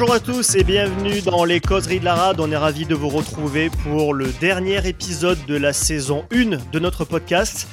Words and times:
Bonjour 0.00 0.14
à 0.14 0.20
tous 0.20 0.54
et 0.54 0.62
bienvenue 0.62 1.22
dans 1.22 1.44
les 1.44 1.58
causeries 1.58 1.98
de 1.98 2.04
la 2.04 2.14
rade. 2.14 2.38
On 2.38 2.52
est 2.52 2.56
ravis 2.56 2.86
de 2.86 2.94
vous 2.94 3.08
retrouver 3.08 3.68
pour 3.82 4.14
le 4.14 4.30
dernier 4.40 4.86
épisode 4.86 5.44
de 5.46 5.56
la 5.56 5.72
saison 5.72 6.24
1 6.30 6.70
de 6.70 6.78
notre 6.78 7.04
podcast. 7.04 7.66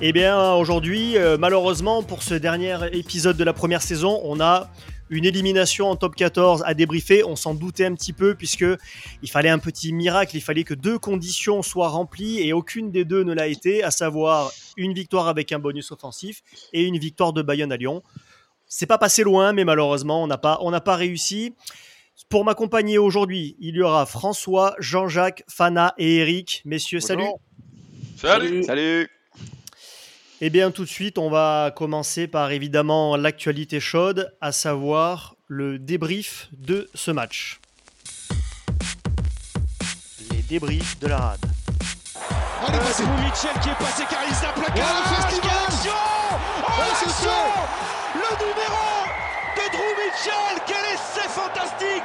Eh 0.00 0.12
bien 0.12 0.52
aujourd'hui, 0.52 1.18
euh, 1.18 1.36
malheureusement 1.36 2.04
pour 2.04 2.22
ce 2.22 2.34
dernier 2.34 2.78
épisode 2.92 3.36
de 3.36 3.42
la 3.42 3.52
première 3.52 3.82
saison, 3.82 4.20
on 4.22 4.38
a 4.38 4.70
une 5.10 5.24
élimination 5.24 5.90
en 5.90 5.96
top 5.96 6.14
14 6.14 6.62
à 6.64 6.74
débriefer. 6.74 7.24
On 7.24 7.34
s'en 7.34 7.54
doutait 7.54 7.86
un 7.86 7.94
petit 7.94 8.12
peu 8.12 8.36
puisque 8.36 8.64
il 9.22 9.28
fallait 9.28 9.48
un 9.48 9.58
petit 9.58 9.92
miracle. 9.92 10.36
Il 10.36 10.42
fallait 10.42 10.62
que 10.62 10.74
deux 10.74 11.00
conditions 11.00 11.62
soient 11.62 11.88
remplies 11.88 12.40
et 12.40 12.52
aucune 12.52 12.92
des 12.92 13.04
deux 13.04 13.24
ne 13.24 13.32
l'a 13.32 13.48
été, 13.48 13.82
à 13.82 13.90
savoir 13.90 14.52
une 14.76 14.92
victoire 14.92 15.26
avec 15.26 15.50
un 15.50 15.58
bonus 15.58 15.90
offensif 15.90 16.42
et 16.72 16.84
une 16.84 16.98
victoire 16.98 17.32
de 17.32 17.42
Bayonne 17.42 17.72
à 17.72 17.76
Lyon. 17.76 18.04
C'est 18.76 18.86
pas 18.86 18.98
passé 18.98 19.22
loin, 19.22 19.52
mais 19.52 19.64
malheureusement, 19.64 20.24
on 20.24 20.26
n'a 20.26 20.36
pas, 20.36 20.58
on 20.60 20.72
n'a 20.72 20.80
pas 20.80 20.96
réussi. 20.96 21.54
Pour 22.28 22.44
m'accompagner 22.44 22.98
aujourd'hui, 22.98 23.54
il 23.60 23.76
y 23.76 23.82
aura 23.82 24.04
François, 24.04 24.74
Jean-Jacques, 24.80 25.44
Fana 25.48 25.94
et 25.96 26.16
Eric. 26.16 26.60
Messieurs, 26.64 26.98
salut. 26.98 27.22
Salut. 28.16 28.64
Salut. 28.64 29.08
Eh 30.40 30.50
bien, 30.50 30.72
tout 30.72 30.82
de 30.82 30.88
suite, 30.88 31.18
on 31.18 31.30
va 31.30 31.72
commencer 31.76 32.26
par 32.26 32.50
évidemment 32.50 33.16
l'actualité 33.16 33.78
chaude, 33.78 34.34
à 34.40 34.50
savoir 34.50 35.36
le 35.46 35.78
débrief 35.78 36.48
de 36.50 36.90
ce 36.94 37.12
match. 37.12 37.60
Les 40.32 40.42
débriefs 40.48 40.98
de 40.98 41.06
la 41.06 41.18
rade. 41.18 41.46
Allez, 42.66 42.78
c'est 42.92 43.04
Mitchell 43.04 43.62
qui 43.62 43.68
est 43.68 43.78
passé 43.78 44.02
car 44.10 44.24
il 44.26 44.60
plaqué. 44.60 44.80
Oh, 44.82 46.13
Le 46.86 48.36
numéro 48.44 48.84
de 49.56 49.72
Drew 49.72 49.94
Mitchell 49.96 50.62
Quel 50.66 50.84
essai 50.92 51.26
fantastique 51.28 52.02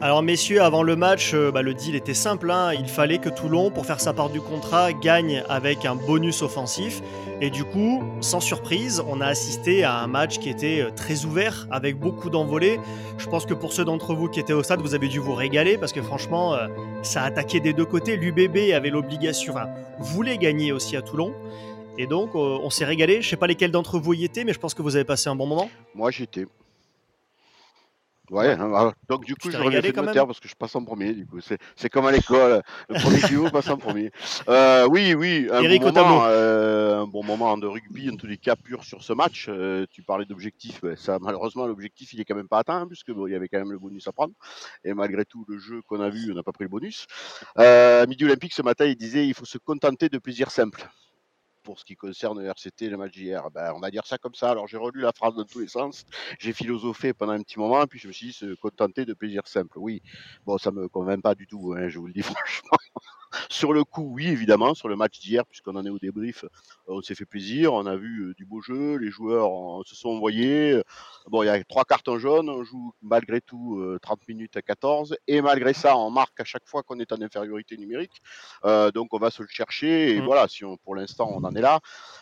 Alors 0.00 0.22
messieurs, 0.22 0.62
avant 0.62 0.82
le 0.82 0.96
match, 0.96 1.32
euh, 1.34 1.50
bah, 1.50 1.60
le 1.60 1.74
deal 1.74 1.94
était 1.94 2.14
simple. 2.14 2.50
hein. 2.50 2.72
Il 2.72 2.88
fallait 2.88 3.18
que 3.18 3.28
Toulon, 3.28 3.70
pour 3.70 3.84
faire 3.84 4.00
sa 4.00 4.14
part 4.14 4.30
du 4.30 4.40
contrat, 4.40 4.94
gagne 4.94 5.42
avec 5.50 5.84
un 5.84 5.94
bonus 5.94 6.40
offensif. 6.40 7.02
Et 7.42 7.50
du 7.50 7.64
coup, 7.64 8.02
sans 8.22 8.40
surprise, 8.40 9.02
on 9.06 9.20
a 9.20 9.26
assisté 9.26 9.84
à 9.84 9.96
un 9.98 10.06
match 10.06 10.38
qui 10.38 10.48
était 10.48 10.80
euh, 10.80 10.90
très 10.94 11.26
ouvert, 11.26 11.66
avec 11.70 11.98
beaucoup 11.98 12.30
d'envolées. 12.30 12.80
Je 13.18 13.26
pense 13.26 13.44
que 13.44 13.52
pour 13.52 13.74
ceux 13.74 13.84
d'entre 13.84 14.14
vous 14.14 14.28
qui 14.28 14.40
étaient 14.40 14.54
au 14.54 14.62
stade, 14.62 14.80
vous 14.80 14.94
avez 14.94 15.08
dû 15.08 15.18
vous 15.18 15.34
régaler, 15.34 15.76
parce 15.76 15.92
que 15.92 16.00
franchement, 16.00 16.54
euh, 16.54 16.66
ça 17.02 17.22
a 17.22 17.26
attaqué 17.26 17.60
des 17.60 17.74
deux 17.74 17.84
côtés. 17.84 18.16
L'UBB 18.16 18.72
avait 18.74 18.90
l'obligation, 18.90 19.52
enfin, 19.52 19.68
voulait 19.98 20.38
gagner 20.38 20.72
aussi 20.72 20.96
à 20.96 21.02
Toulon. 21.02 21.34
Et 21.98 22.06
donc, 22.06 22.34
euh, 22.34 22.58
on 22.62 22.70
s'est 22.70 22.84
régalé. 22.84 23.22
Je 23.22 23.28
sais 23.28 23.36
pas 23.36 23.46
lesquels 23.46 23.70
d'entre 23.70 23.98
vous 23.98 24.14
y 24.14 24.24
étaient, 24.24 24.44
mais 24.44 24.52
je 24.52 24.58
pense 24.58 24.74
que 24.74 24.82
vous 24.82 24.96
avez 24.96 25.04
passé 25.04 25.28
un 25.28 25.36
bon 25.36 25.46
moment. 25.46 25.70
Moi 25.94 26.10
j'étais. 26.10 26.46
Ouais, 28.30 28.50
hein, 28.50 28.92
donc 29.08 29.24
du 29.24 29.36
coup 29.36 29.52
je 29.52 29.56
reviens 29.56 29.80
de 29.80 29.92
même 29.92 30.12
terre 30.12 30.26
parce 30.26 30.40
que 30.40 30.48
je 30.48 30.56
passe 30.56 30.74
en 30.74 30.84
premier. 30.84 31.12
Du 31.12 31.26
coup, 31.26 31.38
c'est 31.40 31.88
comme 31.88 32.06
à 32.06 32.10
l'école, 32.10 32.62
le 32.88 33.00
premier 33.00 33.20
qui 33.20 33.50
passe 33.52 33.68
en 33.68 33.76
premier. 33.76 34.10
Euh, 34.48 34.88
oui, 34.90 35.14
oui, 35.14 35.48
un 35.52 35.62
Eric 35.62 35.82
bon 35.82 35.92
moment, 35.92 36.24
euh, 36.24 37.02
un 37.02 37.06
bon 37.06 37.22
moment 37.22 37.56
de 37.56 37.68
rugby 37.68 38.10
en 38.10 38.16
tous 38.16 38.26
les 38.26 38.36
cas 38.36 38.56
pur 38.56 38.82
sur 38.82 39.04
ce 39.04 39.12
match. 39.12 39.46
Euh, 39.48 39.86
tu 39.92 40.02
parlais 40.02 40.24
d'objectif, 40.24 40.80
ça 40.96 41.18
malheureusement 41.20 41.66
l'objectif 41.66 42.12
il 42.14 42.20
est 42.20 42.24
quand 42.24 42.34
même 42.34 42.48
pas 42.48 42.58
atteint 42.58 42.80
hein, 42.80 42.86
puisque 42.88 43.12
bon, 43.12 43.28
il 43.28 43.32
y 43.32 43.36
avait 43.36 43.48
quand 43.48 43.58
même 43.58 43.72
le 43.72 43.78
bonus 43.78 44.08
à 44.08 44.12
prendre. 44.12 44.34
Et 44.82 44.92
malgré 44.92 45.24
tout 45.24 45.44
le 45.48 45.58
jeu 45.58 45.80
qu'on 45.88 46.00
a 46.00 46.08
vu, 46.08 46.32
on 46.32 46.34
n'a 46.34 46.42
pas 46.42 46.52
pris 46.52 46.64
le 46.64 46.70
bonus. 46.70 47.06
Euh, 47.58 48.06
Midi 48.08 48.24
Olympique 48.24 48.54
ce 48.54 48.62
matin, 48.62 48.86
il 48.86 48.96
disait 48.96 49.24
il 49.24 49.34
faut 49.34 49.44
se 49.44 49.58
contenter 49.58 50.08
de 50.08 50.18
plaisir 50.18 50.50
simple. 50.50 50.88
Pour 51.66 51.80
ce 51.80 51.84
qui 51.84 51.96
concerne 51.96 52.40
le 52.40 52.46
RCT, 52.46 52.88
le 52.88 52.96
match 52.96 53.12
d'hier, 53.12 53.50
ben, 53.50 53.74
on 53.74 53.80
va 53.80 53.90
dire 53.90 54.06
ça 54.06 54.16
comme 54.16 54.34
ça. 54.34 54.52
Alors 54.52 54.68
j'ai 54.68 54.78
relu 54.78 55.00
la 55.02 55.12
phrase 55.12 55.34
dans 55.34 55.44
tous 55.44 55.58
les 55.58 55.68
sens 55.68 56.06
j'ai 56.38 56.52
philosophé 56.52 57.12
pendant 57.12 57.32
un 57.32 57.42
petit 57.42 57.58
moment, 57.58 57.86
puis 57.86 57.98
je 57.98 58.08
me 58.08 58.12
suis 58.12 58.28
dit 58.28 58.32
se 58.32 58.54
contenter 58.54 59.04
de 59.04 59.14
plaisir 59.14 59.46
simple. 59.46 59.78
Oui, 59.78 60.02
bon, 60.44 60.58
ça 60.58 60.70
me 60.70 60.88
convainc 60.88 61.22
pas 61.22 61.34
du 61.34 61.46
tout, 61.46 61.74
hein, 61.76 61.88
je 61.88 61.98
vous 61.98 62.06
le 62.06 62.12
dis 62.12 62.22
franchement. 62.22 62.78
Sur 63.50 63.72
le 63.72 63.84
coup, 63.84 64.10
oui, 64.14 64.28
évidemment, 64.28 64.74
sur 64.74 64.88
le 64.88 64.96
match 64.96 65.18
d'hier, 65.20 65.44
puisqu'on 65.46 65.76
en 65.76 65.84
est 65.84 65.90
au 65.90 65.98
débrief, 65.98 66.44
euh, 66.44 66.48
on 66.88 67.02
s'est 67.02 67.14
fait 67.14 67.26
plaisir, 67.26 67.72
on 67.74 67.86
a 67.86 67.96
vu 67.96 68.28
euh, 68.28 68.34
du 68.34 68.44
beau 68.44 68.60
jeu, 68.60 68.96
les 68.96 69.10
joueurs 69.10 69.80
euh, 69.80 69.82
se 69.84 69.94
sont 69.94 70.10
envoyés. 70.10 70.80
Bon, 71.28 71.42
il 71.42 71.46
y 71.46 71.48
a 71.48 71.62
trois 71.64 71.84
cartons 71.84 72.18
jaunes, 72.18 72.48
on 72.48 72.64
joue 72.64 72.92
malgré 73.02 73.40
tout 73.40 73.78
euh, 73.80 73.98
30 74.02 74.28
minutes 74.28 74.56
à 74.56 74.62
14, 74.62 75.16
et 75.26 75.40
malgré 75.40 75.72
ça, 75.72 75.96
on 75.96 76.10
marque 76.10 76.38
à 76.40 76.44
chaque 76.44 76.66
fois 76.66 76.82
qu'on 76.82 76.98
est 77.00 77.12
en 77.12 77.20
infériorité 77.20 77.76
numérique. 77.76 78.22
Euh, 78.64 78.90
donc 78.90 79.12
on 79.12 79.18
va 79.18 79.30
se 79.30 79.42
le 79.42 79.48
chercher, 79.48 80.14
et 80.16 80.20
Mm. 80.20 80.24
voilà, 80.24 80.48
si 80.48 80.64
on, 80.64 80.76
pour 80.76 80.94
l'instant 80.94 81.28
on 81.32 81.44
en 81.44 81.54
est 81.54 81.60
là. 81.60 81.80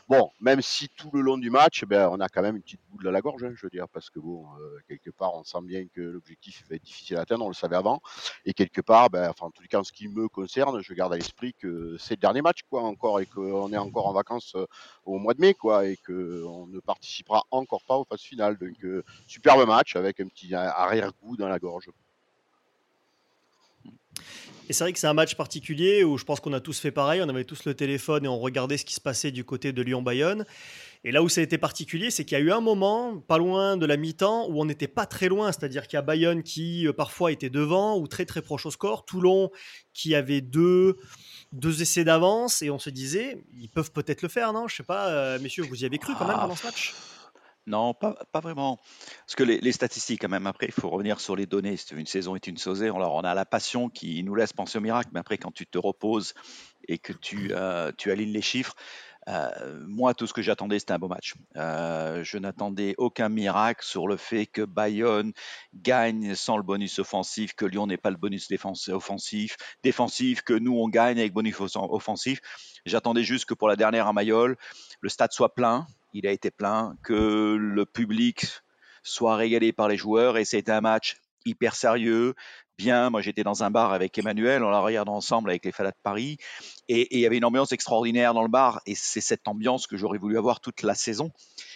Bon, 0.09 0.31
même 0.41 0.61
si 0.63 0.89
tout 0.89 1.11
le 1.13 1.21
long 1.21 1.39
du 1.39 1.51
match, 1.51 1.85
ben, 1.85 2.09
on 2.11 2.21
a 2.21 2.29
quand 2.29 2.43
même 2.43 2.57
une 2.57 2.63
petite 2.63 2.81
boule 2.91 3.07
à 3.09 3.11
la 3.11 3.21
gorge, 3.21 3.45
hein, 3.45 3.53
je 3.55 3.67
veux 3.67 3.71
dire, 3.71 3.89
parce 3.89 4.11
que 4.11 4.19
bon, 4.19 4.45
euh, 4.61 4.79
quelque 4.89 5.11
part, 5.11 5.35
on 5.35 5.45
sent 5.45 5.59
bien 5.63 5.87
que 5.87 6.01
l'objectif 6.01 6.65
va 6.69 6.77
être 6.77 6.83
difficile 6.83 7.17
à 7.17 7.21
atteindre, 7.23 7.45
on 7.45 7.49
le 7.49 7.55
savait 7.55 7.77
avant, 7.77 8.01
et 8.45 8.53
quelque 8.55 8.81
part, 8.81 9.11
ben, 9.11 9.29
enfin, 9.31 9.47
en 9.47 9.51
tout 9.51 9.63
cas, 9.69 9.81
en 9.81 9.85
ce 9.85 9.93
qui 9.93 10.09
me 10.09 10.29
concerne, 10.29 10.81
je 10.83 10.95
garde 10.95 11.04
à 11.13 11.17
l'esprit 11.17 11.55
que 11.55 11.97
c'est 11.99 12.15
le 12.15 12.21
dernier 12.21 12.43
match, 12.43 12.61
quoi, 12.69 12.83
encore, 12.83 13.21
et 13.21 13.27
qu'on 13.27 13.73
est 13.73 13.77
encore 13.77 14.07
en 14.07 14.13
vacances 14.13 14.55
euh, 14.57 14.67
au 15.05 15.19
mois 15.19 15.35
de 15.35 15.41
mai, 15.41 15.55
quoi, 15.55 15.87
et 15.87 15.97
qu'on 15.97 16.67
ne 16.67 16.81
participera 16.81 17.45
encore 17.51 17.83
pas 17.85 17.97
aux 17.97 18.05
phases 18.05 18.23
finales. 18.23 18.57
Donc, 18.59 18.77
euh, 18.85 19.05
superbe 19.27 19.67
match 19.67 19.97
avec 19.97 20.21
un 20.21 20.27
petit 20.27 20.55
arrière-goût 20.55 21.37
dans 21.37 21.49
la 21.49 21.59
gorge. 21.59 21.89
Et 24.69 24.73
c'est 24.73 24.85
vrai 24.85 24.93
que 24.95 24.99
c'est 24.99 25.07
un 25.07 25.15
match 25.15 25.35
particulier 25.35 26.05
où 26.05 26.17
je 26.17 26.25
pense 26.25 26.41
qu'on 26.41 26.55
a 26.55 26.61
tous 26.61 26.81
fait 26.81 26.91
pareil. 26.91 27.21
On 27.23 27.29
avait 27.29 27.45
tous 27.45 27.67
le 27.67 27.75
téléphone 27.75 28.25
et 28.25 28.29
on 28.29 28.39
regardait 28.39 28.79
ce 28.79 28.87
qui 28.87 28.95
se 28.95 29.01
passait 29.01 29.31
du 29.31 29.45
côté 29.45 29.73
de 29.73 29.83
Lyon-Bayonne. 29.83 30.47
Et 31.07 31.13
là 31.13 31.23
où 31.23 31.29
ça 31.29 31.43
a 31.43 31.45
été 31.45 31.59
particulier, 31.59 32.11
c'est 32.11 32.25
qu'il 32.25 32.39
y 32.39 32.41
a 32.41 32.45
eu 32.45 32.51
un 32.51 32.63
moment, 32.63 33.19
pas 33.19 33.37
loin 33.37 33.77
de 33.77 33.85
la 33.85 33.99
mi-temps, 33.99 34.49
où 34.49 34.61
on 34.61 34.65
n'était 34.65 34.89
pas 34.89 35.05
très 35.05 35.29
loin. 35.29 35.53
C'est-à-dire 35.53 35.87
qu'il 35.87 35.99
y 35.99 35.99
a 35.99 36.03
Bayonne 36.03 36.43
qui 36.43 36.89
euh, 36.89 36.95
parfois 36.95 37.31
était 37.31 37.51
devant 37.51 37.99
ou 37.99 38.09
très 38.09 38.25
très 38.25 38.41
proche 38.41 38.65
au 38.65 38.71
score. 38.71 39.05
Toulon 39.05 39.51
qui 39.93 40.15
avait 40.15 40.41
deux, 40.41 40.97
deux 41.53 41.83
essais 41.83 42.05
d'avance. 42.05 42.63
Et 42.63 42.71
on 42.71 42.79
se 42.79 42.89
disait, 42.89 43.45
ils 43.53 43.69
peuvent 43.69 43.93
peut-être 43.93 44.23
le 44.23 44.29
faire, 44.29 44.55
non? 44.55 44.67
Je 44.67 44.77
sais 44.77 44.83
pas, 44.83 45.11
euh, 45.11 45.39
messieurs, 45.41 45.65
vous 45.65 45.83
y 45.83 45.85
avez 45.85 45.99
cru 45.99 46.15
quand 46.19 46.27
même 46.27 46.39
pendant 46.39 46.57
ce 46.57 46.67
match? 46.67 46.95
Non, 47.67 47.95
pas, 47.95 48.15
pas 48.31 48.41
vraiment. 48.41 48.79
Parce 49.27 49.37
que 49.37 49.43
les, 49.43 49.73
statistiques, 49.73 50.21
quand 50.21 50.29
même, 50.29 50.47
après, 50.47 50.67
il 50.67 50.73
faut 50.73 50.91
revenir 50.91 51.21
sur 51.21 51.35
les 51.35 51.47
données. 51.47 51.77
C'est 51.77 51.95
Une 51.95 52.07
saison 52.07 52.37
est 52.37 52.47
une 52.47 52.59
saison. 52.59 52.97
Alors, 52.97 53.15
on 53.15 53.23
a 53.23 53.35
la 53.35 53.47
passion 53.47 53.89
qui 53.89 54.23
nous 54.23 54.35
laisse 54.35 54.53
penser 54.53 54.77
au 54.79 54.83
miracle, 54.83 55.11
mais 55.15 55.21
après, 55.21 55.39
quand 55.39 55.53
tu 55.53 55.67
te 55.67 55.79
reposes 55.79 56.35
et 56.89 56.99
que 56.99 57.15
tu, 57.15 57.53
euh, 57.53 57.91
tu 57.97 58.11
alignes 58.11 58.33
les 58.33 58.43
chiffres, 58.43 58.75
euh, 59.29 59.85
moi, 59.87 60.15
tout 60.15 60.27
ce 60.27 60.33
que 60.33 60.43
j'attendais, 60.43 60.79
c'était 60.79 60.93
un 60.93 60.99
beau 60.99 61.09
match. 61.09 61.35
Euh, 61.57 62.23
je 62.23 62.37
n'attendais 62.39 62.95
aucun 62.99 63.29
miracle 63.29 63.85
sur 63.85 64.07
le 64.07 64.17
fait 64.17 64.47
que 64.47 64.63
Bayonne 64.63 65.33
gagne 65.75 66.35
sans 66.35 66.57
le 66.57 66.63
bonus 66.63 66.99
offensif, 66.99 67.55
que 67.55 67.65
Lyon 67.65 67.87
n'ait 67.87 67.97
pas 67.97 68.11
le 68.11 68.17
bonus 68.17 68.49
offensif, 68.89 69.57
défensif, 69.83 70.43
que 70.43 70.55
nous, 70.55 70.77
on 70.77 70.89
gagne 70.89 71.19
avec 71.19 71.33
bonus 71.33 71.59
offen- 71.59 71.89
offensif. 71.91 72.41
J'attendais 72.85 73.25
juste 73.25 73.47
que 73.47 73.55
pour 73.55 73.69
la 73.69 73.77
dernière 73.77 74.07
à 74.07 74.13
Mayol, 74.13 74.57
le 75.01 75.09
stade 75.09 75.33
soit 75.33 75.55
plein. 75.55 75.87
Il 76.13 76.27
a 76.27 76.31
été 76.31 76.51
plein, 76.51 76.97
que 77.03 77.57
le 77.59 77.87
public 77.87 78.47
soit 79.03 79.37
régalé 79.37 79.73
par 79.73 79.89
les 79.89 79.97
joueurs 79.97 80.37
et 80.37 80.45
c'était 80.45 80.73
un 80.73 80.81
match 80.81 81.17
hyper 81.45 81.75
sérieux, 81.75 82.35
bien. 82.77 83.11
Moi, 83.11 83.21
j'étais 83.21 83.43
dans 83.45 83.63
un 83.63 83.71
bar 83.71 83.93
avec 83.93 84.17
Emmanuel, 84.19 84.63
on 84.63 84.71
l'a 84.71 84.81
regardé 84.81 85.11
ensemble 85.11 85.51
avec 85.51 85.65
les 85.65 85.73
Fadas 85.73 85.91
de 85.91 85.97
Paris 86.03 86.39
et, 86.89 87.01
et 87.01 87.15
il 87.17 87.21
y 87.21 87.27
avait 87.27 87.37
une 87.39 87.45
ambiance 87.45 87.73
extraordinaire 87.73 88.35
dans 88.35 88.43
le 88.43 88.49
bar 88.49 88.81
et 88.87 88.95
c'est 88.95 89.21
cette 89.21 89.47
ambiance 89.49 89.87
que 89.87 89.97
j'aurais 89.97 90.19
voulu 90.19 90.39
avoir 90.39 90.61
toute 90.61 90.83
la 90.83 90.95
saison. 90.95 91.31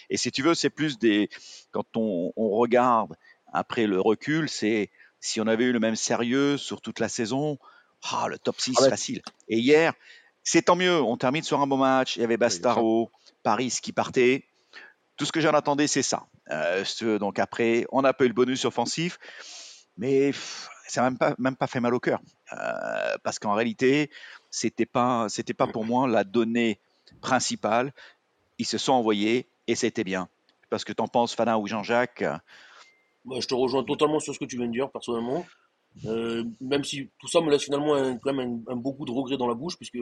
Et 0.09 0.17
si 0.17 0.31
tu 0.31 0.41
veux, 0.41 0.55
c'est 0.55 0.69
plus 0.69 0.97
des 0.99 1.29
quand 1.71 1.85
on, 1.95 2.33
on 2.35 2.49
regarde 2.49 3.15
après 3.51 3.87
le 3.87 3.99
recul, 3.99 4.49
c'est 4.49 4.89
si 5.19 5.41
on 5.41 5.47
avait 5.47 5.65
eu 5.65 5.71
le 5.71 5.79
même 5.79 5.95
sérieux 5.95 6.57
sur 6.57 6.81
toute 6.81 6.99
la 6.99 7.09
saison, 7.09 7.57
ah, 8.03 8.27
le 8.29 8.39
top 8.39 8.59
6 8.59 8.75
Ah 8.77 8.83
ouais. 8.83 8.89
facile. 8.89 9.21
Et 9.47 9.57
hier, 9.57 9.93
c'est 10.43 10.63
tant 10.63 10.75
mieux, 10.75 11.01
on 11.01 11.17
termine 11.17 11.43
sur 11.43 11.59
un 11.59 11.67
bon 11.67 11.77
match, 11.77 12.15
il 12.15 12.21
y 12.21 12.23
avait 12.23 12.37
Bastaro, 12.37 13.11
Paris 13.43 13.77
qui 13.81 13.91
partait. 13.91 14.45
Tout 15.17 15.25
ce 15.25 15.31
que 15.31 15.41
j'en 15.41 15.51
attendais, 15.51 15.87
c'est 15.87 16.01
ça. 16.01 16.27
Euh, 16.49 16.83
donc 17.19 17.39
après, 17.39 17.85
on 17.91 18.01
n'a 18.01 18.13
pas 18.13 18.23
eu 18.23 18.29
le 18.29 18.33
bonus 18.33 18.65
offensif, 18.65 19.19
mais 19.97 20.31
pff, 20.31 20.69
ça 20.91 21.01
n'a 21.01 21.09
même 21.09 21.17
pas, 21.17 21.35
même 21.37 21.55
pas 21.55 21.67
fait 21.67 21.79
mal 21.79 21.93
au 21.93 21.99
cœur. 21.99 22.19
Euh, 22.53 23.15
parce 23.23 23.39
qu'en 23.39 23.53
réalité, 23.53 24.09
c'était 24.49 24.85
pas, 24.85 25.27
c'était 25.29 25.53
pas 25.53 25.67
pour 25.67 25.85
moi 25.85 26.07
la 26.07 26.23
donnée 26.23 26.79
principale. 27.21 27.93
Ils 28.57 28.65
se 28.65 28.77
sont 28.77 28.93
envoyés 28.93 29.47
et 29.67 29.75
c'était 29.75 30.03
bien. 30.03 30.27
Parce 30.69 30.83
que 30.83 30.93
t'en 30.93 31.07
penses, 31.07 31.33
Fana 31.35 31.57
ou 31.57 31.67
Jean-Jacques? 31.67 32.23
Bah, 33.25 33.37
je 33.39 33.47
te 33.47 33.53
rejoins 33.53 33.83
totalement 33.83 34.19
sur 34.19 34.33
ce 34.33 34.39
que 34.39 34.45
tu 34.45 34.57
viens 34.57 34.67
de 34.67 34.71
dire, 34.71 34.89
personnellement. 34.89 35.45
Euh, 36.05 36.43
même 36.61 36.83
si 36.83 37.09
tout 37.19 37.27
ça 37.27 37.41
me 37.41 37.49
laisse 37.49 37.63
finalement 37.63 37.95
quand 38.19 38.33
même 38.33 38.63
un, 38.67 38.73
un 38.73 38.75
beau 38.75 38.93
goût 38.93 39.05
de 39.05 39.11
regret 39.11 39.37
dans 39.37 39.47
la 39.47 39.55
bouche, 39.55 39.75
puisque 39.75 39.97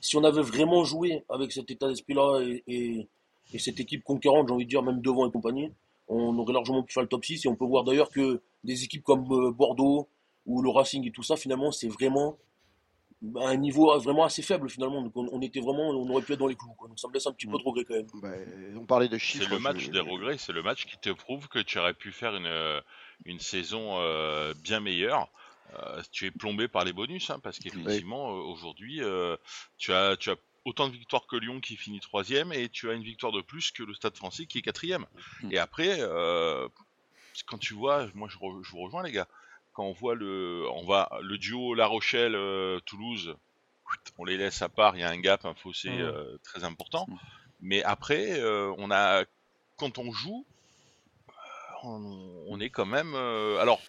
si 0.00 0.16
on 0.16 0.24
avait 0.24 0.42
vraiment 0.42 0.84
joué 0.84 1.24
avec 1.30 1.52
cet 1.52 1.70
état 1.70 1.88
d'esprit-là 1.88 2.40
et- 2.66 3.08
et 3.52 3.58
cette 3.58 3.78
équipe 3.78 4.02
conquérante, 4.02 4.48
j'ai 4.48 4.54
envie 4.54 4.64
de 4.64 4.70
dire, 4.70 4.82
même 4.82 5.00
devant 5.00 5.28
et 5.28 5.30
compagnie, 5.30 5.70
on 6.08 6.36
aurait 6.38 6.52
largement 6.52 6.82
pu 6.82 6.92
faire 6.92 7.02
le 7.02 7.08
top 7.08 7.24
6. 7.24 7.44
Et 7.44 7.48
on 7.48 7.56
peut 7.56 7.64
voir 7.64 7.84
d'ailleurs 7.84 8.10
que 8.10 8.42
des 8.62 8.84
équipes 8.84 9.02
comme 9.02 9.30
euh, 9.32 9.50
Bordeaux 9.50 10.08
ou 10.46 10.62
le 10.62 10.70
Racing 10.70 11.06
et 11.06 11.10
tout 11.10 11.22
ça, 11.22 11.36
finalement, 11.36 11.70
c'est 11.72 11.88
vraiment 11.88 12.38
à 13.36 13.48
un 13.48 13.56
niveau 13.56 13.98
vraiment 13.98 14.24
assez 14.24 14.42
faible 14.42 14.68
finalement. 14.68 15.00
Donc 15.02 15.12
on, 15.16 15.40
était 15.40 15.60
vraiment, 15.60 15.88
on 15.88 16.08
aurait 16.10 16.22
pu 16.22 16.34
être 16.34 16.38
dans 16.38 16.46
les 16.46 16.56
clous. 16.56 16.74
Donc 16.86 16.98
ça 16.98 17.08
me 17.08 17.14
laisse 17.14 17.26
un 17.26 17.32
petit 17.32 17.46
peu 17.46 17.56
de 17.56 17.62
regret 17.62 17.84
quand 17.84 17.94
même. 17.94 18.06
Bah, 18.20 18.28
on 18.78 18.84
parlait 18.84 19.08
de 19.08 19.16
chiffres. 19.16 19.44
C'est 19.44 19.50
le 19.50 19.60
match 19.60 19.88
des 19.88 20.00
regrets, 20.00 20.36
c'est 20.36 20.52
le 20.52 20.62
match 20.62 20.84
qui 20.84 20.98
te 20.98 21.10
prouve 21.10 21.48
que 21.48 21.60
tu 21.60 21.78
aurais 21.78 21.94
pu 21.94 22.12
faire 22.12 22.36
une, 22.36 22.82
une 23.24 23.38
saison 23.38 23.98
euh, 23.98 24.54
bien 24.62 24.80
meilleure. 24.80 25.28
Euh, 25.74 26.02
tu 26.12 26.26
es 26.26 26.30
plombé 26.30 26.68
par 26.68 26.84
les 26.84 26.92
bonus, 26.92 27.30
hein, 27.30 27.40
parce 27.42 27.58
qu'effectivement, 27.58 28.30
euh, 28.30 28.42
aujourd'hui, 28.42 29.00
tu, 29.78 29.92
as, 29.92 30.16
tu 30.16 30.30
as 30.30 30.36
autant 30.64 30.88
de 30.88 30.92
victoires 30.92 31.26
que 31.26 31.36
Lyon 31.36 31.60
qui 31.60 31.76
finit 31.76 32.00
troisième, 32.00 32.52
et 32.52 32.68
tu 32.68 32.90
as 32.90 32.94
une 32.94 33.02
victoire 33.02 33.32
de 33.32 33.40
plus 33.40 33.70
que 33.70 33.82
le 33.82 33.94
Stade 33.94 34.16
français 34.16 34.46
qui 34.46 34.58
est 34.58 34.62
quatrième. 34.62 35.06
Mmh. 35.42 35.52
Et 35.52 35.58
après, 35.58 36.00
quand 37.46 37.58
tu 37.58 37.74
vois, 37.74 38.08
moi 38.14 38.28
je, 38.28 38.38
je, 38.62 38.70
vous 38.70 38.78
rejoins 38.78 39.02
les 39.02 39.12
gars, 39.12 39.28
quand 39.72 39.84
on 39.84 39.92
voit 39.92 40.14
le, 40.14 40.66
on 40.72 40.84
va, 40.84 41.10
le 41.20 41.36
duo 41.36 41.74
La 41.74 41.86
Rochelle-Toulouse, 41.86 43.36
on 44.18 44.24
les 44.24 44.36
laisse 44.36 44.62
à 44.62 44.68
part, 44.68 44.96
il 44.96 45.00
y 45.00 45.02
a 45.04 45.10
un 45.10 45.20
gap, 45.20 45.44
un 45.44 45.54
fossé 45.54 45.90
mmh. 45.90 46.38
très 46.42 46.64
important. 46.64 47.06
Mmh. 47.08 47.16
Mais 47.60 47.82
après, 47.82 48.42
on 48.78 48.90
a, 48.90 49.24
quand 49.76 49.98
on 49.98 50.12
joue, 50.12 50.46
on, 51.84 52.60
est 52.60 52.70
quand 52.70 52.86
même. 52.86 53.14
Euh, 53.14 53.58
alors, 53.58 53.80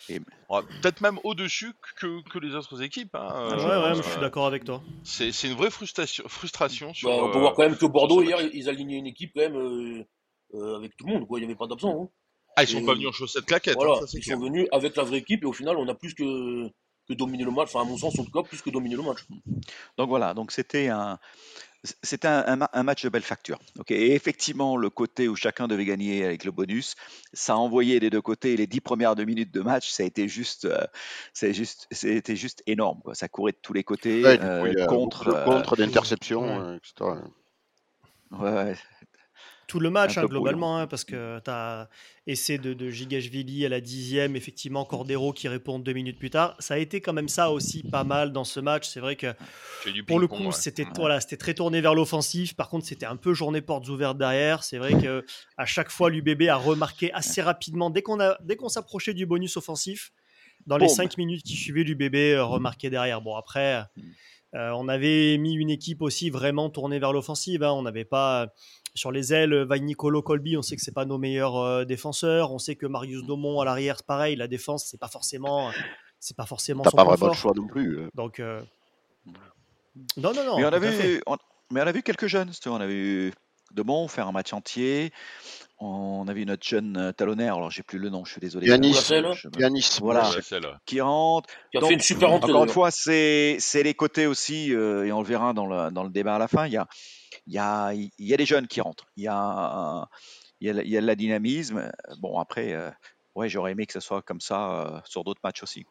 peut-être 0.50 1.01
même 1.01 1.19
au-dessus 1.24 1.74
que, 1.97 2.21
que, 2.30 2.39
les 2.39 2.56
autres 2.56 2.81
équipes. 2.81 3.15
Hein, 3.15 3.27
ah 3.30 3.57
ouais, 3.57 3.89
ouais, 3.89 3.95
je 3.95 4.01
suis 4.01 4.19
d'accord 4.19 4.45
avec 4.45 4.63
toi. 4.63 4.81
C'est 5.03 5.30
une 5.44 5.53
vraie 5.53 5.69
frustration. 5.69 6.24
frustration 6.27 6.94
sur, 6.94 7.09
bah, 7.09 7.24
on 7.24 7.31
peut 7.31 7.39
voir 7.39 7.53
quand 7.53 7.63
même 7.63 7.77
que 7.77 7.86
Bordeaux, 7.86 8.21
hier, 8.21 8.39
ils 8.53 8.69
alignaient 8.69 8.97
une 8.97 9.07
équipe 9.07 9.31
quand 9.36 9.42
même 9.42 9.56
euh, 9.56 10.03
euh, 10.53 10.77
avec 10.77 10.95
tout 10.97 11.06
le 11.07 11.13
monde. 11.13 11.27
Quoi. 11.27 11.39
Il 11.39 11.42
n'y 11.42 11.45
avait 11.45 11.57
pas 11.57 11.68
d'absent. 11.68 12.03
Hein. 12.03 12.09
Ah, 12.57 12.63
ils 12.63 12.68
sont 12.68 12.86
pas 12.86 12.94
venus 12.94 13.09
en 13.09 13.12
chaussettes 13.12 13.45
claquettes. 13.45 13.75
Voilà, 13.75 14.00
hein, 14.01 14.06
ils 14.13 14.24
sont 14.24 14.39
venus 14.39 14.68
avec 14.71 14.95
la 14.95 15.03
vraie 15.03 15.18
équipe 15.18 15.44
et 15.44 15.45
au 15.45 15.53
final, 15.53 15.75
on 15.77 15.88
a 15.89 15.94
plus 15.94 16.13
que, 16.13 16.69
que 17.07 17.13
dominer 17.13 17.44
le 17.44 17.51
match. 17.51 17.69
Enfin, 17.74 17.81
à 17.81 17.83
mon 17.83 17.97
sens, 17.97 18.18
en 18.18 18.24
tout 18.24 18.31
cas, 18.31 18.44
plus 18.44 18.62
que 18.62 18.69
dominer 18.69 18.95
le 18.95 19.03
match. 19.03 19.25
Donc 19.97 20.07
voilà, 20.09 20.33
donc 20.33 20.51
c'était 20.51 20.88
un, 20.88 21.19
c'était 22.03 22.27
un, 22.27 22.83
match 22.83 23.03
de 23.03 23.09
belle 23.09 23.21
facture. 23.21 23.59
Et 23.89 24.13
effectivement, 24.13 24.77
le 24.77 24.89
côté 24.89 25.27
où 25.27 25.35
chacun 25.35 25.67
devait 25.67 25.85
gagner 25.85 26.25
avec 26.25 26.43
le 26.43 26.51
bonus, 26.51 26.95
ça 27.33 27.53
a 27.53 27.55
envoyé 27.55 27.99
des 27.99 28.09
deux 28.09 28.21
côtés. 28.21 28.57
Les 28.57 28.67
dix 28.67 28.81
premières 28.81 29.15
deux 29.15 29.25
minutes 29.25 29.53
de 29.53 29.61
match, 29.61 29.89
ça 29.89 30.03
a 30.03 30.05
été 30.05 30.27
juste, 30.27 30.65
euh, 30.65 30.85
juste, 31.53 31.87
c'était 31.91 32.35
juste 32.35 32.63
énorme. 32.67 33.01
Ça 33.13 33.27
courait 33.27 33.51
de 33.51 33.59
tous 33.61 33.73
les 33.73 33.83
côtés, 33.83 34.23
euh, 34.25 34.85
contre, 34.85 35.29
euh, 35.29 35.45
contre 35.45 35.75
d'interceptions, 35.75 36.75
etc. 36.75 37.19
Ouais, 38.31 38.75
tout 39.67 39.79
le 39.79 39.89
match, 39.89 40.17
hein, 40.17 40.25
globalement, 40.25 40.77
hein, 40.77 40.88
parce 40.88 41.03
que 41.03 41.39
tu 41.44 41.50
as 41.50 41.89
essai 42.27 42.57
de, 42.57 42.73
de 42.73 42.89
Gigashvili 42.89 43.65
à 43.65 43.69
la 43.69 43.81
dixième, 43.81 44.35
effectivement, 44.35 44.85
Cordero 44.85 45.33
qui 45.33 45.47
répond 45.47 45.79
deux 45.79 45.94
minutes 45.94 46.19
plus 46.19 46.29
tard. 46.29 46.56
Ça 46.59 46.75
a 46.75 46.77
été 46.77 47.01
quand 47.01 47.13
même 47.13 47.29
ça 47.29 47.51
aussi 47.51 47.83
pas 47.83 48.03
mal 48.03 48.31
dans 48.31 48.44
ce 48.44 48.59
match. 48.59 48.88
C'est 48.88 49.00
vrai 49.00 49.15
que 49.15 49.33
pour 50.07 50.19
le 50.19 50.27
coup, 50.27 50.51
c'était 50.51 50.85
voilà, 50.95 51.19
très 51.19 51.53
tourné 51.53 51.81
vers 51.81 51.95
l'offensif. 51.95 52.56
Par 52.56 52.69
contre, 52.69 52.85
c'était 52.85 53.06
un 53.06 53.15
peu 53.15 53.33
journée 53.33 53.62
portes 53.62 53.88
ouvertes 53.89 54.17
derrière. 54.17 54.63
C'est 54.63 54.77
vrai 54.77 54.94
que 54.94 55.25
à 55.57 55.65
chaque 55.65 55.89
fois, 55.89 56.09
l'UBB 56.09 56.44
a 56.50 56.56
remarqué 56.56 57.11
assez 57.13 57.41
rapidement, 57.41 57.89
dès 57.89 58.01
qu'on 58.01 58.69
s'approchait 58.69 59.13
du 59.13 59.25
bonus 59.25 59.57
offensif, 59.57 60.11
dans 60.65 60.77
les 60.77 60.89
cinq 60.89 61.18
minutes 61.18 61.44
qui 61.44 61.56
suivaient, 61.56 61.83
l'UBB 61.83 62.15
euh, 62.15 62.44
remarquait 62.44 62.89
derrière. 62.89 63.21
Bon, 63.21 63.35
après. 63.35 63.83
Mm. 63.95 64.01
Euh, 64.56 64.71
on 64.71 64.88
avait 64.88 65.38
mis 65.38 65.53
une 65.53 65.69
équipe 65.69 66.01
aussi 66.01 66.29
vraiment 66.29 66.69
tournée 66.69 66.97
vers 66.97 67.11
l'offensive. 67.11 67.61
Hein. 67.61 67.73
On 67.73 67.81
n'avait 67.81 68.06
pas 68.06 68.53
sur 68.95 69.12
les 69.12 69.33
ailes, 69.33 69.53
Vaille 69.63 69.81
Nicolo 69.81 70.21
Colby, 70.21 70.57
on 70.57 70.62
sait 70.62 70.75
que 70.75 70.81
c'est 70.81 70.94
pas 70.94 71.06
nos 71.06 71.18
meilleurs 71.18 71.57
euh, 71.57 71.86
défenseurs. 71.86 72.51
On 72.53 72.59
sait 72.59 72.75
que 72.75 72.86
Marius 72.86 73.24
mm. 73.24 73.27
Domont 73.27 73.59
à 73.59 73.65
l'arrière, 73.65 74.01
pareil. 74.03 74.36
La 74.38 74.47
défense, 74.47 74.88
c'est 74.89 75.00
pas 75.00 75.09
forcément, 75.09 75.69
c'est 76.19 76.36
pas 76.36 76.45
forcément. 76.45 76.83
T'as 76.83 76.92
pas 76.92 77.03
vraiment 77.03 77.27
le 77.27 77.33
choix 77.33 77.53
non 77.56 77.68
plus. 77.68 78.00
Euh. 78.00 78.07
Donc, 78.15 78.39
euh, 78.39 78.62
non, 80.18 80.33
non, 80.33 80.45
non. 80.45 80.57
Mais 80.57 80.65
on, 80.65 80.69
avait, 80.69 81.21
mais 81.71 81.81
on 81.81 81.88
a 81.88 81.92
vu 81.92 82.01
quelques 82.03 82.27
jeunes. 82.27 82.51
On 82.65 82.80
a 82.80 82.88
vu 82.88 83.33
Domont 83.74 84.07
faire 84.07 84.27
un 84.27 84.31
match 84.31 84.53
entier. 84.53 85.12
On 85.77 86.25
a 86.30 86.33
vu 86.33 86.45
notre 86.45 86.65
jeune 86.65 87.12
talonnaire, 87.18 87.56
alors 87.56 87.69
j'ai 87.69 87.83
plus 87.83 88.00
le 88.00 88.09
nom, 88.09 88.24
je 88.24 88.31
suis 88.31 88.39
désolé. 88.39 88.65
Yanis, 88.65 88.97
Yanis 89.59 89.97
voilà, 90.00 90.31
qui 90.86 91.01
rentre. 91.01 91.50
Qui 91.69 91.77
a 91.77 91.81
fait 91.81 91.94
une 91.95 92.00
super 92.00 92.31
entrée. 92.31 92.50
Encore 92.53 92.63
une 92.63 92.69
fois, 92.69 92.92
c'est 92.92 93.59
les 93.83 93.94
côtés 93.94 94.25
aussi, 94.25 94.71
et 94.71 95.12
on 95.12 95.21
le 95.21 95.27
verra 95.27 95.51
dans 95.51 95.68
le, 95.68 95.92
dans 95.92 96.03
le 96.03 96.09
débat 96.09 96.36
à 96.36 96.39
la 96.39 96.47
fin. 96.47 96.65
Il 96.65 96.71
y 96.71 96.77
a, 96.77 96.88
il 97.47 97.53
y 97.53 97.59
a, 97.59 97.93
y 97.93 98.33
a 98.33 98.37
des 98.37 98.45
jeunes 98.45 98.67
qui 98.67 98.81
rentrent. 98.81 99.05
Il 99.15 99.23
y 99.23 99.27
a, 99.27 100.07
il 100.61 100.67
y 100.67 100.69
a, 100.69 100.83
y 100.83 100.97
a 100.97 101.01
la 101.01 101.15
dynamisme. 101.15 101.91
Bon, 102.19 102.39
après, 102.39 102.73
euh, 102.73 102.89
ouais, 103.35 103.49
j'aurais 103.49 103.71
aimé 103.71 103.85
que 103.85 103.93
ce 103.93 103.99
soit 103.99 104.21
comme 104.21 104.41
ça 104.41 104.71
euh, 104.71 104.99
sur 105.05 105.23
d'autres 105.23 105.41
matchs 105.43 105.63
aussi. 105.63 105.85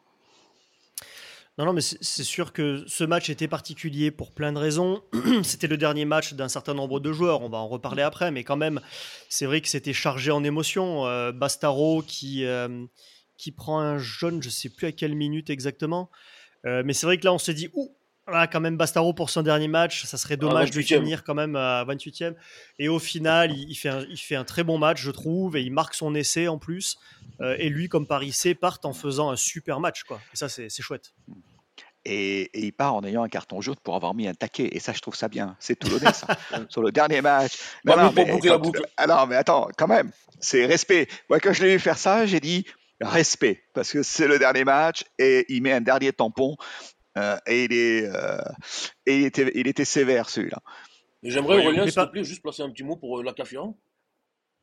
Non, 1.57 1.65
non, 1.65 1.73
mais 1.73 1.81
c'est 1.81 2.25
sûr 2.25 2.51
que 2.51 2.83
ce 2.85 3.05
match 3.05 3.29
était 3.29 3.47
particulier 3.47 4.11
pour 4.11 4.33
plein 4.33 4.51
de 4.51 4.57
raisons. 4.57 5.01
c'était 5.43 5.67
le 5.67 5.77
dernier 5.77 6.03
match 6.03 6.33
d'un 6.33 6.49
certain 6.49 6.73
nombre 6.73 6.99
de 6.99 7.13
joueurs, 7.13 7.41
on 7.41 7.49
va 7.49 7.59
en 7.59 7.69
reparler 7.69 8.03
après, 8.03 8.29
mais 8.29 8.43
quand 8.43 8.57
même, 8.57 8.81
c'est 9.29 9.45
vrai 9.45 9.61
que 9.61 9.69
c'était 9.69 9.93
chargé 9.93 10.31
en 10.31 10.43
émotions. 10.43 11.05
Euh, 11.05 11.31
Bastaro 11.31 12.01
qui, 12.01 12.45
qui 13.37 13.51
prend 13.53 13.79
un 13.79 13.97
jaune, 13.97 14.43
je 14.43 14.49
sais 14.49 14.69
plus 14.69 14.87
à 14.87 14.91
quelle 14.91 15.15
minute 15.15 15.49
exactement, 15.49 16.09
mais 16.65 16.93
c'est 16.93 17.05
vrai 17.05 17.17
que 17.17 17.25
là, 17.25 17.31
on 17.31 17.37
se 17.37 17.51
dit, 17.51 17.69
ouh, 17.73 17.95
voilà, 18.27 18.47
quand 18.47 18.59
même 18.59 18.75
Bastaro 18.75 19.13
pour 19.13 19.29
son 19.29 19.43
dernier 19.43 19.67
match, 19.67 20.05
ça 20.05 20.17
serait 20.17 20.37
dommage 20.37 20.71
de 20.71 20.81
finir 20.81 21.23
quand 21.23 21.35
même 21.35 21.55
à 21.55 21.85
28e. 21.85 22.33
Et 22.79 22.87
au 22.87 22.97
final, 22.97 23.51
il, 23.55 23.75
fait 23.75 23.89
un, 23.89 24.01
il 24.09 24.17
fait 24.17 24.35
un 24.35 24.43
très 24.43 24.63
bon 24.63 24.79
match, 24.79 24.99
je 24.99 25.11
trouve, 25.11 25.55
et 25.57 25.61
il 25.61 25.71
marque 25.71 25.93
son 25.93 26.15
essai 26.15 26.47
en 26.47 26.57
plus. 26.57 26.97
Euh, 27.41 27.55
et 27.59 27.69
lui, 27.69 27.87
comme 27.87 28.07
Paris 28.07 28.31
C, 28.31 28.55
part 28.55 28.79
en 28.83 28.93
faisant 28.93 29.29
un 29.29 29.35
super 29.35 29.79
match. 29.79 30.03
Quoi. 30.03 30.19
Et 30.33 30.37
ça, 30.37 30.49
c'est 30.49 30.69
chouette. 30.81 31.13
Et, 32.03 32.49
il 32.53 32.71
part 32.71 32.95
en 32.95 33.03
ayant 33.03 33.23
un 33.23 33.29
carton 33.29 33.61
jaune 33.61 33.75
pour 33.83 33.95
avoir 33.95 34.15
mis 34.15 34.27
un 34.27 34.33
taquet. 34.33 34.69
Et 34.71 34.79
ça, 34.79 34.93
je 34.93 34.99
trouve 34.99 35.15
ça 35.15 35.27
bien. 35.27 35.55
C'est 35.59 35.75
tout 35.77 35.89
l'honneur, 35.89 36.15
ça. 36.15 36.27
Sur 36.69 36.81
le 36.81 36.91
dernier 36.91 37.21
match. 37.21 37.53
Non, 37.83 37.95
non, 37.95 38.11
mais, 38.15 38.27
alors, 38.97 39.27
mais 39.27 39.35
attends, 39.35 39.69
quand 39.77 39.87
même, 39.87 40.11
c'est 40.39 40.65
respect. 40.65 41.07
Moi, 41.29 41.39
quand 41.39 41.53
je 41.53 41.63
l'ai 41.63 41.73
vu 41.73 41.79
faire 41.79 41.97
ça, 41.97 42.25
j'ai 42.25 42.39
dit 42.39 42.65
respect. 43.01 43.63
Parce 43.73 43.91
que 43.91 44.03
c'est 44.03 44.27
le 44.27 44.39
dernier 44.39 44.63
match 44.63 45.03
et 45.19 45.45
il 45.49 45.61
met 45.61 45.73
un 45.73 45.81
dernier 45.81 46.13
tampon. 46.13 46.55
Euh, 47.17 47.37
et 47.47 47.65
il, 47.65 47.73
est, 47.73 48.05
euh, 48.05 48.37
et 49.05 49.19
il, 49.19 49.25
était, 49.25 49.51
il 49.55 49.67
était 49.67 49.85
sévère 49.85 50.29
celui-là. 50.29 50.61
J'aimerais, 51.23 51.57
Aurélien, 51.57 51.85
s'il 51.85 51.93
te 51.93 52.05
plaît, 52.05 52.23
juste 52.23 52.41
placer 52.41 52.61
un 52.61 52.69
petit 52.69 52.83
mot 52.83 52.97
pour 52.97 53.19
euh, 53.19 53.23
la 53.23 53.33
Cafian. 53.33 53.77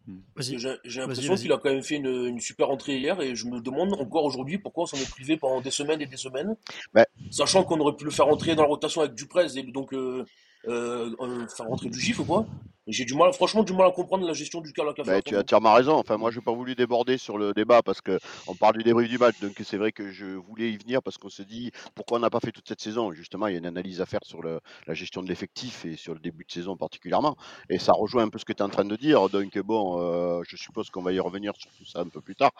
Hmm. 0.06 0.18
J'ai 0.36 1.00
l'impression 1.00 1.36
qu'il 1.36 1.52
a 1.52 1.58
quand 1.58 1.70
même 1.70 1.82
fait 1.82 1.96
une, 1.96 2.06
une, 2.06 2.40
super 2.40 2.70
entrée 2.70 2.98
hier 2.98 3.20
et 3.20 3.36
je 3.36 3.46
me 3.46 3.60
demande 3.60 3.94
encore 3.94 4.24
aujourd'hui 4.24 4.58
pourquoi 4.58 4.84
on 4.84 4.86
s'en 4.86 4.96
est 4.96 5.10
privé 5.10 5.36
pendant 5.36 5.60
des 5.60 5.70
semaines 5.70 6.00
et 6.00 6.06
des 6.06 6.16
semaines. 6.16 6.56
Bah. 6.92 7.06
Sachant 7.30 7.62
qu'on 7.62 7.78
aurait 7.78 7.94
pu 7.94 8.04
le 8.04 8.10
faire 8.10 8.26
entrer 8.26 8.56
dans 8.56 8.62
la 8.62 8.68
rotation 8.68 9.00
avec 9.00 9.14
Duprez 9.14 9.56
et 9.56 9.62
donc 9.62 9.94
euh, 9.94 10.24
euh, 10.66 11.46
faire 11.48 11.66
rentrer 11.66 11.88
du 11.88 12.00
gif 12.00 12.18
ou 12.18 12.24
quoi. 12.24 12.46
J'ai 12.88 13.04
du 13.04 13.14
mal, 13.14 13.32
franchement, 13.32 13.62
du 13.62 13.72
mal 13.72 13.86
à 13.86 13.92
comprendre 13.92 14.26
la 14.26 14.32
gestion 14.32 14.60
du 14.60 14.72
cas 14.72 14.82
bah, 15.06 15.22
Tu 15.22 15.36
as 15.36 15.40
entièrement 15.40 15.74
raison. 15.74 15.94
Enfin, 15.94 16.16
moi, 16.16 16.32
je 16.32 16.38
n'ai 16.38 16.44
pas 16.44 16.52
voulu 16.52 16.74
déborder 16.74 17.16
sur 17.16 17.38
le 17.38 17.52
débat 17.52 17.80
parce 17.80 18.00
que 18.00 18.18
on 18.48 18.56
parle 18.56 18.76
du 18.76 18.82
débrief 18.82 19.08
du 19.08 19.18
match. 19.18 19.38
Donc, 19.40 19.52
c'est 19.64 19.76
vrai 19.76 19.92
que 19.92 20.10
je 20.10 20.26
voulais 20.26 20.72
y 20.72 20.76
venir 20.76 21.00
parce 21.00 21.16
qu'on 21.16 21.28
se 21.28 21.42
dit 21.42 21.70
pourquoi 21.94 22.18
on 22.18 22.20
n'a 22.20 22.30
pas 22.30 22.40
fait 22.40 22.50
toute 22.50 22.66
cette 22.66 22.80
saison. 22.80 23.12
Justement, 23.12 23.46
il 23.46 23.52
y 23.52 23.54
a 23.54 23.58
une 23.58 23.66
analyse 23.66 24.00
à 24.00 24.06
faire 24.06 24.20
sur 24.24 24.42
la 24.42 24.94
gestion 24.94 25.22
de 25.22 25.28
l'effectif 25.28 25.84
et 25.84 25.96
sur 25.96 26.12
le 26.12 26.18
début 26.18 26.44
de 26.44 26.50
saison 26.50 26.76
particulièrement. 26.76 27.36
Et 27.70 27.78
ça 27.78 27.92
rejoint 27.92 28.24
un 28.24 28.28
peu 28.28 28.38
ce 28.38 28.44
que 28.44 28.52
tu 28.52 28.58
es 28.58 28.62
en 28.62 28.68
train 28.68 28.84
de 28.84 28.96
dire. 28.96 29.28
Donc, 29.28 29.56
bon, 29.58 30.00
euh, 30.00 30.42
je 30.44 30.56
suppose 30.56 30.90
qu'on 30.90 31.02
va 31.02 31.12
y 31.12 31.20
revenir 31.20 31.52
sur 31.56 31.70
tout 31.70 31.84
ça 31.84 32.00
un 32.00 32.08
peu 32.08 32.20
plus 32.20 32.34
tard. 32.34 32.50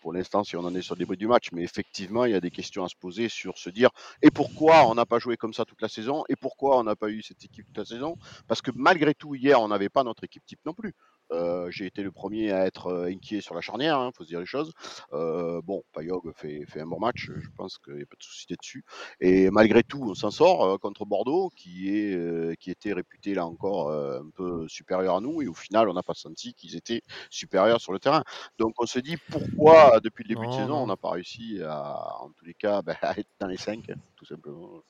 Pour 0.00 0.14
l'instant, 0.14 0.44
si 0.44 0.56
on 0.56 0.60
en 0.60 0.74
est 0.74 0.82
sur 0.82 0.94
le 0.94 1.00
débrief 1.00 1.18
du 1.18 1.26
match, 1.26 1.48
mais 1.52 1.62
effectivement, 1.62 2.24
il 2.24 2.32
y 2.32 2.36
a 2.36 2.40
des 2.40 2.50
questions 2.50 2.84
à 2.84 2.88
se 2.88 2.96
poser 2.96 3.28
sur 3.28 3.58
se 3.58 3.68
dire 3.68 3.90
et 4.22 4.30
pourquoi 4.30 4.86
on 4.86 4.94
n'a 4.94 5.04
pas 5.04 5.18
joué 5.18 5.36
comme 5.36 5.52
ça 5.52 5.66
toute 5.66 5.82
la 5.82 5.88
saison? 5.88 6.24
Et 6.30 6.36
pourquoi 6.36 6.78
on 6.78 6.84
n'a 6.84 6.96
pas 6.96 7.10
eu 7.10 7.22
cette 7.22 7.44
équipe 7.44 7.66
toute 7.66 7.76
la 7.76 7.84
saison? 7.84 8.16
Parce 8.46 8.62
que 8.62 8.70
malgré 8.74 9.14
tout, 9.14 9.34
hier, 9.34 9.57
on 9.60 9.68
n'avait 9.68 9.88
pas 9.88 10.04
notre 10.04 10.24
équipe 10.24 10.44
type 10.46 10.60
non 10.64 10.74
plus. 10.74 10.94
Euh, 11.30 11.70
j'ai 11.70 11.86
été 11.86 12.02
le 12.02 12.10
premier 12.10 12.52
à 12.52 12.64
être 12.66 12.86
euh, 12.86 13.10
inquiet 13.10 13.40
sur 13.40 13.54
la 13.54 13.60
charnière, 13.60 13.98
il 13.98 14.06
hein, 14.06 14.10
faut 14.16 14.24
se 14.24 14.28
dire 14.28 14.40
les 14.40 14.46
choses. 14.46 14.72
Euh, 15.12 15.60
bon, 15.62 15.82
Payog 15.92 16.32
fait, 16.34 16.64
fait, 16.66 16.80
un 16.80 16.86
bon 16.86 16.98
match, 16.98 17.30
je 17.36 17.48
pense 17.56 17.78
qu'il 17.78 17.94
n'y 17.94 18.02
a 18.02 18.06
pas 18.06 18.16
de 18.18 18.22
souci 18.22 18.46
dessus. 18.48 18.84
Et 19.20 19.50
malgré 19.50 19.82
tout, 19.82 20.02
on 20.02 20.14
s'en 20.14 20.30
sort 20.30 20.80
contre 20.80 21.04
Bordeaux, 21.04 21.50
qui, 21.54 21.90
est, 21.90 22.56
qui 22.58 22.70
était 22.70 22.92
réputé 22.92 23.34
là 23.34 23.46
encore 23.46 23.90
un 23.90 24.30
peu 24.34 24.66
supérieur 24.68 25.16
à 25.16 25.20
nous, 25.20 25.42
et 25.42 25.48
au 25.48 25.54
final, 25.54 25.88
on 25.88 25.94
n'a 25.94 26.02
pas 26.02 26.14
senti 26.14 26.54
qu'ils 26.54 26.76
étaient 26.76 27.02
supérieurs 27.30 27.80
sur 27.80 27.92
le 27.92 27.98
terrain. 27.98 28.24
Donc 28.58 28.74
on 28.78 28.86
se 28.86 28.98
dit 28.98 29.16
pourquoi, 29.30 30.00
depuis 30.00 30.24
le 30.24 30.34
début 30.34 30.46
de 30.46 30.52
saison, 30.52 30.76
on 30.76 30.86
n'a 30.86 30.96
pas 30.96 31.10
réussi 31.10 31.60
à, 31.62 32.22
en 32.22 32.30
tous 32.30 32.44
les 32.44 32.54
cas, 32.54 32.82
bah, 32.82 32.96
à 33.02 33.18
être 33.18 33.28
dans 33.40 33.48
les 33.48 33.56
5, 33.56 33.90
tout 34.16 34.24
simplement. 34.24 34.82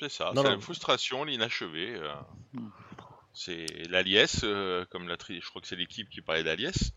C'est 0.00 0.08
ça, 0.08 0.32
c'est 0.34 0.42
la 0.42 0.58
frustration, 0.60 1.24
l'inachevé. 1.24 1.94
Euh. 1.94 2.14
Hmm. 2.52 2.70
C'est 3.34 3.66
l'Aliès, 3.88 4.40
euh, 4.44 4.84
comme 4.86 5.08
la 5.08 5.16
tri... 5.16 5.40
je 5.40 5.48
crois 5.48 5.60
que 5.60 5.68
c'est 5.68 5.76
l'équipe 5.76 6.08
qui 6.08 6.20
parlait 6.20 6.44
d'Aliès. 6.44 6.92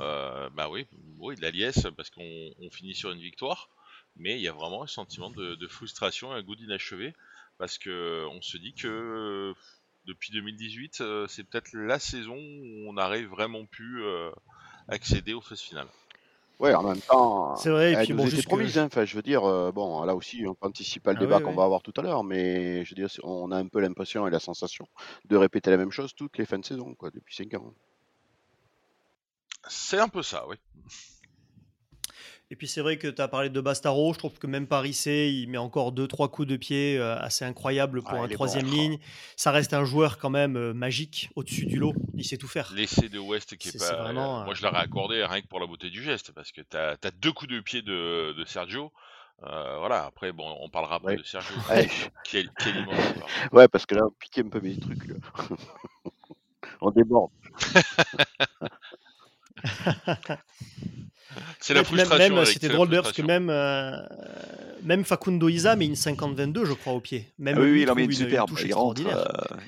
Euh, 0.00 0.48
bah 0.50 0.68
oui, 0.68 0.86
oui, 1.18 1.34
de 1.36 1.90
parce 1.90 2.10
qu'on 2.10 2.70
finit 2.70 2.94
sur 2.94 3.10
une 3.10 3.20
victoire, 3.20 3.68
mais 4.16 4.36
il 4.36 4.42
y 4.42 4.48
a 4.48 4.52
vraiment 4.52 4.82
un 4.82 4.86
sentiment 4.86 5.30
de, 5.30 5.66
frustration 5.68 6.34
et 6.34 6.38
un 6.38 6.42
goût 6.42 6.56
d'inachevé, 6.56 7.14
parce 7.58 7.78
que 7.78 8.26
on 8.30 8.40
se 8.40 8.56
dit 8.56 8.74
que 8.74 9.54
depuis 10.06 10.32
2018, 10.32 11.02
c'est 11.28 11.44
peut-être 11.44 11.72
la 11.72 11.98
saison 11.98 12.36
où 12.36 12.88
on 12.88 12.96
aurait 12.96 13.24
vraiment 13.24 13.66
pu 13.66 14.02
accéder 14.88 15.34
aux 15.34 15.40
phases 15.40 15.60
finales. 15.60 15.88
Ouais, 16.64 16.74
en 16.74 16.82
même 16.82 17.00
temps, 17.02 17.54
C'est 17.56 17.68
vrai, 17.68 17.90
et 17.90 17.94
elle 17.94 18.04
puis 18.06 18.14
bon, 18.14 18.24
que- 18.26 18.42
promise. 18.48 18.78
hein. 18.78 18.86
Enfin, 18.86 19.04
je 19.04 19.14
veux 19.16 19.22
dire, 19.22 19.44
euh, 19.44 19.70
bon, 19.70 20.02
là 20.04 20.14
aussi, 20.14 20.44
on 20.48 20.54
peut 20.54 20.66
anticiper 20.66 21.10
le 21.10 21.16
Ah 21.16 21.20
débat 21.20 21.36
oui, 21.36 21.42
qu'on 21.42 21.50
oui. 21.50 21.56
va 21.56 21.64
avoir 21.64 21.82
tout 21.82 21.92
à 21.98 22.02
l'heure, 22.02 22.24
mais 22.24 22.84
je 22.84 22.90
veux 22.90 22.94
dire, 22.94 23.08
on 23.22 23.50
a 23.52 23.56
un 23.58 23.68
peu 23.68 23.80
l'impression 23.80 24.26
et 24.26 24.30
la 24.30 24.40
sensation 24.40 24.86
de 25.26 25.36
répéter 25.36 25.70
la 25.70 25.76
même 25.76 25.90
chose 25.90 26.14
toutes 26.14 26.38
les 26.38 26.46
fins 26.46 26.58
de 26.58 26.64
saison, 26.64 26.94
quoi, 26.94 27.10
depuis 27.10 27.34
5 27.34 27.52
ans. 27.54 27.74
C'est 29.68 29.98
un 29.98 30.08
peu 30.08 30.22
ça, 30.22 30.46
oui. 30.48 30.56
Et 32.54 32.56
puis 32.56 32.68
c'est 32.68 32.82
vrai 32.82 32.98
que 32.98 33.08
tu 33.08 33.20
as 33.20 33.26
parlé 33.26 33.50
de 33.50 33.60
Bastaro, 33.60 34.12
je 34.12 34.18
trouve 34.20 34.38
que 34.38 34.46
même 34.46 34.68
Paris 34.68 34.94
C, 34.94 35.28
il 35.28 35.48
met 35.48 35.58
encore 35.58 35.90
deux 35.90 36.06
trois 36.06 36.28
coups 36.30 36.46
de 36.46 36.56
pied 36.56 36.96
euh, 36.96 37.18
assez 37.18 37.44
incroyables 37.44 38.00
pour 38.00 38.12
Ouais, 38.12 38.20
un 38.20 38.28
est 38.28 38.34
troisième 38.34 38.66
bon. 38.66 38.70
ligne. 38.70 38.98
Ça 39.34 39.50
reste 39.50 39.74
un 39.74 39.84
joueur 39.84 40.18
quand 40.18 40.30
même 40.30 40.54
euh, 40.56 40.72
magique 40.72 41.30
au-dessus 41.34 41.66
du 41.66 41.80
lot, 41.80 41.94
il 42.14 42.24
sait 42.24 42.36
tout 42.36 42.46
faire. 42.46 42.70
L'essai 42.72 43.08
de 43.08 43.18
West 43.18 43.56
qui 43.56 43.70
est 43.70 43.72
C'est- 43.72 43.78
pas. 43.78 44.00
vraiment, 44.04 44.42
euh, 44.42 44.44
moi, 44.44 44.54
je 44.54 44.62
l'aurais 44.62 44.78
accordé 44.78 45.24
rien 45.24 45.40
que 45.40 45.48
pour 45.48 45.58
la 45.58 45.66
beauté 45.66 45.90
du 45.90 46.00
geste, 46.00 46.30
parce 46.30 46.52
que 46.52 46.60
t'as 46.60 46.92
as 46.92 47.10
deux 47.10 47.32
coups 47.32 47.50
de 47.50 47.58
pied 47.58 47.82
de, 47.82 48.32
de 48.38 48.44
Sergio. 48.44 48.92
Euh, 49.42 49.78
voilà, 49.80 50.04
après, 50.04 50.30
bon, 50.30 50.56
on 50.60 50.68
parlera 50.68 50.94
après 50.94 51.14
Ouais. 51.14 51.18
de 51.18 51.24
Sergio. 51.24 51.56
Ouais, 51.68 51.88
Qui 52.22 52.36
est, 52.36 52.48
qui 52.60 52.68
est 52.68 52.74
ouais, 53.52 53.66
parce 53.66 53.84
que 53.84 53.96
là, 53.96 54.02
on 54.06 54.10
piquait 54.20 54.42
un 54.42 54.48
peu 54.48 54.60
mes 54.60 54.78
trucs. 54.78 55.08
Là. 55.08 55.16
on 56.80 56.92
déborde. 56.92 57.32
C'est 61.66 61.72
la 61.74 61.82
frustration. 61.82 62.34
même, 62.34 62.44
c'était 62.44 62.68
drôle 62.68 62.88
d'ailleurs 62.88 63.04
parce 63.04 63.16
que 63.16 63.22
même, 63.22 63.48
euh, 63.48 63.96
même 64.82 65.02
Facundo 65.04 65.48
Isa 65.48 65.76
met 65.76 65.86
une 65.86 65.94
50-22, 65.96 66.66
je 66.66 66.74
crois, 66.74 66.92
au 66.92 67.00
pied. 67.00 67.26
Même 67.38 67.56
Ah 67.58 67.62
oui, 67.62 67.80
il 67.82 67.90
en 67.90 67.94
met 67.94 68.04
une 68.04 68.10
une- 68.10 68.16
une 68.18 68.24
superbe. 68.26 68.48
touche 68.50 68.64
Il 68.66 68.74
rentre, 68.74 69.00
euh, 69.06 69.24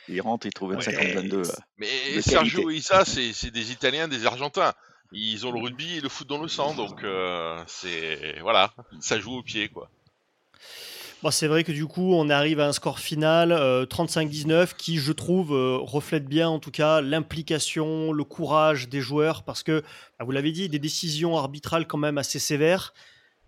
il 0.08 0.20
rentre, 0.20 0.46
il 0.46 0.52
trouve 0.52 0.72
une 0.72 0.78
Ouais. 0.78 0.84
50-22. 0.84 1.36
euh. 1.48 1.52
Mais 1.78 1.88
de 2.16 2.20
Sergio 2.20 2.70
c'est 3.06 3.32
c'est 3.32 3.50
des 3.50 3.72
Italiens, 3.72 4.08
des 4.08 4.26
Argentins. 4.26 4.74
Ils 5.12 5.46
ont 5.46 5.52
le 5.52 5.60
rugby 5.60 5.96
et 5.96 6.00
le 6.02 6.08
foot 6.10 6.28
dans 6.28 6.42
le 6.42 6.48
sang, 6.48 6.74
donc 6.74 7.02
euh, 7.02 7.62
c'est 7.66 8.40
voilà, 8.42 8.74
ça 9.00 9.18
joue 9.18 9.38
au 9.38 9.42
pied 9.42 9.68
quoi. 9.68 9.88
Bon, 11.22 11.30
c'est 11.30 11.46
vrai 11.48 11.64
que 11.64 11.72
du 11.72 11.86
coup, 11.86 12.12
on 12.14 12.28
arrive 12.28 12.60
à 12.60 12.68
un 12.68 12.72
score 12.72 12.98
final 12.98 13.50
euh, 13.50 13.86
35-19 13.86 14.74
qui, 14.76 14.98
je 14.98 15.12
trouve, 15.12 15.54
euh, 15.54 15.78
reflète 15.80 16.26
bien 16.26 16.48
en 16.48 16.58
tout 16.58 16.70
cas 16.70 17.00
l'implication, 17.00 18.12
le 18.12 18.24
courage 18.24 18.88
des 18.88 19.00
joueurs 19.00 19.42
parce 19.42 19.62
que, 19.62 19.80
bah, 20.18 20.24
vous 20.24 20.30
l'avez 20.30 20.52
dit, 20.52 20.68
des 20.68 20.78
décisions 20.78 21.36
arbitrales 21.36 21.86
quand 21.86 21.98
même 21.98 22.18
assez 22.18 22.38
sévères. 22.38 22.92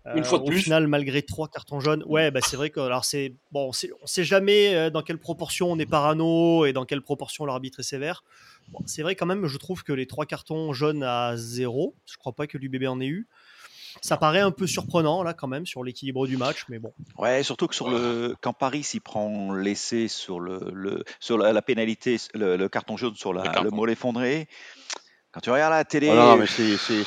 Euh, 0.07 0.15
Une 0.15 0.23
fois 0.23 0.39
de 0.39 0.43
au 0.43 0.47
plus. 0.47 0.61
final, 0.63 0.87
malgré 0.87 1.21
trois 1.21 1.47
cartons 1.47 1.79
jaunes, 1.79 2.03
ouais, 2.07 2.31
bah, 2.31 2.39
c'est 2.41 2.55
vrai 2.55 2.69
que 2.69 2.79
alors 2.79 3.05
c'est 3.05 3.35
bon, 3.51 3.67
on 3.67 3.71
sait, 3.73 3.91
on 4.01 4.07
sait 4.07 4.23
jamais 4.23 4.73
euh, 4.73 4.89
dans 4.89 5.01
quelle 5.03 5.17
proportion 5.19 5.71
on 5.71 5.77
est 5.77 5.85
parano 5.85 6.65
et 6.65 6.73
dans 6.73 6.85
quelle 6.85 7.01
proportion 7.01 7.45
l'arbitre 7.45 7.81
est 7.81 7.83
sévère. 7.83 8.23
Bon, 8.69 8.79
c'est 8.85 9.03
vrai 9.03 9.15
quand 9.15 9.25
même, 9.25 9.45
je 9.45 9.57
trouve 9.57 9.83
que 9.83 9.91
les 9.93 10.07
trois 10.07 10.25
cartons 10.25 10.71
jaunes 10.73 11.03
à 11.03 11.35
zéro, 11.35 11.95
je 12.05 12.17
crois 12.17 12.33
pas 12.33 12.47
que 12.47 12.57
l'UBB 12.57 12.85
en 12.87 12.99
ait 13.01 13.07
eu. 13.07 13.27
Ça 14.01 14.17
paraît 14.17 14.39
un 14.39 14.51
peu 14.51 14.67
surprenant 14.67 15.23
là 15.23 15.33
quand 15.33 15.47
même 15.47 15.65
sur 15.65 15.83
l'équilibre 15.83 16.27
du 16.27 16.37
match, 16.37 16.65
mais 16.69 16.79
bon. 16.79 16.93
Ouais, 17.17 17.43
surtout 17.43 17.67
que 17.67 17.75
sur 17.75 17.89
le 17.89 18.35
quand 18.41 18.53
Paris 18.53 18.83
s'y 18.83 18.99
prend 18.99 19.53
l'essai 19.53 20.07
sur 20.07 20.39
le, 20.39 20.71
le 20.73 21.03
sur 21.19 21.37
la, 21.37 21.53
la 21.53 21.61
pénalité, 21.61 22.17
le, 22.33 22.55
le 22.57 22.69
carton 22.69 22.97
jaune 22.97 23.15
sur 23.15 23.33
la, 23.33 23.43
Le 23.57 23.63
le, 23.65 23.69
mollet 23.71 23.95
fondré. 23.95 24.47
Quand 25.31 25.41
tu 25.41 25.51
regardes 25.51 25.73
la 25.73 25.85
télé, 25.85 26.07
non, 26.07 26.15
non, 26.15 26.37
mais 26.37 26.47
c'est 26.47 26.77
c'est- 26.77 27.03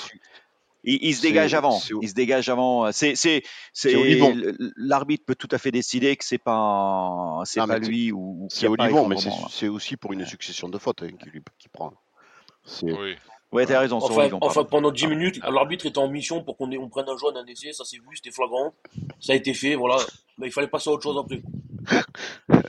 il, 0.84 0.98
il 1.02 1.14
se 1.14 1.22
dégage 1.22 1.54
avant. 1.54 1.80
Il 2.00 2.08
se 2.08 2.14
dégage 2.14 2.48
avant. 2.48 2.90
C'est 2.92 3.14
c'est 3.14 3.42
C'est 3.72 3.94
l'arbitre 4.76 5.24
peut 5.24 5.34
tout 5.36 5.48
à 5.50 5.58
fait 5.58 5.70
décider 5.70 6.16
que 6.16 6.24
c'est 6.24 6.38
pas 6.38 7.40
c'est 7.44 7.60
Non, 7.60 7.66
pas 7.68 7.78
lui 7.78 8.12
ou, 8.12 8.46
c'est 8.50 8.66
Olivon, 8.68 9.06
mais 9.08 9.16
c'est 9.50 9.68
aussi 9.68 9.96
pour 9.96 10.12
une 10.12 10.26
succession 10.26 10.68
de 10.68 10.78
fautes 10.78 11.02
hein, 11.02 11.08
lui- 11.32 11.42
qu'il 11.58 11.70
prend. 11.70 11.92
C'est 12.64 12.92
Oui. 12.92 13.16
Ouais, 13.52 13.66
t'as 13.66 13.80
raison. 13.80 13.98
Enfin, 13.98 14.30
enfin, 14.40 14.64
pendant 14.64 14.90
10 14.90 15.06
minutes, 15.08 15.40
l'arbitre 15.44 15.84
était 15.84 15.98
en 15.98 16.08
mission 16.08 16.42
pour 16.42 16.56
qu'on 16.56 16.70
on 16.72 16.88
prenne 16.88 17.08
un 17.08 17.16
jaune, 17.18 17.36
un 17.36 17.44
essai, 17.44 17.72
ça 17.72 17.84
s'est 17.84 17.98
vu, 17.98 18.16
c'était 18.16 18.30
flagrant. 18.30 18.72
Ça 19.20 19.34
a 19.34 19.36
été 19.36 19.52
fait, 19.52 19.74
voilà. 19.74 19.98
Mais 20.38 20.46
il 20.46 20.52
fallait 20.52 20.68
passer 20.68 20.88
à 20.88 20.94
autre 20.94 21.02
chose 21.02 21.18
après. 21.18 21.42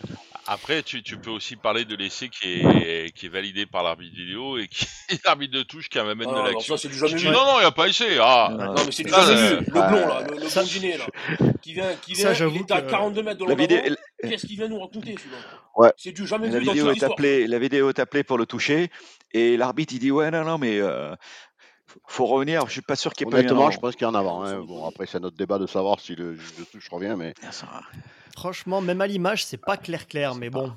Après, 0.45 0.83
tu, 0.83 1.01
tu 1.03 1.17
peux 1.17 1.29
aussi 1.29 1.55
parler 1.55 1.85
de 1.85 1.95
l'essai 1.95 2.27
qui 2.27 2.47
est, 2.47 3.15
qui 3.15 3.27
est 3.27 3.29
validé 3.29 3.65
par 3.65 3.81
l'arbitre 3.83 4.13
vidéo 4.15 4.57
et 4.57 4.67
qui 4.67 4.85
l'arbitre 5.25 5.53
de 5.53 5.63
touche 5.63 5.87
qui 5.87 5.97
amène 5.99 6.21
Ah, 6.27 6.43
de 6.49 6.51
l'action. 6.53 6.75
ça, 6.75 6.89
Tu 6.89 7.15
dis 7.15 7.25
non, 7.25 7.31
non, 7.31 7.55
il 7.57 7.61
n'y 7.61 7.65
a 7.65 7.71
pas 7.71 7.87
essai. 7.87 8.17
Ah, 8.19 8.49
Non, 8.51 8.73
mais 8.85 8.91
c'est 8.91 9.03
du 9.03 9.09
Ça, 9.09 9.21
jamais 9.25 9.39
euh, 9.39 9.59
vu. 9.59 9.65
Le 9.67 9.71
blond, 9.71 10.07
là, 10.07 10.23
le, 10.29 10.35
le 10.41 10.49
ça- 10.49 10.61
blondinet, 10.61 10.97
là. 10.97 11.05
Qui 11.61 11.73
vient, 11.73 11.95
qui 12.01 12.15
Ça, 12.15 12.29
vient, 12.29 12.33
j'avoue 12.33 12.55
il 12.55 12.61
était 12.63 12.73
à 12.73 12.81
que- 12.81 12.89
42 12.91 13.23
mètres 13.23 13.39
de 13.45 13.49
La 13.49 13.55
vidéo, 13.55 13.77
avant. 13.85 13.95
Qu'est-ce 14.29 14.45
qu'il 14.45 14.57
vient 14.57 14.67
nous 14.67 14.79
raconter, 14.79 15.15
celui-là 15.17 15.37
Ouais. 15.77 15.91
C'est 15.97 16.11
du 16.11 16.27
jamais 16.27 16.49
la 16.49 16.59
vu 16.59 16.65
dans 16.65 16.71
vidéo 16.73 16.93
toute 16.93 17.01
est 17.01 17.05
appelée, 17.05 17.47
la 17.47 17.59
vidéo 17.59 17.89
est 17.89 17.99
appelée 17.99 18.23
pour 18.23 18.37
le 18.37 18.45
toucher 18.45 18.89
et 19.31 19.57
l'arbitre 19.57 19.93
il 19.95 19.99
dit 19.99 20.11
ouais 20.11 20.29
non 20.29 20.43
non 20.43 20.59
mais 20.59 20.77
euh, 20.79 21.15
faut- 22.07 22.27
revenir. 22.27 22.67
Je 22.67 22.73
suis 22.73 22.81
pas 22.81 22.95
sûr 22.95 23.11
qu'il 23.13 23.25
y 23.25 23.29
ait 23.29 23.31
pas 23.31 23.37
eu 23.37 23.39
un 23.39 23.43
Honnêtement, 23.45 23.71
je 23.71 23.77
avant. 23.77 23.81
pense 23.87 23.95
qu'il 23.95 24.05
y 24.05 24.09
en 24.09 24.13
a 24.13 24.19
avant. 24.19 24.43
Hein. 24.43 24.59
Bon, 24.59 24.85
après, 24.87 25.07
c'est 25.07 25.19
notre 25.19 25.35
débat 25.35 25.57
de 25.57 25.65
savoir 25.65 25.99
si 25.99 26.15
le 26.15 26.35
juge 26.35 26.53
de 26.59 26.63
touche 26.65 26.87
revient, 26.89 27.15
mais 27.17 27.33
Franchement, 28.35 28.81
même 28.81 29.01
à 29.01 29.07
l'image, 29.07 29.45
c'est 29.45 29.57
pas 29.57 29.77
clair 29.77 30.07
clair, 30.07 30.35
mais 30.35 30.49
bon. 30.49 30.73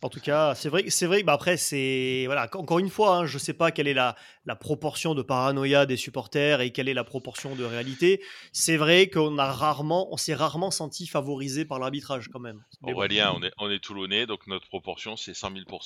En 0.00 0.10
tout 0.10 0.20
cas, 0.20 0.54
c'est 0.54 0.68
vrai, 0.68 0.84
c'est 0.90 1.06
vrai. 1.06 1.24
Bah 1.24 1.32
après, 1.32 1.56
c'est 1.56 2.22
voilà. 2.26 2.48
Encore 2.54 2.78
une 2.78 2.88
fois, 2.88 3.16
hein, 3.16 3.26
je 3.26 3.36
sais 3.36 3.52
pas 3.52 3.72
quelle 3.72 3.88
est 3.88 3.94
la, 3.94 4.14
la 4.46 4.54
proportion 4.54 5.16
de 5.16 5.22
paranoïa 5.22 5.86
des 5.86 5.96
supporters 5.96 6.60
et 6.60 6.70
quelle 6.70 6.88
est 6.88 6.94
la 6.94 7.02
proportion 7.02 7.56
de 7.56 7.64
réalité. 7.64 8.22
C'est 8.52 8.76
vrai 8.76 9.10
qu'on 9.10 9.38
a 9.38 9.50
rarement, 9.50 10.06
on 10.12 10.16
s'est 10.16 10.34
rarement 10.36 10.70
senti 10.70 11.08
favorisé 11.08 11.64
par 11.64 11.80
l'arbitrage 11.80 12.28
quand 12.28 12.38
même. 12.38 12.62
Mais 12.82 12.92
bon, 12.92 12.98
Aurélien, 12.98 13.32
on 13.34 13.42
est, 13.42 13.50
on 13.58 13.68
est 13.68 13.80
Toulonnais, 13.80 14.26
donc 14.26 14.46
notre 14.46 14.68
proportion 14.68 15.16
c'est 15.16 15.34
100 15.34 15.50
000 15.52 15.64
donc 15.68 15.80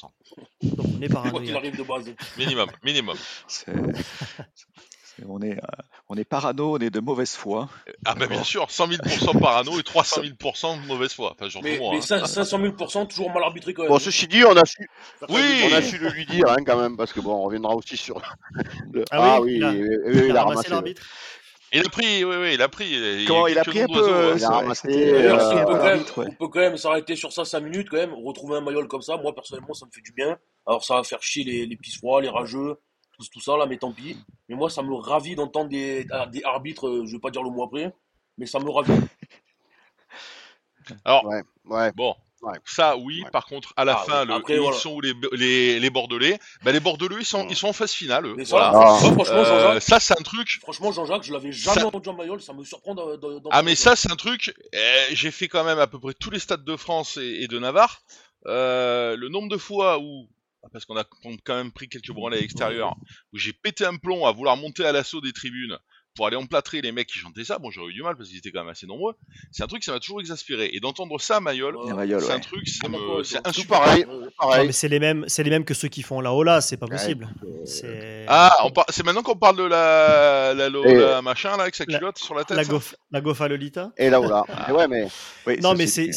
on 0.94 1.00
est 1.00 1.08
Quoi 1.08 1.40
qu'il 1.40 1.56
arrive 1.56 1.78
de 1.78 1.82
base. 1.82 2.12
minimum, 2.36 2.70
minimum. 2.84 3.16
On 5.28 5.40
est 5.42 5.56
euh, 5.58 5.66
on 6.08 6.16
est 6.16 6.24
parano, 6.24 6.76
on 6.76 6.78
est 6.78 6.90
de 6.90 7.00
mauvaise 7.00 7.32
foi. 7.34 7.68
Ah 8.04 8.14
bah 8.14 8.26
bien 8.26 8.42
sûr, 8.44 8.70
100 8.70 8.88
000% 8.88 9.38
parano 9.40 9.78
et 9.78 9.82
300 9.82 10.22
000% 10.22 10.82
de 10.82 10.86
mauvaise 10.86 11.12
foi. 11.12 11.34
Enfin, 11.38 11.48
surtout 11.50 11.66
Mais, 11.66 11.78
moi. 11.78 11.92
mais 11.94 12.12
hein. 12.12 12.26
500 12.26 12.58
000 12.60 13.06
toujours 13.06 13.30
mal 13.30 13.42
arbitré 13.42 13.74
quand 13.74 13.82
même. 13.82 13.90
bon, 13.90 13.98
ceci 13.98 14.26
dit, 14.26 14.44
on 14.44 14.56
a 14.56 14.64
su, 14.64 14.88
Oui. 15.28 15.40
on 15.70 15.74
a 15.74 15.82
su 15.82 15.98
le 15.98 16.08
lui 16.10 16.26
dire 16.26 16.46
hein, 16.48 16.64
quand 16.66 16.80
même, 16.80 16.96
parce 16.96 17.12
que 17.12 17.20
bon, 17.20 17.34
on 17.34 17.42
reviendra 17.44 17.74
aussi 17.74 17.96
sur. 17.96 18.20
le- 18.92 19.04
Ah 19.10 19.34
Ah, 19.36 19.40
oui, 19.40 19.52
oui, 19.52 19.56
il 19.58 19.64
a- 19.64 19.70
oui, 19.70 19.78
oui, 19.80 20.12
il, 20.14 20.24
Il 20.30 20.36
a 20.36 20.40
a 20.40 20.44
ramassé 20.44 20.70
l'arbitre. 20.70 21.02
Il 21.74 21.80
a 21.86 21.88
pris, 21.88 22.22
oui, 22.22 22.36
oui, 22.38 22.50
il 22.54 22.60
a 22.60 22.68
pris. 22.68 23.24
Comment 23.26 23.46
il 23.46 23.58
a 23.58 23.64
pris 23.64 23.80
un 23.80 23.86
peu 23.86 23.94
euh. 24.06 24.34
Il 24.36 24.44
a 24.44 24.48
ouais, 24.50 24.54
ramassé, 24.56 24.88
c'était, 24.92 25.12
D'ailleurs, 25.12 25.40
si 25.40 25.46
on, 25.56 25.58
peut 25.58 25.64
quand 25.64 25.72
même, 25.72 25.84
l'arbitre, 25.84 26.18
ouais. 26.18 26.26
on 26.28 26.34
peut 26.34 26.48
quand 26.48 26.60
même 26.60 26.76
s'arrêter 26.76 27.16
sur 27.16 27.32
ça 27.32 27.46
5 27.46 27.60
minutes, 27.60 27.88
quand 27.90 27.96
même, 27.96 28.12
retrouver 28.12 28.56
un 28.56 28.60
maillot 28.60 28.86
comme 28.88 29.00
ça. 29.00 29.16
Moi, 29.16 29.34
personnellement, 29.34 29.72
ça 29.72 29.86
me 29.86 29.90
fait 29.90 30.02
du 30.02 30.12
bien. 30.12 30.36
Alors, 30.66 30.84
ça 30.84 30.96
va 30.96 31.02
faire 31.02 31.22
chier 31.22 31.44
les, 31.44 31.64
les 31.64 31.76
pisse 31.76 31.96
froids, 31.96 32.20
les 32.20 32.28
rageux, 32.28 32.76
tout, 33.22 33.38
tout 33.38 33.40
ça, 33.40 33.56
là, 33.56 33.66
mais 33.66 33.76
tant 33.78 33.92
pis. 33.92 34.16
Mais 34.48 34.54
moi, 34.56 34.68
ça 34.70 34.82
me 34.82 34.94
ravit 34.94 35.34
d'entendre 35.36 35.68
des, 35.70 36.06
ah, 36.10 36.26
des 36.26 36.42
arbitres, 36.44 36.88
euh, 36.88 37.06
je 37.06 37.12
vais 37.12 37.18
pas 37.20 37.30
dire 37.30 37.42
le 37.42 37.50
mot 37.50 37.62
après, 37.64 37.92
mais 38.38 38.46
ça 38.46 38.58
me 38.58 38.68
ravit. 38.70 38.92
Alors, 41.04 41.24
Ouais, 41.26 41.42
ouais. 41.66 41.92
bon, 41.94 42.14
Ouais. 42.42 42.58
ça 42.64 42.96
oui, 42.96 43.22
Ouais. 43.22 43.30
par 43.30 43.46
contre, 43.46 43.72
à 43.76 43.84
la 43.84 43.94
Ah, 44.00 44.04
fin, 44.04 44.24
le, 44.24 44.34
Après, 44.34 44.54
ils 44.54 44.60
voilà. 44.60 44.76
sont 44.76 44.94
où 44.94 45.00
les, 45.00 45.12
les, 45.32 45.78
les 45.78 45.90
Bordelais 45.90 46.40
bah, 46.64 46.72
Les 46.72 46.80
Bordelais, 46.80 47.14
ils 47.20 47.24
sont, 47.24 47.46
ils 47.48 47.54
sont 47.54 47.68
en 47.68 47.72
phase 47.72 47.92
finale, 47.92 48.26
eux. 48.26 48.34
Voilà. 48.48 48.72
Ah. 48.74 48.98
Euh, 49.04 49.14
Jean-Jacques, 49.24 49.82
ça, 49.82 50.00
c'est 50.00 50.18
un 50.18 50.22
truc. 50.24 50.58
franchement, 50.60 50.90
Jean-Jacques, 50.90 51.22
je 51.22 51.32
l'avais 51.32 51.52
jamais 51.52 51.80
Ça- 51.82 51.86
entendu 51.86 52.08
en 52.08 52.14
maillot, 52.14 52.38
ça 52.40 52.52
me 52.52 52.64
surprend 52.64 52.96
d'en- 52.96 53.16
d'entendre 53.16 53.48
Ah, 53.52 53.62
mais 53.62 53.76
ça, 53.76 53.94
c'est 53.94 54.10
un 54.10 54.16
truc. 54.16 54.52
euh, 54.74 55.04
J'ai 55.12 55.30
fait 55.30 55.46
quand 55.46 55.62
même 55.62 55.78
à 55.78 55.86
peu 55.86 56.00
près 56.00 56.14
tous 56.14 56.30
les 56.30 56.40
stades 56.40 56.64
de 56.64 56.76
France 56.76 57.16
et, 57.16 57.42
et 57.44 57.46
de 57.48 57.58
Navarre. 57.60 58.02
Euh, 58.46 59.14
le 59.16 59.28
nombre 59.28 59.48
de 59.48 59.56
fois 59.56 60.00
où, 60.00 60.28
parce 60.70 60.84
qu'on 60.84 60.96
a 60.96 61.04
quand 61.44 61.56
même 61.56 61.72
pris 61.72 61.88
quelques 61.88 62.12
branlées 62.12 62.38
à 62.38 62.40
l'extérieur, 62.40 62.96
où 63.32 63.38
j'ai 63.38 63.52
pété 63.52 63.84
un 63.84 63.96
plomb 63.96 64.26
à 64.26 64.32
vouloir 64.32 64.56
monter 64.56 64.84
à 64.84 64.92
l'assaut 64.92 65.20
des 65.20 65.32
tribunes 65.32 65.76
pour 66.14 66.26
aller 66.26 66.36
emplâtrer 66.36 66.80
les 66.82 66.92
mecs 66.92 67.08
qui 67.08 67.18
chantaient 67.18 67.44
ça. 67.44 67.58
Bon, 67.58 67.70
j'aurais 67.70 67.90
eu 67.90 67.94
du 67.94 68.02
mal 68.02 68.16
parce 68.16 68.28
qu'ils 68.28 68.38
étaient 68.38 68.50
quand 68.50 68.60
même 68.60 68.68
assez 68.68 68.86
nombreux. 68.86 69.14
C'est 69.50 69.62
un 69.62 69.66
truc, 69.66 69.82
ça 69.82 69.92
m'a 69.92 70.00
toujours 70.00 70.20
exaspéré. 70.20 70.70
Et 70.72 70.80
d'entendre 70.80 71.18
ça 71.20 71.36
à 71.36 71.40
Mayol, 71.40 71.76
c'est 71.86 71.92
ouais. 71.94 72.30
un 72.30 72.40
truc, 72.40 72.68
Ah, 72.84 72.88
me, 72.88 73.22
c'est 73.24 73.46
insupportable. 73.46 73.86
pareil, 73.86 74.06
Euh, 74.08 74.20
Non, 74.24 74.30
pareil. 74.38 74.66
mais 74.66 74.72
c'est 74.72 74.88
les 74.88 74.98
mêmes, 75.00 75.24
c'est 75.28 75.42
les 75.42 75.50
mêmes 75.50 75.64
que 75.64 75.74
ceux 75.74 75.88
qui 75.88 76.02
font 76.02 76.20
la 76.20 76.32
Ola, 76.34 76.60
c'est 76.60 76.76
pas 76.76 76.86
possible. 76.86 77.28
euh, 77.44 77.48
C'est 77.64 78.24
Ah, 78.28 78.54
par- 78.74 78.84
c'est 78.90 79.04
maintenant 79.04 79.22
qu'on 79.22 79.36
parle 79.36 79.56
de 79.56 79.62
la, 79.64 80.52
la, 80.54 80.66
Et- 80.66 80.94
la 80.94 81.22
machin 81.22 81.56
là 81.56 81.62
avec 81.62 81.74
sa 81.74 81.84
La- 81.86 81.98
culotte 81.98 82.18
sur 82.18 82.34
la 82.34 82.44
tête. 82.44 82.56
la 82.56 82.64
gof, 82.64 82.94
la 83.10 83.20
Gofa 83.20 83.48
Lolita. 83.48 83.92
Et 83.96 84.10
là, 84.10 84.20
là. 84.20 84.44
Et 84.68 84.72
ouais, 84.72 84.88
mais 84.88 85.06
Oui, 85.46 85.58
Non, 85.60 85.74
mais 85.74 85.86
c'est- 85.86 86.10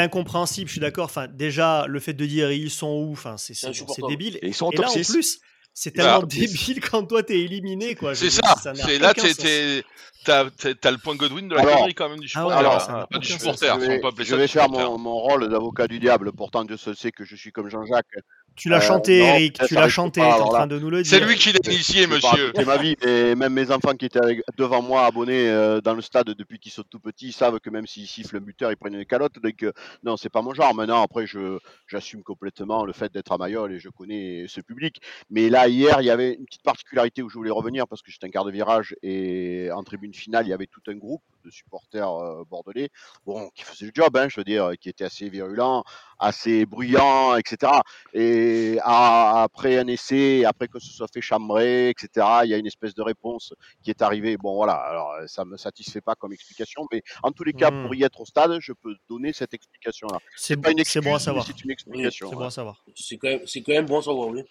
incompréhensible, 0.00 0.68
je 0.68 0.72
suis 0.72 0.80
d'accord. 0.80 1.06
Enfin, 1.06 1.26
déjà, 1.28 1.86
le 1.86 1.98
fait 2.00 2.12
de 2.12 2.26
dire 2.26 2.50
ils 2.52 2.70
sont 2.70 2.88
où, 2.88 3.12
enfin, 3.12 3.36
c'est 3.36 3.54
débile. 4.08 4.38
Et 4.42 4.48
ils 4.48 4.54
sont 4.54 4.66
en 4.66 4.70
Et 4.72 4.76
top 4.76 4.84
là, 4.86 4.90
en 4.90 4.94
6. 4.94 5.40
C'est 5.82 5.96
Voilà. 5.96 6.12
tellement 6.20 6.26
débile 6.26 6.80
quand 6.90 7.04
toi 7.06 7.22
t'es 7.22 7.40
éliminé, 7.40 7.94
quoi. 7.94 8.14
C'est 8.14 8.28
ça. 8.28 8.54
C'est 8.74 8.98
là, 8.98 9.14
t'as 10.74 10.90
le 10.90 10.98
point 10.98 11.16
Godwin 11.16 11.48
de 11.48 11.54
la 11.54 11.62
Alors- 11.62 11.76
connerie 11.76 11.94
quand 11.94 12.10
même 12.10 12.18
du 12.20 12.30
Ah 12.34 12.44
ouais, 12.46 12.50
supporter. 12.52 12.58
alors, 12.58 12.80
ça 12.82 12.92
hein. 12.92 13.06
pas 13.10 13.18
du 13.18 13.26
aucun 13.28 13.38
supporter, 13.38 13.66
je 13.80 13.86
vais, 13.86 14.00
je 14.24 14.36
ça 14.36 14.48
faire 14.48 14.68
mon, 14.68 14.98
mon 14.98 15.14
rôle 15.14 15.48
d'avocat 15.48 15.88
du 15.88 15.98
diable. 15.98 16.32
Pourtant, 16.32 16.64
Dieu 16.64 16.76
seul 16.76 16.96
sait 16.96 17.12
que 17.12 17.24
je 17.24 17.34
suis 17.34 17.50
comme 17.50 17.70
Jean-Jacques. 17.70 18.06
Tu 18.60 18.68
l'as 18.68 18.76
Euh, 18.76 18.80
chanté, 18.80 19.20
non, 19.20 19.26
Eric. 19.26 19.58
Tu 19.66 19.74
l'as 19.74 19.88
chanté. 19.88 20.20
T'es 20.20 20.26
en 20.26 20.48
train 20.48 20.66
de 20.66 20.78
nous 20.78 20.90
le 20.90 21.02
dire. 21.02 21.10
C'est 21.18 21.24
lui 21.24 21.34
qui 21.36 21.50
l'a 21.50 21.58
initié, 21.72 22.06
monsieur. 22.06 22.28
raconter 22.28 22.64
ma 22.66 22.76
vie, 22.76 22.94
et 23.02 23.34
même 23.34 23.54
mes 23.54 23.70
enfants 23.70 23.94
qui 23.94 24.04
étaient 24.04 24.22
avec- 24.22 24.42
devant 24.58 24.82
moi 24.82 25.06
abonnés 25.06 25.48
euh, 25.48 25.80
dans 25.80 25.94
le 25.94 26.02
stade 26.02 26.26
depuis 26.26 26.58
qu'ils 26.58 26.70
sont 26.72 26.82
tout 26.82 27.00
petits 27.00 27.28
ils 27.28 27.32
savent 27.32 27.58
que 27.58 27.70
même 27.70 27.86
s'ils 27.86 28.06
sifflent 28.06 28.34
le 28.34 28.40
buteur, 28.40 28.70
ils 28.70 28.76
prennent 28.76 28.94
une 28.94 29.06
calotte. 29.06 29.38
Donc 29.42 29.62
euh, 29.62 29.72
non, 30.04 30.18
c'est 30.18 30.28
pas 30.28 30.42
mon 30.42 30.52
genre. 30.52 30.74
Maintenant, 30.74 31.02
après, 31.02 31.26
je 31.26 31.58
j'assume 31.86 32.22
complètement 32.22 32.84
le 32.84 32.92
fait 32.92 33.10
d'être 33.12 33.32
à 33.32 33.38
Mayol 33.38 33.72
et 33.72 33.78
je 33.78 33.88
connais 33.88 34.44
ce 34.46 34.60
public. 34.60 35.00
Mais 35.30 35.48
là, 35.48 35.66
hier, 35.66 35.96
il 36.02 36.04
y 36.04 36.10
avait 36.10 36.34
une 36.34 36.44
petite 36.44 36.62
particularité 36.62 37.22
où 37.22 37.30
je 37.30 37.34
voulais 37.38 37.50
revenir 37.50 37.88
parce 37.88 38.02
que 38.02 38.10
j'étais 38.10 38.26
un 38.26 38.30
quart 38.30 38.44
de 38.44 38.50
virage 38.52 38.94
et 39.02 39.70
en 39.74 39.82
tribune 39.82 40.12
finale, 40.12 40.46
il 40.46 40.50
y 40.50 40.52
avait 40.52 40.66
tout 40.66 40.82
un 40.88 40.94
groupe 40.96 41.22
de 41.44 41.50
supporters 41.50 42.10
euh, 42.10 42.44
bordelais, 42.48 42.90
bon, 43.24 43.50
qui 43.54 43.62
faisaient 43.64 43.86
le 43.86 43.92
job, 43.94 44.16
hein, 44.16 44.28
je 44.28 44.40
veux 44.40 44.44
dire, 44.44 44.70
qui 44.80 44.88
était 44.88 45.04
assez 45.04 45.28
virulent, 45.28 45.84
assez 46.18 46.66
bruyant, 46.66 47.36
etc. 47.36 47.72
Et 48.12 48.78
à- 48.82 49.42
après 49.42 49.78
un 49.78 49.86
essai, 49.86 50.44
après 50.44 50.68
que 50.68 50.78
ce 50.78 50.92
soit 50.92 51.08
fait 51.12 51.20
chambrer, 51.20 51.90
etc., 51.90 52.26
il 52.44 52.50
y 52.50 52.54
a 52.54 52.56
une 52.58 52.66
espèce 52.66 52.94
de 52.94 53.02
réponse 53.02 53.54
qui 53.82 53.90
est 53.90 54.02
arrivée. 54.02 54.36
Bon, 54.36 54.54
voilà, 54.54 54.74
alors 54.74 55.12
euh, 55.12 55.26
ça 55.26 55.44
me 55.44 55.56
satisfait 55.56 56.00
pas 56.00 56.14
comme 56.14 56.32
explication, 56.32 56.86
mais 56.92 57.02
en 57.22 57.32
tous 57.32 57.44
les 57.44 57.52
cas, 57.52 57.70
Hmm. 57.70 57.84
pour 57.84 57.94
y 57.94 58.02
être 58.02 58.20
au 58.20 58.24
stade, 58.24 58.58
je 58.60 58.72
peux 58.72 58.94
donner 59.08 59.32
cette 59.32 59.54
explication-là. 59.54 60.18
C'est 60.36 60.56
Pas 60.56 60.70
une 60.72 60.82
bon 61.02 61.14
à 61.14 61.18
savoir. 61.18 61.46
c'est 61.46 61.62
une 61.64 61.70
explication. 61.70 62.28
C'est 62.28 62.34
ouais. 62.34 62.40
bon 62.40 62.46
à 62.46 62.50
savoir. 62.50 62.84
C'est 62.94 63.16
quand, 63.16 63.28
même- 63.28 63.46
c'est 63.46 63.62
quand 63.62 63.72
même 63.72 63.86
bon 63.86 63.98
à 63.98 64.02
savoir, 64.02 64.28
oui. 64.28 64.42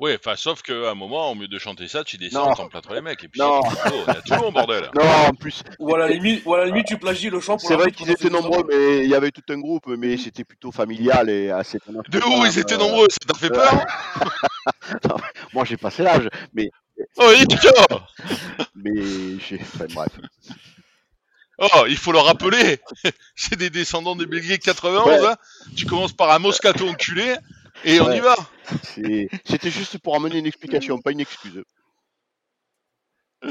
Oui, 0.00 0.12
enfin, 0.18 0.34
sauf 0.36 0.60
qu'à 0.62 0.90
un 0.90 0.94
moment, 0.94 1.30
au 1.30 1.34
mieux 1.36 1.46
de 1.46 1.58
chanter 1.58 1.86
ça, 1.86 2.02
tu 2.02 2.16
descends, 2.16 2.48
Non. 2.48 2.54
t'en 2.54 2.68
plâtres 2.68 2.92
les 2.94 3.00
mecs. 3.00 3.22
Et 3.22 3.28
puis, 3.28 3.40
Non. 3.40 3.60
c'est 3.70 3.82
Toulon, 3.90 4.04
on 4.06 4.12
est 4.12 4.16
à 4.16 4.22
Toulon, 4.22 4.52
bordel. 4.52 4.90
Non, 4.94 5.04
en 5.28 5.34
plus, 5.34 5.62
Ou 5.78 5.94
à 5.94 5.98
la 5.98 6.08
limite, 6.08 6.42
ou 6.44 6.54
à 6.54 6.58
la 6.58 6.66
limite 6.66 6.86
tu 6.86 6.98
plagies 6.98 7.30
le 7.30 7.40
chant 7.40 7.56
pour 7.56 7.68
c'est 7.68 7.76
vrai 7.76 7.92
qu'ils 7.92 8.06
qu'on 8.06 8.10
a 8.12 8.14
étaient 8.14 8.28
nombreux, 8.30 8.64
mais 8.68 9.04
il 9.04 9.08
y 9.10 9.14
avait 9.14 9.30
tout 9.30 9.42
un 9.50 9.58
groupe, 9.58 9.86
mais 9.86 10.16
c'était 10.16 10.42
plutôt 10.44 10.72
familial 10.72 11.30
et 11.30 11.50
assez. 11.50 11.78
De 12.08 12.18
où 12.18 12.44
ils 12.44 12.58
étaient 12.58 12.76
nombreux, 12.76 13.06
ça 13.08 13.18
t'a 13.26 13.38
fait 13.38 13.50
peur 13.50 13.72
Moi, 15.52 15.64
j'ai 15.64 15.76
passé 15.76 16.02
l'âge, 16.02 16.28
mais, 16.52 16.70
Oh, 17.16 17.32
Nico 17.48 17.68
mais 18.74 18.92
j'ai. 19.48 19.60
Enfin, 19.60 19.86
bref. 19.94 20.08
Oh, 21.58 21.84
il 21.88 21.96
faut 21.96 22.10
le 22.12 22.18
rappeler 22.18 22.80
C'est 23.36 23.56
des 23.56 23.70
descendants 23.70 24.16
des 24.16 24.26
Belgiques 24.26 24.62
91, 24.62 25.06
Ouais. 25.06 25.26
hein 25.28 25.36
Tu 25.76 25.86
commences 25.86 26.12
par 26.12 26.30
un 26.32 26.38
Moscato 26.40 26.88
enculé, 26.88 27.36
et 27.84 28.00
on 28.00 28.12
y 28.12 28.20
va 28.20 28.36
C'était 29.44 29.70
juste 29.70 29.98
pour 29.98 30.16
amener 30.16 30.38
une 30.38 30.46
explication, 30.46 31.00
pas 31.00 31.12
une 31.12 31.20
excuse. 31.20 31.62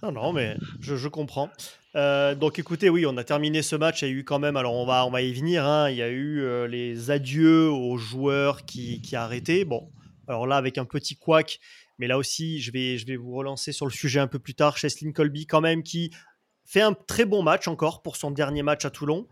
Non, 0.00 0.12
non, 0.12 0.32
mais 0.32 0.56
je, 0.80 0.94
je 0.94 1.08
comprends. 1.08 1.50
Euh, 1.96 2.36
donc 2.36 2.60
écoutez, 2.60 2.88
oui, 2.88 3.04
on 3.04 3.16
a 3.16 3.24
terminé 3.24 3.62
ce 3.62 3.74
match. 3.74 4.02
Il 4.02 4.08
y 4.08 4.08
a 4.08 4.14
eu 4.14 4.24
quand 4.24 4.38
même, 4.38 4.56
alors 4.56 4.74
on 4.74 4.86
va, 4.86 5.04
on 5.04 5.10
va 5.10 5.22
y 5.22 5.32
venir, 5.32 5.66
hein, 5.66 5.90
il 5.90 5.96
y 5.96 6.02
a 6.02 6.08
eu 6.08 6.40
euh, 6.42 6.68
les 6.68 7.10
adieux 7.10 7.68
aux 7.68 7.96
joueurs 7.96 8.64
qui, 8.64 9.02
qui 9.02 9.16
arrêtaient. 9.16 9.64
Bon, 9.64 9.90
alors 10.28 10.46
là, 10.46 10.56
avec 10.56 10.78
un 10.78 10.84
petit 10.84 11.16
couac, 11.16 11.58
mais 11.98 12.06
là 12.06 12.16
aussi, 12.16 12.60
je 12.60 12.70
vais, 12.70 12.96
je 12.96 13.06
vais 13.06 13.16
vous 13.16 13.32
relancer 13.32 13.72
sur 13.72 13.86
le 13.86 13.90
sujet 13.90 14.20
un 14.20 14.28
peu 14.28 14.38
plus 14.38 14.54
tard. 14.54 14.76
Cheslin 14.76 15.10
Colby, 15.10 15.46
quand 15.46 15.60
même, 15.60 15.82
qui 15.82 16.12
fait 16.64 16.82
un 16.82 16.92
très 16.92 17.24
bon 17.24 17.42
match 17.42 17.66
encore 17.66 18.02
pour 18.02 18.16
son 18.16 18.30
dernier 18.30 18.62
match 18.62 18.84
à 18.84 18.90
Toulon. 18.90 19.26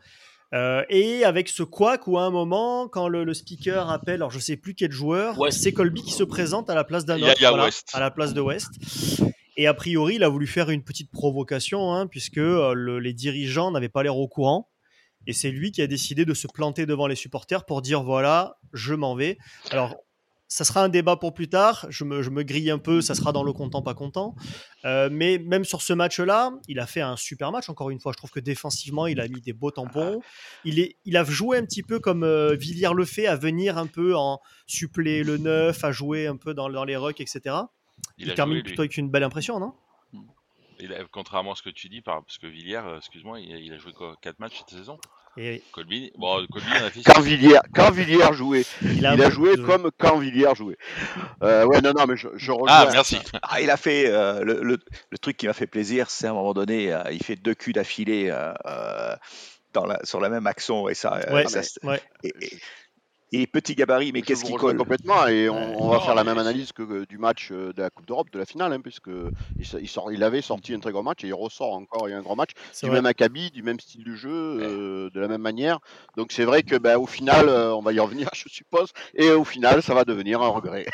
Euh, 0.55 0.85
et 0.89 1.25
avec 1.25 1.49
ce 1.49 1.63
couac 1.65 2.07
où 2.07 2.19
à 2.19 2.23
un 2.23 2.31
moment, 2.31 2.87
quand 2.89 3.09
le, 3.09 3.25
le 3.25 3.35
speaker 3.35 3.91
appelle, 3.91 4.17
alors 4.17 4.31
je 4.31 4.39
sais 4.39 4.57
plus 4.57 4.75
quel 4.75 4.93
joueur, 4.93 5.39
West. 5.39 5.61
c'est 5.61 5.73
Colby 5.73 6.03
qui 6.03 6.13
se 6.13 6.23
présente 6.23 6.71
à 6.71 6.75
la 6.75 6.85
place 6.85 7.05
d'un 7.05 7.19
autre, 7.33 7.41
voilà, 7.51 7.65
à 7.95 8.01
la 8.01 8.11
place 8.11 8.33
de 8.33 8.41
West. 8.41 8.71
Et 9.57 9.67
a 9.67 9.75
priori, 9.75 10.17
il 10.17 10.23
a 10.25 10.29
voulu 10.29 10.47
faire 10.47 10.71
une 10.71 10.85
petite 10.85 11.11
provocation, 11.11 11.93
hein, 11.93 12.07
puisque 12.07 12.39
euh, 12.39 12.75
le- 12.75 13.01
les 13.01 13.13
dirigeants 13.13 13.71
n'avaient 13.71 13.89
pas 13.89 14.03
l'air 14.03 14.17
au 14.17 14.29
courant. 14.29 14.69
Et 15.27 15.33
c'est 15.33 15.51
lui 15.51 15.73
qui 15.73 15.83
a 15.83 15.89
décidé 15.89 16.25
de 16.25 16.35
se 16.35 16.47
planter 16.47 16.87
devant 16.87 17.09
les 17.09 17.17
supporters 17.17 17.65
pour 17.65 17.83
dire 17.83 18.03
voilà, 18.05 18.59
je 18.73 18.95
m'en 18.95 19.17
vais. 19.17 19.39
Alors, 19.73 19.97
ça 20.49 20.65
sera 20.65 20.83
un 20.85 20.89
débat 20.89 21.17
pour 21.17 21.35
plus 21.35 21.49
tard. 21.49 21.87
Je 21.89 22.05
me, 22.05 22.23
je 22.23 22.31
me 22.31 22.43
grille 22.43 22.71
un 22.71 22.79
peu, 22.79 23.01
ça 23.01 23.15
sera 23.15 23.33
dans 23.33 23.43
le 23.43 23.53
content, 23.53 23.83
pas 23.83 23.95
content. 23.95 24.35
Euh, 24.85 25.09
mais 25.11 25.39
même 25.39 25.65
sur 25.65 25.83
ce 25.83 25.93
match-là, 25.93 26.53
il 26.69 26.79
a 26.79 26.87
fait 26.87 27.01
un 27.01 27.17
super 27.17 27.51
match. 27.53 27.69
Encore 27.69 27.91
une 27.91 27.99
fois, 28.01 28.13
je 28.13 28.17
trouve 28.19 28.31
que 28.31 28.41
défensivement, 28.41 29.07
il 29.07 29.21
a 29.21 29.27
mis 29.29 29.41
des 29.41 29.53
beaux 29.53 29.71
tampons. 29.71 30.21
Il, 30.65 30.79
est, 30.79 30.97
il 31.05 31.17
a 31.17 31.25
joué 31.25 31.59
un 31.59 31.65
petit 31.65 31.83
peu 31.83 31.99
comme 31.99 32.23
euh, 32.23 32.55
Villiers 32.55 32.95
le 32.95 33.05
fait, 33.05 33.27
à 33.27 33.35
venir 33.37 33.77
un 33.79 33.87
peu 33.87 34.15
en 34.17 34.41
suppléer 34.67 35.25
le 35.25 35.37
neuf, 35.39 35.83
à 35.85 35.91
jouer 35.93 36.27
un 36.27 36.37
peu 36.37 36.55
dans, 36.55 36.69
dans 36.71 36.85
les 36.85 36.97
rucks, 36.97 37.21
etc. 37.21 37.57
Il, 38.19 38.31
a 38.31 38.35
termine 38.35 38.59
joué, 38.59 38.63
plutôt 38.63 38.83
avec 38.83 38.97
une 38.97 39.11
belle 39.11 39.25
impression, 39.25 39.59
non? 39.59 39.73
Il 40.79 40.93
a- 40.93 41.05
contrairement 41.11 41.53
à 41.53 41.57
ce 41.57 41.63
que 41.63 41.71
tu 41.71 41.89
dis, 41.89 42.03
par- 42.03 42.23
parce 42.23 42.39
que 42.39 42.47
Villiers, 42.47 42.77
euh, 42.85 42.99
excuse-moi, 42.99 43.41
il, 43.41 43.53
a- 43.55 43.59
il 43.59 43.73
a 43.73 43.79
joué 43.79 43.93
quoi 43.93 44.15
4 44.21 44.39
matchs 44.39 44.59
cette 44.59 44.79
saison? 44.79 44.99
Et 45.39 45.63
Colby, 45.73 46.13
bon, 46.17 46.47
Colby 46.51 46.67
a 46.73 46.91
fait 46.91 47.03
Quand 47.05 47.21
Villiers, 47.21 47.59
quand 47.75 47.91
Villiers 47.91 48.33
jouait, 48.33 48.65
il 48.83 48.99
il 48.99 49.07
a, 49.07 49.11
a, 49.11 49.13
un 49.13 49.17
peu 49.17 49.31
joué 49.31 49.57
de- 49.57 49.63
comme 49.63 49.91
quand 49.99 50.19
Villiers 50.19 50.55
jouait. 50.55 50.79
Euh, 51.43 51.65
ouais, 51.67 51.81
non, 51.83 51.93
non, 51.97 52.07
mais 52.07 52.17
je, 52.17 52.29
je 52.37 52.53
rejoins. 52.53 52.69
Ah, 52.71 52.89
merci 52.93 53.19
Ah, 53.43 53.61
il 53.61 53.71
a 53.71 53.77
fait 53.77 54.07
euh, 54.09 54.43
le, 54.43 54.63
le- 54.63 54.79
le 55.11 55.19
truc 55.19 55.37
qui 55.37 55.47
m'a 55.47 55.53
fait 55.53 55.67
plaisir, 55.67 56.09
c'est 56.11 56.27
à 56.27 56.31
un 56.31 56.35
moment 56.35 56.55
donné, 56.55 56.93
euh, 56.93 57.03
il 57.13 57.23
fait 57.23 57.37
deux 57.37 57.55
culs 57.55 57.73
d'affilée 57.75 58.29
euh, 58.31 58.53
euh, 58.67 59.15
dans 59.75 59.85
la, 59.85 59.99
sur 60.05 60.21
la 60.21 60.29
même 60.31 60.47
action 60.47 60.89
et 60.89 60.95
ça, 60.95 61.15
euh, 61.29 61.35
Ouais, 61.35 61.47
ça- 61.49 61.61
ouais. 61.83 62.01
et, 62.23 62.33
et- 62.41 62.59
et 63.33 63.47
petit 63.47 63.75
gabarit, 63.75 64.13
mais 64.13 64.23
qu'est-ce 64.23 64.43
vous 64.43 64.47
qui 64.47 64.55
rejoins 64.55 64.75
colle? 64.75 64.75
complètement 64.75 65.27
et 65.27 65.49
on, 65.49 65.81
on 65.81 65.89
va 65.89 65.99
Non, 65.99 66.01
faire 66.01 66.15
la 66.15 66.25
même 66.25 66.39
analyse 66.39 66.73
que 66.73 67.05
du 67.07 67.19
match 67.19 67.51
euh, 67.53 67.73
de 67.73 67.83
la 67.83 67.91
Coupe 67.91 68.07
d'Europe, 68.07 68.31
de 68.31 68.39
la 68.39 68.47
finale, 68.47 68.73
hein, 68.73 68.81
puisque 68.81 69.09
il, 69.09 69.63
s- 69.65 69.77
il 69.81 69.89
sort, 69.89 70.13
il 70.13 70.23
avait 70.23 70.43
sorti 70.43 70.75
un 70.75 70.81
très 70.81 70.93
grand 70.93 71.03
match 71.03 71.25
et 71.25 71.29
il 71.29 71.35
ressort 71.35 71.75
encore 71.75 72.09
il 72.09 72.13
y 72.13 72.15
a 72.15 72.19
un 72.19 72.23
grand 72.23 72.37
match 72.37 72.51
du 72.83 72.91
vrai. 72.91 72.91
même 72.91 73.07
acabit, 73.07 73.51
du 73.51 73.63
même 73.63 73.81
style 73.81 74.05
de 74.05 74.15
jeu, 74.15 74.31
euh, 74.31 75.11
de 75.11 75.21
la 75.21 75.29
même 75.29 75.43
manière. 75.43 75.81
Donc 76.17 76.33
c'est 76.33 76.45
vrai 76.45 76.63
que 76.63 76.77
ben, 76.77 76.97
au 76.99 77.07
final, 77.07 77.49
euh, 77.49 77.75
on 77.75 77.83
va 77.83 77.93
y 77.93 78.01
revenir, 78.01 78.29
je 78.35 78.49
suppose, 78.49 78.91
et 79.15 79.31
au 79.31 79.45
final, 79.45 79.83
ça 79.83 79.95
va 79.95 80.05
devenir 80.05 80.43
un 80.43 80.49
regret. 80.49 80.87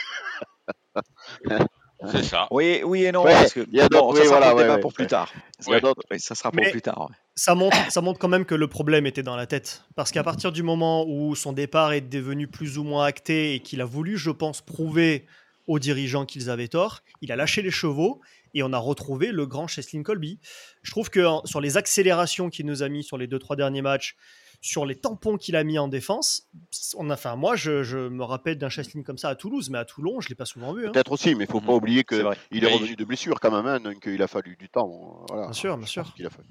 C'est 2.11 2.23
ça. 2.25 2.49
Oui, 2.51 2.81
oui 2.85 3.05
et 3.05 3.13
non, 3.13 3.25
Ouais, 3.25 3.33
parce 3.33 3.53
que 3.53 3.61
il 3.71 3.77
y 3.77 3.81
a 3.81 3.89
bon, 3.89 3.99
d'autres- 3.99 4.17
ça 4.17 4.23
oui, 4.23 4.29
sera 4.29 4.39
voilà, 4.39 4.51
pour 4.51 4.51
le 4.51 4.57
ouais, 4.57 4.63
débat 4.65 4.75
ouais, 4.77 4.81
pour 4.81 4.93
plus 4.93 5.07
tard. 5.07 5.33
Il 5.67 5.73
y 5.73 5.75
a 5.77 6.19
ça 6.19 6.35
sera 6.35 6.51
pour 6.51 6.61
Mais- 6.61 6.71
plus 6.71 6.83
tard. 6.83 7.01
ouais. 7.09 7.17
ça 7.37 7.55
montre, 7.55 7.77
ça 7.91 8.01
montre 8.01 8.19
quand 8.19 8.29
même 8.29 8.45
que 8.45 8.55
le 8.55 8.67
problème 8.69 9.07
était 9.07 9.23
dans 9.23 9.37
la 9.37 9.47
tête. 9.47 9.85
Parce 9.95 10.11
qu'à 10.11 10.23
partir 10.25 10.53
du 10.53 10.63
moment 10.63 11.05
où 11.07 11.35
son 11.37 11.53
départ 11.53 11.93
est 11.93 12.01
devenu 12.01 12.49
plus 12.49 12.79
ou 12.79 12.85
moins 12.85 13.05
acté 13.07 13.55
et 13.55 13.61
qu'il 13.61 13.81
a 13.81 13.85
voulu, 13.85 14.17
je 14.19 14.31
pense, 14.31 14.61
prouver 14.61 15.27
aux 15.69 15.79
dirigeants 15.79 16.27
qu'ils 16.27 16.51
avaient 16.51 16.69
tort, 16.69 17.01
il 17.21 17.31
a 17.31 17.37
lâché 17.37 17.63
les 17.63 17.71
chevaux 17.71 18.21
et 18.55 18.63
on 18.63 18.73
a 18.73 18.79
retrouvé 18.79 19.29
le 19.33 19.47
grand 19.47 19.67
Cheslin 19.69 20.03
Colby. 20.03 20.41
Je 20.83 20.91
trouve 20.91 21.09
que 21.09 21.25
sur 21.45 21.61
les 21.61 21.77
accélérations 21.77 22.51
qu'il 22.51 22.67
nous 22.67 22.83
a 22.83 22.89
mis 22.89 23.03
sur 23.05 23.17
les 23.17 23.27
deux 23.29 23.39
trois 23.39 23.55
derniers 23.57 23.81
matchs, 23.83 24.17
sur 24.65 24.87
les 24.87 24.95
tampons 24.95 25.37
qu'il 25.37 25.57
a 25.57 25.65
mis 25.65 25.77
en 25.79 25.89
défense, 25.89 26.49
on 26.97 27.11
a, 27.11 27.15
enfin 27.15 27.35
moi 27.35 27.57
je, 27.57 27.83
je 27.83 27.99
me 27.99 28.23
rappelle 28.23 28.57
d'un 28.59 28.69
Cheslin 28.69 29.03
comme 29.03 29.19
ça 29.19 29.29
à 29.29 29.35
Toulouse, 29.35 29.69
mais 29.71 29.79
à 29.79 29.85
Toulon 29.85 30.21
je 30.21 30.29
l'ai 30.29 30.37
pas 30.37 30.45
souvent 30.47 30.73
vu. 30.73 30.87
hein. 30.87 30.93
Peut-être 30.93 31.11
aussi, 31.13 31.35
mais 31.35 31.45
il 31.45 31.51
faut 31.51 31.61
Mhm. 31.61 31.67
pas 31.67 31.73
oublier 31.75 32.05
qu'il 32.05 32.21
est 32.65 32.73
revenu 32.73 32.95
de 32.95 33.05
blessure 33.05 33.41
quand 33.41 33.51
même, 33.51 33.67
hein, 33.67 33.81
donc 33.81 34.05
il 34.07 34.23
a 34.23 34.29
fallu 34.29 34.57
du 34.57 34.69
temps. 34.69 35.25
Voilà. 35.29 35.47
Bien 35.47 35.53
sûr, 35.53 35.77
bien 35.77 35.87
sûr. 35.87 36.03
a 36.07 36.31
fallu. 36.31 36.49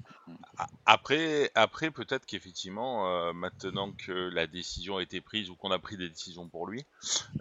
A- 0.58 0.66
Après, 0.84 1.50
après 1.54 1.90
peut-être 1.90 2.26
qu'effectivement, 2.26 3.08
euh, 3.08 3.32
maintenant 3.32 3.92
que 3.92 4.12
la 4.12 4.46
décision 4.46 4.98
a 4.98 5.02
été 5.02 5.22
prise 5.22 5.48
ou 5.48 5.56
qu'on 5.56 5.70
a 5.70 5.78
pris 5.78 5.96
des 5.96 6.10
décisions 6.10 6.46
pour 6.48 6.66
lui, 6.66 6.84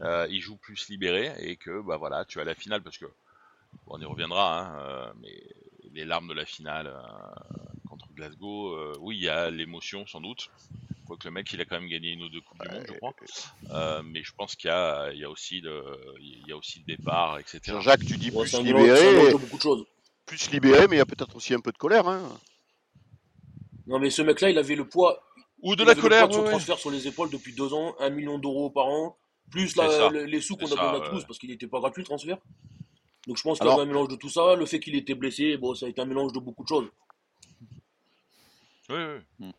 euh, 0.01 0.25
il 0.29 0.39
joue 0.39 0.55
plus 0.55 0.87
libéré 0.87 1.33
et 1.39 1.57
que 1.57 1.81
bah 1.81 1.97
voilà, 1.97 2.23
tu 2.23 2.39
as 2.39 2.45
la 2.45 2.55
finale 2.55 2.81
parce 2.81 2.97
que 2.97 3.05
bon, 3.85 3.97
on 3.97 3.99
y 3.99 4.05
reviendra, 4.05 4.59
hein, 4.67 4.79
euh, 4.79 5.11
mais 5.21 5.43
les 5.93 6.05
larmes 6.05 6.27
de 6.27 6.33
la 6.33 6.45
finale 6.45 6.87
euh, 6.87 7.89
contre 7.89 8.07
Glasgow, 8.13 8.73
euh, 8.75 8.93
oui, 8.99 9.17
il 9.17 9.23
y 9.23 9.29
a 9.29 9.49
l'émotion 9.49 10.05
sans 10.07 10.21
doute. 10.21 10.49
Quoique 11.05 11.25
le 11.27 11.31
mec, 11.31 11.51
il 11.51 11.59
a 11.59 11.65
quand 11.65 11.79
même 11.79 11.89
gagné 11.89 12.11
une 12.11 12.23
ou 12.23 12.29
deux 12.29 12.39
coupes 12.41 12.61
du 12.61 12.69
monde, 12.69 12.85
je 12.87 12.93
crois. 12.93 13.13
Euh, 13.71 14.01
mais 14.03 14.23
je 14.23 14.31
pense 14.33 14.55
qu'il 14.55 14.69
y 14.69 14.73
a, 14.73 15.11
il 15.11 15.19
y 15.19 15.25
a 15.25 15.29
aussi 15.29 15.59
le, 15.59 15.83
il 16.21 16.47
y 16.47 16.51
a 16.53 16.55
aussi 16.57 16.79
le 16.87 16.95
départ, 16.95 17.37
etc. 17.39 17.59
Jean-Jacques, 17.65 18.05
tu 18.05 18.17
dis 18.17 18.31
plus 18.31 18.61
libéré, 18.63 19.31
beaucoup 19.33 19.57
de 19.57 19.61
choses. 19.61 19.85
plus 20.25 20.49
libéré, 20.51 20.87
mais 20.87 20.95
il 20.95 20.99
y 20.99 21.01
a 21.01 21.05
peut-être 21.05 21.35
aussi 21.35 21.53
un 21.53 21.59
peu 21.59 21.71
de 21.73 21.77
colère. 21.77 22.07
Hein. 22.07 22.21
Non, 23.87 23.99
mais 23.99 24.09
ce 24.09 24.21
mec-là, 24.21 24.51
il 24.51 24.57
avait 24.57 24.75
le 24.75 24.87
poids, 24.87 25.21
Ou 25.61 25.75
de 25.75 25.81
il 25.81 25.85
la 25.85 25.91
avait 25.91 25.97
le 26.01 26.07
colère, 26.07 26.19
poids 26.19 26.27
de 26.29 26.33
son 26.33 26.43
ouais, 26.43 26.49
transfert 26.51 26.77
sur 26.77 26.91
les 26.91 27.07
épaules 27.07 27.29
depuis 27.29 27.53
deux 27.53 27.73
ans, 27.73 27.95
un 27.99 28.09
million 28.09 28.37
d'euros 28.39 28.69
par 28.69 28.85
an, 28.85 29.17
plus 29.49 29.75
la- 29.75 30.09
les 30.09 30.39
sous 30.39 30.55
qu'on 30.55 30.71
a 30.71 30.97
ouais. 30.99 31.05
Toulouse, 31.05 31.25
parce 31.27 31.39
qu'il 31.39 31.49
n'était 31.49 31.67
pas 31.67 31.79
gratuit 31.79 32.03
le 32.03 32.05
transfert. 32.05 32.37
Donc 33.27 33.37
je 33.37 33.43
pense 33.43 33.59
qu'il 33.59 33.67
y 33.67 33.71
avait 33.71 33.83
un 33.83 33.85
mélange 33.85 34.07
de 34.07 34.15
tout 34.15 34.29
ça. 34.29 34.55
Le 34.55 34.65
fait 34.65 34.79
qu'il 34.79 34.95
était 34.95 35.15
blessé, 35.15 35.57
bon, 35.57 35.75
ça 35.75 35.85
a 35.85 35.89
été 35.89 36.01
un 36.01 36.05
mélange 36.05 36.33
de 36.33 36.39
beaucoup 36.39 36.63
de 36.63 36.67
choses. 36.67 36.87
Oui, 38.89 38.97
oui. 39.39 39.51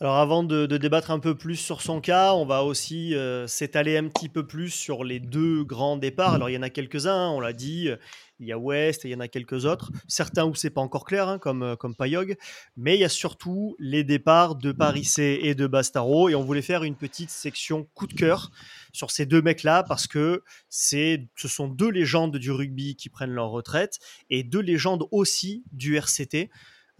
Alors 0.00 0.16
avant 0.16 0.42
de, 0.42 0.66
de 0.66 0.76
débattre 0.76 1.12
un 1.12 1.20
peu 1.20 1.36
plus 1.36 1.54
sur 1.54 1.80
son 1.80 2.00
cas, 2.00 2.34
on 2.34 2.44
va 2.44 2.64
aussi 2.64 3.14
euh, 3.14 3.46
s'étaler 3.46 3.96
un 3.96 4.08
petit 4.08 4.28
peu 4.28 4.44
plus 4.44 4.70
sur 4.70 5.04
les 5.04 5.20
deux 5.20 5.62
grands 5.62 5.96
départs. 5.96 6.34
Alors 6.34 6.50
il 6.50 6.54
y 6.54 6.58
en 6.58 6.62
a 6.62 6.68
quelques-uns, 6.68 7.14
hein, 7.14 7.30
on 7.30 7.38
l'a 7.38 7.52
dit, 7.52 7.88
euh, 7.88 7.96
il 8.40 8.48
y 8.48 8.52
a 8.52 8.58
West 8.58 9.04
et 9.04 9.08
il 9.08 9.12
y 9.12 9.14
en 9.14 9.20
a 9.20 9.28
quelques 9.28 9.64
autres. 9.66 9.92
Certains 10.08 10.46
où 10.46 10.54
c'est 10.54 10.70
pas 10.70 10.80
encore 10.80 11.04
clair, 11.04 11.28
hein, 11.28 11.38
comme, 11.38 11.62
euh, 11.62 11.76
comme 11.76 11.94
Payog, 11.94 12.36
mais 12.76 12.96
il 12.96 13.00
y 13.00 13.04
a 13.04 13.08
surtout 13.08 13.76
les 13.78 14.02
départs 14.02 14.56
de 14.56 14.72
Parissé 14.72 15.38
et 15.42 15.54
de 15.54 15.66
Bastaro. 15.68 16.28
Et 16.28 16.34
on 16.34 16.42
voulait 16.42 16.60
faire 16.60 16.82
une 16.82 16.96
petite 16.96 17.30
section 17.30 17.86
coup 17.94 18.08
de 18.08 18.14
cœur 18.14 18.50
sur 18.94 19.10
ces 19.10 19.26
deux 19.26 19.42
mecs-là 19.42 19.82
parce 19.82 20.06
que 20.06 20.42
c'est, 20.70 21.28
ce 21.36 21.48
sont 21.48 21.68
deux 21.68 21.90
légendes 21.90 22.38
du 22.38 22.50
rugby 22.50 22.96
qui 22.96 23.10
prennent 23.10 23.32
leur 23.32 23.50
retraite 23.50 23.98
et 24.30 24.42
deux 24.42 24.60
légendes 24.60 25.04
aussi 25.10 25.64
du 25.72 25.96
RCT. 25.96 26.50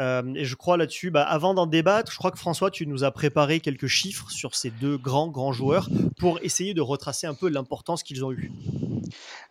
et 0.01 0.45
je 0.45 0.55
crois 0.57 0.77
là-dessus, 0.77 1.11
bah, 1.11 1.23
avant 1.23 1.55
d'en 1.55 1.67
débattre, 1.67 2.13
je 2.13 2.19
crois 2.19 2.33
que 2.33 2.39
François, 2.39 2.71
tu 2.71 2.87
nous 2.87 3.05
as 3.05 3.13
préparé 3.13 3.61
quelques 3.61 3.87
chiffres 3.87 4.31
sur 4.31 4.55
ces 4.57 4.71
deux 4.71 4.99
grands, 4.99 5.29
grands 5.29 5.53
joueurs 5.53 5.89
pour 6.19 6.41
essayer 6.43 6.75
de 6.75 6.83
retracer 6.83 7.27
un 7.27 7.35
peu 7.35 7.49
l'importance 7.49 8.03
qu'ils 8.03 8.25
ont 8.25 8.33
eue. 8.33 8.51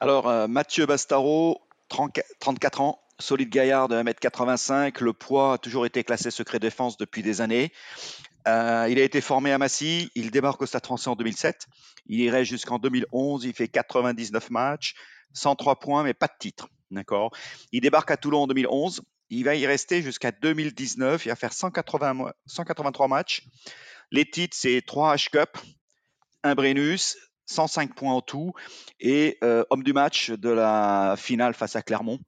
Alors, 0.02 0.48
Mathieu 0.50 0.86
Bastaro, 0.86 1.62
34 1.88 2.82
ans, 2.82 3.00
solide 3.20 3.50
gaillard 3.50 3.88
de 3.88 3.96
1m85. 3.96 5.02
Le 5.02 5.14
poids 5.14 5.54
a 5.54 5.58
toujours 5.58 5.86
été 5.86 6.04
classé 6.04 6.32
secret 6.32 6.60
défense 6.60 6.98
depuis 6.98 7.24
des 7.24 7.42
années. 7.42 7.72
Euh, 8.48 8.88
il 8.90 9.00
a 9.00 9.04
été 9.04 9.22
formé 9.22 9.52
à 9.52 9.58
Massy. 9.58 10.12
Il 10.16 10.32
débarque 10.32 10.62
au 10.62 10.66
Stade 10.66 10.86
français 10.86 11.10
en 11.10 11.16
2007. 11.16 11.68
Il 12.08 12.20
irait 12.20 12.46
jusqu'en 12.46 12.80
2011. 12.80 13.46
Il 13.46 13.54
fait 13.54 13.68
99 13.68 14.50
matchs, 14.50 14.96
103 15.34 15.80
points, 15.80 16.04
mais 16.04 16.14
pas 16.14 16.28
de 16.28 16.34
titre. 16.40 16.68
Il 17.72 17.82
débarque 17.82 18.12
à 18.12 18.18
Toulon 18.18 18.44
en 18.44 18.48
2011. 18.48 19.02
Il 19.30 19.46
va 19.46 19.56
y 19.56 19.66
rester 19.66 20.02
jusqu'à 20.02 20.32
2019. 20.32 21.26
Il 21.26 21.30
va 21.30 21.36
faire 21.36 21.54
180, 21.54 22.32
183 22.46 23.08
matchs. 23.08 23.44
Les 24.12 24.30
titres, 24.30 24.56
c'est 24.60 24.82
3 24.86 25.16
H 25.16 25.30
Cup, 25.32 25.58
un 26.44 26.54
Brennus, 26.54 27.18
105 27.48 27.96
points 27.96 28.14
en 28.14 28.22
tout, 28.22 28.54
et 29.00 29.38
euh, 29.44 29.66
homme 29.70 29.84
du 29.84 29.94
match 29.94 30.30
de 30.30 30.50
la 30.50 31.16
finale 31.18 31.54
face 31.54 31.76
à 31.76 31.82
Clermont 31.82 32.20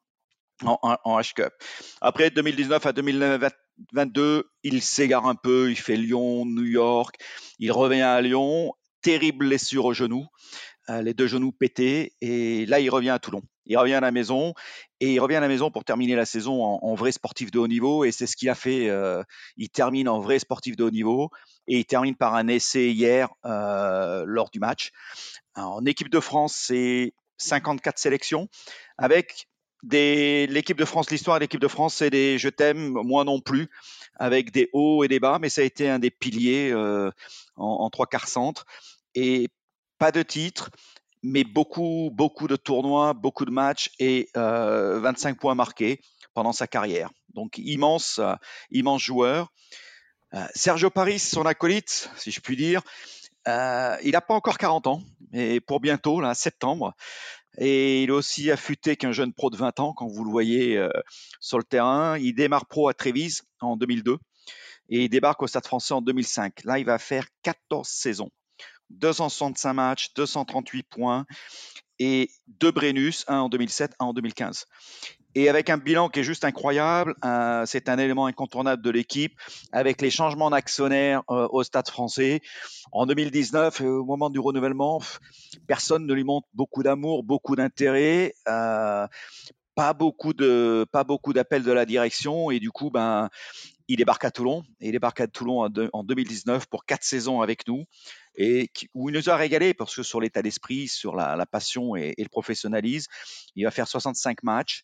en, 0.64 1.20
H-Cup. 1.20 1.54
Après 2.02 2.30
2019 2.30 2.86
à 2.86 2.94
2022, 2.94 4.50
il 4.64 4.82
s'égare 4.82 5.28
un 5.28 5.36
peu, 5.36 5.70
il 5.70 5.78
fait 5.78 5.98
Lyon, 5.98 6.46
New 6.46 6.66
York, 6.66 7.16
il 7.60 7.72
revient 7.72 8.02
à 8.02 8.22
Lyon, 8.22 8.74
terrible 9.02 9.48
blessure 9.48 9.86
au 9.86 9.94
genou, 9.94 10.26
euh, 10.90 11.02
les 11.02 11.14
deux 11.14 11.28
genoux 11.28 11.52
pétés, 11.52 12.14
et 12.22 12.66
là 12.66 12.80
il 12.80 12.90
revient 12.90 13.10
à 13.10 13.20
Toulon. 13.20 13.42
Il 13.68 13.78
revient 13.80 13.96
à 13.96 14.00
la 14.00 14.12
maison 14.12 14.54
et 15.00 15.14
il 15.14 15.20
revient 15.20 15.38
à 15.38 15.40
la 15.40 15.48
maison 15.48 15.72
pour 15.72 15.84
terminer 15.84 16.16
la 16.16 16.26
saison 16.26 16.64
en, 16.64 16.94
vrai 16.94 17.12
sportif 17.12 17.50
de 17.50 17.58
haut 17.58 17.68
niveau 17.68 18.04
et 18.04 18.12
c'est 18.12 18.28
ce 18.28 18.36
qu'il 18.36 18.48
a 18.50 18.54
fait. 18.54 18.90
Euh, 18.90 19.24
il 19.58 19.70
termine 19.70 20.08
en 20.08 20.20
vrai 20.20 20.38
sportif 20.38 20.76
de 20.76 20.84
haut 20.84 20.92
niveau 20.92 21.32
et 21.68 21.80
il 21.80 21.86
termine 21.86 22.16
par 22.16 22.36
un 22.36 22.48
essai 22.48 22.92
hier 22.92 23.30
euh, 23.44 24.24
lors 24.28 24.52
du 24.52 24.60
match. 24.60 24.92
en 25.56 25.84
équipe 25.86 26.10
de 26.10 26.20
France, 26.20 26.54
c'est 26.56 27.16
54 27.38 27.98
sélections 27.98 28.48
avec 29.00 29.48
l'équipe 29.92 30.78
de 30.78 30.86
France, 30.86 31.10
l'histoire 31.12 31.38
de 31.38 31.42
l'équipe 31.42 31.60
de 31.60 31.68
France, 31.68 31.96
c'est 31.96 32.10
des 32.10 32.38
je 32.38 32.50
t'aime, 32.50 32.90
moi 32.90 33.24
non 33.24 33.40
plus, 33.40 33.70
avec 34.16 34.52
des 34.52 34.70
hauts 34.74 35.04
et 35.04 35.08
des 35.08 35.20
bas, 35.20 35.40
mais 35.40 35.50
ça 35.50 35.62
a 35.62 35.64
été 35.64 35.90
un 35.90 36.00
des 36.00 36.12
piliers 36.12 36.72
euh, 36.72 37.12
en, 37.56 37.90
trois 37.90 38.08
quarts 38.08 38.28
centre. 38.28 38.66
Et 39.14 39.48
pas 39.98 40.12
de 40.12 40.22
titre, 40.22 40.72
mais 41.24 41.44
beaucoup, 41.44 42.10
beaucoup 42.14 42.48
de 42.48 42.56
tournois, 42.56 43.14
beaucoup 43.14 43.46
de 43.46 43.52
matchs 43.52 43.92
et 44.00 44.30
25 44.36 44.38
euh, 44.38 45.40
points 45.40 45.56
marqués 45.56 46.02
pendant 46.34 46.52
sa 46.52 46.68
carrière. 46.68 47.10
Donc 47.34 47.58
immense, 47.58 48.20
euh, 48.20 48.34
immense 48.72 49.02
joueur. 49.02 49.52
Sergio 50.54 50.90
Paris, 50.90 51.20
son 51.20 51.46
acolyte, 51.46 52.10
si 52.18 52.30
je 52.30 52.42
puis 52.42 52.58
dire, 52.58 52.82
il 53.48 54.12
n'a 54.12 54.20
pas 54.20 54.34
encore 54.34 54.58
40 54.58 54.88
ans, 54.88 55.02
mais 55.32 55.62
pour 55.62 55.80
bientôt, 55.80 56.20
là, 56.20 56.34
septembre. 56.36 56.94
Et 57.58 58.04
il 58.04 58.10
est 58.10 58.14
aussi 58.14 58.52
affûté 58.52 58.96
qu'un 58.96 59.12
jeune 59.12 59.34
pro 59.34 59.50
de 59.50 59.58
20 59.58 59.80
ans, 59.80 59.94
quand 59.94 60.08
vous 60.08 60.24
le 60.24 60.32
voyez 60.32 60.78
euh, 60.78 60.90
sur 61.40 61.58
le 61.58 61.64
terrain. 61.64 62.18
Il 62.18 62.34
démarre 62.34 62.66
pro 62.66 62.90
à 62.90 62.94
Trévise 62.94 63.44
en 63.62 63.78
2002 63.78 64.18
et 64.90 65.06
il 65.06 65.10
débarque 65.10 65.42
au 65.42 65.48
Stade 65.48 65.66
français 65.66 65.94
en 65.94 66.02
2005. 66.02 66.64
Là, 66.64 66.80
il 66.80 66.86
va 66.86 66.98
faire 66.98 67.28
14 67.44 67.88
saisons. 67.88 68.30
265 68.92 69.74
matchs, 69.74 70.14
238 70.16 70.84
points 70.84 71.26
et 71.98 72.30
deux 72.48 72.72
Brennus, 72.72 73.26
un 73.28 73.40
en 73.40 73.50
2007, 73.50 73.94
un 74.00 74.06
en 74.06 74.14
2015 74.14 74.66
et 75.36 75.50
avec 75.50 75.70
un 75.70 75.78
bilan 75.78 76.10
qui 76.10 76.22
est 76.22 76.24
juste 76.24 76.46
incroyable. 76.46 77.14
c'est 77.66 77.90
un 77.90 78.00
élément 78.00 78.26
incontournable 78.26 78.82
de 78.82 78.90
l'équipe 78.90 79.34
avec 79.72 80.02
les 80.02 80.10
changements 80.10 80.50
d'actionnaires 80.50 81.24
euh, 81.30 81.48
au 81.52 81.64
Stade 81.64 81.90
français. 81.90 82.42
En 82.92 83.06
2019, 83.06 83.82
euh, 83.82 83.86
au 83.86 84.06
moment 84.06 84.30
du 84.30 84.40
renouvellement, 84.40 85.02
personne 85.68 86.06
ne 86.06 86.14
lui 86.14 86.24
montre 86.24 86.48
beaucoup 86.54 86.84
d'amour, 86.84 87.24
beaucoup 87.24 87.56
d'intérêt. 87.56 88.34
Euh, 88.48 89.08
pas 89.76 89.94
beaucoup 89.94 90.34
de 90.34 90.86
pas 90.94 91.04
beaucoup 91.04 91.34
d'appels 91.34 91.64
de 91.64 91.72
la 91.74 91.86
direction 91.86 92.50
et 92.50 92.62
du 92.62 92.72
coup 92.72 92.90
ben 92.92 93.30
il 93.90 93.98
débarque 93.98 94.24
à 94.24 94.32
Toulon 94.32 94.64
et 94.80 94.88
il 94.88 94.92
débarque 94.94 95.20
à 95.20 95.28
Toulon 95.28 95.70
en, 95.92 96.04
2019 96.04 96.68
pour 96.68 96.86
quatre 96.86 97.04
saisons 97.04 97.42
avec 97.42 97.68
nous 97.68 97.84
et 98.38 98.70
où 98.94 99.10
il 99.10 99.16
nous 99.16 99.30
a 99.30 99.36
régalé 99.36 99.74
parce 99.74 99.94
que 99.94 100.02
sur 100.02 100.22
l'état 100.22 100.42
d'esprit, 100.42 100.88
sur 100.88 101.14
la, 101.14 101.46
passion 101.46 101.96
et, 101.98 102.14
et, 102.18 102.24
le 102.24 102.30
professionnalisme, 102.30 103.12
il 103.56 103.66
va 103.66 103.72
faire 103.72 103.88
65 103.88 104.44
matchs, 104.44 104.84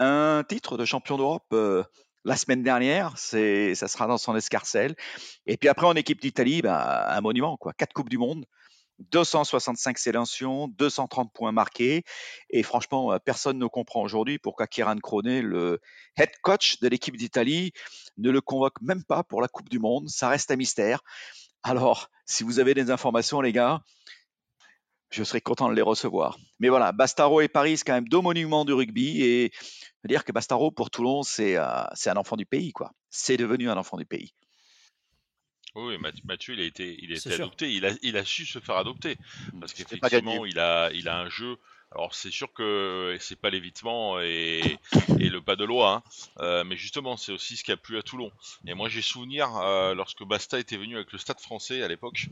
un 0.00 0.44
titre 0.48 0.76
de 0.76 0.84
champion 0.84 1.16
d'Europe 1.16 1.46
euh, 1.52 1.82
la 2.24 2.36
semaine 2.36 2.62
dernière, 2.64 3.16
c'est, 3.16 3.74
ça 3.76 3.86
sera 3.86 4.08
dans 4.08 4.18
son 4.18 4.34
escarcelle. 4.34 4.96
Et 5.46 5.56
puis 5.56 5.68
après, 5.68 5.86
en 5.86 5.94
équipe 5.94 6.20
d'Italie, 6.20 6.60
bah, 6.60 7.06
un 7.08 7.20
monument, 7.20 7.56
quoi. 7.56 7.72
Quatre 7.72 7.92
Coupes 7.92 8.08
du 8.08 8.18
Monde, 8.18 8.44
265 8.98 9.96
sélections, 9.96 10.66
230 10.68 11.32
points 11.32 11.52
marqués. 11.52 12.02
Et 12.50 12.64
franchement, 12.64 13.12
euh, 13.12 13.18
personne 13.24 13.58
ne 13.58 13.66
comprend 13.66 14.02
aujourd'hui 14.02 14.38
pourquoi 14.38 14.66
Kieran 14.66 14.96
Kroné, 14.96 15.40
le 15.40 15.80
head 16.16 16.30
coach 16.42 16.80
de 16.80 16.88
l'équipe 16.88 17.16
d'Italie, 17.16 17.72
ne 18.18 18.30
le 18.30 18.40
convoque 18.40 18.80
même 18.80 19.04
pas 19.04 19.22
pour 19.22 19.40
la 19.40 19.48
Coupe 19.48 19.68
du 19.68 19.78
Monde. 19.78 20.08
Ça 20.08 20.28
reste 20.28 20.50
un 20.50 20.56
mystère. 20.56 21.02
Alors, 21.62 22.08
si 22.24 22.42
vous 22.42 22.58
avez 22.58 22.74
des 22.74 22.90
informations, 22.90 23.40
les 23.40 23.52
gars, 23.52 23.82
je 25.10 25.22
serais 25.22 25.40
content 25.40 25.68
de 25.68 25.74
les 25.74 25.82
recevoir. 25.82 26.36
Mais 26.58 26.68
voilà, 26.68 26.92
Bastaro 26.92 27.40
et 27.40 27.48
Paris, 27.48 27.76
c'est 27.76 27.84
quand 27.84 27.94
même 27.94 28.08
deux 28.08 28.20
monuments 28.20 28.64
du 28.64 28.72
rugby. 28.72 29.22
Et 29.22 29.52
dire 30.06 30.24
que 30.24 30.32
Bastaro, 30.32 30.70
pour 30.70 30.90
Toulon, 30.90 31.22
c'est 31.22 31.56
euh, 31.56 31.84
c'est 31.94 32.10
un 32.10 32.16
enfant 32.16 32.36
du 32.36 32.46
pays. 32.46 32.72
quoi. 32.72 32.92
C'est 33.10 33.36
devenu 33.36 33.70
un 33.70 33.76
enfant 33.76 33.96
du 33.96 34.06
pays. 34.06 34.32
Oui, 35.74 35.98
Mathieu, 36.24 36.54
il 36.54 36.60
a 36.60 36.64
été, 36.64 36.96
il 37.02 37.12
a 37.12 37.16
été 37.16 37.34
adopté. 37.34 37.70
Il 37.70 37.84
a, 37.84 37.90
il 38.02 38.16
a 38.16 38.24
su 38.24 38.46
se 38.46 38.60
faire 38.60 38.76
adopter. 38.76 39.18
Parce 39.60 39.74
qu'effectivement, 39.74 40.46
il 40.46 40.58
a, 40.58 40.90
il 40.92 41.06
a 41.06 41.18
un 41.18 41.28
jeu. 41.28 41.56
Alors, 41.92 42.14
c'est 42.14 42.30
sûr 42.30 42.52
que 42.54 43.16
c'est 43.20 43.38
pas 43.38 43.50
l'évitement 43.50 44.18
et, 44.20 44.78
et, 45.20 45.28
le 45.28 45.40
pas 45.42 45.54
de 45.54 45.64
loi. 45.64 45.96
Hein. 45.96 46.02
Euh, 46.40 46.64
mais 46.64 46.76
justement, 46.76 47.18
c'est 47.18 47.30
aussi 47.30 47.58
ce 47.58 47.62
qui 47.62 47.72
a 47.72 47.76
plu 47.76 47.98
à 47.98 48.02
Toulon. 48.02 48.32
Et 48.66 48.72
moi, 48.72 48.88
j'ai 48.88 49.02
souvenir, 49.02 49.54
euh, 49.58 49.94
lorsque 49.94 50.24
Basta 50.24 50.58
était 50.58 50.78
venu 50.78 50.96
avec 50.96 51.12
le 51.12 51.18
Stade 51.18 51.40
français 51.40 51.82
à 51.82 51.88
l'époque, 51.88 52.26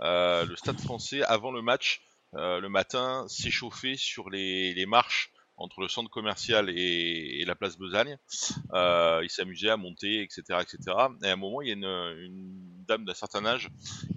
le 0.00 0.54
Stade 0.56 0.80
français, 0.80 1.22
avant 1.22 1.52
le 1.52 1.62
match, 1.62 2.02
euh, 2.34 2.60
le 2.60 2.68
matin 2.68 3.26
s'échauffer 3.28 3.96
sur 3.96 4.28
les, 4.28 4.74
les, 4.74 4.84
marches 4.84 5.30
entre 5.58 5.80
le 5.80 5.88
centre 5.88 6.10
commercial 6.10 6.70
et, 6.70 7.40
et 7.40 7.44
la 7.44 7.54
place 7.54 7.76
Besagne. 7.76 8.16
Euh, 8.72 9.20
il 9.22 9.30
s'amusait 9.30 9.70
à 9.70 9.76
monter, 9.76 10.22
etc., 10.22 10.42
etc. 10.60 10.78
Et 11.22 11.28
à 11.28 11.32
un 11.32 11.36
moment, 11.36 11.60
il 11.60 11.68
y 11.68 11.70
a 11.70 11.74
une, 11.74 11.84
une 11.84 12.84
dame 12.86 13.04
d'un 13.04 13.14
certain 13.14 13.44
âge 13.44 13.68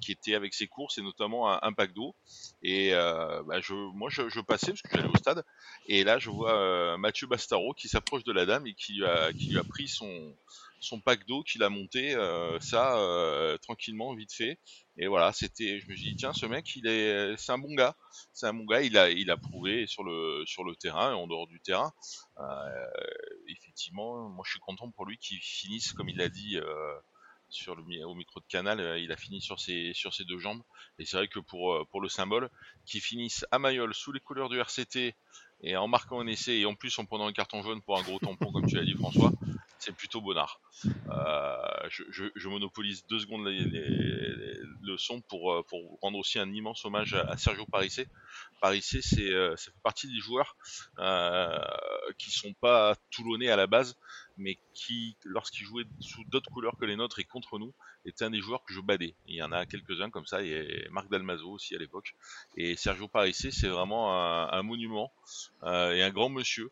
qui 0.02 0.12
était 0.12 0.36
avec 0.36 0.54
ses 0.54 0.68
courses 0.68 0.98
et 0.98 1.02
notamment 1.02 1.52
un, 1.52 1.60
un 1.62 1.74
pack 1.74 1.94
d'eau. 1.94 2.16
Et 2.62 2.94
euh, 2.94 3.44
bah 3.44 3.60
je, 3.60 3.74
moi, 3.74 4.10
je, 4.10 4.30
je, 4.30 4.40
passais 4.40 4.68
parce 4.68 4.82
que 4.82 4.90
j'allais 4.94 5.10
au 5.10 5.18
stade. 5.18 5.44
Et 5.88 6.04
là, 6.04 6.20
je 6.20 6.30
vois 6.30 6.54
euh, 6.54 6.98
Mathieu 6.98 7.28
Bastaro 7.28 7.74
qui 7.74 7.90
s'approche 7.90 8.24
de 8.24 8.32
la 8.32 8.46
dame 8.46 8.68
et 8.68 8.74
qui, 8.74 9.04
a, 9.04 9.34
qui 9.34 9.50
lui 9.50 9.58
a 9.58 9.64
pris 9.64 9.88
son, 9.88 10.36
son 10.82 11.00
pack 11.00 11.26
d'eau 11.28 11.44
qu'il 11.44 11.64
a 11.64 11.70
monté, 11.70 12.16
euh, 12.16 12.60
ça, 12.60 12.98
euh, 12.98 13.58
tranquillement, 13.60 14.14
vite 14.16 14.34
fait. 14.34 14.60
Et 14.98 15.08
voilà, 15.08 15.32
c'était, 15.32 15.80
je 15.80 15.88
me 15.90 15.96
suis 15.96 16.10
dit, 16.10 16.16
tiens, 16.16 16.34
ce 16.34 16.46
mec, 16.46 16.76
il 16.76 16.88
est, 16.88 17.38
c'est 17.38 17.52
un 17.52 17.60
bon 17.60 17.74
gars. 17.74 17.96
C'est 18.34 18.48
un 18.48 18.54
bon 18.54 18.66
gars. 18.66 18.82
Il 18.82 18.98
a, 18.98 19.10
il 19.10 19.30
a 19.32 19.38
prouvé 19.38 19.88
sur 19.88 20.04
le, 20.04 20.44
sur 20.46 20.64
le 20.64 20.76
terrain 20.76 21.12
et 21.12 21.16
en 21.16 21.28
dehors 21.28 21.48
du 21.48 21.62
terrain. 21.62 21.94
Euh, 22.40 22.88
effectivement, 23.48 24.28
moi, 24.30 24.44
je 24.46 24.52
suis 24.52 24.60
content 24.60 24.90
pour 24.92 25.06
lui 25.06 25.18
qu'il 25.18 25.40
finisse, 25.40 25.94
comme 25.94 26.10
il 26.10 26.18
l'a 26.18 26.30
dit, 26.30 26.58
sur 27.50 27.76
le, 27.76 27.84
au 28.06 28.16
micro 28.16 28.40
de 28.40 28.46
Canal, 28.48 29.00
il 29.00 29.12
a 29.12 29.18
fini 29.18 29.40
sur 29.40 29.60
ses, 29.60 29.94
sur 29.94 30.14
ses 30.14 30.26
deux 30.26 30.40
jambes. 30.40 30.64
Et 30.98 31.06
c'est 31.06 31.18
vrai 31.18 31.28
que 31.28 31.40
pour, 31.40 31.88
pour 31.90 32.02
le 32.02 32.10
symbole, 32.10 32.50
qu'il 32.86 33.02
finisse 33.02 33.46
à 33.52 33.60
Mayol 33.60 33.94
sous 33.94 34.12
les 34.12 34.20
couleurs 34.20 34.50
du 34.50 34.60
RCT 34.60 35.16
et 35.64 35.76
en 35.78 35.88
marquant 35.88 36.20
un 36.20 36.28
essai 36.28 36.58
et 36.58 36.66
en 36.66 36.74
plus 36.74 36.98
en 36.98 37.06
prenant 37.06 37.28
un 37.28 37.34
carton 37.34 37.62
jaune 37.62 37.82
pour 37.84 38.00
un 38.00 38.02
gros 38.02 38.20
tampon, 38.20 38.52
comme 38.52 38.66
tu 38.66 38.76
l'as 38.76 38.84
dit, 38.84 38.96
François, 38.96 39.32
c'est 39.82 39.96
plutôt 39.96 40.22
bonnard. 40.22 40.62
Euh, 40.86 41.90
je, 41.90 42.48
monopolise 42.48 43.06
deux 43.08 43.20
secondes 43.20 43.48
le 43.48 44.98
son 44.98 45.22
pour, 45.22 45.54
euh, 45.54 45.64
pour 45.64 46.00
rendre 46.02 46.18
aussi 46.18 46.40
un 46.40 46.52
immense 46.52 46.86
hommage 46.86 47.14
à, 47.14 47.38
Sergio 47.38 47.66
Parissé. 47.66 48.08
Parissé, 48.62 49.02
c'est, 49.02 49.32
euh, 49.34 49.56
ça 49.56 49.72
fait 49.72 49.82
partie 49.84 50.08
des 50.08 50.20
joueurs 50.20 50.56
euh, 51.00 51.60
qui 52.18 52.32
sont 52.32 52.54
pas 52.54 52.96
toulonnais 53.10 53.50
à 53.50 53.56
la 53.56 53.68
base, 53.68 53.98
mais 54.38 54.60
qui, 54.74 55.18
lorsqu'ils 55.24 55.66
jouaient 55.66 55.86
sous 56.00 56.24
d'autres 56.26 56.50
couleurs 56.52 56.78
que 56.78 56.86
les 56.86 56.96
nôtres 56.96 57.20
et 57.20 57.24
contre 57.24 57.60
nous, 57.60 57.74
était 58.06 58.26
un 58.26 58.30
des 58.30 58.42
joueurs 58.42 58.64
que 58.66 58.74
je 58.74 58.82
badais. 58.82 59.16
Il 59.28 59.36
y 59.36 59.44
en 59.44 59.52
a 59.52 59.66
quelques-uns 59.66 60.10
comme 60.10 60.26
ça, 60.26 60.42
il 60.42 60.50
y 60.50 60.56
a 60.56 60.90
Marc 60.92 61.10
Dalmazo 61.10 61.50
aussi 61.50 61.76
à 61.76 61.80
l'époque. 61.80 62.16
Et 62.56 62.76
Sergio 62.76 63.08
Parissé, 63.08 63.52
c'est 63.52 63.68
vraiment 63.68 64.14
un, 64.52 64.64
monument 64.64 65.12
et 65.64 66.02
un 66.02 66.10
grand 66.10 66.30
monsieur 66.30 66.72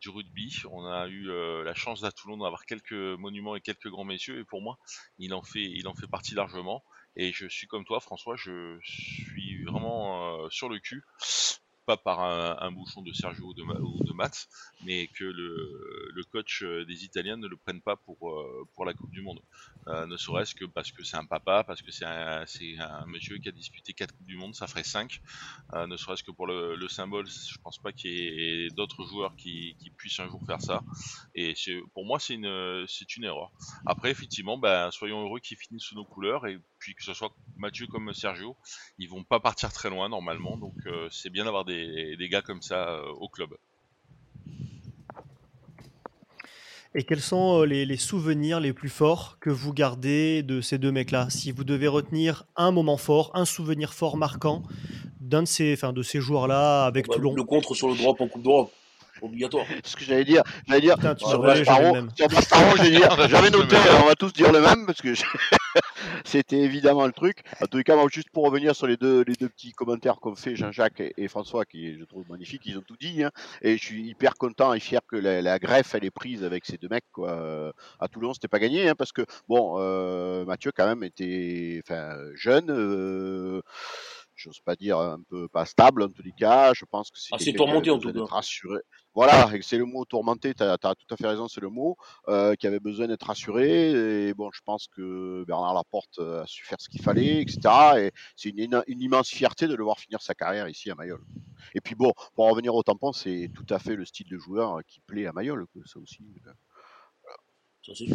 du 0.00 0.08
rugby. 0.08 0.62
On 0.70 0.86
a 0.86 1.08
eu 1.08 1.30
euh, 1.30 1.62
la 1.64 1.74
chance 1.74 2.04
à 2.04 2.12
Toulon 2.12 2.38
d'avoir 2.38 2.64
quelques 2.64 2.92
monuments 2.92 3.56
et 3.56 3.60
quelques 3.60 3.88
grands 3.88 4.04
messieurs, 4.04 4.40
et 4.40 4.44
pour 4.44 4.62
moi, 4.62 4.78
il 5.18 5.34
en 5.34 5.42
fait, 5.42 5.62
il 5.62 5.86
en 5.88 5.94
fait 5.94 6.06
partie 6.06 6.34
largement. 6.34 6.82
Et 7.16 7.32
je 7.32 7.46
suis 7.48 7.66
comme 7.66 7.84
toi, 7.84 8.00
François, 8.00 8.36
je 8.36 8.78
suis 8.82 9.64
vraiment 9.64 10.44
euh, 10.44 10.48
sur 10.50 10.68
le 10.68 10.78
cul 10.78 11.02
pas 11.90 11.96
par 11.96 12.20
un, 12.20 12.70
bouchon 12.70 13.02
de 13.02 13.12
Sergio 13.12 13.46
ou 13.46 13.54
de, 13.54 13.62
ou 13.62 13.98
mais 14.84 15.08
que 15.08 15.24
le, 15.24 16.22
coach 16.30 16.62
des 16.62 17.04
Italiens 17.04 17.36
ne 17.36 17.48
le 17.48 17.56
prenne 17.56 17.80
pas 17.80 17.96
pour, 17.96 18.18
pour 18.74 18.84
la 18.84 18.94
Coupe 18.94 19.10
du 19.10 19.22
Monde. 19.22 19.40
ne 19.86 20.16
serait-ce 20.16 20.54
que 20.54 20.66
parce 20.66 20.92
que 20.92 21.02
c'est 21.02 21.16
un 21.16 21.24
papa, 21.24 21.64
parce 21.64 21.82
que 21.82 21.90
c'est 21.90 22.04
un, 22.04 22.44
monsieur 23.06 23.38
qui 23.38 23.48
a 23.48 23.52
disputé 23.52 23.92
4 23.92 24.16
Coupes 24.16 24.26
du 24.26 24.36
Monde, 24.36 24.54
ça 24.54 24.68
ferait 24.68 24.84
5. 24.84 25.20
ne 25.74 25.96
serait-ce 25.96 26.22
que 26.22 26.30
pour 26.30 26.46
le, 26.46 26.76
le 26.76 26.88
symbole, 26.88 27.26
je 27.26 27.58
pense 27.64 27.78
pas 27.78 27.92
qu'il 27.92 28.12
y 28.12 28.66
ait 28.66 28.68
d'autres 28.70 29.04
joueurs 29.04 29.34
qui, 29.36 29.76
puissent 29.96 30.20
un 30.20 30.28
jour 30.28 30.40
faire 30.46 30.60
ça. 30.60 30.82
Et 31.34 31.54
pour 31.92 32.06
moi, 32.06 32.20
c'est 32.20 32.34
une, 32.34 32.86
une 33.16 33.24
erreur. 33.24 33.50
Après, 33.84 34.10
effectivement, 34.10 34.58
ben, 34.58 34.90
soyons 34.92 35.22
heureux 35.22 35.40
qu'ils 35.40 35.56
finissent 35.56 35.84
sous 35.84 35.96
nos 35.96 36.04
couleurs 36.04 36.46
et 36.46 36.58
puis 36.78 36.94
que 36.94 37.02
ce 37.02 37.14
soit 37.14 37.32
Mathieu 37.56 37.86
comme 37.86 38.12
Sergio, 38.14 38.56
ils 38.98 39.08
vont 39.08 39.24
pas 39.24 39.40
partir 39.40 39.72
très 39.72 39.90
loin 39.90 40.08
normalement, 40.08 40.56
donc 40.56 40.74
euh, 40.86 41.08
c'est 41.10 41.30
bien 41.30 41.44
d'avoir 41.44 41.64
des, 41.64 41.79
gars 42.30 42.42
comme 42.42 42.62
ça 42.62 42.88
euh, 42.88 43.12
au 43.18 43.28
club. 43.28 43.50
Et 46.94 47.04
quels 47.04 47.20
sont 47.20 47.62
euh, 47.62 47.66
les, 47.66 47.96
souvenirs 47.96 48.58
les 48.58 48.72
plus 48.72 48.88
forts 48.88 49.38
que 49.40 49.50
vous 49.50 49.72
gardez 49.72 50.42
de 50.42 50.60
ces 50.60 50.78
deux 50.78 50.90
mecs-là? 50.90 51.30
Si 51.30 51.52
vous 51.52 51.62
devez 51.62 51.86
retenir 51.86 52.44
un 52.56 52.72
moment 52.72 52.96
fort, 52.96 53.30
un 53.34 53.44
souvenir 53.44 53.94
fort 53.94 54.16
marquant 54.16 54.62
d'un 55.20 55.42
de 55.42 55.48
ces, 55.48 55.74
enfin, 55.74 55.92
de 55.92 56.02
ces 56.02 56.20
joueurs-là 56.20 56.86
avec 56.86 57.06
bah, 57.06 57.14
Toulon. 57.14 57.34
Le 57.34 57.44
contre 57.44 57.74
sur 57.74 57.88
le 57.88 57.96
drop 57.96 58.20
en 58.20 58.28
Coupe 58.28 58.42
d'Europe 58.42 58.72
obligatoire. 59.22 59.66
Ce 59.84 59.96
que 59.96 60.04
j'allais 60.04 60.24
dire, 60.24 60.42
j'allais 60.66 60.80
dire 60.80 60.96
sur 61.18 61.42
Bastaro, 61.42 61.96
j'avais 63.28 63.50
noté, 63.50 63.76
on 64.02 64.06
va 64.06 64.14
tous 64.14 64.32
dire 64.32 64.52
le 64.52 64.60
même 64.60 64.86
parce 64.86 65.00
que 65.00 65.12
c'était 66.24 66.58
évidemment 66.58 67.06
le 67.06 67.12
truc. 67.12 67.42
En 67.60 67.66
les 67.76 67.84
cas, 67.84 67.96
juste 68.08 68.30
pour 68.30 68.44
revenir 68.44 68.74
sur 68.74 68.86
les 68.86 68.96
deux, 68.96 69.22
les 69.22 69.34
deux 69.34 69.48
petits 69.48 69.72
commentaires 69.72 70.16
qu'ont 70.20 70.34
fait 70.34 70.56
Jean-Jacques 70.56 71.02
et, 71.16 71.28
François, 71.28 71.64
qui 71.64 71.98
je 71.98 72.04
trouve 72.04 72.24
magnifiques, 72.28 72.62
ils 72.64 72.78
ont 72.78 72.82
tout 72.82 72.96
dit. 72.98 73.24
Hein, 73.24 73.30
et 73.62 73.76
je 73.76 73.84
suis 73.84 74.02
hyper 74.02 74.34
content 74.34 74.74
et 74.74 74.80
fier 74.80 75.00
que 75.06 75.16
la, 75.16 75.58
greffe 75.58 75.94
elle 75.94 76.04
est 76.04 76.10
prise 76.10 76.44
avec 76.44 76.64
ces 76.64 76.78
deux 76.78 76.88
mecs. 76.88 77.10
Quoi. 77.12 77.72
À 77.98 78.08
Toulon, 78.08 78.34
c'était 78.34 78.48
pas 78.48 78.58
gagné 78.58 78.88
hein, 78.88 78.94
parce 78.96 79.12
que 79.12 79.22
bon, 79.48 79.76
euh, 79.78 80.44
Mathieu 80.44 80.72
quand 80.74 80.86
même 80.86 81.02
était, 81.02 81.82
jeune. 82.34 82.70
Euh, 82.70 83.62
j'ose 84.40 84.60
pas 84.60 84.74
dire 84.74 84.98
un 84.98 85.20
peu 85.28 85.48
pas 85.48 85.66
stable 85.66 86.02
en 86.02 86.08
tous 86.08 86.22
les 86.22 86.32
cas. 86.32 86.72
Je 86.74 86.84
pense 86.84 87.10
que 87.10 87.18
c'est 87.18 87.34
assez 87.34 87.52
tourmenté 87.52 87.90
en 87.90 87.98
tout 87.98 88.12
cas. 88.12 88.24
Rassuré. 88.24 88.80
Voilà, 89.14 89.50
c'est 89.60 89.76
le 89.76 89.84
mot 89.84 90.04
tourmenté. 90.04 90.54
Tu 90.54 90.62
as, 90.62 90.78
tout 90.78 91.14
à 91.14 91.16
fait 91.16 91.26
raison, 91.26 91.48
c'est 91.48 91.60
le 91.60 91.68
mot 91.68 91.96
euh, 92.28 92.54
qui 92.54 92.66
avait 92.66 92.80
besoin 92.80 93.08
d'être 93.08 93.26
rassuré. 93.26 94.28
Et 94.28 94.34
bon, 94.34 94.50
je 94.52 94.60
pense 94.64 94.86
que 94.88 95.44
Bernard 95.46 95.74
Laporte 95.74 96.18
a 96.18 96.44
su 96.46 96.64
faire 96.64 96.80
ce 96.80 96.88
qu'il 96.88 97.02
fallait, 97.02 97.42
etc. 97.42 97.60
Et 97.98 98.12
c'est 98.36 98.50
une, 98.50 98.82
une, 98.86 99.00
immense 99.00 99.28
fierté 99.28 99.66
de 99.66 99.74
le 99.74 99.84
voir 99.84 99.98
finir 99.98 100.22
sa 100.22 100.34
carrière 100.34 100.68
ici 100.68 100.90
à 100.90 100.94
Mayol. 100.94 101.20
Et 101.74 101.80
puis 101.80 101.94
bon, 101.94 102.12
pour 102.34 102.46
en 102.46 102.50
revenir 102.50 102.74
au 102.74 102.82
tampon, 102.82 103.12
c'est 103.12 103.50
tout 103.54 103.66
à 103.68 103.78
fait 103.78 103.96
le 103.96 104.04
style 104.04 104.28
de 104.28 104.38
joueur 104.38 104.80
qui 104.86 105.00
plaît 105.00 105.26
à 105.26 105.32
Mayol, 105.32 105.66
ça 105.84 105.98
aussi. 105.98 106.24
Ça 107.84 107.92
c'est 107.94 108.06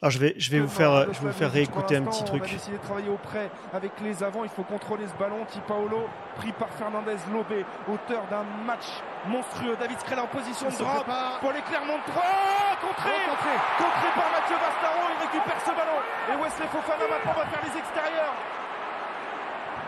alors 0.00 0.12
je 0.12 0.18
vais, 0.20 0.34
je 0.38 0.50
vais 0.52 0.60
vous 0.60 0.68
faire, 0.68 1.12
je 1.12 1.18
vais 1.20 1.26
vous 1.26 1.32
faire 1.32 1.50
réécouter 1.50 1.96
un 1.96 2.04
petit 2.04 2.22
truc. 2.22 2.42
On 2.44 2.46
va 2.46 2.54
essayer 2.54 2.78
de 2.78 2.82
travailler 2.82 3.08
auprès 3.08 3.50
avec 3.72 3.90
les 4.00 4.22
avants. 4.22 4.44
Il 4.44 4.50
faut 4.50 4.62
contrôler 4.62 5.04
ce 5.08 5.18
ballon. 5.18 5.44
Paolo 5.66 6.06
pris 6.36 6.52
par 6.52 6.70
Fernandez 6.74 7.16
Lobé, 7.32 7.64
auteur 7.88 8.22
d'un 8.28 8.44
match 8.64 8.86
monstrueux. 9.26 9.76
David 9.80 9.98
Scrella 9.98 10.22
en 10.22 10.28
position 10.28 10.70
de 10.70 10.76
drop 10.76 11.04
pour 11.40 11.50
les 11.50 11.62
Clermont 11.62 11.98
3. 12.06 12.22
Contré, 12.80 13.10
contré, 13.26 14.08
par 14.14 14.30
Mathieu 14.30 14.54
Bastaro. 14.54 15.02
Il 15.10 15.26
récupère 15.26 15.60
ce 15.66 15.70
ballon. 15.74 15.98
Et 16.30 16.42
Wesley 16.42 16.68
Fofana 16.68 17.04
maintenant 17.10 17.34
va 17.34 17.46
faire 17.46 17.62
les 17.66 17.78
extérieurs. 17.78 18.34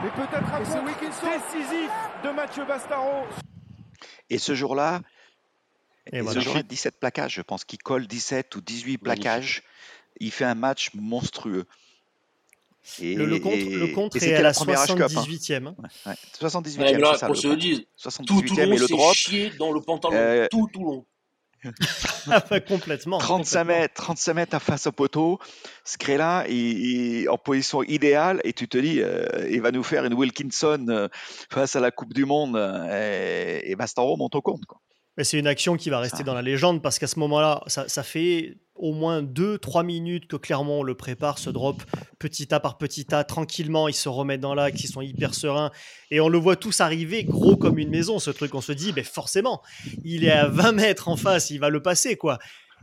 Et 0.02 0.10
peut-être 0.10 0.54
un 0.54 0.58
contre 0.58 1.50
décisif 1.54 1.90
de 2.24 2.30
Mathieu 2.30 2.64
Bastaro. 2.64 3.26
Et 4.28 4.38
ce 4.38 4.56
jour-là, 4.56 5.02
et, 6.12 6.24
ce 6.24 6.40
jour-là, 6.40 6.64
17 6.64 6.98
plaquages, 6.98 7.34
je 7.34 7.42
pense 7.42 7.64
qu'il 7.64 7.78
colle 7.78 8.08
17 8.08 8.56
ou 8.56 8.60
18 8.60 8.98
plaquages 8.98 9.62
il 10.20 10.30
fait 10.30 10.44
un 10.44 10.54
match 10.54 10.90
monstrueux. 10.94 11.66
Et, 13.00 13.14
le, 13.14 13.38
contre, 13.38 13.56
le 13.56 13.86
contre 13.88 14.16
est, 14.16 14.34
à 14.34 14.42
la 14.42 14.52
78e. 14.52 15.66
Hein. 15.66 15.74
Ouais, 16.06 16.14
78e, 16.40 16.96
là, 16.96 17.16
ça, 17.16 17.32
se 17.34 17.46
le 17.48 17.56
dise, 17.56 17.82
tout 18.26 18.40
Toulon 18.42 18.76
s'est 18.76 19.14
chié 19.14 19.50
dans 19.58 19.70
le 19.70 19.80
pantalon, 19.80 20.16
euh... 20.16 20.46
tout 20.50 20.66
Toulon. 20.72 21.04
ah, 22.30 22.60
complètement. 22.60 23.18
35 23.18 23.64
mètres, 23.64 23.94
35 23.94 24.34
mètres 24.34 24.54
à 24.56 24.60
face 24.60 24.86
au 24.86 24.92
poteau. 24.92 25.38
Scrella 25.84 26.44
est, 26.48 27.28
en 27.28 27.36
position 27.36 27.82
idéale 27.82 28.40
et 28.44 28.54
tu 28.54 28.66
te 28.66 28.78
dis, 28.78 29.02
euh, 29.02 29.46
il 29.50 29.60
va 29.60 29.70
nous 29.70 29.82
faire 29.82 30.06
une 30.06 30.14
Wilkinson 30.14 30.86
euh, 30.88 31.08
face 31.50 31.76
à 31.76 31.80
la 31.80 31.90
Coupe 31.90 32.14
du 32.14 32.24
Monde 32.24 32.56
euh, 32.56 33.60
et, 33.62 33.70
et 33.70 33.76
Bastaro 33.76 34.16
monte 34.16 34.36
au 34.36 34.40
compte. 34.40 34.64
Quoi. 34.64 34.80
Mais 35.16 35.24
c'est 35.24 35.38
une 35.38 35.46
action 35.46 35.76
qui 35.76 35.90
va 35.90 35.98
rester 35.98 36.22
dans 36.22 36.32
la 36.34 36.40
légende 36.40 36.82
parce 36.82 36.98
qu'à 36.98 37.06
ce 37.06 37.18
moment-là, 37.18 37.62
ça, 37.66 37.88
ça, 37.88 38.02
fait 38.02 38.56
au 38.80 38.92
moins 38.92 39.22
2-3 39.22 39.84
minutes 39.84 40.26
que 40.26 40.36
Clermont 40.36 40.82
le 40.82 40.94
prépare, 40.94 41.38
ce 41.38 41.50
drop 41.50 41.82
petit 42.18 42.46
tas 42.46 42.60
par 42.60 42.78
petit 42.78 43.04
tas, 43.04 43.24
tranquillement, 43.24 43.88
ils 43.88 43.94
se 43.94 44.08
remettent 44.08 44.40
dans 44.40 44.54
l'axe, 44.54 44.82
ils 44.82 44.88
sont 44.88 45.02
hyper 45.02 45.34
sereins 45.34 45.70
et 46.10 46.20
on 46.20 46.28
le 46.28 46.38
voit 46.38 46.56
tous 46.56 46.80
arriver 46.80 47.24
gros 47.24 47.56
comme 47.56 47.78
une 47.78 47.90
maison, 47.90 48.18
ce 48.18 48.30
truc. 48.30 48.54
On 48.54 48.60
se 48.60 48.72
dit, 48.72 48.92
ben 48.92 49.04
forcément, 49.04 49.62
il 50.04 50.24
est 50.24 50.32
à 50.32 50.48
20 50.48 50.72
mètres 50.72 51.08
en 51.08 51.16
face, 51.16 51.50
il 51.50 51.60
va 51.60 51.68
le 51.68 51.82
passer 51.82 52.16
quoi. 52.16 52.38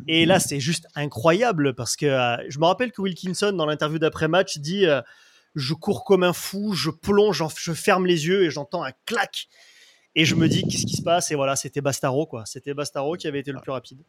Et 0.07 0.25
là, 0.25 0.39
c'est 0.39 0.59
juste 0.59 0.87
incroyable 0.95 1.73
parce 1.73 1.95
que 1.95 2.05
euh, 2.05 2.37
je 2.49 2.59
me 2.59 2.65
rappelle 2.65 2.91
que 2.91 3.01
Wilkinson, 3.01 3.51
dans 3.51 3.65
l'interview 3.65 3.97
d'après-match, 3.97 4.59
dit 4.59 4.85
euh, 4.85 5.01
Je 5.55 5.73
cours 5.73 6.03
comme 6.03 6.23
un 6.23 6.33
fou, 6.33 6.73
je 6.73 6.91
plonge, 6.91 7.43
je 7.57 7.73
ferme 7.73 8.05
les 8.05 8.27
yeux 8.27 8.43
et 8.43 8.51
j'entends 8.51 8.83
un 8.83 8.91
clac 9.05 9.47
et 10.19 10.25
je 10.25 10.33
me 10.33 10.49
dis, 10.49 10.63
qu'est-ce 10.63 10.87
qui 10.87 10.95
se 10.97 11.03
passe? 11.03 11.29
Et 11.29 11.35
voilà, 11.35 11.55
c'était 11.55 11.79
Bastaro, 11.79 12.25
quoi. 12.25 12.43
C'était 12.47 12.73
Bastaro 12.73 13.17
qui 13.17 13.27
avait 13.27 13.39
été 13.39 13.51
le 13.51 13.59
plus 13.59 13.71
rapide. 13.71 13.99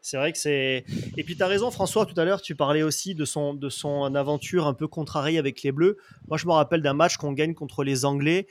C'est 0.00 0.16
vrai 0.16 0.30
que 0.30 0.38
c'est. 0.38 0.84
Et 1.16 1.24
puis, 1.24 1.36
tu 1.36 1.42
as 1.42 1.48
raison, 1.48 1.72
François, 1.72 2.06
tout 2.06 2.18
à 2.18 2.24
l'heure, 2.24 2.40
tu 2.40 2.54
parlais 2.54 2.84
aussi 2.84 3.16
de 3.16 3.24
son, 3.24 3.54
de 3.54 3.68
son 3.68 4.14
aventure 4.14 4.68
un 4.68 4.72
peu 4.74 4.86
contrariée 4.86 5.36
avec 5.36 5.60
les 5.64 5.72
Bleus. 5.72 5.96
Moi, 6.28 6.38
je 6.38 6.46
me 6.46 6.52
rappelle 6.52 6.80
d'un 6.80 6.94
match 6.94 7.16
qu'on 7.16 7.32
gagne 7.32 7.54
contre 7.54 7.82
les 7.82 8.04
Anglais 8.04 8.46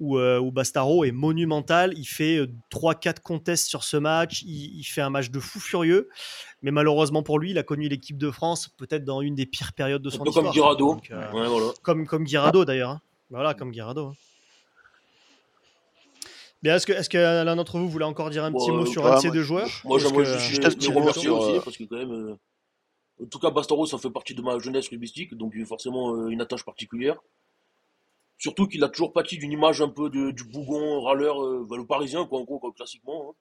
où, 0.00 0.18
euh, 0.18 0.38
où, 0.38 0.52
Bastaro 0.52 1.04
est 1.04 1.12
monumental. 1.12 1.94
Il 1.96 2.04
fait 2.04 2.46
3-4 2.70 3.08
euh, 3.08 3.12
contests 3.24 3.66
sur 3.66 3.82
ce 3.82 3.96
match. 3.96 4.42
Il, 4.42 4.84
fait 4.84 5.00
un 5.00 5.10
match 5.10 5.30
de 5.30 5.40
fou 5.40 5.60
furieux. 5.60 6.10
Mais 6.60 6.72
malheureusement 6.72 7.22
pour 7.22 7.38
lui, 7.38 7.52
il 7.52 7.58
a 7.58 7.62
connu 7.62 7.88
l'équipe 7.88 8.18
de 8.18 8.30
France 8.30 8.68
peut-être 8.68 9.06
dans 9.06 9.22
une 9.22 9.34
des 9.34 9.46
pires 9.46 9.72
périodes 9.72 10.02
de 10.02 10.10
son 10.10 10.26
histoire. 10.26 10.44
Comme 10.44 10.52
Guirado. 10.52 11.00
Euh, 11.10 11.26
voilà. 11.30 11.72
Comme, 11.82 12.06
comme 12.06 12.24
Guirado 12.24 12.66
d'ailleurs. 12.66 12.90
Hein. 12.90 13.00
Voilà, 13.30 13.54
comme 13.54 13.70
Guirado. 13.70 14.08
Hein. 14.08 14.12
Bien, 16.62 16.76
est-ce 16.76 16.86
que, 16.86 16.92
est-ce 16.92 17.08
que 17.08 17.16
l'un 17.16 17.56
d'entre 17.56 17.78
vous 17.78 17.88
voulait 17.88 18.04
encore 18.04 18.28
dire 18.28 18.44
un 18.44 18.52
petit 18.52 18.70
mot 18.70 18.84
sur 18.84 19.06
un 19.06 19.16
de 19.16 19.20
ces 19.20 19.30
deux 19.30 19.42
joueurs 19.42 19.68
Moi, 19.84 19.98
j'aimerais 19.98 20.24
juste 20.38 20.82
les 20.82 20.94
remercier 20.94 21.28
aussi, 21.28 21.58
parce 21.64 21.76
que 21.76 21.84
quand 21.84 21.96
même, 21.96 22.12
euh, 22.12 22.38
en 23.22 23.26
tout 23.26 23.38
cas, 23.38 23.50
Bastaro, 23.50 23.86
ça 23.86 23.98
fait 23.98 24.10
partie 24.10 24.34
de 24.34 24.42
ma 24.42 24.58
jeunesse 24.58 24.88
rugbyistique, 24.88 25.34
donc 25.34 25.52
il 25.54 25.60
y 25.60 25.62
a 25.62 25.66
forcément 25.66 26.14
euh, 26.14 26.28
une 26.28 26.40
attache 26.40 26.64
particulière. 26.64 27.16
Surtout 28.38 28.66
qu'il 28.66 28.82
a 28.84 28.88
toujours 28.88 29.12
pâti 29.12 29.36
d'une 29.36 29.52
image 29.52 29.82
un 29.82 29.88
peu 29.88 30.08
de, 30.10 30.30
du 30.30 30.44
bougon 30.44 31.02
râleur, 31.02 31.42
euh, 31.42 31.66
bah, 31.68 31.76
le 31.76 31.86
parisien, 31.86 32.26
quoi, 32.26 32.40
en 32.40 32.44
gros, 32.44 32.58
quoi, 32.58 32.72
classiquement. 32.72 33.30
Hein. 33.30 33.34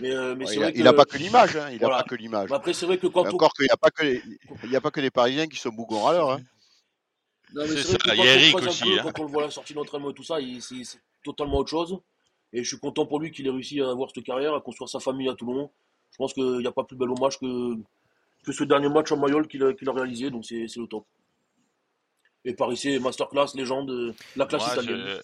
Mais, 0.00 0.34
mais 0.34 0.46
c'est 0.46 0.56
vrai 0.56 0.72
il 0.74 0.82
n'a 0.82 0.92
pas 0.92 1.04
que 1.04 1.16
l'image, 1.16 1.56
hein, 1.56 1.68
il 1.70 1.80
n'a 1.80 1.88
pas 1.88 2.02
que 2.02 2.16
l'image. 2.16 2.50
après, 2.50 2.72
c'est 2.72 2.84
vrai 2.84 2.98
que 2.98 3.06
quand 3.06 3.28
Encore 3.28 3.52
qu'il 3.52 3.64
n'y 3.64 3.70
a 3.70 3.76
pas 3.76 3.90
que 3.90 4.02
les, 4.02 4.20
il 4.64 4.70
y 4.70 4.74
a 4.74 4.80
pas 4.80 4.90
que 4.90 5.00
les 5.00 5.10
Parisiens 5.10 5.46
qui 5.46 5.56
sont 5.56 5.70
bougon 5.70 6.02
râleurs. 6.02 6.30
Hein. 6.32 6.40
c'est 7.54 7.82
ça, 7.84 7.96
il 8.12 8.24
y 8.24 8.28
a 8.28 8.34
Eric 8.34 8.56
aussi. 8.56 8.82
Peu, 8.82 8.98
hein. 8.98 9.02
Quand 9.04 9.20
on 9.20 9.24
le 9.24 9.30
voit 9.30 9.42
à 9.42 9.46
la 9.46 9.52
sortie 9.52 9.72
d'entraînement 9.72 10.10
et 10.10 10.14
tout 10.14 10.24
ça, 10.24 10.38
c'est 10.60 10.98
totalement 11.22 11.58
autre 11.58 11.70
chose. 11.70 12.00
Et 12.54 12.62
je 12.62 12.68
suis 12.68 12.78
content 12.78 13.04
pour 13.04 13.18
lui 13.18 13.32
qu'il 13.32 13.46
ait 13.48 13.50
réussi 13.50 13.80
à 13.80 13.90
avoir 13.90 14.10
cette 14.14 14.24
carrière, 14.24 14.54
à 14.54 14.60
construire 14.60 14.88
sa 14.88 15.00
famille 15.00 15.28
à 15.28 15.34
Toulon. 15.34 15.70
Je 16.12 16.16
pense 16.16 16.32
qu'il 16.32 16.58
n'y 16.58 16.66
a 16.66 16.72
pas 16.72 16.84
plus 16.84 16.96
bel 16.96 17.10
hommage 17.10 17.38
que, 17.40 17.74
que 18.44 18.52
ce 18.52 18.62
dernier 18.62 18.88
match 18.88 19.10
en 19.10 19.16
Mayol 19.16 19.48
qu'il 19.48 19.62
a, 19.64 19.66
a, 19.66 19.92
réalisé, 19.92 20.30
donc 20.30 20.44
c'est 20.46 20.76
le 20.76 20.86
top. 20.86 21.04
Et 22.44 22.54
Paris 22.54 22.76
c'est 22.76 22.98
masterclass, 23.00 23.56
légende, 23.56 24.14
la 24.36 24.46
classe 24.46 24.72
italienne. 24.72 25.20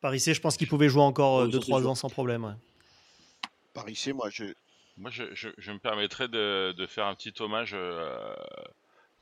Paris 0.00 0.20
C, 0.20 0.34
je 0.34 0.40
pense 0.40 0.56
qu'il 0.56 0.68
pouvait 0.68 0.88
jouer 0.88 1.02
encore 1.02 1.48
2-3 1.48 1.86
ans 1.86 1.94
sans 1.94 2.08
problème. 2.08 2.56
Paris 3.74 3.96
C, 3.96 4.12
moi 4.12 4.30
je. 4.30 4.44
Moi, 4.98 5.10
je, 5.10 5.24
je, 5.32 5.72
me 5.72 5.78
permettrais 5.78 6.28
de, 6.28 6.72
de, 6.72 6.86
faire 6.86 7.06
un 7.06 7.14
petit 7.14 7.32
hommage 7.40 7.72
euh, 7.72 8.34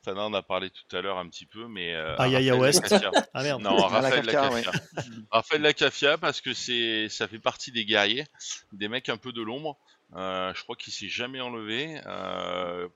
Tana 0.02 0.24
en 0.24 0.34
a 0.34 0.42
parlé 0.42 0.70
tout 0.70 0.96
à 0.96 1.00
l'heure 1.00 1.18
un 1.18 1.28
petit 1.28 1.46
peu, 1.46 1.68
mais. 1.68 1.94
Euh, 1.94 2.14
ah, 2.18 2.28
Yaya 2.28 2.56
West. 2.56 2.94
ah 3.34 3.42
merde. 3.42 3.62
Non, 3.62 3.76
Raphaël 3.76 4.24
Lacafia. 4.24 4.70
Raphaël 5.30 5.62
Lacafia, 5.62 6.18
parce 6.18 6.40
que 6.40 6.54
c'est, 6.54 7.08
ça 7.08 7.28
fait 7.28 7.38
partie 7.38 7.72
des 7.72 7.84
guerriers, 7.84 8.26
des 8.72 8.88
mecs 8.88 9.08
un 9.08 9.16
peu 9.16 9.32
de 9.32 9.42
l'ombre. 9.42 9.78
Euh, 10.14 10.52
je 10.54 10.62
crois 10.62 10.76
qu'il 10.76 10.92
s'est 10.92 11.08
jamais 11.08 11.40
enlevé. 11.40 12.00
Euh, 12.06 12.88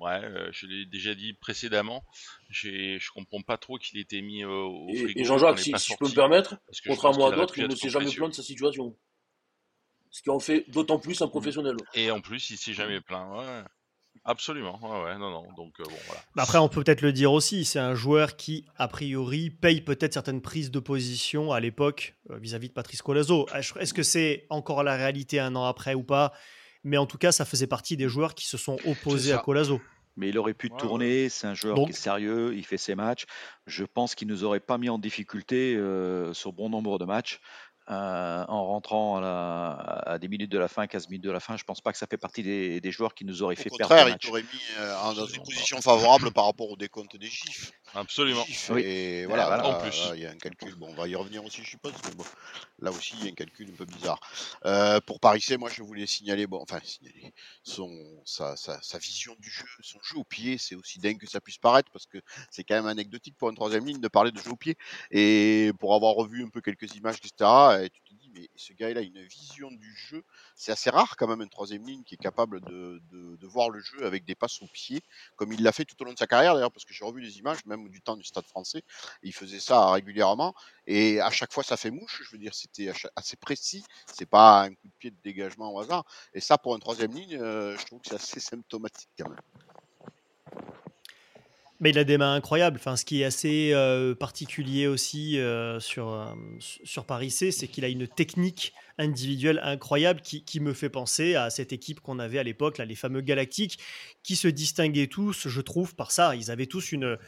ouais, 0.00 0.22
euh, 0.24 0.48
je 0.52 0.66
l'ai 0.66 0.86
déjà 0.86 1.14
dit 1.14 1.34
précédemment. 1.34 2.04
J'ai, 2.50 2.98
je 2.98 3.10
comprends 3.10 3.42
pas 3.42 3.58
trop 3.58 3.78
qu'il 3.78 3.98
ait 3.98 4.02
été 4.02 4.22
mis 4.22 4.44
au, 4.44 4.88
frigo. 4.94 5.20
Et, 5.20 5.24
Jean-Jacques, 5.24 5.58
si, 5.58 5.72
je 5.72 5.96
peux 5.98 6.08
me 6.08 6.14
permettre, 6.14 6.56
contrairement 6.86 7.26
à 7.26 7.36
d'autres, 7.36 7.58
il 7.58 7.66
ne 7.66 7.74
s'est 7.74 7.90
jamais 7.90 8.10
plaint 8.10 8.30
de 8.30 8.34
sa 8.34 8.42
situation. 8.42 8.96
Ce 10.10 10.22
qui 10.22 10.30
en 10.30 10.38
fait 10.38 10.64
d'autant 10.70 11.00
plus 11.00 11.20
un 11.22 11.28
professionnel. 11.28 11.76
Et 11.94 12.10
en 12.12 12.20
plus, 12.20 12.50
il 12.50 12.56
s'est 12.56 12.72
jamais 12.72 13.00
plaint. 13.00 13.28
Ouais. 13.36 13.62
Absolument, 14.26 14.78
ouais, 14.82 15.04
ouais, 15.04 15.18
non, 15.18 15.30
non. 15.30 15.46
Donc 15.56 15.74
euh, 15.80 15.84
bon, 15.84 15.96
voilà. 16.06 16.22
Bah 16.34 16.44
après, 16.44 16.58
on 16.58 16.68
peut 16.68 16.82
peut-être 16.82 17.02
le 17.02 17.12
dire 17.12 17.32
aussi, 17.32 17.64
c'est 17.66 17.78
un 17.78 17.94
joueur 17.94 18.36
qui, 18.36 18.64
a 18.76 18.88
priori, 18.88 19.50
paye 19.50 19.82
peut-être 19.82 20.14
certaines 20.14 20.40
prises 20.40 20.70
de 20.70 20.78
position 20.78 21.52
à 21.52 21.60
l'époque 21.60 22.14
euh, 22.30 22.38
vis-à-vis 22.38 22.68
de 22.68 22.72
Patrice 22.72 23.02
Colazo. 23.02 23.46
Est-ce 23.54 23.92
que 23.92 24.02
c'est 24.02 24.46
encore 24.48 24.82
la 24.82 24.96
réalité 24.96 25.40
un 25.40 25.54
an 25.56 25.64
après 25.64 25.94
ou 25.94 26.02
pas? 26.02 26.32
Mais 26.84 26.96
en 26.96 27.06
tout 27.06 27.18
cas, 27.18 27.32
ça 27.32 27.44
faisait 27.44 27.66
partie 27.66 27.96
des 27.96 28.08
joueurs 28.08 28.34
qui 28.34 28.46
se 28.46 28.56
sont 28.56 28.78
opposés 28.86 29.32
à. 29.32 29.38
Colazo. 29.38 29.80
Mais 30.16 30.28
il 30.28 30.38
aurait 30.38 30.54
pu 30.54 30.68
Ouais, 30.70 30.78
tourner, 30.78 31.28
c'est 31.28 31.48
un 31.48 31.54
joueur 31.54 31.74
Donc- 31.74 31.86
qui 31.88 31.92
est 31.92 31.96
sérieux, 31.96 32.54
il 32.54 32.64
fait 32.64 32.76
ses 32.78 32.94
matchs. 32.94 33.24
Je 33.66 33.84
pense 33.84 34.14
qu'il 34.14 34.28
nous 34.28 34.44
aurait 34.44 34.60
pas 34.60 34.78
mis 34.78 34.88
en 34.88 34.96
difficulté 34.98 35.74
euh, 35.76 36.32
sur 36.32 36.52
bon 36.52 36.70
nombre 36.70 36.98
de 36.98 37.04
matchs. 37.04 37.40
Euh, 37.90 38.44
en 38.48 38.66
rentrant 38.66 39.18
à, 39.18 39.20
la- 39.20 40.12
à 40.14 40.18
des 40.18 40.28
minutes 40.28 40.50
de 40.50 40.58
la 40.58 40.68
fin, 40.68 40.86
15 40.86 41.08
minutes 41.08 41.24
de 41.24 41.30
la 41.30 41.40
fin, 41.40 41.56
je 41.56 41.64
pense 41.64 41.80
pas 41.80 41.92
que 41.92 41.98
ça 41.98 42.06
fait 42.06 42.16
partie 42.16 42.42
des, 42.42 42.80
des 42.80 42.90
joueurs 42.92 43.14
qui 43.14 43.24
nous 43.24 43.42
auraient 43.42 43.58
Au 43.58 43.62
fait 43.62 43.68
contraire, 43.68 43.88
perdre 43.88 44.04
le 44.04 44.10
il 44.10 44.12
match. 44.14 44.26
t'aurait 44.26 44.42
mis 44.42 44.60
euh, 44.78 45.14
dans 45.14 45.26
une 45.26 45.42
position 45.42 45.80
favorable 45.82 46.32
par 46.32 46.46
rapport 46.46 46.70
au 46.70 46.76
décompte 46.76 47.16
des 47.16 47.26
gifs. 47.26 47.72
Absolument. 47.94 48.44
Oui. 48.70 48.80
Et 48.82 49.26
voilà, 49.26 49.46
voilà. 49.46 49.62
là, 49.62 49.68
En 49.68 49.80
plus. 49.80 50.02
il 50.14 50.20
y 50.20 50.26
a 50.26 50.30
un 50.30 50.36
calcul. 50.36 50.74
Bon, 50.76 50.88
on 50.90 50.94
va 50.94 51.06
y 51.06 51.14
revenir 51.14 51.44
aussi, 51.44 51.62
je 51.62 51.68
suppose. 51.70 51.92
Mais 52.06 52.14
bon, 52.14 52.24
là 52.80 52.90
aussi, 52.90 53.14
il 53.20 53.24
y 53.26 53.28
a 53.28 53.30
un 53.30 53.34
calcul 53.34 53.68
un 53.72 53.76
peu 53.76 53.84
bizarre. 53.84 54.18
Euh, 54.64 55.00
pour 55.00 55.20
Paris 55.20 55.40
C, 55.42 55.56
moi, 55.58 55.70
je 55.70 55.82
voulais 55.82 56.06
signaler, 56.06 56.46
bon, 56.46 56.60
enfin, 56.60 56.80
signaler 56.82 57.32
son, 57.62 57.88
sa, 58.24 58.56
sa, 58.56 58.80
sa 58.82 58.98
vision 58.98 59.36
du 59.38 59.50
jeu, 59.50 59.64
son 59.82 59.98
jeu 60.02 60.16
au 60.18 60.24
pied. 60.24 60.58
C'est 60.58 60.74
aussi 60.74 60.98
dingue 60.98 61.18
que 61.18 61.28
ça 61.28 61.40
puisse 61.40 61.58
paraître 61.58 61.90
parce 61.92 62.06
que 62.06 62.18
c'est 62.50 62.64
quand 62.64 62.74
même 62.74 62.86
anecdotique 62.86 63.36
pour 63.36 63.48
une 63.50 63.54
troisième 63.56 63.86
ligne 63.86 64.00
de 64.00 64.08
parler 64.08 64.32
de 64.32 64.38
jeu 64.40 64.50
au 64.50 64.56
pied. 64.56 64.76
Et 65.12 65.70
pour 65.78 65.94
avoir 65.94 66.14
revu 66.14 66.42
un 66.44 66.48
peu 66.48 66.60
quelques 66.60 66.94
images, 66.96 67.16
etc., 67.18 67.48
tu 67.88 68.02
te 68.02 68.14
dis, 68.14 68.30
mais 68.34 68.48
ce 68.56 68.72
gars-là 68.72 69.00
a 69.00 69.02
une 69.02 69.22
vision 69.22 69.70
du 69.70 69.94
jeu. 69.94 70.24
C'est 70.54 70.72
assez 70.72 70.90
rare 70.90 71.16
quand 71.16 71.26
même 71.26 71.42
une 71.42 71.48
troisième 71.48 71.86
ligne 71.86 72.02
qui 72.04 72.14
est 72.14 72.18
capable 72.18 72.60
de, 72.62 73.00
voir 73.46 73.70
le 73.70 73.80
jeu 73.80 74.04
avec 74.04 74.24
des 74.24 74.34
passes 74.34 74.62
au 74.62 74.66
pied, 74.66 75.02
comme 75.36 75.52
il 75.52 75.62
l'a 75.62 75.70
fait 75.70 75.84
tout 75.84 76.00
au 76.00 76.04
long 76.04 76.12
de 76.12 76.18
sa 76.18 76.26
carrière 76.26 76.54
d'ailleurs, 76.54 76.72
parce 76.72 76.84
que 76.84 76.92
j'ai 76.92 77.04
revu 77.04 77.20
les 77.20 77.38
images, 77.38 77.64
même 77.66 77.88
du 77.88 78.00
temps 78.00 78.16
du 78.16 78.24
Stade 78.24 78.46
français, 78.46 78.82
il 79.22 79.32
faisait 79.32 79.60
ça 79.60 79.90
régulièrement, 79.92 80.54
et 80.86 81.20
à 81.20 81.30
chaque 81.30 81.52
fois 81.52 81.62
ça 81.62 81.76
fait 81.76 81.90
mouche, 81.90 82.22
je 82.24 82.30
veux 82.32 82.38
dire, 82.38 82.54
c'était 82.54 82.90
assez 83.14 83.36
précis, 83.36 83.84
c'est 84.12 84.26
pas 84.26 84.62
un 84.62 84.70
coup 84.70 84.88
de 84.88 84.94
pied 84.98 85.10
de 85.10 85.20
dégagement 85.22 85.72
au 85.72 85.80
hasard, 85.80 86.04
et 86.32 86.40
ça 86.40 86.58
pour 86.58 86.74
une 86.74 86.80
troisième 86.80 87.12
ligne, 87.12 87.36
euh, 87.36 87.76
je 87.76 87.86
trouve 87.86 88.00
que 88.00 88.08
c'est 88.08 88.16
assez 88.16 88.40
symptomatique 88.40 89.10
quand 89.18 89.28
même. 89.28 89.40
Mais 91.84 91.90
il 91.90 91.98
a 91.98 92.04
des 92.04 92.16
mains 92.16 92.32
incroyables. 92.32 92.78
Enfin, 92.80 92.96
ce 92.96 93.04
qui 93.04 93.20
est 93.20 93.24
assez 93.24 93.72
euh, 93.74 94.14
particulier 94.14 94.86
aussi 94.86 95.38
euh, 95.38 95.78
sur, 95.80 96.08
euh, 96.08 96.24
sur 96.58 97.04
Paris 97.04 97.30
C, 97.30 97.50
c'est 97.50 97.68
qu'il 97.68 97.84
a 97.84 97.88
une 97.88 98.08
technique 98.08 98.72
individuelle 98.96 99.60
incroyable 99.62 100.22
qui, 100.22 100.42
qui 100.44 100.60
me 100.60 100.72
fait 100.72 100.88
penser 100.88 101.34
à 101.34 101.50
cette 101.50 101.74
équipe 101.74 102.00
qu'on 102.00 102.18
avait 102.18 102.38
à 102.38 102.42
l'époque, 102.42 102.78
là, 102.78 102.86
les 102.86 102.94
fameux 102.94 103.20
Galactiques, 103.20 103.78
qui 104.22 104.34
se 104.34 104.48
distinguaient 104.48 105.08
tous, 105.08 105.46
je 105.46 105.60
trouve, 105.60 105.94
par 105.94 106.10
ça. 106.10 106.34
Ils 106.34 106.50
avaient 106.50 106.64
tous 106.64 106.90
une, 106.90 107.18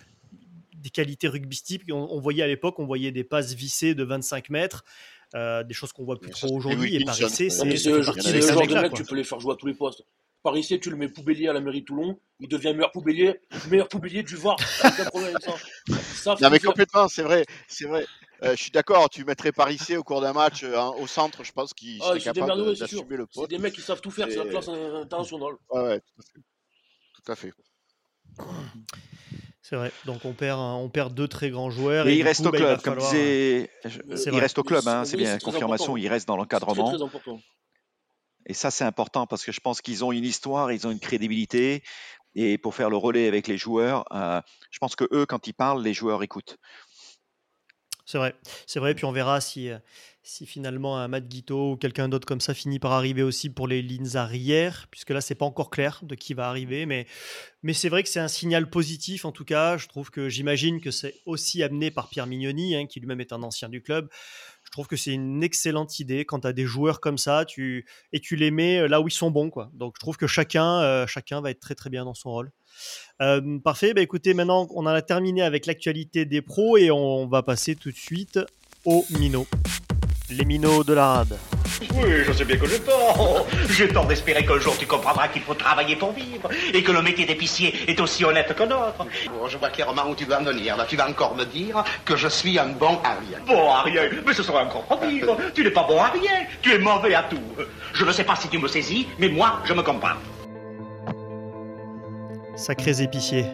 des 0.77 0.88
qualités 0.88 1.29
rugbystiques. 1.29 1.83
On, 1.90 2.09
on 2.11 2.19
voyait 2.19 2.42
à 2.42 2.47
l'époque, 2.47 2.79
on 2.79 2.87
voyait 2.87 3.12
des 3.12 3.25
passes 3.25 3.53
vissées 3.53 3.95
de 3.95 4.05
25 4.05 4.49
mètres. 4.49 4.85
euh, 5.35 5.64
des 5.64 5.75
choses 5.75 5.92
qu'on 5.92 6.05
voit 6.05 6.19
plus 6.19 6.29
Mais 6.29 6.35
trop 6.35 6.57
aujourd'hui. 6.57 6.97
Et. 6.97 7.05
Paris 7.05 7.29
C, 7.29 7.49
mais 7.66 7.77
c'est 7.77 7.92
fait 7.92 8.03
genre 8.03 8.16
de 8.66 8.81
mec, 8.81 8.95
tu 8.95 9.05
peux 9.05 9.16
les 9.16 9.25
faire 9.25 9.38
jouer 9.38 9.53
à 9.53 9.57
tous 9.57 9.66
les 9.66 9.75
postes. 9.75 10.03
Par 10.47 10.57
ici, 10.57 10.79
tu 10.79 10.91
le 10.91 10.97
mets 10.97 11.09
poubellier 11.09 11.49
à 11.49 11.53
la 11.53 11.59
mairie 11.59 11.81
de 11.81 11.87
Toulon, 11.87 12.21
il 12.39 12.47
devient 12.47 12.73
meilleur 12.73 12.93
poubellier, 12.93 13.41
meilleur 13.69 13.89
poubellier 13.89 14.23
du 14.23 14.37
VAR. 14.37 14.55
Aucun 14.85 15.05
problème 15.07 15.35
avec 15.35 15.43
ça. 15.43 15.97
Ça, 16.15 16.37
Non 16.41 16.51
mais 16.51 16.61
complètement, 16.61 17.09
c'est 17.09 17.25
vrai, 17.25 17.45
c'est 17.67 17.87
vrai. 17.87 18.07
Euh, 18.45 18.53
je 18.55 18.63
suis 18.63 18.71
d'accord, 18.71 19.11
tu 19.11 19.25
mettrais 19.25 19.51
Paris 19.51 19.77
C 19.77 19.97
au 19.97 20.05
cours 20.05 20.21
d'un 20.21 20.33
match 20.33 20.63
euh, 20.63 20.81
au 21.01 21.09
centre, 21.09 21.43
je 21.43 21.51
pense 21.51 21.75
qu'il 21.75 22.01
Ah, 22.01 22.11
serait 22.11 22.21
capable 22.21 22.77
d'assumer 22.77 23.17
le 23.17 23.27
C'est 23.29 23.49
des 23.49 23.59
mecs 23.59 23.75
qui 23.75 23.81
savent 23.81 24.01
tout 24.01 24.13
faire, 24.13 24.29
c'est 24.31 24.37
la 24.37 24.47
classe 24.47 24.69
internationale. 24.69 25.55
Ouais, 25.71 25.83
ouais, 25.83 26.01
tout 27.25 27.33
à 27.33 27.35
fait. 27.35 27.53
C'est 29.63 29.75
vrai. 29.75 29.91
Donc 30.05 30.25
on 30.25 30.33
perd, 30.33 30.61
on 30.61 30.89
perd 30.89 31.13
deux 31.13 31.27
très 31.27 31.51
grands 31.51 31.71
joueurs. 31.71 32.07
Et 32.07 32.13
et 32.13 32.19
il 32.19 32.23
reste 32.23 32.43
coup, 32.43 32.49
au 32.51 32.53
bah, 32.53 32.59
il 32.59 32.65
club, 32.65 32.83
comme 32.83 32.95
falloir- 33.01 33.11
disait. 33.11 33.69
Il 34.33 34.39
reste 34.39 34.59
au 34.61 34.63
club, 34.63 34.87
hein, 34.87 35.05
c'est 35.05 35.17
bien 35.17 35.33
c'est 35.41 35.43
confirmation, 35.43 35.95
important. 35.95 35.97
il 35.97 36.07
reste 36.07 36.29
dans 36.29 36.35
C'est 36.35 36.39
l'encadrement. 36.39 36.93
Et 38.47 38.55
ça, 38.55 38.71
c'est 38.71 38.85
important 38.85 39.27
parce 39.27 39.45
que 39.45 39.53
je 39.53 39.61
pense 39.61 39.81
qu'ils 39.81 40.05
ont 40.05 40.13
une 40.13 40.25
histoire, 40.25 40.73
ils 40.73 40.87
ont 40.87 40.91
une 40.91 41.01
crédibilité. 41.01 41.83
Et 42.35 42.59
pour 42.59 42.75
faire 42.75 42.91
le 42.91 42.97
relais 42.97 43.27
avec 43.29 43.49
les 43.49 43.57
joueurs, 43.57 44.05
euh, 44.13 44.41
je 44.71 44.79
pense 44.79 44.95
que 44.95 45.05
eux, 45.13 45.27
quand 45.27 45.47
ils 45.47 45.55
parlent, 45.55 45.83
les 45.83 45.95
joueurs 45.95 46.23
écoutent. 46.23 46.59
C'est 48.05 48.19
vrai, 48.19 48.35
c'est 48.67 48.79
vrai. 48.79 48.95
Puis 48.95 49.05
on 49.05 49.13
verra 49.13 49.41
si, 49.41 49.69
euh, 49.69 49.79
si 50.27 50.45
finalement 50.45 50.99
un 50.99 51.07
Matt 51.07 51.29
Guito 51.29 51.73
ou 51.73 51.77
quelqu'un 51.77 52.09
d'autre 52.09 52.27
comme 52.27 52.41
ça 52.41 52.53
finit 52.53 52.81
par 52.81 52.91
arriver 52.93 53.23
aussi 53.23 53.49
pour 53.49 53.69
les 53.69 53.81
lignes 53.81 54.17
arrière, 54.17 54.89
puisque 54.91 55.11
là 55.11 55.21
c'est 55.21 55.37
pas 55.37 55.47
encore 55.47 55.71
clair 55.71 56.01
de 56.03 56.17
qui 56.17 56.35
va 56.35 56.49
arriver, 56.49 56.85
mais, 56.85 57.07
mais 57.62 57.73
c'est 57.73 57.89
vrai 57.89 58.03
que 58.03 58.09
c'est 58.09 58.19
un 58.19 58.29
signal 58.29 58.69
positif 58.69 59.25
en 59.25 59.31
tout 59.31 59.45
cas. 59.45 59.77
Je 59.77 59.87
trouve 59.87 60.11
que 60.11 60.29
j'imagine 60.29 60.81
que 60.81 60.91
c'est 60.91 61.15
aussi 61.27 61.62
amené 61.62 61.93
par 61.93 62.09
Pierre 62.09 62.27
Mignoni, 62.27 62.75
hein, 62.75 62.87
qui 62.87 62.99
lui-même 62.99 63.21
est 63.21 63.33
un 63.33 63.43
ancien 63.45 63.69
du 63.69 63.83
club. 63.83 64.09
Je 64.65 64.71
trouve 64.73 64.89
que 64.89 64.97
c'est 64.97 65.12
une 65.12 65.45
excellente 65.45 66.01
idée 66.01 66.25
quand 66.25 66.41
tu 66.41 66.49
as 66.49 66.53
des 66.53 66.67
joueurs 66.67 67.01
comme 67.01 67.19
ça, 67.19 67.45
tu 67.45 67.87
et 68.12 68.19
tu 68.19 68.35
les 68.35 68.51
mets 68.51 68.81
euh, 68.81 68.89
là 68.89 69.01
où 69.01 69.07
ils 69.07 69.12
sont 69.12 69.31
bons, 69.31 69.49
quoi. 69.49 69.71
Donc 69.75 69.95
je 69.95 70.01
trouve 70.01 70.17
que 70.17 70.27
chacun, 70.27 70.81
euh, 70.81 71.07
chacun 71.07 71.41
va 71.41 71.53
être 71.53 71.61
très 71.61 71.77
très 71.77 71.89
bien 71.89 72.05
dans 72.05 72.15
son 72.15 72.31
rôle. 72.33 72.51
Euh, 73.23 73.61
parfait. 73.61 73.95
Bah, 73.95 74.03
écoutez, 74.03 74.35
maintenant 74.35 74.67
on 74.75 74.81
en 74.81 74.87
a 74.87 75.03
terminé 75.03 75.43
avec 75.43 75.67
l'actualité 75.67 76.25
des 76.25 76.43
pros 76.43 76.77
et 76.77 76.91
on 76.91 77.29
va 77.29 77.45
passer 77.45 77.77
tout 77.77 77.93
de 77.93 77.97
suite 77.97 78.41
aux 78.85 79.05
minots. 79.11 79.47
Les 80.29 80.45
minots 80.45 80.83
de 80.83 80.93
la 80.93 81.07
rade. 81.07 81.39
Oui, 81.95 82.11
je 82.27 82.33
sais 82.33 82.45
bien 82.45 82.57
que 82.57 82.67
j'ai 82.67 82.81
tort. 82.81 83.47
J'ai 83.71 83.89
tort 83.89 84.07
d'espérer 84.07 84.45
qu'un 84.45 84.59
jour 84.59 84.77
tu 84.77 84.85
comprendras 84.85 85.29
qu'il 85.29 85.43
faut 85.43 85.55
travailler 85.55 85.95
pour 85.95 86.12
vivre 86.12 86.49
et 86.75 86.83
que 86.83 86.91
le 86.91 87.01
métier 87.01 87.27
d'épicier 87.27 87.73
est 87.89 88.01
aussi 88.01 88.25
honnête 88.25 88.53
que 88.53 88.65
notre. 88.65 88.99
Bon, 88.99 89.47
je 89.47 89.57
vois 89.57 89.69
clairement 89.69 90.09
où 90.11 90.17
tu 90.17 90.25
vas 90.25 90.41
en 90.41 90.45
venir. 90.45 90.77
Là, 90.77 90.85
tu 90.89 90.97
vas 90.97 91.09
encore 91.09 91.37
me 91.37 91.45
dire 91.45 91.85
que 92.05 92.17
je 92.17 92.27
suis 92.27 92.59
un 92.59 92.71
bon 92.71 92.99
à 93.05 93.15
rien. 93.21 93.39
Bon 93.47 93.71
à 93.71 93.83
rien, 93.83 94.03
mais 94.27 94.33
ce 94.33 94.43
sera 94.43 94.65
encore 94.65 94.99
pire. 94.99 95.29
Tu 95.55 95.62
n'es 95.62 95.71
pas 95.71 95.85
bon 95.85 96.01
à 96.01 96.09
rien, 96.09 96.47
tu 96.61 96.73
es 96.73 96.79
mauvais 96.79 97.15
à 97.15 97.23
tout. 97.23 97.39
Je 97.95 98.05
ne 98.05 98.11
sais 98.11 98.25
pas 98.25 98.35
si 98.35 98.49
tu 98.49 98.59
me 98.59 98.67
saisis, 98.67 99.07
mais 99.21 99.29
moi, 99.29 99.61
je 99.65 99.75
me 99.75 99.83
comprends. 99.83 100.17
Sacrés 102.57 103.01
épiciers. 103.01 103.47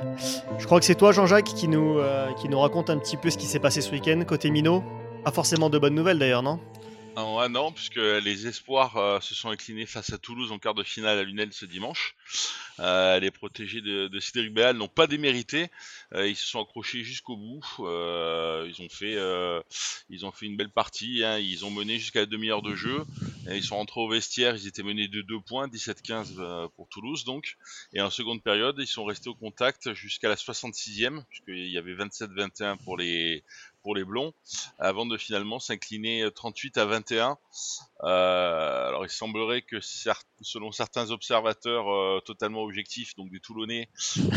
Je 0.59 0.65
crois 0.65 0.79
que 0.79 0.87
c'est 0.87 0.95
toi, 0.95 1.13
Jean-Jacques, 1.13 1.45
qui 1.45 1.69
nous, 1.69 1.99
euh, 1.99 2.33
qui 2.41 2.49
nous 2.49 2.61
raconte 2.61 2.89
un 2.89 2.97
petit 2.99 3.19
peu 3.19 3.29
ce 3.29 3.37
qui 3.37 3.47
s'est 3.47 3.59
passé 3.59 3.83
ce 3.83 3.91
week-end 3.91 4.23
côté 4.27 4.51
Minot. 4.51 4.83
Pas 5.25 5.31
forcément 5.31 5.71
de 5.71 5.79
bonnes 5.79 5.95
nouvelles 5.95 6.19
d'ailleurs, 6.19 6.43
non? 6.43 6.59
Un 7.15 7.55
an, 7.57 7.73
puisque 7.73 7.97
les 7.97 8.47
espoirs 8.47 8.97
euh, 8.97 9.21
se 9.21 9.35
sont 9.35 9.51
inclinés 9.51 9.85
face 9.85 10.13
à 10.15 10.19
Toulouse 10.19 10.51
en 10.51 10.59
quart 10.59 10.73
de 10.75 10.83
finale 10.83 11.19
à 11.19 11.23
Lunel 11.23 11.53
ce 11.53 11.67
dimanche. 11.67 12.17
Euh, 12.81 13.21
les 13.21 13.31
protégés 13.31 13.83
de, 13.83 14.09
de 14.09 14.21
Cédric 14.21 14.55
Béal 14.55 14.77
n'ont 14.77 14.89
pas 14.89 15.07
démérité. 15.07 15.69
Euh, 16.15 16.27
ils 16.27 16.37
se 16.37 16.47
sont 16.47 16.63
accrochés 16.63 17.05
jusqu'au 17.05 17.37
bout. 17.37 17.63
Ils 17.79 18.77
ont 18.81 18.89
fait, 18.89 20.47
une 20.47 20.57
belle 20.57 20.71
partie. 20.71 21.23
hein. 21.23 21.39
Ils 21.39 21.67
ont 21.67 21.71
mené 21.71 21.99
jusqu'à 21.99 22.21
la 22.21 22.27
demi-heure 22.27 22.63
de 22.63 22.75
jeu. 22.75 23.05
Ils 23.51 23.63
sont 23.63 23.77
rentrés 23.77 24.01
au 24.01 24.09
vestiaire. 24.09 24.57
Ils 24.57 24.67
étaient 24.67 24.83
menés 24.83 25.09
de 25.09 25.21
2 25.21 25.41
points, 25.41 25.69
17-15 25.69 26.37
euh, 26.39 26.69
pour 26.77 26.89
Toulouse 26.89 27.25
donc. 27.25 27.57
Et 27.93 28.01
en 28.01 28.11
seconde 28.11 28.43
période, 28.43 28.77
ils 28.79 28.87
sont 28.87 29.05
restés 29.05 29.29
au 29.29 29.35
contact 29.35 29.93
jusqu'à 29.93 30.31
la 30.31 30.37
66e, 30.37 31.25
puisqu'il 31.29 31.69
y 31.69 31.77
avait 31.79 31.95
27-21 31.95 32.79
pour 32.79 32.97
les 32.97 33.45
pour 33.83 33.95
les 33.95 34.05
blonds, 34.05 34.33
avant 34.79 35.07
de 35.07 35.17
finalement 35.17 35.59
s'incliner 35.59 36.29
38 36.35 36.79
à 36.79 36.85
21. 36.87 37.37
Euh, 38.05 38.89
alors 38.89 39.05
il 39.05 39.11
semblerait 39.11 39.63
que 39.63 39.77
cer- 39.77 40.21
selon 40.41 40.73
certains 40.73 41.11
observateurs 41.11 41.89
euh, 41.93 42.21
totalement 42.25 42.63
objectifs, 42.63 43.15
donc 43.17 43.31
des 43.31 43.41
Toulonnais, 43.41 43.89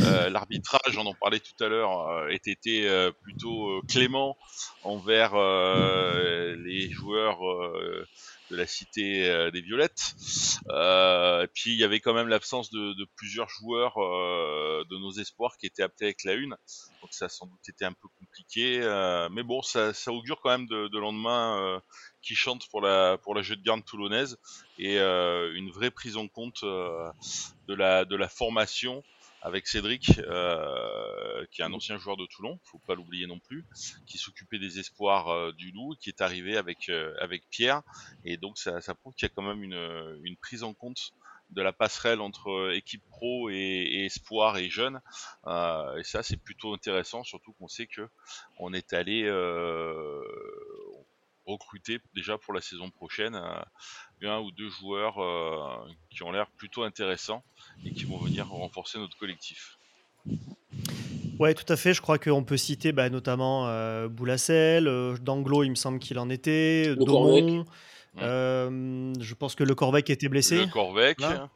euh, 0.01 0.29
l'arbitrage, 0.29 0.97
on 0.97 1.05
en 1.05 1.13
parlait 1.15 1.39
tout 1.39 1.63
à 1.63 1.67
l'heure, 1.67 2.07
euh, 2.09 2.27
ait 2.29 2.35
été 2.45 2.87
euh, 2.87 3.11
plutôt 3.11 3.69
euh, 3.69 3.81
clément 3.87 4.37
envers 4.83 5.33
euh, 5.35 6.55
les 6.57 6.91
joueurs 6.91 7.45
euh, 7.47 8.05
la 8.51 8.67
cité 8.67 9.29
euh, 9.29 9.51
des 9.51 9.61
Violettes. 9.61 10.15
Euh, 10.69 11.47
puis 11.53 11.71
il 11.73 11.79
y 11.79 11.83
avait 11.83 11.99
quand 11.99 12.13
même 12.13 12.27
l'absence 12.27 12.69
de, 12.71 12.93
de 12.93 13.07
plusieurs 13.15 13.49
joueurs 13.49 13.97
euh, 13.97 14.83
de 14.89 14.97
nos 14.97 15.11
espoirs 15.11 15.57
qui 15.57 15.65
étaient 15.65 15.83
appelés 15.83 16.07
avec 16.07 16.23
la 16.23 16.33
une, 16.33 16.55
donc 17.01 17.11
ça 17.11 17.25
a 17.25 17.29
sans 17.29 17.47
doute 17.47 17.69
été 17.69 17.85
un 17.85 17.93
peu 17.93 18.07
compliqué, 18.19 18.79
euh, 18.81 19.29
mais 19.31 19.43
bon, 19.43 19.61
ça, 19.61 19.93
ça 19.93 20.11
augure 20.11 20.39
quand 20.41 20.49
même 20.49 20.67
de, 20.67 20.87
de 20.87 20.99
lendemain 20.99 21.57
euh, 21.59 21.79
qui 22.21 22.35
chante 22.35 22.67
pour 22.69 22.81
la 22.81 23.17
pour 23.17 23.35
la 23.35 23.41
jeu 23.41 23.55
de 23.55 23.63
garde 23.63 23.83
toulonnaise 23.85 24.37
et 24.79 24.99
euh, 24.99 25.53
une 25.55 25.69
vraie 25.71 25.91
prise 25.91 26.17
en 26.17 26.27
compte 26.27 26.63
de 26.63 27.73
la 27.73 28.05
de 28.05 28.15
la 28.15 28.27
formation 28.27 29.03
avec 29.45 29.67
Cédric, 29.67 30.17
euh, 30.17 31.45
qui 31.51 31.61
est 31.61 31.65
un 31.65 31.73
ancien 31.73 31.99
joueur 31.99 32.17
de 32.17 32.25
Toulon, 32.25 32.59
faut 32.63 32.79
pas 32.79 32.95
l'oublier 32.95 33.27
non 33.27 33.37
plus, 33.37 33.63
qui 34.07 34.17
s'occupait 34.17 34.57
des 34.57 34.79
espoirs 34.79 35.29
euh, 35.29 35.51
du 35.51 35.71
Loup, 35.71 35.93
qui 36.01 36.09
est 36.09 36.21
arrivé 36.21 36.57
avec 36.57 36.89
euh, 36.89 37.13
avec 37.21 37.47
Pierre, 37.51 37.83
et 38.23 38.37
donc 38.37 38.57
ça, 38.57 38.81
ça 38.81 38.95
prouve 38.95 39.13
qu'il 39.13 39.27
y 39.27 39.31
a 39.31 39.33
quand 39.35 39.43
même 39.43 39.61
une 39.61 40.19
une 40.23 40.35
prise 40.35 40.63
en 40.63 40.73
compte 40.73 41.13
de 41.51 41.61
la 41.61 41.71
passerelle 41.71 42.21
entre 42.21 42.71
équipe 42.73 43.03
pro 43.07 43.51
et, 43.51 43.53
et 43.53 44.05
espoir 44.05 44.57
et 44.57 44.67
jeunes, 44.67 44.99
euh, 45.45 45.95
et 45.97 46.03
ça 46.03 46.23
c'est 46.23 46.37
plutôt 46.37 46.73
intéressant, 46.73 47.23
surtout 47.23 47.53
qu'on 47.53 47.67
sait 47.67 47.85
que 47.85 48.09
on 48.57 48.73
est 48.73 48.93
allé 48.93 49.25
euh, 49.25 50.23
recruter 51.45 51.99
déjà 52.15 52.37
pour 52.37 52.53
la 52.53 52.61
saison 52.61 52.89
prochaine 52.89 53.39
un 54.21 54.39
ou 54.39 54.51
deux 54.51 54.69
joueurs 54.69 55.15
qui 56.09 56.23
ont 56.23 56.31
l'air 56.31 56.47
plutôt 56.57 56.83
intéressants 56.83 57.43
et 57.85 57.91
qui 57.91 58.05
vont 58.05 58.17
venir 58.17 58.47
renforcer 58.47 58.97
notre 58.97 59.17
collectif. 59.17 59.77
Ouais, 61.37 61.53
tout 61.53 61.71
à 61.71 61.75
fait. 61.75 61.93
Je 61.93 62.01
crois 62.01 62.17
qu'on 62.17 62.43
peut 62.43 62.57
citer 62.57 62.91
bah, 62.91 63.09
notamment 63.09 63.67
Boulassel, 64.07 64.89
Danglo, 65.21 65.63
il 65.63 65.69
me 65.69 65.75
semble 65.75 65.99
qu'il 65.99 66.17
en 66.17 66.29
était, 66.29 66.95
Domon. 66.95 67.65
je 68.17 69.33
pense 69.35 69.55
que 69.55 69.63
le 69.63 69.75
Corvec 69.75 70.09
était 70.09 70.29
blessé. 70.29 70.65
Le 70.65 70.71
Corvec. 70.71 71.19
la 71.21 71.49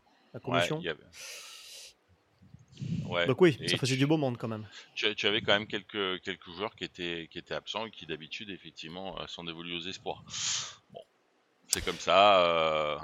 commotion. 3.04 3.28
Donc 3.28 3.42
oui, 3.42 3.58
ça 3.68 3.78
faisait 3.78 3.98
du 3.98 4.08
beau 4.08 4.18
monde 4.18 4.38
quand 4.38 4.48
même. 4.48 4.68
Tu, 4.96 5.28
avais 5.28 5.42
quand 5.42 5.54
même 5.54 5.68
quelques, 5.68 6.22
quelques 6.22 6.50
joueurs 6.56 6.76
qui 6.76 6.84
étaient, 6.84 7.28
qui 7.32 7.40
étaient 7.40 7.54
absents 7.54 7.86
et 7.86 7.92
qui 7.92 8.06
d'habitude 8.06 8.50
effectivement 8.50 9.16
sont 9.28 9.44
dévolus 9.44 9.76
aux 9.76 9.90
espoirs. 9.90 10.24
Bon, 10.94 11.02
c'est 11.70 11.86
comme 11.86 12.00
ça, 12.00 12.46
euh, 12.46 12.98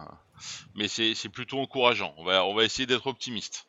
mais 0.73 0.87
c'est 0.87 1.29
plutôt 1.29 1.59
encourageant. 1.59 2.13
On 2.17 2.23
va, 2.23 2.45
on 2.45 2.55
va 2.55 2.63
essayer 2.63 2.87
d'être 2.87 3.07
optimiste. 3.07 3.67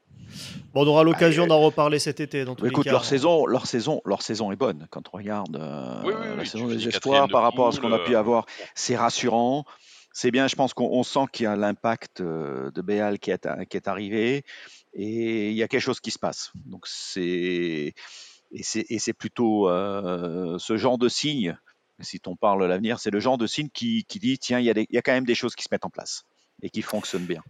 Bon, 0.72 0.84
on 0.84 0.88
aura 0.88 1.04
l'occasion 1.04 1.46
d'en 1.46 1.60
reparler 1.60 1.98
cet 1.98 2.20
été. 2.20 2.44
Dans 2.44 2.54
tous 2.54 2.66
écoute, 2.66 2.86
les 2.86 2.90
leur 2.90 3.04
saison, 3.04 3.46
leur 3.46 3.66
saison, 3.66 4.00
leur 4.06 4.22
saison 4.22 4.52
est 4.52 4.56
bonne 4.56 4.86
quand 4.90 5.02
on 5.12 5.18
regarde 5.18 5.56
euh, 5.56 6.36
la 6.36 6.44
saison 6.44 6.66
des 6.66 6.88
espoirs 6.88 7.28
par 7.28 7.42
rapport 7.42 7.68
à 7.68 7.72
ce 7.72 7.80
qu'on 7.80 7.92
a 7.92 7.98
pu 7.98 8.14
euh, 8.14 8.18
avoir. 8.18 8.46
C'est 8.74 8.96
rassurant. 8.96 9.64
C'est 10.12 10.30
bien, 10.30 10.48
je 10.48 10.56
pense 10.56 10.72
qu'on 10.72 11.02
sent 11.02 11.26
qu'il 11.30 11.44
y 11.44 11.46
a 11.46 11.56
l'impact 11.56 12.22
de 12.22 12.80
Béal 12.80 13.18
qui 13.18 13.30
est, 13.30 13.46
qui 13.68 13.76
est 13.76 13.86
arrivé 13.86 14.44
et 14.96 15.50
il 15.50 15.56
y 15.56 15.62
a 15.62 15.68
quelque 15.68 15.80
chose 15.80 16.00
qui 16.00 16.10
se 16.10 16.18
passe. 16.18 16.52
Donc 16.64 16.86
c'est 16.86 17.94
et 18.52 18.62
c'est 18.62 19.12
plutôt 19.12 19.68
euh, 19.68 20.58
ce 20.58 20.76
genre 20.76 20.98
de 20.98 21.08
signe, 21.08 21.58
si 22.00 22.20
on 22.26 22.36
parle 22.36 22.62
de 22.62 22.66
l'avenir, 22.66 22.98
c'est 22.98 23.10
le 23.10 23.20
genre 23.20 23.38
de 23.38 23.46
signe 23.46 23.68
qui, 23.68 24.04
dit 24.08 24.38
tiens, 24.38 24.58
il 24.60 24.66
y, 24.66 24.98
a 24.98 25.02
quand 25.02 25.12
même 25.12 25.24
des 25.26 25.34
choses 25.34 25.54
qui 25.54 25.64
se 25.64 25.68
mettent 25.70 25.84
en 25.84 25.90
place 25.90 26.24
et 26.62 26.70
qui 26.70 26.82
fonctionnent 26.82 27.26
bien. 27.26 27.42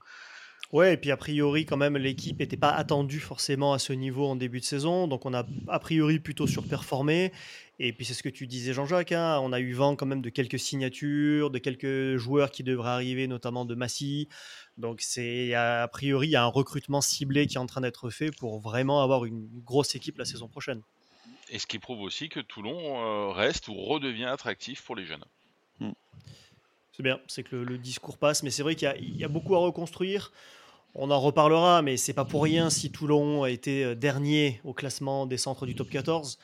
Ouais, 0.72 0.94
et 0.94 0.96
puis 0.96 1.10
a 1.10 1.16
priori, 1.16 1.64
quand 1.64 1.76
même, 1.76 1.96
l'équipe 1.96 2.38
n'était 2.40 2.56
pas 2.56 2.70
attendue 2.70 3.20
forcément 3.20 3.72
à 3.72 3.78
ce 3.78 3.92
niveau 3.92 4.26
en 4.26 4.36
début 4.36 4.60
de 4.60 4.64
saison. 4.64 5.06
Donc 5.06 5.24
on 5.24 5.32
a 5.32 5.44
a 5.68 5.78
priori 5.78 6.18
plutôt 6.18 6.46
surperformé. 6.46 7.32
Et 7.78 7.92
puis 7.92 8.04
c'est 8.04 8.14
ce 8.14 8.22
que 8.22 8.28
tu 8.28 8.46
disais, 8.46 8.72
Jean-Jacques. 8.72 9.12
Hein, 9.12 9.38
on 9.42 9.52
a 9.52 9.60
eu 9.60 9.72
vent 9.72 9.96
quand 9.96 10.06
même 10.06 10.22
de 10.22 10.30
quelques 10.30 10.58
signatures, 10.58 11.50
de 11.50 11.58
quelques 11.58 12.16
joueurs 12.16 12.50
qui 12.50 12.62
devraient 12.62 12.90
arriver, 12.90 13.26
notamment 13.28 13.64
de 13.64 13.74
Massy. 13.74 14.28
Donc 14.78 15.00
c'est 15.02 15.54
a 15.54 15.86
priori, 15.88 16.28
il 16.28 16.30
y 16.30 16.36
a 16.36 16.42
un 16.42 16.46
recrutement 16.46 17.00
ciblé 17.00 17.46
qui 17.46 17.56
est 17.56 17.60
en 17.60 17.66
train 17.66 17.82
d'être 17.82 18.10
fait 18.10 18.30
pour 18.30 18.60
vraiment 18.60 19.02
avoir 19.02 19.24
une 19.24 19.46
grosse 19.64 19.94
équipe 19.94 20.18
la 20.18 20.24
saison 20.24 20.48
prochaine. 20.48 20.82
Et 21.48 21.58
ce 21.58 21.66
qui 21.66 21.78
prouve 21.78 22.00
aussi 22.00 22.28
que 22.28 22.40
Toulon 22.40 22.76
euh, 22.76 23.30
reste 23.30 23.68
ou 23.68 23.74
redevient 23.74 24.24
attractif 24.24 24.82
pour 24.82 24.96
les 24.96 25.06
jeunes. 25.06 25.24
Hmm. 25.78 25.92
C'est 26.96 27.02
bien, 27.02 27.20
c'est 27.26 27.42
que 27.42 27.56
le, 27.56 27.76
discours 27.76 28.16
passe, 28.16 28.42
mais 28.42 28.50
c'est 28.50 28.62
vrai 28.62 28.74
qu'il 28.74 28.88
y, 29.18 29.24
a 29.24 29.28
beaucoup 29.28 29.54
à 29.54 29.58
reconstruire. 29.58 30.32
On 30.94 31.10
en 31.10 31.20
reparlera, 31.20 31.82
mais 31.82 31.98
c'est 31.98 32.14
pas 32.14 32.24
pour 32.24 32.42
rien 32.42 32.70
si 32.70 32.90
Toulon 32.90 33.42
a 33.42 33.50
été 33.50 33.84
euh, 33.84 33.94
dernier 33.94 34.62
au 34.64 34.72
classement 34.72 35.26
des 35.26 35.36
centres 35.36 35.66
du 35.66 35.74
top 35.74 35.90
14. 35.90 36.38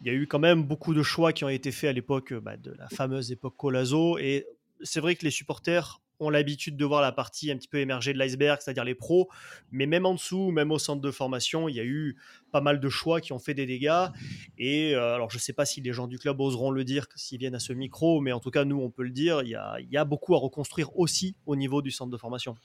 Il 0.00 0.08
y 0.08 0.10
a 0.10 0.12
eu 0.12 0.26
quand 0.26 0.40
même 0.40 0.64
beaucoup 0.64 0.92
de 0.92 1.04
choix 1.04 1.32
qui 1.32 1.44
ont 1.44 1.48
été 1.48 1.70
faits 1.70 1.90
à 1.90 1.92
l'époque 1.92 2.32
euh, 2.32 2.40
bah, 2.40 2.56
de 2.56 2.72
la 2.72 2.88
fameuse 2.88 3.30
époque 3.30 3.54
Colazo. 3.56 4.18
Et 4.18 4.44
c'est 4.82 4.98
vrai 4.98 5.14
que 5.14 5.24
les 5.24 5.30
supporters 5.30 6.00
ont 6.22 6.30
l'habitude 6.30 6.76
de 6.76 6.84
voir 6.84 7.02
la 7.02 7.12
partie 7.12 7.50
un 7.50 7.56
petit 7.56 7.68
peu 7.68 7.78
émergée 7.78 8.12
de 8.12 8.18
l'iceberg, 8.18 8.60
c'est-à-dire 8.60 8.84
les 8.84 8.94
pros. 8.94 9.28
Mais 9.70 9.86
même 9.86 10.06
en 10.06 10.14
dessous, 10.14 10.50
même 10.50 10.70
au 10.70 10.78
centre 10.78 11.02
de 11.02 11.10
formation, 11.10 11.68
il 11.68 11.76
y 11.76 11.80
a 11.80 11.84
eu 11.84 12.16
pas 12.50 12.60
mal 12.60 12.80
de 12.80 12.88
choix 12.88 13.20
qui 13.20 13.32
ont 13.32 13.38
fait 13.38 13.54
des 13.54 13.66
dégâts. 13.66 14.06
Et 14.58 14.94
euh, 14.94 15.14
alors, 15.14 15.30
je 15.30 15.36
ne 15.36 15.40
sais 15.40 15.52
pas 15.52 15.64
si 15.64 15.80
les 15.80 15.92
gens 15.92 16.06
du 16.06 16.18
club 16.18 16.40
oseront 16.40 16.70
le 16.70 16.84
dire 16.84 17.06
s'ils 17.16 17.38
viennent 17.38 17.54
à 17.54 17.60
ce 17.60 17.72
micro, 17.72 18.20
mais 18.20 18.32
en 18.32 18.40
tout 18.40 18.50
cas, 18.50 18.64
nous, 18.64 18.80
on 18.80 18.90
peut 18.90 19.02
le 19.02 19.10
dire, 19.10 19.42
il 19.42 19.50
y 19.50 19.54
a, 19.54 19.76
il 19.80 19.90
y 19.90 19.96
a 19.96 20.04
beaucoup 20.04 20.34
à 20.34 20.38
reconstruire 20.38 20.96
aussi 20.98 21.34
au 21.46 21.56
niveau 21.56 21.82
du 21.82 21.90
centre 21.90 22.10
de 22.10 22.16
formation. 22.16 22.56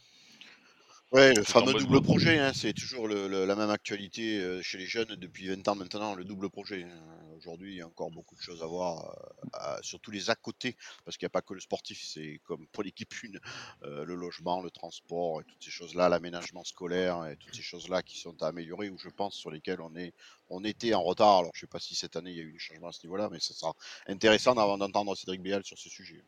Ouais, 1.13 1.33
le 1.33 1.43
fameux 1.43 1.73
double 1.73 2.01
projet, 2.01 2.37
hein, 2.37 2.51
c'est 2.53 2.73
toujours 2.73 3.07
la 3.07 3.55
même 3.55 3.69
actualité 3.69 4.41
euh, 4.41 4.61
chez 4.61 4.77
les 4.77 4.85
jeunes 4.85 5.15
depuis 5.15 5.47
20 5.47 5.65
ans 5.69 5.75
maintenant, 5.75 6.15
le 6.15 6.25
double 6.25 6.49
projet. 6.49 6.85
Aujourd'hui, 7.37 7.73
il 7.73 7.77
y 7.77 7.81
a 7.81 7.87
encore 7.87 8.09
beaucoup 8.09 8.35
de 8.35 8.41
choses 8.41 8.63
à 8.63 8.65
voir, 8.65 9.15
euh, 9.61 9.77
sur 9.83 9.99
tous 9.99 10.09
les 10.09 10.31
à 10.31 10.35
côté, 10.35 10.75
parce 11.05 11.17
qu'il 11.17 11.25
n'y 11.25 11.31
a 11.31 11.37
pas 11.37 11.43
que 11.43 11.53
le 11.53 11.59
sportif, 11.59 12.03
c'est 12.03 12.41
comme 12.45 12.65
pour 12.67 12.83
l'équipe 12.83 13.13
une, 13.21 13.39
euh, 13.83 14.05
le 14.05 14.15
logement, 14.15 14.61
le 14.61 14.71
transport 14.71 15.41
et 15.41 15.43
toutes 15.43 15.63
ces 15.63 15.69
choses-là, 15.69 16.09
l'aménagement 16.09 16.63
scolaire 16.63 17.25
et 17.27 17.37
toutes 17.37 17.53
ces 17.55 17.61
choses-là 17.61 18.01
qui 18.01 18.17
sont 18.17 18.41
à 18.41 18.47
améliorer 18.47 18.89
ou 18.89 18.97
je 18.97 19.09
pense 19.09 19.35
sur 19.35 19.51
lesquelles 19.51 19.81
on 19.81 19.95
est 19.95 20.13
on 20.49 20.63
était 20.63 20.93
en 20.95 21.03
retard. 21.03 21.39
Alors 21.39 21.51
je 21.53 21.59
ne 21.59 21.61
sais 21.61 21.71
pas 21.71 21.79
si 21.79 21.93
cette 21.93 22.15
année 22.15 22.31
il 22.31 22.37
y 22.37 22.41
a 22.41 22.43
eu 22.43 22.53
des 22.53 22.59
changements 22.59 22.87
à 22.87 22.93
ce 22.93 23.05
niveau-là, 23.05 23.29
mais 23.31 23.39
ce 23.39 23.53
sera 23.53 23.75
intéressant 24.07 24.55
d'entendre 24.55 25.15
Cédric 25.15 25.41
Béal 25.41 25.63
sur 25.63 25.77
ce 25.77 25.89
sujet. 25.89 26.23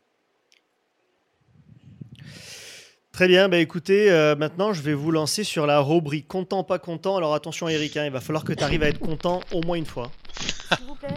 Très 3.12 3.26
bien, 3.28 3.48
bah 3.48 3.58
écoutez, 3.58 4.10
euh, 4.10 4.36
maintenant 4.36 4.72
je 4.72 4.82
vais 4.82 4.94
vous 4.94 5.10
lancer 5.10 5.44
sur 5.44 5.66
la 5.66 5.80
rubrique 5.80 6.28
content, 6.28 6.64
pas 6.64 6.78
content. 6.78 7.16
Alors 7.16 7.34
attention 7.34 7.68
Eric, 7.68 7.96
hein, 7.96 8.06
il 8.06 8.12
va 8.12 8.20
falloir 8.20 8.44
que 8.44 8.52
tu 8.52 8.62
arrives 8.62 8.82
à 8.82 8.88
être 8.88 9.00
content 9.00 9.40
au 9.52 9.60
moins 9.62 9.76
une 9.76 9.84
fois. 9.86 10.10
S'il 10.38 10.86
vous 10.86 10.94
plaît 10.94 11.08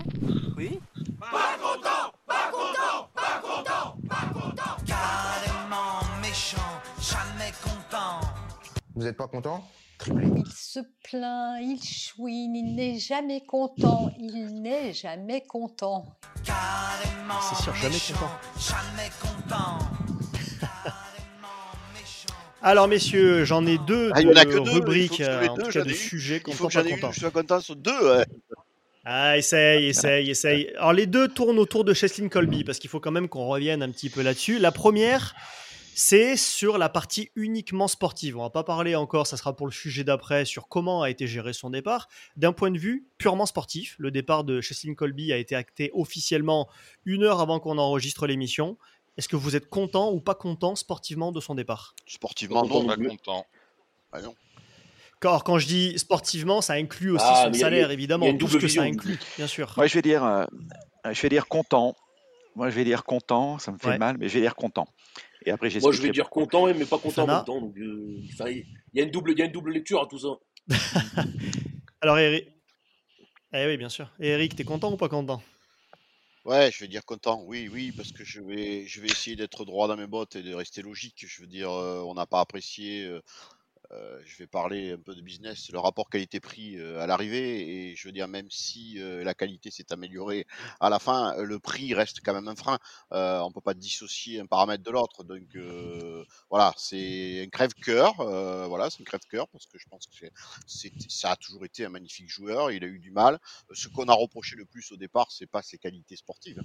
Oui 0.58 0.80
Pas 1.20 1.56
content, 1.62 2.12
pas 2.28 2.52
content, 2.52 3.10
pas 3.14 3.42
content, 3.42 3.98
pas 4.10 4.34
content 4.34 4.78
Carrément 4.86 6.00
méchant, 6.22 6.58
jamais 7.00 7.52
content 7.64 8.28
Vous 8.96 9.06
êtes 9.06 9.16
pas 9.16 9.28
content? 9.28 9.64
Il 10.06 10.44
se 10.54 10.80
plaint, 11.04 11.62
il 11.62 11.80
chouine, 11.82 12.56
il 12.56 12.76
n'est 12.76 13.00
jamais 13.00 13.46
content, 13.46 14.12
il 14.20 14.62
n'est 14.62 14.92
jamais 14.92 15.42
content. 15.42 16.06
Carrément 16.44 17.40
C'est 17.40 17.64
sûr, 17.64 17.74
jamais 17.76 17.96
content. 17.96 18.32
Jamais 18.58 19.10
content. 19.22 20.13
Alors 22.66 22.88
messieurs, 22.88 23.44
j'en 23.44 23.66
ai 23.66 23.78
deux 23.78 24.10
ah, 24.14 24.24
de 24.24 24.60
rubriques, 24.60 25.22
en 25.22 25.56
tout 25.58 25.70
cas 25.70 25.84
de 25.84 25.94
sujets 25.94 26.42
Il 26.48 26.54
faut 26.54 26.68
que 26.68 26.74
j'en 26.74 26.86
ai 26.86 26.92
une, 26.92 27.12
je 27.12 27.20
sois 27.20 27.30
content 27.30 27.60
sur 27.60 27.76
deux. 27.76 28.24
Ah, 29.04 29.38
essaye, 29.38 29.88
essaye, 29.88 30.30
essaye. 30.30 30.70
Alors 30.78 30.94
les 30.94 31.06
deux 31.06 31.28
tournent 31.28 31.60
autour 31.60 31.84
de 31.84 31.94
Cheslin 31.94 32.30
Colby, 32.30 32.64
parce 32.64 32.80
qu'il 32.80 32.90
faut 32.90 33.02
quand 33.02 33.12
même 33.12 33.28
qu'on 33.28 33.48
revienne 33.48 33.84
un 33.84 33.92
petit 33.92 34.10
peu 34.10 34.22
là-dessus. 34.22 34.60
La 34.60 34.72
première, 34.72 35.36
c'est 35.94 36.38
sur 36.38 36.78
la 36.78 36.88
partie 36.88 37.30
uniquement 37.36 37.90
sportive. 37.90 38.38
On 38.38 38.44
va 38.44 38.50
pas 38.50 38.64
parler 38.64 38.96
encore, 38.96 39.28
ça 39.28 39.36
sera 39.36 39.54
pour 39.56 39.68
le 39.68 39.74
sujet 39.74 40.06
d'après, 40.06 40.46
sur 40.46 40.70
comment 40.70 41.02
a 41.02 41.10
été 41.10 41.28
géré 41.28 41.52
son 41.52 41.70
départ. 41.70 42.08
D'un 42.38 42.54
point 42.54 42.72
de 42.72 42.80
vue 42.80 43.06
purement 43.18 43.46
sportif, 43.46 43.96
le 44.00 44.10
départ 44.10 44.46
de 44.46 44.62
Cheslin 44.62 44.96
Colby 44.96 45.34
a 45.34 45.38
été 45.38 45.54
acté 45.54 45.92
officiellement 45.94 46.70
une 47.04 47.24
heure 47.24 47.42
avant 47.42 47.60
qu'on 47.60 47.78
enregistre 47.78 48.26
l'émission. 48.26 48.78
Est-ce 49.18 49.28
que 49.28 49.36
vous 49.36 49.56
êtes 49.56 49.70
content 49.70 50.12
ou 50.12 50.20
pas 50.20 50.36
content 50.36 50.76
sportivement 50.76 51.32
de 51.32 51.40
son 51.40 51.56
départ? 51.56 51.96
Sportivement, 52.08 52.66
non. 52.66 52.86
Pas 52.86 52.98
content. 52.98 53.46
Ah 54.12 54.22
non. 54.22 54.36
Quand, 55.20 55.40
quand 55.40 55.60
je 55.60 55.68
dis 55.68 56.00
sportivement, 56.00 56.62
ça 56.62 56.74
inclut 56.74 57.12
aussi 57.12 57.26
ah, 57.28 57.46
son 57.48 57.54
salaire, 57.54 57.92
évidemment. 57.92 58.36
Tout 58.38 58.48
ce 58.48 58.58
que 58.58 58.68
ça 58.68 58.82
inclut, 58.82 59.18
bien 59.38 59.48
sûr. 59.48 59.74
Moi, 59.78 59.88
je 59.88 59.94
vais 59.94 60.02
dire, 60.02 60.24
euh, 60.24 60.46
je 61.12 61.22
vais 61.22 61.30
dire 61.30 61.48
content. 61.48 61.96
Moi, 62.56 62.70
je 62.70 62.76
vais 62.76 62.84
dire 62.84 63.04
content. 63.04 63.58
Ça 63.60 63.72
me 63.72 63.78
fait 63.78 63.98
mal, 63.98 64.18
mais 64.18 64.28
je 64.28 64.34
vais 64.34 64.42
dire 64.42 64.56
content. 64.56 64.88
Et 65.46 65.52
après, 65.52 65.70
Moi, 65.82 65.92
je 65.92 66.02
vais 66.02 66.10
dire 66.10 66.30
content, 66.30 66.66
mais 66.74 66.86
pas 66.86 66.98
content 66.98 67.24
en 67.24 67.28
même 67.28 67.46
temps. 67.46 67.72
Euh, 67.78 68.50
il 68.50 68.66
y, 68.94 69.02
a 69.02 69.04
une 69.04 69.12
double, 69.12 69.32
il 69.32 69.40
y 69.40 69.42
a 69.42 69.46
une 69.46 69.52
double 69.52 69.72
lecture 69.72 70.02
à 70.02 70.08
tout 70.08 70.20
ça. 70.20 70.30
Alors, 72.02 72.18
Eric. 72.18 72.48
Eh 73.54 73.68
oui, 73.68 73.78
bien 73.78 73.90
sûr. 73.90 74.12
Et 74.20 74.30
Eric, 74.30 74.56
t'es 74.56 74.64
content 74.64 74.92
ou 74.92 74.98
pas 74.98 75.10
content? 75.10 75.42
Ouais, 76.46 76.72
je 76.72 76.80
vais 76.84 76.88
dire 76.90 77.06
content. 77.06 77.42
Oui, 77.46 77.70
oui, 77.70 77.92
parce 77.94 78.12
que 78.12 78.24
je 78.26 78.42
vais, 78.42 78.86
je 78.86 79.00
vais 79.02 79.08
essayer 79.08 79.36
d'être 79.38 79.64
droit 79.64 79.88
dans 79.88 79.96
mes 79.96 80.08
bottes 80.08 80.36
et 80.36 80.44
de 80.44 80.54
rester 80.54 80.82
logique. 80.82 81.26
Je 81.26 81.42
veux 81.42 81.48
dire, 81.48 81.72
euh, 81.72 82.02
on 82.04 82.14
n'a 82.16 82.26
pas 82.26 82.42
apprécié 82.42 83.06
euh, 83.06 83.22
euh, 83.94 84.20
je 84.26 84.38
vais 84.38 84.48
parler 84.48 84.94
un 84.94 84.98
peu 84.98 85.14
de 85.16 85.22
business, 85.22 85.70
le 85.72 85.80
rapport 85.80 86.10
qualité-prix 86.10 86.78
euh, 86.78 87.02
à 87.02 87.08
l'arrivée. 87.08 87.90
Et 87.92 87.96
je 87.96 88.08
veux 88.08 88.12
dire, 88.12 88.28
même 88.28 88.50
si 88.50 89.00
euh, 89.00 89.24
la 89.24 89.34
qualité 89.34 89.72
s'est 89.72 89.92
améliorée 89.92 90.48
à 90.80 90.90
la 90.90 91.00
fin, 91.00 91.36
le 91.38 91.60
prix 91.60 91.94
reste 91.94 92.22
quand 92.24 92.34
même 92.34 92.48
un 92.48 92.56
frein. 92.56 92.80
on 93.12 93.52
peut 93.52 93.62
pas 93.62 93.74
dissocier 93.74 94.40
un 94.40 94.46
paramètre 94.46 94.84
de 94.84 94.92
l'autre. 94.92 95.24
Donc 95.24 95.56
voilà, 96.50 96.74
c'est 96.78 97.44
un 97.44 97.50
crève-cœur. 97.50 98.16
voilà, 98.68 98.90
c'est 98.90 99.02
un 99.02 99.06
crève-cœur 99.06 99.48
parce 99.50 99.66
que 99.66 99.78
je 99.78 99.88
pense 99.90 100.08
que 100.08 100.26
ça 101.10 101.32
a 101.32 101.36
toujours 101.36 101.66
été 101.66 101.86
un 101.86 101.90
magnifique 101.90 102.30
joueur. 102.30 102.72
Il 102.72 102.84
a 102.84 102.88
eu 102.88 103.00
du 103.00 103.12
mal. 103.12 103.40
Ce 103.72 103.88
qu'on 103.88 104.08
a 104.08 104.14
reproché 104.14 104.56
le 104.56 104.66
plus 104.66 104.92
au 104.92 104.98
départ, 104.98 105.32
c'est 105.32 105.48
pas 105.48 105.62
ses 105.62 105.78
qualités 105.78 106.16
sportives. 106.16 106.62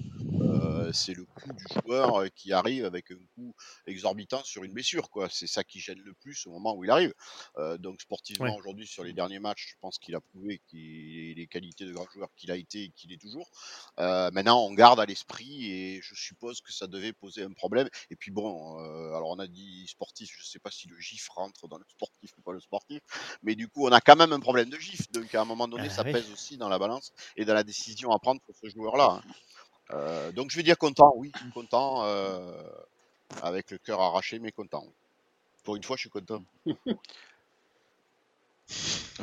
c'est 0.93 1.15
le 1.15 1.25
coût 1.25 1.53
du 1.53 1.65
joueur 1.83 2.25
qui 2.35 2.53
arrive 2.53 2.85
avec 2.85 3.11
un 3.11 3.21
coût 3.35 3.55
exorbitant 3.87 4.43
sur 4.45 4.65
une 4.65 4.73
blessure. 4.73 5.09
C'est 5.31 5.47
ça 5.47 5.65
qui 5.65 5.81
gêne 5.81 6.01
le 6.01 6.15
plus 6.15 6.47
au 6.47 6.51
moment 6.51 6.75
où 6.75 6.85
il 6.85 6.91
arrive. 6.91 7.13
Euh, 7.59 7.79
donc 7.79 8.01
sportivement 8.01 8.55
aujourd'hui 8.57 8.87
sur 8.87 9.05
les 9.05 9.13
derniers 9.13 9.39
matchs, 9.39 9.69
je 9.71 9.75
pense 9.81 9.99
qu'il 9.99 10.15
a 10.15 10.21
prouvé 10.21 10.61
qu'il 10.69 11.35
les 11.35 11.47
qualités 11.47 11.85
de 11.85 11.93
grand 11.93 12.09
joueur 12.11 12.29
qu'il 12.37 12.51
a 12.51 12.57
été 12.57 12.85
et 12.85 12.91
qu'il 12.91 13.13
est 13.13 13.21
toujours. 13.21 13.51
Euh, 13.99 14.31
maintenant, 14.33 14.63
on 14.63 14.73
garde 14.73 15.01
à 15.01 15.07
l'esprit 15.07 15.71
et 15.71 16.01
je 16.03 16.15
suppose 16.15 16.61
que 16.61 16.73
ça 16.73 16.87
devait 16.87 17.13
poser 17.13 17.43
un 17.43 17.53
problème. 17.53 17.89
Et 18.11 18.17
puis 18.17 18.31
bon, 18.31 18.81
euh, 18.81 19.15
alors 19.15 19.31
on 19.31 19.39
a 19.39 19.47
dit 19.47 19.87
sportif, 19.89 20.31
je 20.39 20.45
sais 20.45 20.59
pas 20.59 20.71
si 20.71 20.89
le 20.89 20.99
GIF 20.99 21.29
rentre 21.31 21.69
dans 21.69 21.79
le 21.79 21.85
sportif 21.89 22.33
ou 22.39 22.43
pas 22.43 22.53
le 22.53 22.61
sportif, 22.61 23.01
mais 23.43 23.55
du 23.55 23.69
coup 23.69 23.87
on 23.87 23.93
a 23.93 24.01
quand 24.01 24.17
même 24.17 24.33
un 24.33 24.41
problème 24.41 24.71
de 24.71 24.79
GIF. 24.79 25.11
Donc 25.13 25.35
à 25.35 25.43
un 25.43 25.45
moment 25.45 25.69
donné, 25.69 25.87
ah 25.87 25.95
ça 25.95 26.05
pèse 26.05 26.31
aussi 26.33 26.57
dans 26.57 26.69
la 26.69 26.79
balance 26.79 27.13
et 27.37 27.45
dans 27.45 27.55
la 27.55 27.65
décision 27.65 28.11
à 28.13 28.19
prendre 28.19 28.41
pour 28.43 28.55
ce 28.57 28.69
joueur-là. 28.69 29.21
Hein. 29.23 29.33
Euh, 29.93 30.33
donc 30.33 30.51
je 30.51 30.57
vais 30.57 30.63
dire 30.63 30.79
content, 30.79 31.13
oui, 31.17 31.33
content, 31.55 32.05
euh, 32.05 32.63
avec 33.43 33.71
le 33.71 33.79
cœur 33.79 34.01
arraché, 34.01 34.39
mais 34.39 34.53
content. 34.53 34.85
Pour 35.69 35.77
une 35.77 35.85
fois, 35.85 35.97
je 35.97 36.01
suis 36.01 36.09
content. 36.09 36.43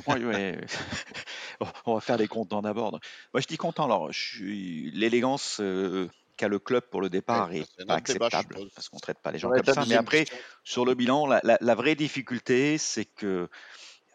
Ouais, 0.05 0.23
ouais. 0.23 0.61
On 1.87 1.95
va 1.95 1.99
faire 2.01 2.17
les 2.17 2.27
contents 2.27 2.61
d'abord. 2.61 2.91
Moi, 3.33 3.41
je 3.41 3.47
dis 3.47 3.57
content. 3.57 3.85
Alors, 3.85 4.11
je 4.13 4.19
suis- 4.19 4.91
l'élégance 4.91 5.59
euh, 5.59 6.07
qu'a 6.37 6.47
le 6.47 6.59
club 6.59 6.83
pour 6.91 7.01
le 7.01 7.09
départ 7.09 7.47
Ouais, 7.49 7.61
est 7.61 7.61
pas 7.87 7.95
débat, 8.01 8.27
acceptable 8.27 8.55
parce 8.75 8.89
qu'on 8.89 8.99
traite 8.99 9.17
pas 9.23 9.31
les 9.31 9.39
gens 9.39 9.49
comme 9.49 9.65
ça. 9.65 9.85
Mais 9.87 9.95
après, 9.95 10.25
sur 10.63 10.85
le 10.85 10.93
bilan, 10.93 11.25
la, 11.25 11.39
la- 11.43 11.57
la 11.61 11.73
vraie 11.75 11.95
difficulté, 11.95 12.77
c'est 12.77 13.05
que 13.05 13.49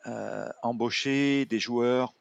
euh, 0.07 0.49
embaucher 0.63 1.47
des 1.47 1.59
joueurs 1.59 2.13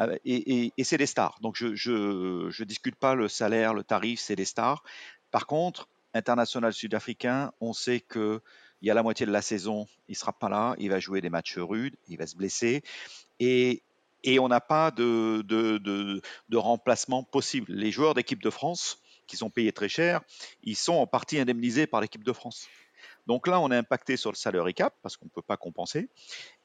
euh, 0.00 0.18
et, 0.26 0.64
et- 0.66 0.72
et 0.76 0.84
c'est 0.84 0.98
des 0.98 1.06
stars. 1.06 1.38
Donc, 1.40 1.56
je, 1.56 1.74
je 1.74 2.48
je 2.50 2.64
discute 2.64 2.96
pas 2.96 3.14
le 3.14 3.26
salaire, 3.28 3.72
le 3.72 3.84
tarif, 3.84 4.20
c'est 4.20 4.36
des 4.36 4.44
stars. 4.44 4.82
Par 5.30 5.46
contre, 5.46 5.88
international 6.12 6.74
sud-africain, 6.74 7.52
on 7.60 7.72
sait 7.72 8.00
que 8.00 8.42
il 8.82 8.88
y 8.88 8.90
a 8.90 8.94
la 8.94 9.02
moitié 9.02 9.26
de 9.26 9.30
la 9.30 9.42
saison, 9.42 9.86
il 10.08 10.16
sera 10.16 10.32
pas 10.32 10.48
là, 10.48 10.74
il 10.78 10.90
va 10.90 11.00
jouer 11.00 11.20
des 11.20 11.30
matchs 11.30 11.58
rudes, 11.58 11.96
il 12.08 12.16
va 12.18 12.26
se 12.26 12.36
blesser 12.36 12.82
et, 13.38 13.82
et 14.24 14.38
on 14.38 14.48
n'a 14.48 14.60
pas 14.60 14.90
de, 14.90 15.42
de, 15.42 15.78
de, 15.78 16.56
remplacement 16.56 17.22
possible. 17.22 17.72
Les 17.72 17.90
joueurs 17.90 18.14
d'équipe 18.14 18.42
de 18.42 18.50
France, 18.50 19.00
qui 19.26 19.36
sont 19.36 19.50
payés 19.50 19.72
très 19.72 19.88
cher, 19.88 20.20
ils 20.62 20.76
sont 20.76 20.94
en 20.94 21.06
partie 21.06 21.38
indemnisés 21.38 21.86
par 21.86 22.00
l'équipe 22.00 22.24
de 22.24 22.32
France. 22.32 22.68
Donc 23.26 23.46
là, 23.46 23.60
on 23.60 23.70
est 23.70 23.76
impacté 23.76 24.16
sur 24.16 24.30
le 24.30 24.36
salary 24.36 24.74
cap 24.74 24.94
parce 25.02 25.16
qu'on 25.16 25.26
ne 25.26 25.30
peut 25.30 25.42
pas 25.42 25.56
compenser. 25.56 26.08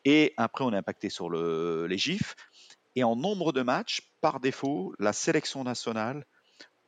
Et 0.04 0.34
après, 0.38 0.64
on 0.64 0.74
est 0.74 0.78
impacté 0.78 1.10
sur 1.10 1.30
le, 1.30 1.86
les 1.88 1.98
GIFs. 1.98 2.36
Et 2.96 3.04
en 3.04 3.16
nombre 3.16 3.52
de 3.52 3.62
matchs, 3.62 4.02
par 4.22 4.40
défaut, 4.40 4.94
la 5.00 5.14
sélection 5.14 5.64
nationale 5.64 6.26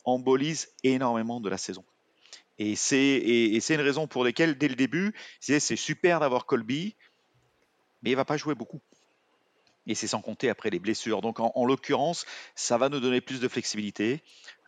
embolise 0.03 0.69
énormément 0.83 1.39
de 1.41 1.49
la 1.49 1.57
saison. 1.57 1.83
Et 2.59 2.75
c'est 2.75 2.97
et, 2.97 3.55
et 3.55 3.59
c'est 3.59 3.75
une 3.75 3.81
raison 3.81 4.07
pour 4.07 4.23
laquelle, 4.23 4.57
dès 4.57 4.67
le 4.67 4.75
début, 4.75 5.13
c'est 5.39 5.59
super 5.59 6.19
d'avoir 6.19 6.45
Colby, 6.45 6.95
mais 8.01 8.11
il 8.11 8.15
va 8.15 8.25
pas 8.25 8.37
jouer 8.37 8.55
beaucoup. 8.55 8.81
Et 9.85 9.95
c'est 9.95 10.07
sans 10.07 10.21
compter 10.21 10.49
après 10.49 10.69
les 10.69 10.79
blessures. 10.79 11.21
Donc 11.21 11.39
en, 11.39 11.51
en 11.55 11.65
l'occurrence, 11.65 12.25
ça 12.55 12.77
va 12.77 12.89
nous 12.89 12.99
donner 12.99 13.21
plus 13.21 13.39
de 13.39 13.47
flexibilité, 13.47 14.21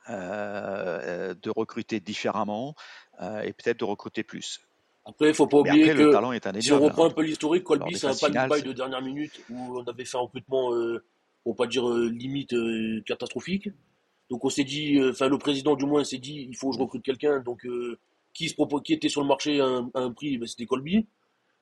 euh, 0.10 1.34
de 1.34 1.50
recruter 1.50 2.00
différemment 2.00 2.76
euh, 3.22 3.42
et 3.42 3.52
peut-être 3.54 3.80
de 3.80 3.86
recruter 3.86 4.24
plus. 4.24 4.62
Après, 5.06 5.30
il 5.30 5.34
faut 5.34 5.48
pas 5.48 5.58
oublier 5.58 5.84
après, 5.84 5.94
le 5.94 6.06
que 6.06 6.12
talent 6.12 6.32
est 6.32 6.62
si 6.62 6.72
on 6.72 6.80
reprend 6.80 7.06
un 7.06 7.10
peu 7.10 7.24
l'historique, 7.24 7.64
Colby, 7.64 7.94
des 7.94 8.00
c'est 8.00 8.06
un 8.06 8.10
phases 8.12 8.22
panic 8.22 8.34
finales, 8.34 8.50
buy 8.50 8.60
c'est- 8.60 8.68
de 8.68 8.74
dernière 8.74 9.02
minute 9.02 9.42
où 9.50 9.80
on 9.80 9.84
avait 9.84 10.06
fait 10.06 10.18
un 10.18 10.22
recrutement, 10.22 10.74
euh, 10.74 11.04
pour 11.44 11.56
pas 11.56 11.68
dire 11.68 11.88
limite 11.90 12.54
catastrophique. 13.06 13.70
Donc 14.30 14.46
on 14.46 14.50
s'est 14.50 14.64
dit, 14.64 14.98
euh, 14.98 15.12
enfin 15.12 15.28
le 15.28 15.38
président 15.38 15.76
du 15.76 15.86
moins 15.86 16.04
s'est 16.04 16.18
dit, 16.20 16.48
il 16.50 16.56
faut 16.56 16.70
que 16.70 16.76
je 16.78 16.82
recrute 16.82 17.04
quelqu'un. 17.04 17.40
Donc 17.40 17.66
euh, 17.66 17.98
qui 18.34 18.48
se 18.50 18.54
propose, 18.54 18.82
qui 18.84 18.94
était 18.94 19.10
sur 19.10 19.22
le 19.22 19.28
marché 19.28 19.60
à 19.60 19.66
un, 19.66 19.90
à 19.96 20.00
un 20.02 20.12
prix, 20.12 20.38
ben, 20.38 20.48
c'était 20.48 20.66
Colby. 20.66 21.08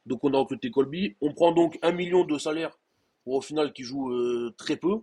Donc 0.05 0.23
on 0.23 0.33
a 0.33 0.37
recruté 0.37 0.69
Colby. 0.71 1.15
On 1.21 1.33
prend 1.33 1.51
donc 1.53 1.79
un 1.81 1.91
million 1.91 2.23
de 2.25 2.37
salaire 2.37 2.77
pour 3.23 3.35
au 3.35 3.41
final 3.41 3.71
qui 3.73 3.83
joue 3.83 4.11
euh, 4.13 4.53
très 4.57 4.75
peu. 4.77 4.99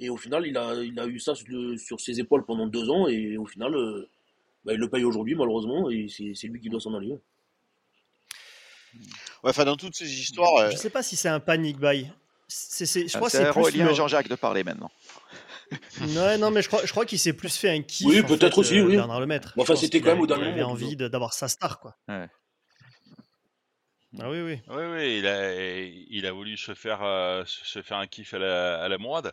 Et 0.00 0.10
au 0.10 0.16
final, 0.16 0.44
il 0.46 0.56
a, 0.56 0.74
il 0.82 0.98
a 0.98 1.06
eu 1.06 1.20
ça 1.20 1.36
sur, 1.36 1.46
le- 1.48 1.76
sur 1.78 2.00
ses 2.00 2.18
épaules 2.18 2.44
pendant 2.44 2.66
deux 2.66 2.90
ans. 2.90 3.06
Et 3.06 3.36
au 3.36 3.46
final, 3.46 3.74
euh, 3.76 4.08
ben, 4.64 4.72
il 4.72 4.78
le 4.80 4.90
paye 4.90 5.04
aujourd'hui 5.04 5.36
malheureusement. 5.36 5.88
Et 5.90 6.08
c'est 6.08 6.32
c'est 6.34 6.48
lui 6.48 6.60
qui 6.60 6.68
doit 6.70 6.80
s'en 6.80 6.94
aller. 6.94 7.16
Ouais, 9.42 9.50
enfin, 9.50 9.64
dans 9.64 9.76
toutes 9.76 9.94
ces 9.96 10.10
histoires, 10.12 10.54
euh, 10.56 10.70
Je 10.70 10.76
sais 10.76 10.90
pas 10.90 11.02
si 11.02 11.16
c'est 11.16 11.28
un 11.28 11.40
panic 11.40 11.78
buy. 11.78 12.08
C'est, 12.48 12.86
c'est- 12.86 13.08
je 13.08 13.12
Ah, 13.14 13.18
crois 13.18 13.30
que 13.30 13.36
C'est 13.36 13.50
plus 13.50 13.60
Aurélien 13.60 13.86
le- 13.88 13.94
Jean-Jacques 13.94 14.28
de 14.28 14.34
parler 14.36 14.62
maintenant. 14.64 14.90
Ouais, 16.00 16.38
non, 16.38 16.50
mais 16.50 16.62
je 16.62 16.68
crois, 16.68 16.84
je 16.84 16.90
crois 16.90 17.06
qu'il 17.06 17.18
s'est 17.18 17.32
plus 17.32 17.56
fait 17.56 17.70
un 17.70 17.82
kiff. 17.82 18.06
Oui, 18.06 18.22
peut-être 18.22 18.58
aussi, 18.58 18.78
euh, 18.78 18.86
oui. 18.86 18.96
Bernard 18.96 19.20
Lemaître. 19.20 19.52
Bon, 19.56 19.64
Je 19.64 19.72
enfin, 19.72 19.80
c'était 19.80 20.00
quand 20.00 20.10
même 20.10 20.20
au 20.20 20.26
Il 20.26 20.32
avait 20.32 20.62
envie 20.62 20.96
d'avoir 20.96 21.32
sa 21.32 21.48
star, 21.48 21.80
quoi. 21.80 21.96
Ouais. 22.08 22.28
Ah 24.20 24.30
oui, 24.30 24.40
oui. 24.42 24.60
Oui, 24.68 24.84
oui, 24.92 25.18
il 25.18 25.26
a, 25.26 25.52
il 25.52 26.24
a 26.26 26.32
voulu 26.32 26.56
se 26.56 26.74
faire, 26.74 27.02
euh, 27.02 27.42
se 27.46 27.82
faire 27.82 27.98
un 27.98 28.06
kiff 28.06 28.32
à 28.32 28.38
la, 28.38 28.80
à 28.80 28.88
la 28.88 28.96
Mourad. 28.96 29.32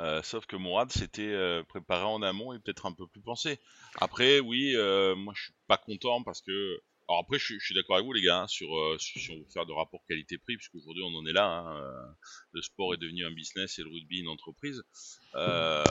Euh, 0.00 0.20
sauf 0.24 0.46
que 0.46 0.56
Mourad 0.56 0.90
s'était 0.90 1.22
euh, 1.22 1.62
préparé 1.62 2.02
en 2.04 2.22
amont 2.22 2.52
et 2.52 2.58
peut-être 2.58 2.86
un 2.86 2.92
peu 2.92 3.06
plus 3.06 3.20
pensé. 3.20 3.60
Après, 4.00 4.40
oui, 4.40 4.72
euh, 4.74 5.14
moi 5.14 5.32
je 5.36 5.44
suis 5.44 5.54
pas 5.68 5.76
content 5.76 6.22
parce 6.24 6.40
que. 6.40 6.80
Alors 7.08 7.20
après, 7.20 7.38
je, 7.38 7.58
suis- 7.58 7.74
d'accord 7.74 7.96
avec 7.96 8.06
vous 8.06 8.12
les 8.12 8.22
gars 8.22 8.40
hein, 8.42 8.46
sur, 8.48 8.76
euh, 8.76 8.96
si 8.98 9.30
on 9.30 9.36
veut 9.36 9.46
faire 9.52 9.64
de 9.64 9.72
rapport 9.72 10.00
qualité-prix, 10.08 10.56
puisque 10.56 10.74
aujourd'hui 10.74 11.04
on 11.04 11.14
en 11.14 11.24
est 11.26 11.32
là. 11.32 11.46
hein, 11.46 11.76
euh, 11.80 12.06
le 12.52 12.62
sport 12.62 12.94
est 12.94 12.96
devenu 12.96 13.24
un 13.24 13.30
business 13.30 13.78
et 13.78 13.82
le 13.82 13.88
rugby 13.88 14.20
une 14.20 14.28
entreprise. 14.28 14.82
Euh, 15.36 15.84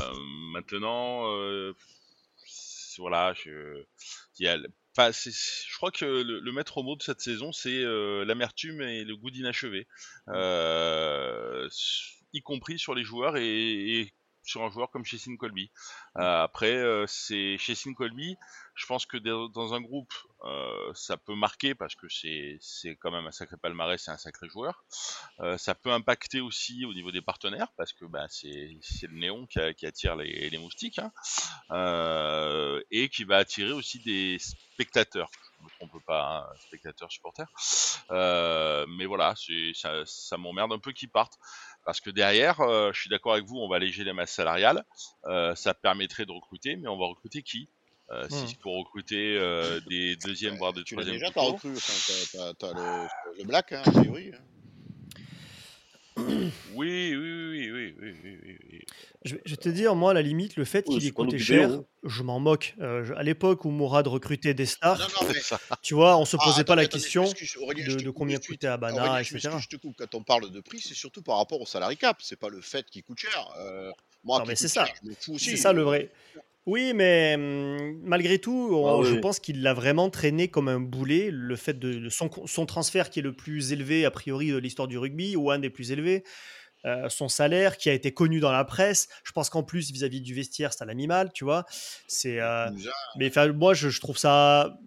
maintenant, 0.52 1.32
euh, 1.34 1.74
voilà, 2.98 3.34
je, 3.34 3.84
y 4.40 4.48
a, 4.48 4.58
je 4.58 5.76
crois 5.78 5.92
que 5.92 6.06
le, 6.06 6.52
maître 6.52 6.84
mot 6.84 6.98
de 6.98 7.04
cette 7.04 7.22
saison, 7.22 7.54
c'est 7.54 7.84
l'amertume 8.26 8.82
et 8.82 9.06
le 9.06 9.16
goût 9.16 9.32
d'inachevé, 9.32 9.88
y 12.34 12.42
compris 12.42 12.78
sur 12.78 12.94
les 12.94 13.04
joueurs 13.04 13.38
et 13.38 14.14
sur 14.46 14.64
un 14.64 14.70
joueur 14.70 14.90
comme 14.92 15.06
Chessin 15.06 15.36
Colby. 15.38 15.72
Euh, 16.18 16.44
après, 16.44 16.76
euh, 16.76 17.06
c'est 17.08 17.58
Chessin 17.58 17.94
Colby. 17.94 18.38
Je 18.76 18.86
pense 18.86 19.06
que 19.06 19.18
dans 19.18 19.74
un 19.74 19.82
groupe, 19.82 20.14
euh, 20.44 20.92
ça 20.94 21.16
peut 21.16 21.34
marquer 21.34 21.76
parce 21.76 21.96
que 21.96 22.08
c'est 22.10 22.60
quand 23.00 23.10
même 23.10 23.26
un 23.26 23.32
sacré 23.32 23.56
palmarès, 23.58 24.02
c'est 24.02 24.12
un 24.12 24.18
sacré 24.18 24.50
joueur. 24.50 24.84
Euh, 25.40 25.58
ça 25.58 25.76
peut 25.76 25.92
impacter 25.92 26.42
aussi 26.42 26.86
au 26.86 26.94
niveau 26.94 27.12
des 27.12 27.22
partenaires 27.22 27.72
parce 27.78 27.94
que 27.94 28.06
bah, 28.06 28.26
c'est 28.30 28.78
le 29.04 29.18
néon 29.18 29.48
qui, 29.48 29.86
attire 29.86 30.18
les, 30.18 30.50
les 30.50 30.58
moustiques 30.58 31.00
hein. 31.00 31.12
Euh, 31.72 32.82
et 32.92 33.10
qui 33.10 33.24
va 33.24 33.38
attirer 33.38 33.72
aussi 33.72 34.00
des 34.00 34.38
spectateurs. 34.40 35.32
Je 35.58 35.64
me 35.64 35.70
trompe 35.70 36.04
pas, 36.06 36.50
hein, 36.52 36.58
spectateurs, 36.60 37.12
supporters. 37.12 37.48
Euh, 38.12 38.86
mais 38.88 39.06
voilà, 39.06 39.34
ça, 39.74 40.04
ça 40.06 40.38
m'emmerde 40.38 40.74
un 40.74 40.80
peu 40.80 40.92
qu'ils 40.92 41.10
partent 41.10 41.40
parce 41.86 42.02
que 42.02 42.10
derrière, 42.10 42.62
euh, 42.62 42.92
je 42.94 43.00
suis 43.02 43.10
d'accord 43.10 43.34
avec 43.34 43.46
vous, 43.46 43.58
on 43.58 43.70
va 43.70 43.78
alléger 43.78 44.04
les 44.04 44.14
masses 44.14 44.34
salariales. 44.34 44.84
Euh, 45.26 45.56
ça 45.56 45.74
permettrait 45.74 46.26
de 46.26 46.32
recruter, 46.32 46.76
mais 46.78 46.88
on 46.90 46.98
va 46.98 47.06
recruter 47.08 47.44
qui? 47.44 47.70
Euh, 48.12 48.28
Si 48.30 48.48
Hmm. 48.48 48.50
c'est 48.50 48.60
pour 48.60 48.78
recruter 48.78 49.38
euh, 49.38 49.80
des 49.82 50.16
deuxièmes 50.18 50.58
voire 50.58 50.74
des 50.74 50.84
tu 50.84 50.96
troisièmes 50.96 51.20
déjà, 51.20 51.32
t'as 51.32 51.42
couteaux, 51.42 51.42
recru, 51.42 51.78
enfin, 51.78 52.00
t'as, 52.06 52.26
t'as- 52.32 52.54
t'as 52.54 52.74
le, 52.74 53.08
le 53.38 53.44
Black, 53.46 53.72
hein, 53.74 53.84
a 53.88 53.92
priori. 53.92 54.32
hein. 54.34 54.44
Oui, 56.18 57.14
oui, 57.16 57.16
oui, 57.16 57.72
oui, 57.72 57.72
oui, 57.72 57.96
oui, 58.00 58.20
oui, 58.24 58.40
oui. 58.44 58.58
Je, 59.24 59.36
vais- 59.36 59.42
te 59.58 59.70
dire, 59.70 59.96
moi, 59.96 60.12
à 60.12 60.14
la 60.14 60.22
limite, 60.22 60.56
le 60.56 60.66
fait 60.66 60.88
Ouais, 60.88 60.96
qu'il 61.00 61.08
ait 61.08 61.12
coûté 61.12 61.40
cher, 61.40 61.72
hein. 61.72 61.86
je 62.04 62.22
m'en 62.22 62.40
moque. 62.40 62.76
Euh, 62.80 63.04
je- 63.04 63.14
à 63.14 63.24
l'époque 63.24 63.66
où 63.66 63.72
Mourad 63.72 64.06
recrutait 64.08 64.54
des 64.54 64.68
stars, 64.68 65.00
Non, 65.00 65.06
non, 65.22 65.28
mais 65.28 65.34
tu 65.82 65.96
vois, 65.96 66.18
on 66.18 66.26
se 66.26 66.38
Ah, 66.40 66.44
posait 66.46 66.64
pas 66.64 66.76
la 66.76 66.84
je 66.84 66.90
question 66.90 67.24
Aurélien, 67.62 67.88
de, 67.88 68.04
de 68.04 68.10
combien 68.12 68.38
coûtait 68.38 68.68
Aurélien, 68.68 69.24
je 69.24 69.36
etc. 69.36 69.56
je 69.60 69.68
te 69.68 69.78
coupe. 69.78 69.96
Quand 69.98 70.14
on 70.14 70.22
parle 70.24 70.52
de 70.52 70.60
prix, 70.62 70.80
c'est 70.80 70.94
surtout 70.94 71.24
par 71.24 71.38
rapport 71.38 71.60
au 71.60 71.66
salary 71.66 71.98
cap. 71.98 72.18
C'est 72.22 72.40
pas 72.40 72.50
le 72.50 72.62
fait 72.62 72.86
qu'il 72.86 73.02
coûte 73.04 73.18
cher. 73.18 73.50
Euh, 73.60 73.92
moi, 74.24 74.40
Non, 74.40 74.46
mais 74.46 74.56
c'est 74.56 74.68
ça. 74.68 74.86
C'est 75.38 75.58
ça 75.58 75.74
le 75.74 75.82
vrai. 75.82 76.12
Oui, 76.68 76.94
mais 76.96 77.36
hum, 77.36 78.00
malgré 78.04 78.40
tout, 78.40 78.70
on- 78.74 78.88
Ah 78.88 78.98
oui, 78.98 79.06
je 79.08 79.16
pense 79.16 79.40
qu'il 79.40 79.62
l'a 79.62 79.74
vraiment 79.76 80.10
traîné 80.10 80.48
comme 80.48 80.68
un 80.68 80.80
boulet. 80.80 81.30
Le 81.32 81.56
fait 81.56 81.78
de, 81.78 81.94
de 81.94 82.10
son, 82.10 82.30
son 82.48 82.66
transfert 82.66 83.10
qui 83.12 83.20
est 83.20 83.24
le 83.24 83.34
plus 83.34 83.72
élevé 83.72 84.04
a 84.06 84.10
priori 84.12 84.50
de 84.50 84.58
l'histoire 84.58 84.88
du 84.88 84.98
rugby, 84.98 85.36
ou 85.36 85.52
un 85.52 85.60
des 85.60 85.70
plus 85.70 85.92
élevés, 85.92 86.24
euh, 86.86 87.10
son 87.10 87.28
salaire 87.30 87.78
qui 87.78 87.90
a 87.90 87.94
été 87.94 88.14
connu 88.14 88.40
dans 88.40 88.52
la 88.52 88.64
presse. 88.64 89.08
Je 89.24 89.32
pense 89.32 89.50
qu'en 89.50 89.64
plus, 89.64 89.92
vis-à-vis 89.92 90.22
du 90.22 90.34
vestiaire, 90.34 90.72
ça 90.74 90.86
l'a 90.86 90.94
mis 90.94 91.08
mal, 91.08 91.32
tu 91.34 91.44
vois. 91.44 91.66
C'est, 92.08 92.40
euh, 92.40 92.70
mais 93.18 93.32
moi, 93.54 93.74
je, 93.74 93.90
je 93.90 94.00
trouve 94.00 94.18
ça. 94.18 94.78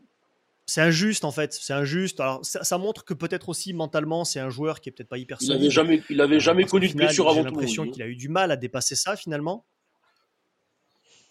C'est 0.71 0.83
injuste 0.83 1.25
en 1.25 1.33
fait, 1.33 1.55
c'est 1.55 1.73
injuste. 1.73 2.21
Alors 2.21 2.45
ça, 2.45 2.63
ça 2.63 2.77
montre 2.77 3.07
que 3.07 3.15
peut-être 3.15 3.49
aussi 3.49 3.73
mentalement 3.73 4.27
c'est 4.27 4.39
un 4.39 4.51
joueur 4.51 4.83
qui 4.83 4.91
est 4.91 4.93
peut-être 4.93 5.09
pas 5.09 5.17
hyper 5.17 5.39
Il 5.41 5.47
solide. 5.47 5.63
avait 5.63 5.71
jamais, 5.71 6.03
il 6.11 6.21
avait 6.21 6.41
jamais 6.41 6.63
parce 6.65 6.73
connu 6.73 6.89
de 6.89 6.93
blessure 6.95 7.25
J'ai 7.25 7.31
avant 7.31 7.49
tout. 7.49 7.55
l'impression 7.55 7.85
oui. 7.85 7.91
qu'il 7.91 8.03
a 8.03 8.07
eu 8.07 8.17
du 8.17 8.29
mal 8.29 8.51
à 8.51 8.57
dépasser 8.57 8.95
ça 8.95 9.17
finalement. 9.17 9.65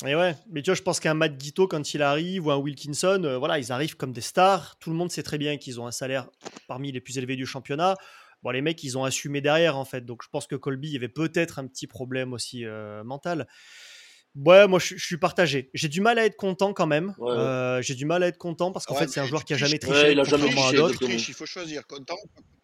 Et 0.08 0.16
ouais, 0.16 0.36
mais 0.50 0.64
tu 0.64 0.72
vois, 0.72 0.76
je 0.76 0.82
pense 0.84 1.00
qu'un 1.00 1.14
Matt 1.16 1.38
Guito, 1.38 1.68
quand 1.68 1.94
il 1.94 2.02
arrive, 2.04 2.46
ou 2.48 2.52
un 2.52 2.58
Wilkinson, 2.58 3.22
euh, 3.24 3.38
voilà, 3.38 3.58
ils 3.58 3.72
arrivent 3.72 3.96
comme 3.96 4.12
des 4.12 4.22
stars. 4.22 4.78
Tout 4.80 4.90
le 4.92 4.96
monde 4.96 5.12
sait 5.12 5.24
très 5.24 5.38
bien 5.40 5.58
qu'ils 5.58 5.80
ont 5.80 5.88
un 5.88 5.92
salaire 5.92 6.30
parmi 6.68 6.92
les 6.92 7.00
plus 7.02 7.18
élevés 7.18 7.36
du 7.36 7.46
championnat. 7.48 7.96
Bon, 8.44 8.52
les 8.52 8.62
mecs, 8.62 8.84
ils 8.84 8.98
ont 8.98 9.04
assumé 9.04 9.42
derrière, 9.42 9.78
en 9.78 9.86
fait. 9.86 10.06
Donc, 10.06 10.22
je 10.24 10.30
pense 10.30 10.48
que 10.48 10.56
Colby, 10.56 10.90
il 10.90 10.94
y 10.94 10.98
avait 10.98 11.08
peut-être 11.10 11.60
un 11.60 11.68
petit 11.68 11.88
problème 11.88 12.34
aussi 12.34 12.66
euh, 12.66 13.04
mental. 13.04 13.48
Ouais, 14.36 14.68
moi, 14.68 14.78
je, 14.80 14.96
je 14.96 15.04
suis 15.04 15.18
partagé. 15.18 15.72
J'ai 15.74 15.88
du 15.88 16.00
mal 16.02 16.20
à 16.20 16.26
être 16.26 16.36
content 16.36 16.72
quand 16.74 16.86
même. 16.86 17.16
Ouais, 17.18 17.32
ouais. 17.32 17.38
Euh, 17.38 17.82
J'ai 17.82 17.96
du 17.96 18.06
mal 18.06 18.22
à 18.22 18.28
être 18.28 18.38
content 18.38 18.72
parce 18.72 18.86
qu'en 18.86 18.94
Ouais, 18.94 19.02
fait, 19.02 19.08
c'est 19.10 19.20
un 19.20 19.26
joueur 19.26 19.44
qui 19.46 19.54
a 19.54 19.58
jamais 19.58 19.74
Ouais, 19.74 19.80
triché, 19.80 20.12
il 20.12 20.20
a 20.20 20.24
jamais 20.24 20.44
à 20.44 20.54
triché, 20.54 20.76
d'autres. 20.78 21.00
Tu 21.00 21.06
triches, 21.06 21.30
il 21.30 21.34
faut 21.34 21.48
choisir. 21.48 21.88
Content. 21.88 22.16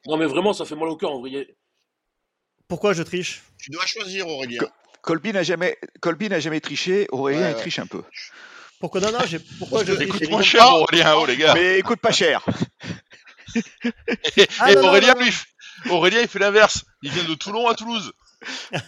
Non, 0.06 0.18
mais 0.18 0.28
vraiment, 0.28 0.54
ça 0.54 0.66
fait 0.66 0.76
mal 0.76 0.88
au 0.90 0.96
cœur 0.98 1.12
en 1.12 1.20
vrai. 1.22 1.48
Pourquoi 2.68 2.94
je 2.94 3.02
triche? 3.02 3.42
Tu 3.58 3.72
dois 3.72 3.86
choisir, 3.88 4.28
Aurélien. 4.28 4.60
Co- 4.60 4.70
Colby 5.02 5.34
n'a 5.34 5.42
jamais, 5.44 5.78
Colby 6.02 6.30
n'a 6.30 6.40
jamais 6.40 6.62
triché. 6.62 7.08
Aurélien, 7.12 7.42
Ouais, 7.42 7.50
il 7.50 7.54
ouais. 7.56 7.60
triche 7.60 7.80
un 7.80 7.88
peu. 7.88 8.04
Pourquoi 8.80 9.02
non, 9.02 9.12
non, 9.12 9.20
j'ai- 9.26 9.40
pourquoi 9.58 9.84
je 9.84 9.94
triche? 9.94 10.08
écoute, 10.10 10.22
Écoute 10.22 10.32
moins 10.32 10.42
cher 10.44 10.68
Aurélien, 10.76 11.16
oh 11.16 11.26
les 11.26 11.38
gars. 11.38 11.54
Mais 11.56 11.80
il 11.80 11.84
coûte 11.84 12.00
pas 12.02 12.12
cher. 12.12 12.46
Et, 14.38 14.48
Ah, 14.60 14.72
et 14.72 14.76
non, 14.76 14.88
Aurélien, 14.88 15.14
non, 15.14 15.20
non. 15.20 15.26
lui, 15.26 15.34
Aurélien, 15.90 16.22
il 16.22 16.28
fait 16.28 16.40
l'inverse. 16.40 16.86
Il 17.02 17.12
vient 17.12 17.24
de 17.24 17.36
Toulon 17.36 17.68
à 17.68 17.76
Toulouse. 17.76 18.14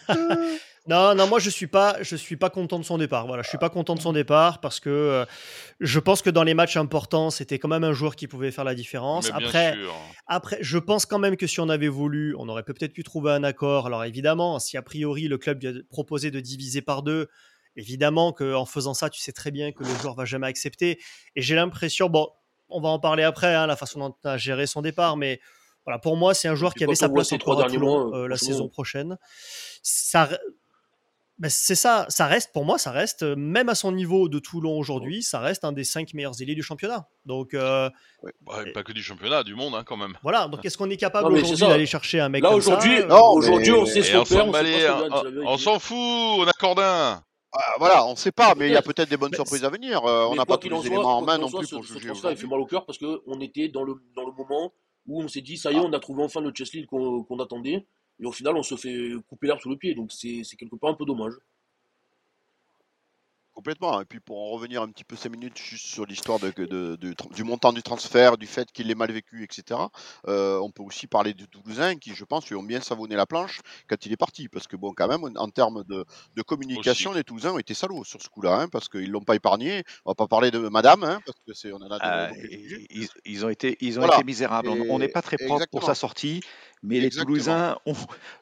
Non, 0.88 1.16
non, 1.16 1.26
moi 1.26 1.40
je 1.40 1.50
suis 1.50 1.66
pas, 1.66 1.98
je 2.04 2.16
suis 2.16 2.36
pas 2.36 2.52
content 2.52 2.78
de 2.78 2.84
son 2.84 3.00
départ. 3.00 3.26
Voilà, 3.26 3.42
je 3.42 3.50
suis 3.50 3.58
pas 3.58 3.70
content 3.70 3.96
de 3.96 4.02
son 4.02 4.14
départ 4.14 4.62
parce 4.62 4.80
que 4.80 4.90
euh, 4.90 5.26
je 5.80 6.00
pense 6.00 6.22
que 6.22 6.30
dans 6.30 6.44
les 6.44 6.54
matchs 6.54 6.78
importants, 6.78 7.32
c'était 7.32 7.58
quand 7.58 7.68
même 7.68 7.84
un 7.84 7.94
joueur 7.94 8.16
qui 8.16 8.28
pouvait 8.28 8.52
faire 8.52 8.64
la 8.64 8.76
différence. 8.76 9.32
Après, 9.34 9.74
sûr. 9.74 9.96
après, 10.28 10.60
je 10.62 10.78
pense 10.78 11.08
quand 11.08 11.18
même 11.18 11.38
que 11.38 11.48
si 11.48 11.60
on 11.60 11.70
avait 11.70 11.88
voulu, 11.88 12.36
on 12.38 12.48
aurait 12.50 12.62
peut-être 12.62 12.94
pu 12.94 13.04
trouver 13.04 13.32
un 13.32 13.44
accord. 13.44 13.88
Alors 13.88 14.04
évidemment, 14.04 14.60
si 14.60 14.78
a 14.78 14.84
priori 14.84 15.28
le 15.28 15.40
club 15.40 15.60
lui 15.64 15.70
a 15.70 15.74
proposé 15.90 16.30
de 16.30 16.40
diviser 16.40 16.84
par 16.84 17.02
deux, 17.02 17.30
évidemment 17.76 18.32
qu'en 18.32 18.66
faisant 18.66 18.94
ça, 18.94 19.10
tu 19.10 19.20
sais 19.20 19.32
très 19.32 19.50
bien 19.50 19.72
que 19.72 19.84
le 19.84 19.90
joueur 20.02 20.14
va 20.14 20.26
jamais 20.26 20.48
accepter. 20.48 21.00
Et 21.36 21.42
j'ai 21.42 21.56
l'impression, 21.56 22.10
bon, 22.10 22.30
on 22.70 22.80
va 22.80 22.90
en 22.90 23.00
parler 23.00 23.24
après, 23.24 23.56
hein, 23.56 23.66
la 23.66 23.76
façon 23.76 24.00
dont 24.00 24.16
tu 24.22 24.28
as 24.28 24.38
géré 24.38 24.68
son 24.68 24.84
départ, 24.84 25.18
mais 25.18 25.40
voilà, 25.86 26.00
pour 26.00 26.18
moi, 26.18 26.34
c'est 26.34 26.48
un 26.48 26.56
joueur 26.56 26.74
qui 26.74 26.84
avait 26.84 26.96
sa 26.96 27.10
place 27.10 27.32
en 27.32 27.38
trois 27.38 27.56
derniers 27.56 27.76
Toulon 27.78 28.10
mois, 28.10 28.18
euh, 28.20 28.28
la 28.28 28.38
saison 28.38 28.68
prochaine. 28.68 29.18
Ça, 29.84 30.30
ben, 31.38 31.50
c'est 31.50 31.76
ça, 31.76 32.06
ça 32.08 32.28
reste 32.28 32.54
pour 32.54 32.64
moi, 32.64 32.78
ça 32.78 32.92
reste 32.92 33.24
euh, 33.24 33.36
même 33.36 33.68
à 33.68 33.76
son 33.76 33.92
niveau 33.92 34.30
de 34.30 34.40
Toulon 34.40 34.78
aujourd'hui, 34.80 35.22
ça 35.22 35.40
reste 35.42 35.66
un 35.66 35.74
des 35.74 35.84
cinq 35.84 36.14
meilleurs 36.14 36.42
ailiers 36.42 36.56
du 36.56 36.64
championnat. 36.64 37.10
Donc 37.26 37.54
euh, 37.54 37.90
Ouais, 38.24 38.72
pas 38.72 38.84
que 38.84 38.94
du 38.94 39.04
championnat, 39.04 39.44
du 39.44 39.54
monde 39.54 39.76
hein, 39.76 39.84
quand 39.86 39.98
même. 39.98 40.18
voilà, 40.24 40.48
donc 40.48 40.64
est-ce 40.64 40.78
qu'on 40.78 40.90
est 40.90 40.96
capable 40.96 41.34
aujourd'hui 41.34 41.58
ça. 41.58 41.68
d'aller 41.68 41.86
chercher 41.86 42.22
un 42.22 42.30
mec 42.30 42.42
Là 42.42 42.52
ça 42.52 42.56
aujourd'hui, 42.56 43.02
Euh, 43.02 43.08
Non, 43.08 43.32
aujourd'hui 43.34 43.72
mais- 43.74 43.78
on 43.78 43.86
sait 43.86 44.02
ce 44.02 44.14
qu'on 44.16 44.24
s'en 44.26 44.50
on 45.46 45.58
s'en 45.58 45.78
fout, 45.80 45.98
on 45.98 46.48
accorde 46.48 46.80
un. 46.80 47.22
Ah, 47.52 47.74
voilà, 47.80 48.06
on 48.06 48.16
sait 48.16 48.32
pas, 48.34 48.54
mais 48.56 48.68
il 48.68 48.74
y 48.74 48.78
a 48.78 48.82
Peut-être. 48.82 49.10
des 49.10 49.16
bonnes 49.18 49.32
Mais 49.32 49.38
surprises 49.38 49.64
à 49.66 49.70
venir. 49.70 50.04
Euh, 50.06 50.26
on 50.30 50.36
n'a 50.36 50.46
pas 50.46 50.58
tous 50.58 50.68
les 50.70 50.76
soit, 50.78 50.86
éléments 50.88 51.18
en 51.18 51.22
main 51.22 51.38
non 51.38 51.50
plus 51.50 51.66
ce, 51.68 51.76
pour 51.76 51.86
ce 51.86 51.94
juger 52.00 52.12
il 52.32 52.38
fait 52.38 52.48
mal 52.48 52.60
au 52.60 52.66
cœur 52.66 52.86
parce 52.86 52.98
qu'on 52.98 53.40
était 53.42 53.68
dans 53.70 53.84
le, 53.84 53.96
dans 54.16 54.26
le 54.26 54.32
moment 54.34 54.74
où 55.08 55.22
on 55.22 55.28
s'est 55.28 55.42
dit, 55.42 55.58
ça 55.58 55.72
y 55.72 55.76
est, 55.76 55.80
Ah. 55.80 55.84
on 55.84 55.94
a 55.94 56.00
trouvé 56.00 56.24
enfin 56.24 56.42
le 56.42 56.52
Chesley 56.54 56.86
qu'on 56.86 57.24
qu'on 57.24 57.40
attendait. 57.40 57.86
Et 58.20 58.26
au 58.26 58.32
final, 58.32 58.56
on 58.56 58.64
se 58.64 58.76
fait 58.76 59.12
couper 59.28 59.48
l'herbe 59.48 59.60
sous 59.60 59.70
le 59.70 59.78
pied. 59.78 59.94
Donc 59.96 60.12
c'est 60.12 60.44
quelque 60.58 60.76
part 60.78 60.92
un 60.92 60.96
peu 60.96 61.06
dommage. 61.06 61.34
Complètement. 63.56 64.02
Et 64.02 64.06
puis 64.06 64.20
pour 64.20 64.38
en 64.38 64.50
revenir 64.50 64.82
un 64.82 64.90
petit 64.90 65.06
peu 65.06 65.16
cinq 65.16 65.32
minutes 65.32 65.58
juste 65.58 65.86
sur 65.86 66.06
l'histoire 66.06 66.40
de, 66.40 66.52
de- 66.58 66.98
de- 66.98 67.16
du 67.34 67.44
montant 67.46 67.72
du 67.72 67.82
transfert, 67.82 68.38
du 68.38 68.48
fait 68.48 68.70
qu'il 68.72 68.92
est 68.92 68.96
mal 68.96 69.10
vécu, 69.14 69.44
etc. 69.46 69.80
euh, 70.28 70.60
on 70.60 70.70
peut 70.72 70.84
aussi 70.84 71.08
parler 71.08 71.34
du 71.34 71.48
Toulousain 71.48 71.96
qui, 71.96 72.14
je 72.14 72.26
pense, 72.26 72.48
lui 72.50 72.58
ont 72.58 72.64
bien 72.64 72.82
savonné 72.82 73.16
la 73.16 73.26
planche 73.26 73.62
quand 73.88 74.06
il 74.06 74.12
est 74.12 74.18
parti. 74.18 74.50
Parce 74.50 74.68
que 74.68 74.76
bon, 74.76 74.92
quand 74.94 75.08
même, 75.08 75.24
en 75.38 75.48
termes 75.48 75.86
de, 75.86 76.04
de 76.36 76.42
communication, 76.42 77.12
Aussi. 77.12 77.20
les 77.20 77.24
Toulousains 77.24 77.54
ont 77.54 77.58
été 77.60 77.74
salauds 77.74 78.04
sur 78.04 78.22
ce 78.22 78.28
coup-là, 78.28 78.60
hein, 78.64 78.68
parce 78.68 78.90
qu'ils 78.90 79.10
l'ont 79.10 79.24
pas 79.24 79.36
épargné. 79.38 79.84
On 80.04 80.12
va 80.12 80.16
pas 80.16 80.28
parler 80.28 80.52
de 80.52 80.60
Madame, 80.60 81.04
hein, 81.06 81.22
parce 81.26 81.40
que 81.48 81.54
c'est 81.54 81.72
on 81.72 81.78
en 81.78 81.90
a 81.92 82.28
Euh, 82.28 82.32
discuté. 82.34 82.88
ils, 82.90 83.08
ils 83.24 83.46
ont 83.46 83.50
été, 83.50 83.78
ils 83.80 83.98
ont 83.98 84.02
Voilà. 84.02 84.16
été 84.18 84.26
misérables. 84.26 84.68
On- 84.68 84.86
On 84.96 85.00
n'est 85.00 85.08
pas 85.08 85.22
très 85.22 85.38
propre 85.38 85.66
pour 85.72 85.84
sa 85.84 85.96
sortie, 85.96 86.42
mais 86.86 87.00
les. 87.00 87.10
Toulousains 87.10 87.78
ont- 87.86 87.94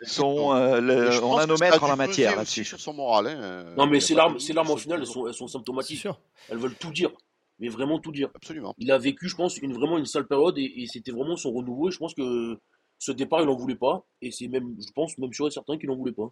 sont, 0.04 0.54
euh, 0.54 0.80
le- 0.82 1.24
on 1.24 1.38
a 1.38 1.46
nos 1.46 1.58
maîtres 1.58 1.84
en 1.84 1.88
la 1.88 1.96
matière 1.96 2.36
là-dessus. 2.36 2.66
sur 2.66 2.80
son 2.80 2.94
moral. 2.94 3.28
hein, 3.28 3.74
Non, 3.78 3.86
il 3.86 3.91
mais 3.91 4.00
ces 4.00 4.16
larmes, 4.16 4.39
ces 4.39 4.54
larmes, 4.54 4.68
sur 4.68 4.76
au 4.76 4.78
ce 4.78 4.84
final, 4.84 5.00
elles 5.00 5.06
sont, 5.08 5.28
elles 5.28 5.34
sont 5.34 5.48
symptomatiques. 5.48 6.00
sûr. 6.00 6.20
Elles 6.50 6.58
veulent 6.58 6.76
tout 6.76 6.91
dire. 6.91 7.12
Mais 7.60 7.70
vraiment 7.70 8.00
tout 8.00 8.12
dire. 8.12 8.30
Absolument. 8.36 8.74
Il 8.78 8.91
a 8.91 8.98
vécu, 8.98 9.30
je 9.30 9.36
pense, 9.36 9.58
une, 9.58 9.74
vraiment 9.74 9.98
une 9.98 10.06
sale 10.06 10.28
période 10.28 10.58
et, 10.58 10.74
et 10.82 10.88
c'était 10.88 11.12
vraiment 11.12 11.38
son 11.38 11.52
renouveau. 11.52 11.89
Et 11.89 11.91
je 11.91 11.98
pense 12.00 12.14
que 12.14 12.60
ce 13.00 13.12
départ, 13.12 13.41
il 13.41 13.46
n'en 13.46 13.56
voulait 13.56 13.76
pas. 13.76 14.06
Et 14.22 14.32
c'est 14.32 14.48
même, 14.48 14.76
je 14.80 14.91
pense, 14.94 15.18
même 15.18 15.32
sûr 15.34 15.48
et 15.48 15.52
certain 15.52 15.78
qu'il 15.78 15.88
n'en 15.89 15.96
voulait 15.96 16.12
pas. 16.14 16.32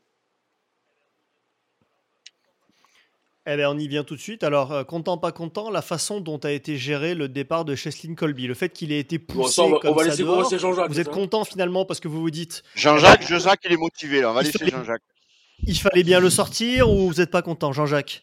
Eh 3.48 3.56
bien, 3.56 3.70
on 3.72 3.78
y 3.78 3.88
vient 3.88 4.04
tout 4.04 4.16
de 4.16 4.22
suite. 4.22 4.44
Alors, 4.44 4.72
euh, 4.72 4.84
content, 4.84 5.18
pas 5.18 5.32
content, 5.32 5.72
la 5.72 5.82
façon 5.82 6.22
dont 6.22 6.38
a 6.40 6.52
été 6.52 6.78
géré 6.78 7.16
le 7.16 7.28
départ 7.28 7.66
de 7.66 7.74
Cheslin 7.76 8.14
Colby, 8.14 8.46
le 8.46 8.54
fait 8.54 8.70
qu'il 8.70 8.92
ait 8.92 9.00
été 9.00 9.18
Bon, 9.18 9.26
poussé 9.44 9.54
ça, 9.56 9.64
on 9.64 9.70
va, 9.72 9.80
comme 9.80 9.92
on 9.92 9.96
va 9.96 10.10
ça 10.12 10.16
dehors, 10.16 10.48
Jean-Jacques. 10.60 10.90
vous 10.92 11.00
êtes 11.00 11.08
ça 11.08 11.12
content 11.14 11.44
finalement 11.44 11.84
parce 11.86 12.00
que 12.00 12.08
vous 12.08 12.22
vous 12.22 12.30
dites 12.30 12.62
Jean-Jacques, 12.76 13.28
Jacques, 13.28 13.62
il 13.66 13.72
est 13.74 13.78
motivé 13.78 14.22
là. 14.22 14.30
On 14.30 14.34
va 14.34 14.42
Il 14.42 14.46
laisser 14.46 14.60
fallait- 14.60 14.72
Jean-Jacques. 14.72 15.02
il 15.66 15.76
fallait 15.80 16.04
bien 16.04 16.20
le 16.20 16.30
sortir 16.30 16.88
ou 16.92 17.08
vous 17.08 17.16
n'êtes 17.16 17.32
pas 17.32 17.42
content, 17.42 17.74
Jean-Jacques? 17.74 18.22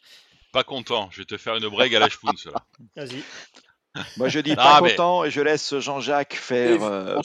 Pas 0.52 0.62
content, 0.62 1.08
je 1.10 1.18
vais 1.22 1.24
te 1.24 1.36
faire 1.36 1.56
une 1.56 1.68
break 1.68 1.92
à 1.94 1.98
la 1.98 2.08
Spoons. 2.08 2.32
là. 2.46 2.64
Vas-y. 3.04 3.22
Moi, 4.18 4.28
je 4.28 4.38
dis 4.38 4.52
Ah, 4.56 4.78
pas 4.78 4.80
mais- 4.82 4.90
content 4.90 5.24
et 5.24 5.30
je 5.32 5.40
laisse 5.40 5.76
Jean-Jacques 5.80 6.34
faire. 6.34 6.80
Euh, 6.84 7.18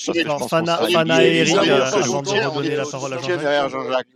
Fana- 0.49 0.91
Fana 0.91 1.23
et 1.23 1.35
Eric, 1.37 1.55
euh, 1.57 1.59
on 1.61 1.81
avant 1.83 2.21
de 2.23 2.27
soutient, 2.27 2.49
redonner 2.49 2.73
on 2.73 2.77
la 2.83 2.85
parole 2.89 3.13
à 3.13 3.17
Jean-Jacques. 3.17 3.39
derrière 3.39 3.69
Jean-Jacques. 3.69 4.07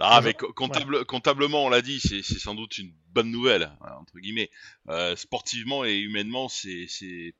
Non, 0.00 0.20
mais 0.22 0.34
co- 0.34 0.52
comptable, 0.52 1.04
comptablement, 1.04 1.64
on 1.64 1.68
l'a 1.68 1.82
dit, 1.82 2.00
c'est 2.00 2.22
sans 2.22 2.54
doute 2.54 2.78
une 2.78 2.92
bonne 3.08 3.30
nouvelle, 3.30 3.70
entre 3.80 4.18
guillemets. 4.18 4.50
Euh, 4.88 5.16
sportivement 5.16 5.84
et 5.84 5.96
humainement, 5.98 6.48
c'est 6.48 7.34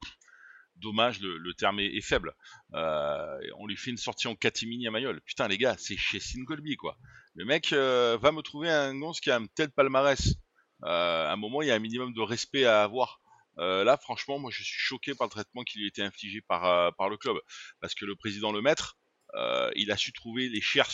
dommage, 0.77 1.21
le, 1.21 1.39
le 1.39 1.55
terme 1.55 1.81
est, 1.81 1.87
est 1.97 2.01
faible. 2.01 2.35
Euh, 2.75 3.39
on 3.59 3.67
lui 3.67 3.77
fait 3.77 3.91
une 3.91 3.97
sortie 3.97 4.29
en 4.29 4.35
catimini 4.35 4.87
à 4.87 4.91
Mayol. 4.91 5.21
Putain, 5.23 5.49
les 5.49 5.59
gars, 5.59 5.77
c'est 5.79 5.97
chez 5.97 6.21
Colby, 6.47 6.77
quoi. 6.77 6.97
Le 7.35 7.45
mec 7.45 7.73
euh, 7.73 8.19
va 8.21 8.33
me 8.33 8.43
trouver 8.43 8.71
un 8.71 8.97
gonce 8.99 9.21
qui 9.21 9.31
a 9.31 9.37
un 9.37 9.47
tel 9.47 9.71
palmarès. 9.71 10.35
À 10.83 11.33
un 11.33 11.37
moment, 11.37 11.63
il 11.63 11.69
y 11.69 11.71
a 11.71 11.75
un 11.75 11.81
minimum 11.81 12.13
de 12.13 12.21
respect 12.21 12.65
à 12.65 12.83
avoir. 12.83 13.21
Euh, 13.59 13.83
là, 13.83 13.97
franchement, 13.97 14.39
moi, 14.39 14.51
je 14.53 14.63
suis 14.63 14.79
choqué 14.79 15.15
par 15.15 15.27
le 15.27 15.31
traitement 15.33 15.63
qui 15.65 15.79
lui 15.79 15.87
a 15.87 15.89
été 15.89 16.03
infligé 16.03 16.41
par, 16.41 16.65
euh, 16.65 16.91
par 16.97 17.09
le 17.09 17.17
club. 17.17 17.37
Parce 17.81 17.95
que 17.95 18.05
le 18.05 18.15
président 18.15 18.53
Le 18.53 18.63
Maître, 18.63 18.97
euh, 19.35 19.71
il 19.75 19.91
a 19.91 19.97
su 19.97 20.13
trouver 20.13 20.49
les 20.49 20.61
chers 20.61 20.91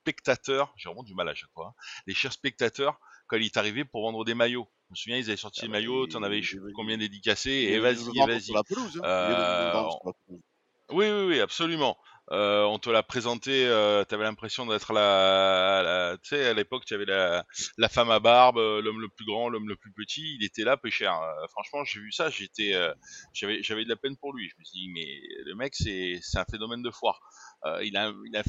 spectateurs, 0.00 0.72
j'ai 0.76 0.88
vraiment 0.88 1.02
du 1.02 1.14
mal 1.14 1.28
à 1.28 1.34
chaque 1.34 1.50
fois, 1.52 1.68
hein, 1.68 1.74
les 2.06 2.14
chers 2.14 2.32
spectateurs, 2.32 2.98
quand 3.28 3.36
il 3.36 3.44
est 3.46 3.56
arrivé 3.56 3.84
pour 3.84 4.02
vendre 4.02 4.24
des 4.24 4.34
maillots. 4.34 4.68
Je 4.88 4.92
me 4.92 4.96
souviens, 4.96 5.18
ils 5.18 5.28
avaient 5.28 5.36
sorti 5.36 5.60
Ah 5.60 5.66
des 5.66 5.68
bah, 5.68 5.78
maillots, 5.78 6.04
il- 6.06 6.08
tu 6.08 6.16
en 6.16 6.22
avais 6.22 6.42
je 6.42 6.50
sais 6.50 6.56
il- 6.56 6.60
plus 6.62 6.72
combien 6.74 6.98
dédicacés, 6.98 7.50
et 7.50 7.78
vas-y, 7.78 8.22
vas-y. 8.26 8.50
hein. 8.52 8.62
Euh. 9.04 9.62
Oui, 10.90 11.06
oui, 11.08 11.24
oui, 11.28 11.40
absolument. 11.40 11.96
Euh, 12.32 12.64
on 12.64 12.78
te 12.78 12.90
l'a 12.90 13.02
présenté, 13.04 13.66
euh, 13.66 14.04
tu 14.08 14.14
avais 14.14 14.24
l'impression 14.24 14.66
d'être 14.66 14.92
la, 14.92 15.82
la- 15.84 16.18
tu 16.18 16.30
sais, 16.30 16.46
à 16.46 16.54
l'époque, 16.54 16.84
tu 16.84 16.94
avais 16.94 17.04
la, 17.04 17.44
la 17.78 17.88
femme 17.88 18.10
à 18.10 18.18
barbe, 18.20 18.56
l'homme 18.58 19.00
le 19.00 19.08
plus 19.08 19.24
grand, 19.24 19.48
l'homme 19.48 19.68
le 19.68 19.76
plus 19.76 19.92
petit, 19.92 20.36
il 20.36 20.44
était 20.44 20.64
là, 20.64 20.76
peu 20.76 20.90
cher. 20.90 21.14
Euh, 21.14 21.46
franchement, 21.50 21.84
j'ai 21.84 22.00
vu 22.00 22.10
ça, 22.12 22.28
j'étais, 22.30 22.72
j'avais, 23.32 23.62
j'avais 23.62 23.84
de 23.84 23.88
la 23.88 23.96
peine 23.96 24.16
pour 24.16 24.32
lui. 24.34 24.48
Je 24.48 24.54
me 24.58 24.64
suis 24.64 24.80
dit, 24.80 24.88
mais 24.92 25.20
le 25.44 25.54
mec, 25.54 25.74
c'est, 25.76 26.18
c'est 26.22 26.38
un 26.38 26.44
phénomène 26.50 26.82
de 26.82 26.90
foire. 26.90 27.20
Il 27.82 27.96
a, 27.96 28.12
il 28.26 28.36
a, 28.36 28.42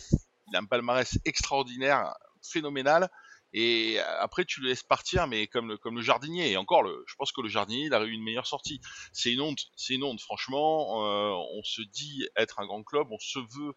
il 0.52 0.56
a 0.56 0.60
un 0.60 0.66
palmarès 0.66 1.18
extraordinaire, 1.26 2.14
phénoménal. 2.44 3.10
Et 3.54 4.00
après, 4.20 4.46
tu 4.46 4.62
le 4.62 4.70
laisses 4.70 4.84
partir, 4.84 5.28
mais 5.28 5.48
comme 5.48 5.70
le, 5.70 5.78
comme 5.78 5.98
le 5.98 6.02
jardinier. 6.02 6.52
Et 6.52 6.58
encore, 6.58 6.86
je 7.06 7.16
pense 7.16 7.32
que 7.34 7.42
le 7.42 7.50
jardinier, 7.50 7.86
il 7.86 7.94
a 7.94 8.02
eu 8.04 8.12
une 8.12 8.24
meilleure 8.24 8.48
sortie. 8.48 8.80
C'est 9.12 9.32
une 9.34 9.42
honte, 9.42 9.60
c'est 9.76 9.96
une 9.96 10.04
honte. 10.04 10.22
Franchement, 10.22 11.06
euh, 11.06 11.32
on 11.58 11.64
se 11.64 11.82
dit 11.82 12.28
être 12.38 12.60
un 12.62 12.66
grand 12.66 12.84
club, 12.84 13.08
on 13.12 13.20
se 13.20 13.40
veut 13.40 13.74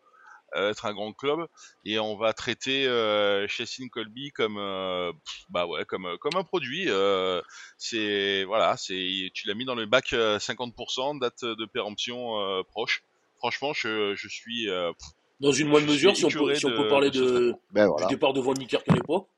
euh, 0.57 0.71
être 0.71 0.87
un 0.87 0.95
grand 0.95 1.13
club, 1.13 1.49
et 1.85 1.99
on 1.99 2.17
va 2.17 2.33
traiter 2.33 2.87
euh, 2.87 3.49
Colby 3.91 4.31
comme, 4.31 4.59
euh, 4.59 5.13
bah 5.49 5.67
ouais, 5.67 5.85
comme, 5.85 6.17
comme 6.21 6.37
un 6.37 6.45
produit. 6.45 6.85
Euh, 6.89 7.43
c'est 7.77 8.45
voilà, 8.45 8.77
c'est, 8.77 9.31
tu 9.35 9.49
l'as 9.49 9.55
mis 9.55 9.65
dans 9.65 9.75
le 9.75 9.87
bac 9.87 10.13
euh, 10.13 10.39
50%, 10.39 11.19
date 11.19 11.45
de 11.45 11.65
péremption 11.67 12.39
euh, 12.39 12.63
proche. 12.63 13.03
Franchement, 13.39 13.73
je, 13.73 14.15
je 14.15 14.29
suis 14.29 14.71
euh, 14.71 14.93
Dans 15.41 15.53
une 15.53 15.69
moindre 15.69 15.87
mesure, 15.89 16.17
si 16.17 16.25
on, 16.25 16.29
peut, 16.29 16.35
écœuré 16.37 16.55
si 16.57 16.67
on 16.67 16.71
de- 16.71 16.77
peut 16.77 16.89
parler 16.89 17.11
de. 17.11 17.55
Ben 17.71 17.89
du 17.99 18.07
départ 18.09 18.33
de 18.33 18.41
Van 18.41 18.53
Niekerk 18.55 18.89
à 18.89 18.95
l'époque, 18.95 19.29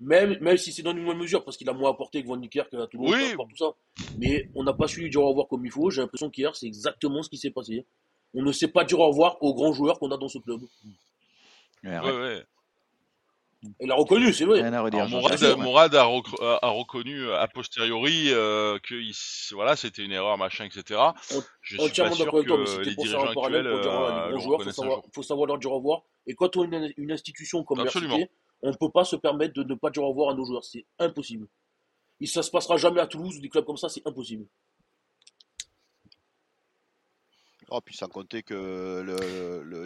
même, 0.00 0.36
même 0.40 0.56
si 0.56 0.72
c'est 0.72 0.82
dans 0.82 0.90
une 0.92 1.02
moindre 1.02 1.20
mesure, 1.20 1.44
parce 1.44 1.56
qu'il 1.56 1.68
a 1.68 1.72
moins 1.72 1.90
apporté 1.90 2.22
que 2.22 2.28
Van 2.28 2.36
Niekerk 2.36 2.72
à 2.74 2.86
Toulouse, 2.86 3.10
Oui. 3.12 3.34
tout 3.50 3.56
ça. 3.56 3.72
Mais 4.18 4.48
on 4.54 4.62
n'a 4.64 4.72
pas 4.72 4.86
su 4.88 5.00
lui 5.00 5.10
dire 5.10 5.22
au 5.22 5.28
revoir 5.28 5.46
comme 5.48 5.64
il 5.64 5.70
faut. 5.72 5.90
J'ai 5.90 6.00
l'impression 6.02 6.30
qu'hier, 6.30 6.54
c'est 6.56 6.66
exactement 6.66 7.22
ce 7.22 7.28
qui 7.28 7.38
s'est 7.38 7.50
passé. 7.50 7.84
On 8.34 8.42
ne 8.42 8.52
sait 8.52 8.68
pas 8.68 8.84
dire 8.84 8.98
au 9.00 9.06
revoir 9.08 9.36
aux 9.42 9.54
grands 9.54 9.72
joueurs 9.72 9.98
qu'on 9.98 10.10
a 10.10 10.16
dans 10.18 10.28
ce 10.28 10.38
club. 10.38 10.60
Ouais, 11.84 11.98
ouais, 11.98 12.10
ouais. 12.12 12.44
Il 13.80 13.90
a 13.90 13.96
reconnu, 13.96 14.32
c'est 14.32 14.44
vrai. 14.44 14.62
Rien 14.62 14.72
à 14.72 14.82
redire. 14.82 15.00
Alors. 15.00 15.10
Mourad, 15.20 15.58
Mourad 15.58 15.94
a, 15.96 16.04
rec- 16.04 16.40
a- 16.40 16.58
a 16.62 16.68
reconnu 16.68 17.22
euh, 17.24 17.40
a 17.40 17.48
posteriori 17.48 18.26
euh, 18.32 18.78
que 18.80 18.94
il 18.94 19.12
voilà, 19.52 19.74
c'était 19.74 20.04
une 20.04 20.12
erreur, 20.12 20.38
machin, 20.38 20.64
etc. 20.64 21.00
On- 21.34 21.42
Je 21.60 21.68
suis 21.70 21.76
pas 21.78 21.84
Entièrement 21.84 22.14
sûr 22.14 22.24
d'accord 22.26 22.38
avec 22.38 22.48
toi, 22.48 22.58
mais 22.58 22.64
que 22.64 22.70
c'était 22.70 22.84
les 22.90 22.94
pour 22.94 23.04
faire 23.04 23.12
dirigeants 23.18 23.30
un 23.30 23.34
parallèle 23.34 23.66
actuels 23.66 23.82
pour 23.82 23.90
dire 23.90 24.00
euh, 24.00 24.38
joueurs, 24.38 24.60
il 24.60 24.64
faut 24.64 24.70
savoir, 24.70 25.02
faut 25.12 25.22
savoir 25.24 25.46
leur 25.48 25.58
dire 25.58 25.72
au 25.72 25.76
revoir. 25.76 26.02
Et 26.28 26.34
quand 26.36 26.56
on 26.56 26.62
a 26.62 26.76
une, 26.76 26.92
une 26.96 27.10
institution 27.10 27.64
comme 27.64 27.78
l'RCT, 27.82 28.30
on 28.62 28.70
ne 28.70 28.76
peut 28.76 28.90
pas 28.90 29.04
se 29.04 29.16
permettre 29.16 29.54
de 29.54 29.64
ne 29.64 29.74
pas 29.74 29.90
dire 29.90 30.04
au 30.04 30.08
revoir 30.10 30.30
à 30.30 30.34
nos 30.34 30.44
joueurs. 30.44 30.64
C'est 30.64 30.86
impossible. 31.00 31.48
Et 32.20 32.26
ça 32.26 32.42
se 32.44 32.50
passera 32.52 32.76
jamais 32.76 33.00
à 33.00 33.06
Toulouse 33.08 33.38
ou 33.38 33.40
des 33.40 33.48
clubs 33.48 33.64
comme 33.64 33.76
ça, 33.76 33.88
c'est 33.88 34.06
impossible. 34.06 34.46
Oh, 37.70 37.80
puis 37.82 37.94
sans 37.96 38.08
compter 38.08 38.42
que 38.42 39.04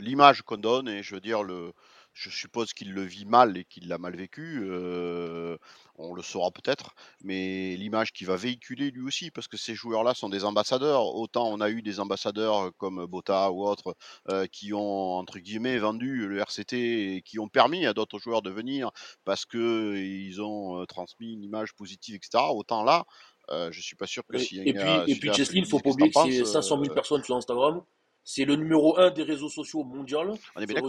l'image 0.00 0.42
qu'on 0.42 0.56
donne, 0.56 0.88
et 0.88 1.02
je 1.02 1.14
veux 1.14 1.20
dire, 1.20 1.42
le, 1.42 1.72
je 2.12 2.30
suppose 2.30 2.72
qu'il 2.72 2.92
le 2.92 3.02
vit 3.02 3.24
mal 3.24 3.56
et 3.56 3.64
qu'il 3.64 3.88
l'a 3.88 3.98
mal 3.98 4.16
vécu, 4.16 4.60
euh, 4.62 5.56
on 5.96 6.14
le 6.14 6.22
saura 6.22 6.50
peut-être, 6.50 6.94
mais 7.22 7.76
l'image 7.76 8.12
qu'il 8.12 8.26
va 8.26 8.36
véhiculer 8.36 8.90
lui 8.90 9.02
aussi, 9.02 9.30
parce 9.30 9.48
que 9.48 9.56
ces 9.56 9.74
joueurs-là 9.74 10.14
sont 10.14 10.28
des 10.28 10.44
ambassadeurs. 10.44 11.14
Autant 11.14 11.48
on 11.48 11.60
a 11.60 11.70
eu 11.70 11.82
des 11.82 12.00
ambassadeurs 12.00 12.70
comme 12.76 13.06
Bota 13.06 13.50
ou 13.50 13.64
autres 13.64 13.96
euh, 14.28 14.46
qui 14.46 14.72
ont, 14.74 15.12
entre 15.16 15.38
guillemets, 15.38 15.78
vendu 15.78 16.26
le 16.28 16.38
RCT 16.38 17.16
et 17.16 17.22
qui 17.22 17.38
ont 17.38 17.48
permis 17.48 17.86
à 17.86 17.94
d'autres 17.94 18.18
joueurs 18.18 18.42
de 18.42 18.50
venir 18.50 18.90
parce 19.24 19.46
qu'ils 19.46 20.42
ont 20.42 20.80
euh, 20.80 20.86
transmis 20.86 21.32
une 21.32 21.42
image 21.42 21.74
positive, 21.74 22.14
etc. 22.14 22.44
Autant 22.50 22.84
là, 22.84 23.04
euh, 23.50 23.70
je 23.72 23.80
suis 23.80 23.96
pas 23.96 24.06
sûr 24.06 24.22
que 24.26 24.38
s'il 24.38 24.58
y 24.58 24.60
a 24.60 24.64
et 24.66 24.72
puis, 24.72 25.12
et 25.12 25.16
puis 25.16 25.32
Cheslin, 25.32 25.64
faut 25.64 25.78
pas 25.78 25.90
que 25.90 25.94
oublier 25.94 26.10
que 26.10 26.20
c'est 26.30 26.42
penses, 26.42 26.52
500 26.52 26.78
000 26.80 26.90
euh, 26.90 26.94
personnes 26.94 27.24
sur 27.24 27.36
Instagram. 27.36 27.82
c'est 28.24 28.44
le 28.44 28.56
numéro 28.56 28.98
un 28.98 29.10
des 29.10 29.24
réseaux 29.24 29.48
sociaux 29.48 29.84
mondial 29.84 30.32
On 30.54 30.60
est 30.60 30.66
bien 30.66 30.82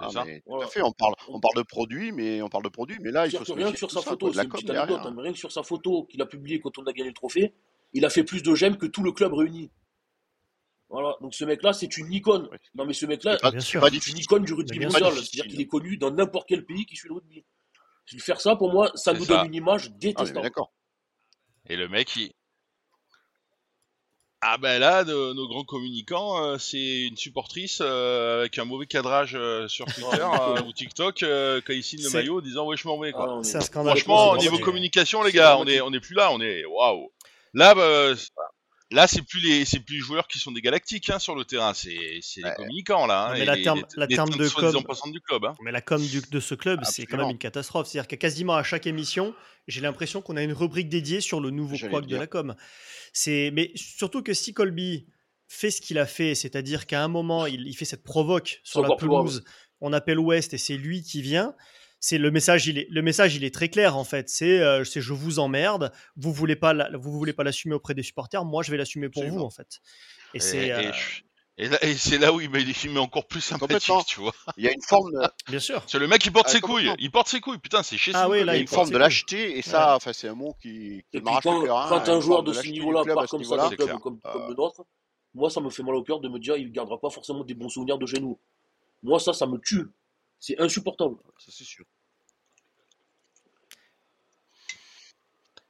Ah, 0.00 0.10
ça. 0.10 0.24
mais 0.24 0.40
tout 0.40 0.44
Voilà. 0.50 0.64
à 0.66 0.68
fait, 0.68 0.82
on 0.82 0.92
parle, 0.92 1.14
on 1.28 1.40
parle 1.40 1.56
de 1.56 1.62
produits, 1.62 2.12
mais 2.12 2.42
on 2.42 2.48
parle 2.48 2.64
de 2.64 2.68
produits, 2.68 2.98
mais 3.00 3.10
là, 3.10 3.26
il 3.26 3.36
faut 3.36 3.44
se 3.44 3.52
rien 3.52 3.72
que 3.72 3.78
sur 3.78 3.90
sa 3.90 4.00
ça, 4.02 4.10
photo, 4.10 4.32
c'est 4.32 4.42
une 4.42 4.48
petite 4.50 4.70
anecdote, 4.70 5.00
hein, 5.04 5.12
mais 5.16 5.22
rien 5.22 5.32
que 5.32 5.38
sur 5.38 5.52
sa 5.52 5.62
photo 5.62 6.04
qu'il 6.04 6.20
a 6.22 6.26
publiée 6.26 6.60
quand 6.60 6.76
on 6.78 6.84
a 6.84 6.92
gagné 6.92 7.08
le 7.10 7.14
trophée, 7.14 7.54
il 7.92 8.04
a 8.04 8.10
fait 8.10 8.24
plus 8.24 8.42
de 8.42 8.54
j'aime 8.54 8.76
que 8.76 8.86
tout 8.86 9.02
le 9.02 9.12
club 9.12 9.32
réuni. 9.32 9.70
Voilà, 10.88 11.16
donc 11.20 11.34
ce 11.34 11.44
mec-là, 11.44 11.72
c'est 11.72 11.96
une 11.96 12.12
icône. 12.12 12.48
Non, 12.74 12.84
mais 12.86 12.92
ce 12.92 13.06
mec-là, 13.06 13.38
C'est 13.60 14.06
une 14.08 14.18
icône 14.18 14.44
du 14.44 14.52
rugby 14.54 14.78
mondial. 14.78 15.12
C'est-à-dire 15.14 15.46
qu'il 15.46 15.60
est 15.60 15.66
connu 15.66 15.96
dans 15.96 16.10
n'importe 16.12 16.48
quel 16.48 16.64
pays 16.64 16.86
qui 16.86 16.94
suit 16.96 17.08
le 17.08 17.14
rugby. 17.14 17.44
Faire 18.18 18.40
ça, 18.40 18.54
pour 18.54 18.72
moi, 18.72 18.92
ça 18.94 19.12
nous 19.12 19.24
ça. 19.24 19.38
donne 19.38 19.46
une 19.48 19.54
image 19.54 19.86
Ah, 19.86 19.90
mais 19.92 19.98
détestable. 19.98 20.42
d'accord. 20.42 20.72
Et 21.68 21.76
le 21.76 21.88
mec, 21.88 22.14
il... 22.14 22.32
Ah 24.48 24.58
ben 24.58 24.78
là, 24.78 25.02
de- 25.02 25.32
nos 25.32 25.48
grands 25.48 25.64
communicants, 25.64 26.40
euh, 26.44 26.56
c'est 26.58 27.06
une 27.06 27.16
supportrice 27.16 27.80
euh, 27.82 28.40
avec 28.40 28.58
un 28.58 28.64
mauvais 28.64 28.86
cadrage 28.86 29.34
euh, 29.34 29.66
sur 29.66 29.86
Twitter 29.86 30.08
euh, 30.40 30.62
ou 30.62 30.72
TikTok 30.72 31.22
euh, 31.24 31.60
quand 31.66 31.72
il 31.72 31.82
signe 31.82 32.02
le 32.02 32.10
maillot 32.10 32.38
en 32.38 32.42
disant 32.42 32.64
ouais 32.66 32.76
je 32.76 32.86
m'en 32.86 32.96
vais 33.00 33.08
Ah 33.12 33.16
quoi. 33.16 33.26
non, 33.26 33.36
mais- 33.38 33.44
C'est 33.44 33.56
un 33.56 33.60
scandale. 33.60 33.96
Franchement, 33.96 34.34
C'est- 34.38 34.42
niveau 34.48 34.58
communication 34.64 35.22
les 35.24 35.32
gars, 35.32 35.56
on 35.58 35.66
est 35.66 35.80
on 35.80 35.92
est 35.92 35.98
plus 36.00 36.14
là, 36.14 36.30
on 36.32 36.40
est 36.40 36.64
waouh. 36.64 37.10
Là 37.54 37.74
bah, 37.74 38.12
là 38.92 39.06
c'est 39.08 39.22
plus 39.22 39.40
les 39.40 39.64
c'est 39.64 39.80
plus 39.80 39.96
les 39.96 40.00
joueurs 40.00 40.28
qui 40.28 40.38
sont 40.38 40.52
des 40.52 40.60
galactiques 40.60 41.10
hein, 41.10 41.18
sur 41.18 41.34
le 41.34 41.44
terrain, 41.44 41.74
c'est 41.74 41.96
c'est 42.22 42.40
les 42.40 42.54
communicants 42.54 43.06
là. 43.06 43.28
hein, 43.28 43.32
mais 43.34 43.44
la 43.44 43.56
terme- 43.62 43.78
les- 43.80 44.00
la 44.00 44.06
les 44.06 44.14
terme 44.14 44.30
teintes 44.30 44.38
de 44.38 44.48
com- 44.48 44.84
passantes 44.86 45.12
du 45.12 45.20
club. 45.20 45.44
Hein. 45.44 45.54
Mais 45.62 45.72
la 45.72 45.80
com 45.80 46.00
du- 46.04 46.20
de 46.30 46.40
ce 46.40 46.54
club, 46.54 46.80
c'est 46.84 47.06
quand 47.06 47.16
même 47.16 47.30
une 47.30 47.38
catastrophe. 47.38 47.88
C'est-à-dire 47.88 48.08
qu'à 48.08 48.16
quasiment 48.16 48.54
à 48.54 48.62
chaque 48.62 48.86
émission, 48.86 49.34
j'ai 49.68 49.80
l'impression 49.80 50.22
qu'on 50.22 50.36
a 50.36 50.42
une 50.42 50.52
rubrique 50.52 50.88
dédiée 50.88 51.20
sur 51.20 51.40
le 51.40 51.50
nouveau 51.50 51.74
le 52.00 52.06
de 52.06 52.16
la 52.16 52.26
com. 52.26 52.54
C'est, 53.12 53.50
mais 53.52 53.72
surtout 53.74 54.22
que 54.22 54.34
si 54.34 54.52
Colby 54.54 55.06
fait 55.48 55.70
ce 55.70 55.80
qu'il 55.80 55.98
a 55.98 56.06
fait, 56.06 56.34
c'est-à-dire 56.34 56.86
qu'à 56.86 57.02
un 57.02 57.08
moment, 57.08 57.46
il, 57.46 57.66
il 57.66 57.74
fait 57.74 57.84
cette 57.84 58.02
provoque 58.04 58.60
sur 58.62 58.82
la 58.82 58.88
pelouse, 58.96 59.44
on 59.80 59.92
appelle 59.92 60.18
Ouest 60.18 60.54
et 60.54 60.58
c'est 60.58 60.76
lui 60.76 61.02
qui 61.02 61.22
vient. 61.22 61.54
C'est 62.08 62.18
le 62.18 62.30
message, 62.30 62.68
il 62.68 62.78
est, 62.78 62.86
le 62.88 63.02
message, 63.02 63.34
il 63.34 63.42
est 63.42 63.52
très 63.52 63.68
clair 63.68 63.96
en 63.96 64.04
fait. 64.04 64.28
C'est, 64.28 64.60
euh, 64.60 64.84
c'est 64.84 65.00
je 65.00 65.12
vous 65.12 65.40
emmerde. 65.40 65.90
Vous 66.14 66.32
voulez 66.32 66.54
pas, 66.54 66.72
la- 66.72 66.88
vous 66.96 67.10
voulez 67.10 67.32
pas 67.32 67.42
l'assumer 67.42 67.74
auprès 67.74 67.94
des 67.94 68.04
supporters. 68.04 68.44
Moi, 68.44 68.62
je 68.62 68.70
vais 68.70 68.76
l'assumer 68.76 69.08
pour 69.08 69.24
vous 69.24 69.40
en 69.40 69.50
fait. 69.50 69.80
Et, 70.32 70.36
Et, 70.36 70.40
c'est, 70.40 70.66
et 70.68 70.72
euh, 70.72 70.92
et 71.82 71.94
c'est 71.96 72.18
là 72.18 72.32
où 72.32 72.40
il 72.40 72.48
met, 72.48 72.62
il 72.62 72.90
met 72.92 73.00
encore 73.00 73.26
plus 73.26 73.40
sympathique, 73.40 73.90
tu 74.06 74.20
vois. 74.20 74.32
Il 74.56 74.62
y 74.64 74.68
a 74.68 74.72
une 74.72 74.82
forme 74.82 75.10
de, 75.10 75.18
bien 75.50 75.58
sûr. 75.58 75.82
C'est 75.88 75.98
le 75.98 76.06
mec 76.06 76.20
qui 76.20 76.30
porte 76.30 76.46
Ah, 76.48 76.52
ses 76.52 76.60
couilles, 76.60 76.92
il 77.00 77.10
porte 77.10 77.26
ses 77.26 77.40
couilles, 77.40 77.58
putain, 77.58 77.82
c'est 77.82 77.96
chez 77.96 78.12
Ah 78.14 78.28
oui, 78.28 78.44
là, 78.44 78.52
il 78.52 78.56
y 78.56 78.58
a 78.58 78.62
une 78.62 78.68
forme 78.68 78.90
de 78.90 78.98
lâcheté, 78.98 79.58
et 79.58 79.62
ça, 79.62 79.96
enfin, 79.96 80.12
c'est 80.12 80.28
un 80.28 80.34
mot 80.34 80.54
qui, 80.62 81.02
qui 81.10 81.18
puis 81.18 81.20
m'arrache 81.22 81.42
quand, 81.42 81.58
le 81.60 81.66
cœur. 81.66 81.76
hein, 81.76 81.86
quand 81.88 82.08
un 82.08 82.20
joueur 82.20 82.44
de 82.44 82.52
ce 82.52 82.68
niveau-là 82.68 83.02
part 83.04 83.26
comme 83.26 83.42
ça 83.42 83.68
club 83.76 83.98
comme, 83.98 84.20
comme 84.20 84.48
le 84.48 84.54
nôtre, 84.54 84.84
moi 85.34 85.50
ça 85.50 85.60
me 85.60 85.70
fait 85.70 85.82
mal 85.82 85.96
au 85.96 86.04
cœur 86.04 86.20
de 86.20 86.28
me 86.28 86.38
dire 86.38 86.56
il 86.56 86.70
gardera 86.70 87.00
pas 87.00 87.10
forcément 87.10 87.42
des 87.42 87.54
bons 87.54 87.68
souvenirs 87.68 87.98
de 87.98 88.06
chez 88.06 88.20
nous. 88.20 88.38
Moi 89.02 89.18
ça, 89.18 89.32
ça 89.32 89.46
me 89.48 89.58
tue. 89.58 89.88
C'est 90.38 90.60
insupportable. 90.60 91.16
Ça, 91.38 91.50
c'est 91.50 91.64
sûr. 91.64 91.84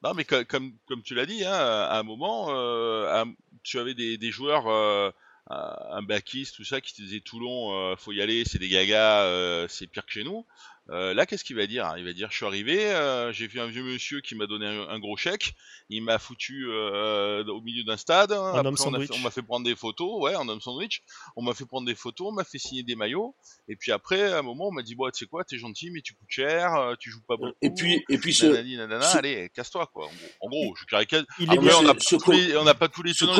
Non, 0.06 0.14
mais 0.14 0.24
co- 0.24 0.44
comme, 0.44 0.72
comme 0.86 1.02
tu 1.02 1.14
l'as 1.14 1.26
dit, 1.26 1.44
hein, 1.44 1.52
à 1.52 1.98
un 1.98 2.02
moment, 2.04 2.46
euh, 2.50 3.24
tu 3.64 3.80
avais 3.80 3.94
des, 3.94 4.16
des 4.18 4.30
joueurs, 4.30 4.68
euh, 4.68 5.10
un 5.48 6.02
backiste, 6.02 6.54
tout 6.56 6.64
ça, 6.64 6.80
qui 6.80 6.94
te 6.94 7.02
disaient 7.02 7.18
Toulon, 7.20 7.72
euh, 7.92 7.96
faut 7.96 8.12
y 8.12 8.22
aller, 8.22 8.44
c'est 8.44 8.58
des 8.60 8.68
gagas, 8.68 9.22
euh, 9.24 9.66
c'est 9.68 9.88
pire 9.88 10.06
que 10.06 10.12
chez 10.12 10.22
nous. 10.24 10.46
Euh, 10.90 11.14
là, 11.14 11.26
qu'est-ce 11.26 11.42
qu'il 11.42 11.56
va 11.56 11.66
dire 11.66 11.92
Il 11.98 12.04
va 12.04 12.12
dire 12.12 12.28
Je 12.30 12.36
suis 12.36 12.46
arrivé, 12.46 12.86
euh, 12.92 13.32
j'ai 13.32 13.48
vu 13.48 13.58
un 13.60 13.66
vieux 13.66 13.82
monsieur 13.82 14.20
qui 14.20 14.36
m'a 14.36 14.46
donné 14.46 14.66
un, 14.66 14.88
un 14.88 14.98
gros 15.00 15.16
chèque, 15.16 15.54
il 15.88 16.00
m'a 16.02 16.18
foutu 16.20 16.66
euh, 16.68 17.44
au 17.46 17.60
milieu 17.60 17.82
d'un 17.82 17.96
stade, 17.96 18.30
En 18.32 18.54
après 18.54 18.60
homme 18.60 18.66
on, 18.66 18.70
a 18.70 18.74
fait- 19.00 19.06
sandwich. 19.06 19.10
on 19.14 19.18
m'a 19.18 19.30
fait 19.32 19.42
prendre 19.42 19.64
des 19.66 19.74
photos, 19.74 20.22
ouais, 20.22 20.36
en 20.36 20.48
homme 20.48 20.60
sandwich, 20.60 21.02
on 21.34 21.42
m'a 21.42 21.54
fait 21.54 21.66
prendre 21.66 21.88
des 21.88 21.96
photos, 21.96 22.28
on 22.28 22.32
m'a 22.32 22.44
fait 22.44 22.58
signer 22.58 22.84
des 22.84 22.94
maillots, 22.94 23.34
et 23.66 23.74
puis 23.74 23.90
après, 23.90 24.32
à 24.32 24.38
un 24.38 24.42
moment, 24.42 24.68
on 24.68 24.72
m'a 24.72 24.82
dit 24.82 24.94
Bon, 24.94 25.10
tu 25.10 25.18
sais 25.18 25.26
quoi, 25.26 25.42
t'es 25.42 25.58
gentil, 25.58 25.90
mais 25.90 26.02
tu 26.02 26.14
coûtes 26.14 26.28
cher, 26.30 26.72
euh, 26.76 26.94
tu 27.00 27.10
joues 27.10 27.22
pas 27.26 27.36
beaucoup. 27.36 27.52
Et 27.62 27.70
puis, 27.70 28.04
et 28.08 28.18
puis 28.18 28.32
ce, 28.32 28.46
Nanani, 28.46 28.76
nanana, 28.76 29.02
ce- 29.06 29.18
allez, 29.18 29.50
casse-toi 29.54 29.86
quoi. 29.92 30.06
En 30.40 30.48
gros, 30.48 30.58
en 30.62 30.66
gros, 30.66 30.76
je 30.76 30.84
caricature. 30.84 31.26
Il 31.40 31.46
est 31.48 31.52
Après, 31.52 31.62
bien. 31.66 31.76
on 31.78 31.82
n'a 31.82 31.88
ce- 31.88 31.94
pas, 31.94 32.00
ce 32.00 32.16
tous 32.24 32.30
les- 32.30 32.46
com- 32.52 32.58
on 32.60 32.64
n'a 32.64 32.74
pas 32.74 32.88
tous 32.88 33.02
les 33.02 33.12
tenants 33.24 33.34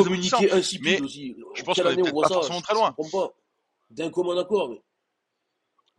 mais 0.81 1.01
aussi. 1.01 1.35
je 1.55 1.63
pense 1.63 1.77
qu'on 1.81 1.89
est 1.91 1.95
peut-être 1.95 2.13
pas 2.23 2.27
ça 2.27 2.33
forcément 2.35 2.61
très 2.61 2.73
loin. 2.73 2.93
D'un 3.89 4.09
commun 4.09 4.37
accord. 4.37 4.69
mais- 4.69 4.81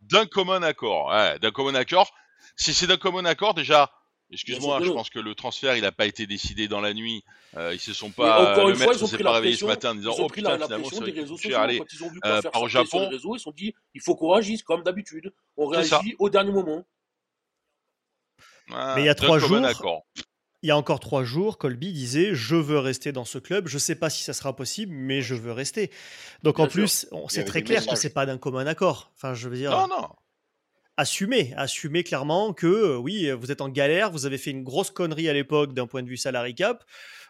d'un 0.01 0.25
commun 0.25 0.61
accord. 0.63 1.09
Ouais, 1.09 1.39
d'un 1.39 1.51
commun 1.51 1.75
accord. 1.75 2.11
Si 2.55 2.73
c'est 2.73 2.87
d'un 2.87 2.97
commun 2.97 3.25
accord, 3.25 3.53
déjà, 3.53 3.91
excuse-moi, 4.31 4.79
je 4.83 4.91
pense 4.91 5.09
que 5.09 5.19
le 5.19 5.35
transfert, 5.35 5.75
il 5.75 5.81
n'a 5.81 5.91
pas 5.91 6.05
été 6.05 6.25
décidé 6.27 6.67
dans 6.67 6.81
la 6.81 6.93
nuit. 6.93 7.23
Euh, 7.57 7.73
ils 7.73 7.79
se 7.79 7.93
sont 7.93 8.11
pas. 8.11 8.51
encore 8.53 8.65
le 8.67 8.71
une 8.71 8.77
fois, 8.77 8.87
maître 8.87 8.99
ils 8.99 9.03
ont 9.03 9.07
s'est 9.07 9.15
pris 9.17 9.23
pas 9.23 9.29
la 9.31 9.35
réveillé 9.37 9.55
ce 9.57 9.65
matin 9.65 9.91
en 9.91 9.95
disant 9.95 10.13
ils 10.15 10.21
ont 10.21 10.25
Oh 10.25 10.27
pris 10.27 10.41
putain, 10.41 10.51
la, 10.51 10.57
la 10.57 10.65
finalement, 10.65 10.87
pression 10.87 11.05
des 11.05 11.11
réseaux 11.11 11.37
sociaux. 11.37 11.57
Allez, 11.57 11.79
Quand 11.79 11.85
ils 11.93 12.03
ont 12.03 12.09
vu 12.09 12.19
euh, 12.25 12.41
faire 12.41 12.51
au 12.61 12.69
sur 12.69 12.79
les 12.79 12.85
Japon. 12.85 13.09
réseaux, 13.09 13.35
ils 13.35 13.39
se 13.39 13.43
sont 13.43 13.51
dit 13.51 13.73
il 13.93 14.01
faut 14.01 14.15
qu'on 14.15 14.29
réagisse 14.33 14.63
comme 14.63 14.83
d'habitude. 14.83 15.33
On 15.57 15.67
réagit 15.67 16.15
au 16.19 16.29
dernier 16.29 16.51
moment. 16.51 16.85
Mais 18.67 19.01
il 19.01 19.05
y 19.05 19.09
a 19.09 19.15
trois 19.15 19.39
jours. 19.39 19.59
Il 20.61 20.67
y 20.67 20.71
a 20.71 20.77
encore 20.77 20.99
trois 20.99 21.23
jours, 21.23 21.57
Colby 21.57 21.93
disait 21.93 22.31
Je 22.33 22.55
veux 22.55 22.79
rester 22.79 23.11
dans 23.11 23.23
ce 23.25 23.37
club. 23.37 23.67
Je 23.67 23.75
ne 23.75 23.79
sais 23.79 23.95
pas 23.95 24.09
si 24.09 24.23
ça 24.23 24.33
sera 24.33 24.55
possible, 24.55 24.93
mais 24.93 25.21
je 25.21 25.35
veux 25.35 25.53
rester. 25.53 25.89
Donc 26.43 26.57
Bien 26.57 26.65
en 26.65 26.67
plus, 26.67 27.07
c'est 27.29 27.45
très 27.45 27.61
clair 27.63 27.79
que 27.79 27.85
messages. 27.85 27.99
c'est 27.99 28.13
pas 28.13 28.25
d'un 28.25 28.37
commun 28.37 28.67
accord. 28.67 29.11
Enfin, 29.15 29.33
je 29.33 29.47
veux 29.47 29.55
dire, 29.55 29.71
Non, 29.71 29.87
non. 29.87 30.09
assumer, 30.97 31.53
assumer 31.55 32.03
clairement 32.03 32.51
que 32.53 32.67
euh, 32.67 32.97
oui, 32.97 33.31
vous 33.31 33.51
êtes 33.51 33.61
en 33.61 33.69
galère, 33.69 34.11
vous 34.11 34.25
avez 34.25 34.37
fait 34.37 34.51
une 34.51 34.63
grosse 34.63 34.91
connerie 34.91 35.29
à 35.29 35.33
l'époque 35.33 35.73
d'un 35.73 35.87
point 35.87 36.03
de 36.03 36.09
vue 36.09 36.17
salary 36.17 36.55
cap. 36.55 36.83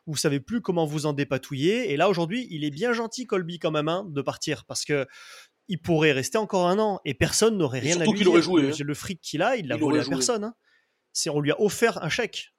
Vous 0.07 0.17
savez 0.17 0.39
plus 0.39 0.61
comment 0.61 0.86
vous 0.86 1.05
en 1.05 1.13
dépatouiller. 1.13 1.91
Et 1.91 1.97
là 1.97 2.09
aujourd'hui, 2.09 2.47
il 2.49 2.63
est 2.65 2.71
bien 2.71 2.93
gentil, 2.93 3.27
Colby, 3.27 3.59
quand 3.59 3.69
même, 3.71 3.89
hein, 3.89 4.07
de 4.09 4.21
partir 4.23 4.65
parce 4.65 4.86
que 4.86 5.05
il 5.67 5.80
pourrait 5.80 6.13
rester 6.13 6.39
encore 6.39 6.67
un 6.67 6.80
an 6.80 6.99
et 7.05 7.13
personne 7.13 7.55
n'aurait 7.59 7.77
rien 7.80 7.91
à 7.97 8.05
surtout 8.05 8.13
lui 8.13 8.17
qu'il 8.17 8.25
dire. 8.25 8.32
aurait 8.34 8.41
joué, 8.41 8.61
Le, 8.63 8.69
hein. 8.73 8.75
le 8.80 8.93
fric 8.95 9.21
qu'il 9.21 9.43
a, 9.43 9.55
il 9.55 9.67
l'a 9.67 9.77
volé 9.77 9.99
à 9.99 10.01
joué. 10.01 10.09
personne. 10.15 10.43
hein. 10.45 10.55
C'est 11.13 11.30
on 11.30 11.39
lui 11.41 11.51
a 11.51 11.61
offert 11.61 12.03
un 12.03 12.09
chèque. 12.09 12.53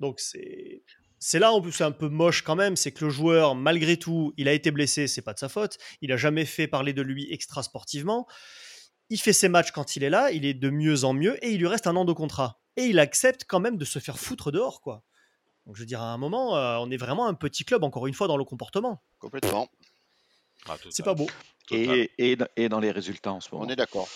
Donc 0.00 0.20
c'est 0.20 0.82
c'est 1.18 1.38
là 1.38 1.52
en 1.52 1.60
plus 1.60 1.72
c'est 1.72 1.84
un 1.84 1.90
peu 1.92 2.08
moche 2.08 2.42
quand 2.42 2.54
même, 2.56 2.76
c'est 2.76 2.92
que 2.92 3.04
le 3.04 3.10
joueur 3.10 3.54
malgré 3.54 3.96
tout, 3.96 4.32
il 4.36 4.48
a 4.48 4.52
été 4.52 4.70
blessé, 4.70 5.08
c'est 5.08 5.22
pas 5.22 5.34
de 5.34 5.38
sa 5.38 5.48
faute. 5.48 5.78
Il 6.00 6.12
a 6.12 6.16
jamais 6.16 6.44
fait 6.44 6.68
parler 6.68 6.92
de 6.92 7.02
lui 7.02 7.32
extra 7.32 7.62
sportivement. 7.62 8.26
Il 9.10 9.20
fait 9.20 9.32
ses 9.32 9.48
matchs 9.48 9.72
quand 9.72 9.96
il 9.96 10.04
est 10.04 10.10
là, 10.10 10.30
il 10.30 10.44
est 10.44 10.54
de 10.54 10.70
mieux 10.70 11.04
en 11.04 11.14
mieux 11.14 11.42
et 11.44 11.50
il 11.50 11.58
lui 11.58 11.66
reste 11.66 11.86
un 11.86 11.96
an 11.96 12.04
de 12.04 12.12
contrat. 12.12 12.60
Et 12.76 12.84
il 12.84 12.98
accepte 12.98 13.44
quand 13.48 13.60
même 13.60 13.76
de 13.76 13.84
se 13.84 13.98
faire 13.98 14.18
foutre 14.18 14.52
dehors 14.52 14.80
quoi. 14.80 15.02
Donc 15.66 15.76
je 15.76 15.80
veux 15.80 15.86
dire 15.86 16.00
à 16.00 16.12
un 16.12 16.18
moment, 16.18 16.56
euh, 16.56 16.76
on 16.78 16.90
est 16.90 16.96
vraiment 16.96 17.26
un 17.26 17.34
petit 17.34 17.64
club 17.64 17.84
encore 17.84 18.06
une 18.06 18.14
fois 18.14 18.28
dans 18.28 18.36
le 18.36 18.44
comportement. 18.44 19.02
Complètement. 19.18 19.68
Ah, 20.68 20.76
C'est 20.90 21.04
pas 21.04 21.14
beau. 21.14 21.26
Et, 21.70 22.10
et 22.18 22.68
dans 22.68 22.80
les 22.80 22.90
résultats 22.90 23.32
en 23.32 23.40
ce 23.40 23.48
moment. 23.52 23.66
On 23.66 23.68
est 23.68 23.76
d'accord. 23.76 24.08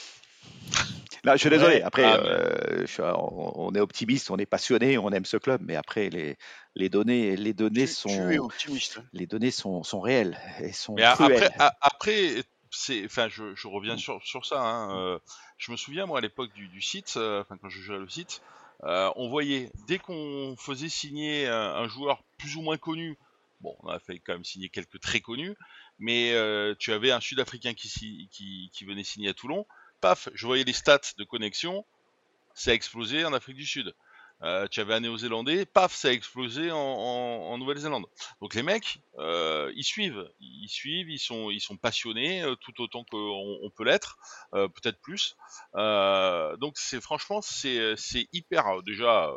Là, 1.24 1.36
je 1.36 1.40
suis 1.42 1.50
désolé. 1.50 1.76
Ouais. 1.76 1.82
Après, 1.82 2.10
Ah, 2.10 2.16
euh, 2.16 2.84
je 2.86 3.00
on, 3.02 3.52
on 3.68 3.74
est 3.74 3.80
optimiste, 3.80 4.30
on 4.30 4.38
est 4.38 4.46
passionné, 4.46 4.98
on 4.98 5.10
aime 5.10 5.24
ce 5.24 5.36
club, 5.36 5.60
mais 5.64 5.76
après, 5.76 6.10
les, 6.10 6.36
les 6.74 6.88
données, 6.88 7.36
les 7.36 7.54
données 7.54 7.86
Tu, 7.86 7.94
sont, 7.94 8.18
tu 8.18 8.34
es 8.34 8.38
optimiste. 8.38 8.98
les 9.12 9.26
données 9.26 9.52
sont, 9.52 9.82
sont 9.84 10.00
réelles 10.00 10.36
et 10.60 10.72
sont 10.72 10.96
Mais 10.96 11.02
cruelles. 11.04 11.42
après, 11.42 11.50
a- 11.58 11.74
après, 11.80 12.44
c'est, 12.70 13.04
enfin, 13.04 13.28
je, 13.28 13.54
je 13.54 13.68
reviens 13.68 13.96
sur, 13.96 14.22
sur 14.24 14.44
ça. 14.46 14.60
Hein, 14.60 14.96
euh, 14.96 15.18
je 15.58 15.72
me 15.72 15.76
souviens 15.76 16.06
moi 16.06 16.18
à 16.18 16.20
l'époque 16.20 16.52
du, 16.52 16.68
du 16.68 16.82
site, 16.82 17.14
euh, 17.16 17.40
enfin 17.42 17.56
quand 17.60 17.68
je 17.68 17.80
jouais 17.80 17.96
à 17.96 17.98
le 17.98 18.08
site, 18.08 18.40
euh, 18.84 19.10
on 19.16 19.28
voyait 19.28 19.70
dès 19.86 19.98
qu'on 19.98 20.54
faisait 20.58 20.88
signer 20.88 21.46
un, 21.48 21.74
un 21.76 21.88
joueur 21.88 22.22
plus 22.38 22.56
ou 22.56 22.62
moins 22.62 22.78
connu. 22.78 23.18
Bon, 23.60 23.76
on 23.80 23.88
a 23.88 24.00
fait 24.00 24.18
quand 24.18 24.32
même 24.32 24.44
signer 24.44 24.68
quelques 24.70 25.00
très 25.00 25.20
connus, 25.20 25.54
mais 25.98 26.32
euh, 26.32 26.74
tu 26.78 26.92
avais 26.92 27.12
un 27.12 27.20
Sud-Africain 27.20 27.74
qui, 27.74 28.28
qui 28.72 28.84
venait 28.84 29.04
signer 29.04 29.28
à 29.28 29.34
Toulon. 29.34 29.66
Paf, 30.03 30.28
je 30.34 30.46
voyais 30.46 30.64
les 30.64 30.72
stats 30.72 31.14
de 31.16 31.22
connexion, 31.22 31.86
ça 32.55 32.72
a 32.72 32.74
explosé 32.74 33.24
en 33.24 33.32
Afrique 33.32 33.57
du 33.57 33.64
Sud. 33.64 33.94
Euh, 34.42 34.66
tu 34.66 34.80
avais 34.80 34.94
un 34.94 35.00
Néo-Zélandais, 35.00 35.64
paf, 35.64 35.94
ça 35.94 36.09
a 36.09 36.11
explosé 36.11 36.72
en, 36.72 37.57
Nouvelle-Zélande. 37.57 38.07
Donc 38.40 38.55
les 38.55 38.64
mecs, 38.64 38.98
euh, 39.18 39.72
ils 39.76 39.84
suivent, 39.84 40.28
ils 40.40 40.68
suivent, 40.68 41.09
ils 41.09 41.20
sont, 41.20 41.50
ils 41.50 41.61
sont 41.61 41.76
passionnés 41.76 42.42
euh, 42.42 42.57
tout 42.57 42.82
autant 42.82 43.05
qu'on 43.05 43.61
on 43.62 43.70
peut 43.70 43.84
l'être, 43.84 44.18
peut-être 44.50 45.00
plus. 45.00 45.36
Donc 45.74 46.72
c'est 46.74 47.00
franchement, 47.00 47.40
c'est, 47.40 48.28
hyper. 48.32 48.82
Déjà, 48.82 49.32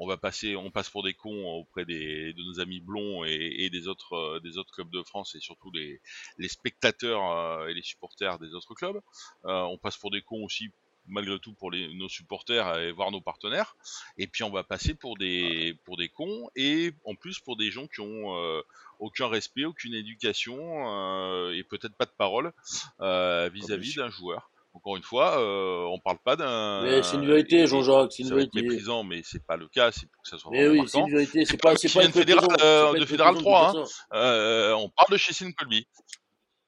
on 0.00 0.08
va 0.08 0.16
passer, 0.16 0.56
on 0.56 0.70
passe 0.70 0.88
pour 0.88 1.04
des 1.04 1.14
cons 1.14 1.46
auprès 1.46 1.84
des, 1.84 2.32
de 2.32 2.42
nos 2.42 2.58
amis 2.58 2.80
blonds 2.80 3.24
et, 3.24 3.54
et 3.58 3.70
des 3.70 3.86
autres, 3.86 4.14
euh, 4.14 4.40
des 4.40 4.56
autres 4.56 4.72
clubs 4.72 4.90
de 4.90 5.02
France 5.02 5.34
et 5.34 5.40
surtout 5.40 5.70
les, 5.72 6.00
les 6.38 6.48
spectateurs 6.48 7.22
euh, 7.30 7.68
et 7.68 7.74
les 7.74 7.82
supporters 7.82 8.38
des 8.38 8.54
autres 8.54 8.74
clubs. 8.74 9.00
Euh, 9.44 9.60
on 9.62 9.76
passe 9.78 9.98
pour 9.98 10.10
des 10.10 10.22
cons 10.22 10.42
aussi 10.42 10.70
malgré 11.06 11.38
tout 11.38 11.52
pour 11.54 11.70
les, 11.70 11.92
nos 11.94 12.08
supporters 12.08 12.78
et 12.78 12.92
voir 12.92 13.10
nos 13.10 13.20
partenaires. 13.20 13.76
Et 14.16 14.26
puis 14.26 14.42
on 14.42 14.50
va 14.50 14.64
passer 14.64 14.94
pour 14.94 15.18
des 15.18 15.74
pour 15.84 15.96
des 15.96 16.08
cons 16.08 16.48
et 16.56 16.92
en 17.04 17.14
plus 17.14 17.38
pour 17.40 17.56
des 17.56 17.70
gens 17.70 17.86
qui 17.86 18.00
ont 18.00 18.36
euh, 18.36 18.62
aucun 18.98 19.28
respect, 19.28 19.64
aucune 19.64 19.94
éducation 19.94 20.58
euh, 20.88 21.52
et 21.52 21.62
peut-être 21.64 21.96
pas 21.96 22.06
de 22.06 22.14
parole 22.16 22.52
euh, 23.00 23.50
vis-à-vis 23.52 23.96
d'un 23.96 24.10
joueur. 24.10 24.50
Encore 24.72 24.96
une 24.96 25.02
fois, 25.02 25.40
euh, 25.40 25.84
on 25.90 25.98
parle 25.98 26.18
pas 26.24 26.36
d'un. 26.36 26.82
Mais 26.82 27.02
c'est 27.02 27.16
une 27.16 27.26
vérité, 27.26 27.66
Jean-Jacques, 27.66 28.12
c'est 28.12 28.22
une 28.22 28.28
vérité. 28.30 28.62
méprisant, 28.62 29.02
mais 29.02 29.22
c'est 29.24 29.44
pas 29.44 29.56
le 29.56 29.66
cas. 29.66 29.90
C'est 29.90 30.08
pour 30.10 30.22
que 30.22 30.28
ça 30.28 30.38
soit 30.38 30.50
Mais 30.52 30.68
oui, 30.68 30.82
c'est 30.86 31.00
une 31.00 31.10
vérité. 31.10 31.44
C'est 31.44 31.60
pas, 31.60 31.74
c'est 31.76 31.92
une 31.92 32.06
de 32.06 32.12
fédéral, 32.12 32.46
prétention, 32.46 32.66
euh, 32.66 32.86
c'est 32.86 32.92
pas 32.92 33.00
de 33.00 33.04
fédéral 33.04 33.34
prétention 33.34 33.50
3, 33.50 33.72
de 33.72 33.78
hein. 33.80 33.84
Euh, 34.14 34.74
on 34.74 34.88
parle 34.88 35.10
de 35.10 35.16
chez 35.16 35.52
Colby. 35.52 35.86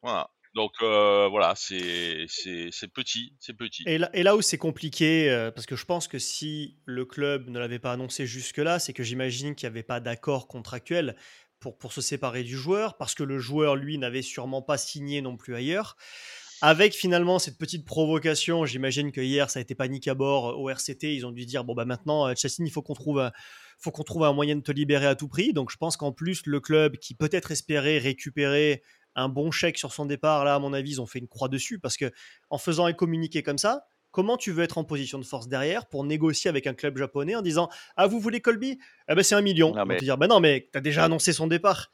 Voilà. 0.03 0.29
Donc 0.55 0.73
euh, 0.83 1.29
voilà, 1.31 1.55
c'est 1.57 2.27
petit, 2.95 3.35
c'est 3.41 3.55
petit. 3.55 3.85
Et 3.87 3.97
là, 3.97 4.11
et 4.13 4.23
là 4.23 4.37
où 4.37 4.43
c'est 4.43 4.59
compliqué, 4.59 5.31
euh, 5.31 5.51
parce 5.51 5.67
que 5.67 5.77
je 5.77 5.87
pense 5.87 6.09
que 6.09 6.19
si 6.19 6.77
le 6.85 7.07
club 7.07 7.49
ne 7.49 7.59
l'avait 7.59 7.79
pas 7.79 7.93
annoncé 7.93 8.27
jusque-là, 8.27 8.79
c'est 8.79 8.93
que 8.93 9.03
j'imagine 9.03 9.55
qu'il 9.55 9.67
n'y 9.67 9.73
avait 9.73 9.83
pas 9.83 10.01
d'accord 10.01 10.49
contractuel 10.49 11.17
pour, 11.59 11.79
pour 11.79 11.93
se 11.93 12.03
séparer 12.03 12.43
du 12.43 12.57
joueur, 12.57 12.99
parce 12.99 13.15
que 13.15 13.23
le 13.23 13.39
joueur, 13.39 13.77
lui, 13.77 13.97
n'avait 13.97 14.23
sûrement 14.23 14.61
pas 14.61 14.77
signé 14.77 15.23
non 15.23 15.37
plus 15.37 15.55
ailleurs. 15.55 15.97
Avec 16.65 16.95
finalement 16.95 17.41
cette 17.41 17.59
petite 17.59 17.85
provocation, 17.85 18.65
j'imagine 18.67 19.11
que 19.11 19.21
hier 19.21 19.51
ça 19.51 19.59
a 19.59 19.63
été 19.63 19.75
panique 19.75 20.07
à 20.07 20.15
bord 20.15 20.51
euh, 20.51 20.55
au 20.55 20.71
RCT. 20.71 21.13
Ils 21.13 21.27
ont 21.27 21.33
dû 21.33 21.45
dire 21.45 21.65
bon 21.65 21.75
bah 21.75 21.85
maintenant, 21.85 22.29
euh, 22.29 22.35
Chassin, 22.37 22.65
il 22.65 22.71
faut 22.71 22.83
qu'on 22.83 22.95
trouve, 22.95 23.19
un, 23.19 23.33
faut 23.81 23.91
qu'on 23.91 24.05
trouve 24.05 24.23
un 24.23 24.33
moyen 24.33 24.55
de 24.55 24.61
te 24.61 24.71
libérer 24.71 25.07
à 25.07 25.17
tout 25.17 25.27
prix. 25.27 25.53
Donc 25.53 25.73
je 25.73 25.77
pense 25.77 25.97
qu'en 25.97 26.13
plus 26.13 26.43
le 26.47 26.61
club 26.61 26.99
qui 26.99 27.17
peut-être 27.17 27.51
espérait 27.51 27.99
récupérer 27.99 28.85
un 29.17 29.29
bon 29.29 29.51
chèque 29.51 29.77
sur 29.77 29.93
son 29.93 30.07
départ, 30.07 30.45
là 30.45 30.55
à 30.55 30.59
mon 30.61 30.73
avis 30.73 30.93
ils 30.93 31.01
ont 31.01 31.07
fait 31.07 31.19
une 31.19 31.27
croix 31.27 31.49
dessus 31.49 31.81
parce 31.81 31.97
que 31.97 32.13
en 32.49 32.59
faisant 32.59 32.87
un 32.87 32.93
communiqué 32.93 33.43
comme 33.43 33.59
ça, 33.59 33.85
comment 34.13 34.37
tu 34.37 34.53
veux 34.53 34.63
être 34.63 34.79
en 34.79 34.85
position 34.85 35.19
de 35.19 35.25
force 35.25 35.49
derrière 35.49 35.87
pour 35.87 36.05
négocier 36.05 36.49
avec 36.49 36.69
un 36.69 36.75
club 36.75 36.97
japonais 36.97 37.35
en 37.35 37.43
disant 37.43 37.69
ah 37.97 38.07
vous 38.07 38.21
voulez 38.21 38.41
Colby? 38.41 38.79
Eh 39.09 39.15
ben 39.17 39.25
c'est 39.25 39.35
un 39.35 39.43
million. 39.43 39.75
Non, 39.75 39.83
On 39.83 39.87
mais- 39.87 39.97
te 39.97 40.05
dire 40.05 40.17
ben 40.17 40.29
non 40.29 40.39
mais 40.39 40.69
t'as 40.73 40.81
déjà 40.81 41.05
annoncé 41.05 41.33
son 41.33 41.49
départ. 41.49 41.91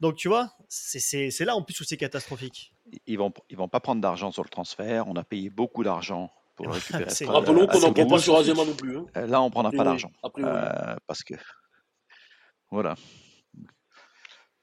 Donc 0.00 0.14
tu 0.16 0.28
vois, 0.28 0.52
c'est- 0.68 1.40
là 1.44 1.56
en 1.56 1.62
plus 1.62 1.78
où 1.80 1.84
c'est 1.84 1.96
catastrophique. 1.96 2.72
Ils 3.06 3.18
vont, 3.18 3.32
ils 3.50 3.56
vont 3.56 3.68
pas 3.68 3.80
prendre 3.80 4.00
d'argent 4.00 4.30
sur 4.30 4.42
le 4.44 4.48
transfert. 4.48 5.08
On 5.08 5.16
a 5.16 5.24
payé 5.24 5.50
beaucoup 5.50 5.82
d'argent 5.82 6.32
pour 6.56 6.66
le 6.66 6.72
récupérer. 7.06 7.26
Rappelons 7.26 7.66
qu'on 7.66 7.80
n'en 7.80 7.92
prend 7.92 8.06
pas 8.06 8.18
sur 8.18 8.36
Azema 8.36 8.64
non 8.64 8.74
plus. 8.74 8.96
Hein. 8.98 9.06
Euh, 9.16 9.26
Là, 9.26 9.42
on 9.42 9.50
prendra 9.50 9.70
A 9.72 9.76
pas 9.76 9.84
d'argent. 9.84 10.10
Euh, 10.38 10.96
parce 11.06 11.22
que. 11.24 11.34
Voilà. 12.70 12.94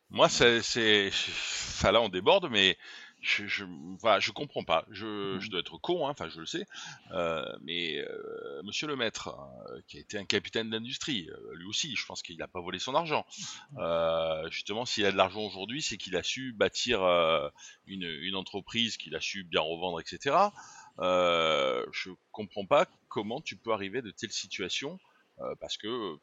Moi, 0.10 0.30
c'est, 0.30 0.62
c'est, 0.62 1.10
ça 1.12 1.92
là, 1.92 2.02
on 2.02 2.10
déborde, 2.10 2.48
mais 2.50 2.78
je, 3.26 3.48
je, 3.48 3.66
voilà, 4.00 4.20
je 4.20 4.32
comprends 4.32 4.64
pas. 4.64 4.86
Je, 4.92 5.40
je 5.40 5.50
dois 5.50 5.60
être 5.60 5.78
con, 5.80 6.08
hein, 6.08 6.12
enfin, 6.12 6.30
je 6.30 6.40
le 6.40 6.46
sais. 6.46 6.66
Euh, 7.12 7.44
mais 7.64 7.98
euh, 7.98 8.62
Monsieur 8.64 8.88
le 8.88 8.96
Maître, 8.96 9.36
euh, 9.70 9.82
qui 9.88 9.98
a 9.98 10.00
été 10.00 10.18
un 10.20 10.26
capitaine 10.26 10.70
d'industrie, 10.70 11.28
euh, 11.32 11.56
lui 11.56 11.66
aussi, 11.66 11.96
je 11.96 12.06
pense 12.06 12.22
qu'il 12.22 12.38
n'a 12.38 12.48
pas 12.48 12.62
volé 12.62 12.78
son 12.78 12.94
argent. 12.94 13.26
Euh, 13.78 14.48
justement, 14.52 14.86
s'il 14.86 15.06
a 15.06 15.12
de 15.12 15.18
l'argent 15.18 15.42
aujourd'hui, 15.42 15.82
c'est 15.82 15.98
qu'il 15.98 16.16
a 16.16 16.22
su 16.24 16.54
bâtir 16.54 17.02
euh, 17.02 17.50
une, 17.88 18.04
une 18.04 18.36
entreprise, 18.36 18.98
qu'il 18.98 19.16
a 19.16 19.22
su 19.22 19.44
bien 19.44 19.62
revendre, 19.62 20.00
etc. 20.00 20.36
Euh, 21.00 21.84
je 21.92 22.12
comprends 22.32 22.66
pas 22.66 22.86
comment 23.10 23.42
tu 23.42 23.58
peux 23.58 23.72
arriver 23.72 24.04
de 24.04 24.12
telles 24.12 24.32
situations, 24.32 25.00
euh, 25.40 25.56
parce 25.60 25.78
que 25.78 26.18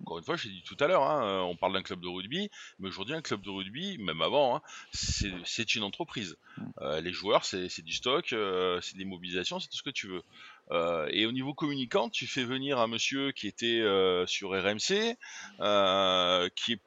encore 0.00 0.18
une 0.18 0.24
fois, 0.24 0.36
j'ai 0.36 0.48
dit 0.48 0.62
tout 0.62 0.76
à 0.80 0.86
l'heure, 0.86 1.02
hein, 1.02 1.24
euh, 1.24 1.40
on 1.40 1.56
parle 1.56 1.72
d'un 1.72 1.82
club 1.82 2.00
de 2.00 2.08
rugby, 2.08 2.50
mais 2.78 2.88
aujourd'hui, 2.88 3.14
un 3.14 3.22
club 3.22 3.42
de 3.42 3.50
rugby, 3.50 3.98
même 3.98 4.22
avant, 4.22 4.56
hein, 4.56 4.62
c'est 4.92 5.74
une 5.74 5.82
entreprise. 5.82 6.36
Euh, 6.80 7.00
les 7.00 7.12
joueurs, 7.12 7.44
c'est 7.44 7.82
du 7.82 7.92
stock, 7.92 8.32
euh, 8.32 8.80
c'est 8.80 8.96
des 8.96 9.04
mobilisations, 9.04 9.58
c'est 9.58 9.68
tout 9.68 9.76
ce 9.76 9.82
que 9.82 9.90
tu 9.90 10.06
veux. 10.06 10.22
Euh, 10.70 11.08
et 11.10 11.26
au 11.26 11.32
niveau 11.32 11.54
communicant, 11.54 12.08
tu 12.10 12.26
fais 12.26 12.44
venir 12.44 12.78
un 12.78 12.86
monsieur 12.86 13.32
qui 13.32 13.48
était 13.48 13.82
sur 14.26 14.50
RMC, 14.50 15.16
qui 16.54 16.72
est 16.72 16.80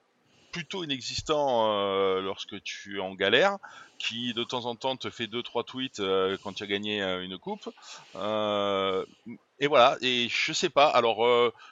plutôt 0.52 0.84
inexistant 0.84 2.20
lorsque 2.22 2.62
tu 2.64 2.98
es 2.98 3.00
en 3.00 3.14
galère, 3.14 3.58
qui 4.02 4.34
de 4.34 4.44
temps 4.44 4.66
en 4.66 4.76
temps 4.76 4.96
te 4.98 5.10
fait 5.10 5.28
deux 5.28 5.44
trois 5.44 5.64
tweets 5.64 6.00
euh, 6.00 6.38
quand 6.44 6.54
tu 6.54 6.64
as 6.64 6.68
gagné 6.68 7.02
euh, 7.02 7.24
une 7.24 7.38
coupe. 7.38 7.70
Euh, 8.16 9.06
et 9.60 9.68
voilà. 9.68 9.98
Et 10.02 10.28
je 10.30 10.54
sais 10.54 10.70
pas. 10.70 10.88
Alors, 10.88 11.26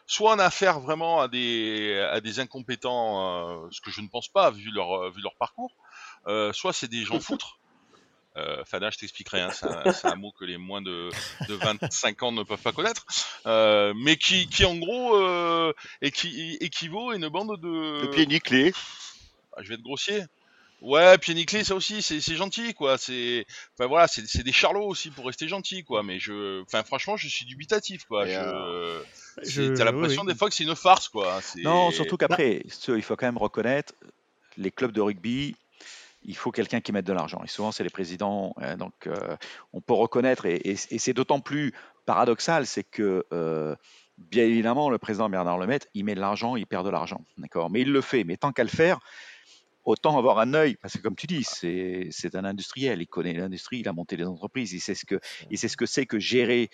soit 0.05 0.34
on 0.36 0.39
a 0.39 0.45
affaire 0.45 0.80
vraiment 0.80 1.21
à 1.21 1.27
des 1.27 1.99
à 2.11 2.21
des 2.21 2.39
incompétents, 2.39 3.69
ce 3.71 3.82
que 3.82 3.89
je 3.91 4.01
ne 4.01 4.07
pense 4.07 4.27
pas 4.27 4.51
vu 4.51 4.71
leur 4.71 5.09
vu 5.11 5.21
leur 5.21 5.36
parcours. 5.36 5.73
Soit 6.53 6.73
c'est 6.73 6.88
des 6.88 7.03
gens 7.03 7.19
foutres. 7.19 7.59
Euh, 8.38 8.63
Fada, 8.63 8.89
je 8.89 8.97
t'expliquerai, 8.97 9.41
hein, 9.41 9.49
c'est 9.51 10.05
un, 10.07 10.15
mot 10.15 10.32
que 10.32 10.45
les 10.45 10.57
moins 10.57 10.82
de, 10.82 11.09
de 11.47 11.53
25 11.55 12.23
ans 12.23 12.32
ne 12.32 12.43
peuvent 12.43 12.61
pas 12.61 12.71
connaître, 12.71 13.05
euh, 13.47 13.93
mais 13.95 14.17
qui, 14.17 14.47
qui 14.47 14.65
en 14.65 14.77
gros 14.77 15.15
euh, 15.15 15.73
équi- 16.01 16.57
équivaut 16.61 17.09
à 17.09 17.15
une 17.15 17.27
bande 17.27 17.59
de... 17.59 18.01
Le 18.01 18.09
pied 18.11 18.27
nickelé. 18.27 18.71
Ah, 19.57 19.61
je 19.63 19.69
vais 19.69 19.75
être 19.75 19.82
grossier. 19.82 20.21
Ouais, 20.82 21.17
pied 21.17 21.34
nickelé, 21.34 21.63
ça 21.65 21.75
aussi, 21.75 22.01
c'est 22.01 22.21
c'est 22.21 22.36
gentil, 22.36 22.73
quoi. 22.73 22.97
C'est, 22.97 23.45
enfin 23.77 23.88
voilà, 23.88 24.07
c'est 24.07 24.25
c'est 24.27 24.43
des 24.43 24.53
charlots 24.53 24.88
aussi 24.88 25.11
pour 25.11 25.25
rester 25.25 25.47
gentil, 25.47 25.84
quoi. 25.84 26.03
Mais 26.03 26.19
je, 26.19 26.61
enfin 26.61 26.84
franchement, 26.84 27.17
je 27.17 27.27
suis 27.27 27.45
dubitatif, 27.45 28.05
quoi. 28.05 28.25
Et, 28.27 28.34
Je, 28.34 28.39
euh, 28.39 29.01
Je- 29.43 29.73
t'as 29.75 29.84
l'impression 29.84 30.21
oui. 30.21 30.32
des 30.32 30.38
fois 30.38 30.47
que 30.49 30.55
c'est 30.55 30.63
une 30.63 30.75
farce, 30.75 31.09
quoi. 31.09 31.41
C'est- 31.41 31.61
Non, 31.63 31.91
surtout 31.91 32.15
qu'après, 32.15 32.63
ce- 32.69 32.93
il 32.93 33.01
faut 33.03 33.15
quand 33.17 33.25
même 33.27 33.38
reconnaître, 33.38 33.93
les 34.57 34.71
clubs 34.71 34.91
de 34.93 35.01
rugby, 35.01 35.55
il 36.23 36.36
faut 36.36 36.51
quelqu'un 36.51 36.80
qui 36.82 36.91
mette 36.93 37.05
de 37.05 37.13
l'argent. 37.13 37.41
Et 37.43 37.47
souvent, 37.49 37.71
c'est 37.73 37.84
les 37.84 37.89
présidents. 37.89 38.53
euh, 38.61 38.75
donc, 38.77 38.93
euh, 39.07 39.36
on 39.73 39.82
peut 39.82 39.93
reconnaître, 39.93 40.45
et, 40.45 40.55
et- 40.55 40.71
et 40.91 40.97
c'est 40.99 41.13
d'autant 41.13 41.39
plus 41.41 41.73
paradoxal, 42.05 42.65
c'est 42.65 42.84
que, 42.84 43.25
euh, 43.34 43.75
bien 44.17 44.43
évidemment, 44.45 44.89
le 44.89 44.97
président 44.97 45.30
Bernard 45.30 45.57
Lemaitre, 45.57 45.88
il 45.93 46.05
met 46.05 46.15
de 46.15 46.19
l'argent, 46.21 46.55
il 46.55 46.65
perd 46.65 46.86
de 46.86 46.89
l'argent. 46.91 47.21
D'accord? 47.38 47.69
Mais 47.69 47.82
il 47.82 47.91
le 47.91 48.01
fait. 48.01 48.23
Mais 48.23 48.38
tant 48.38 48.51
qu'à 48.53 48.63
le 48.63 48.69
faire, 48.69 48.99
autant 49.89 50.17
avoir 50.17 50.39
un 50.39 50.53
œil, 50.53 50.75
parce 50.75 50.93
que 50.95 51.01
comme 51.01 51.15
tu 51.15 51.27
dis, 51.27 51.43
c'est 51.43 52.35
un 52.35 52.45
industriel, 52.45 53.01
il 53.01 53.07
connaît 53.07 53.33
l'industrie, 53.33 53.79
il 53.79 53.87
a 53.87 53.93
monté 53.93 54.17
des 54.17 54.25
entreprises, 54.25 54.71
il 54.73 54.79
sait 54.79 54.95
ce 54.95 55.05
que 55.05 55.19
il 55.49 55.57
sait 55.57 55.67
ce 55.67 55.77
que 55.77 55.85
c'est 55.85 56.05
que 56.05 56.19
gérer 56.19 56.69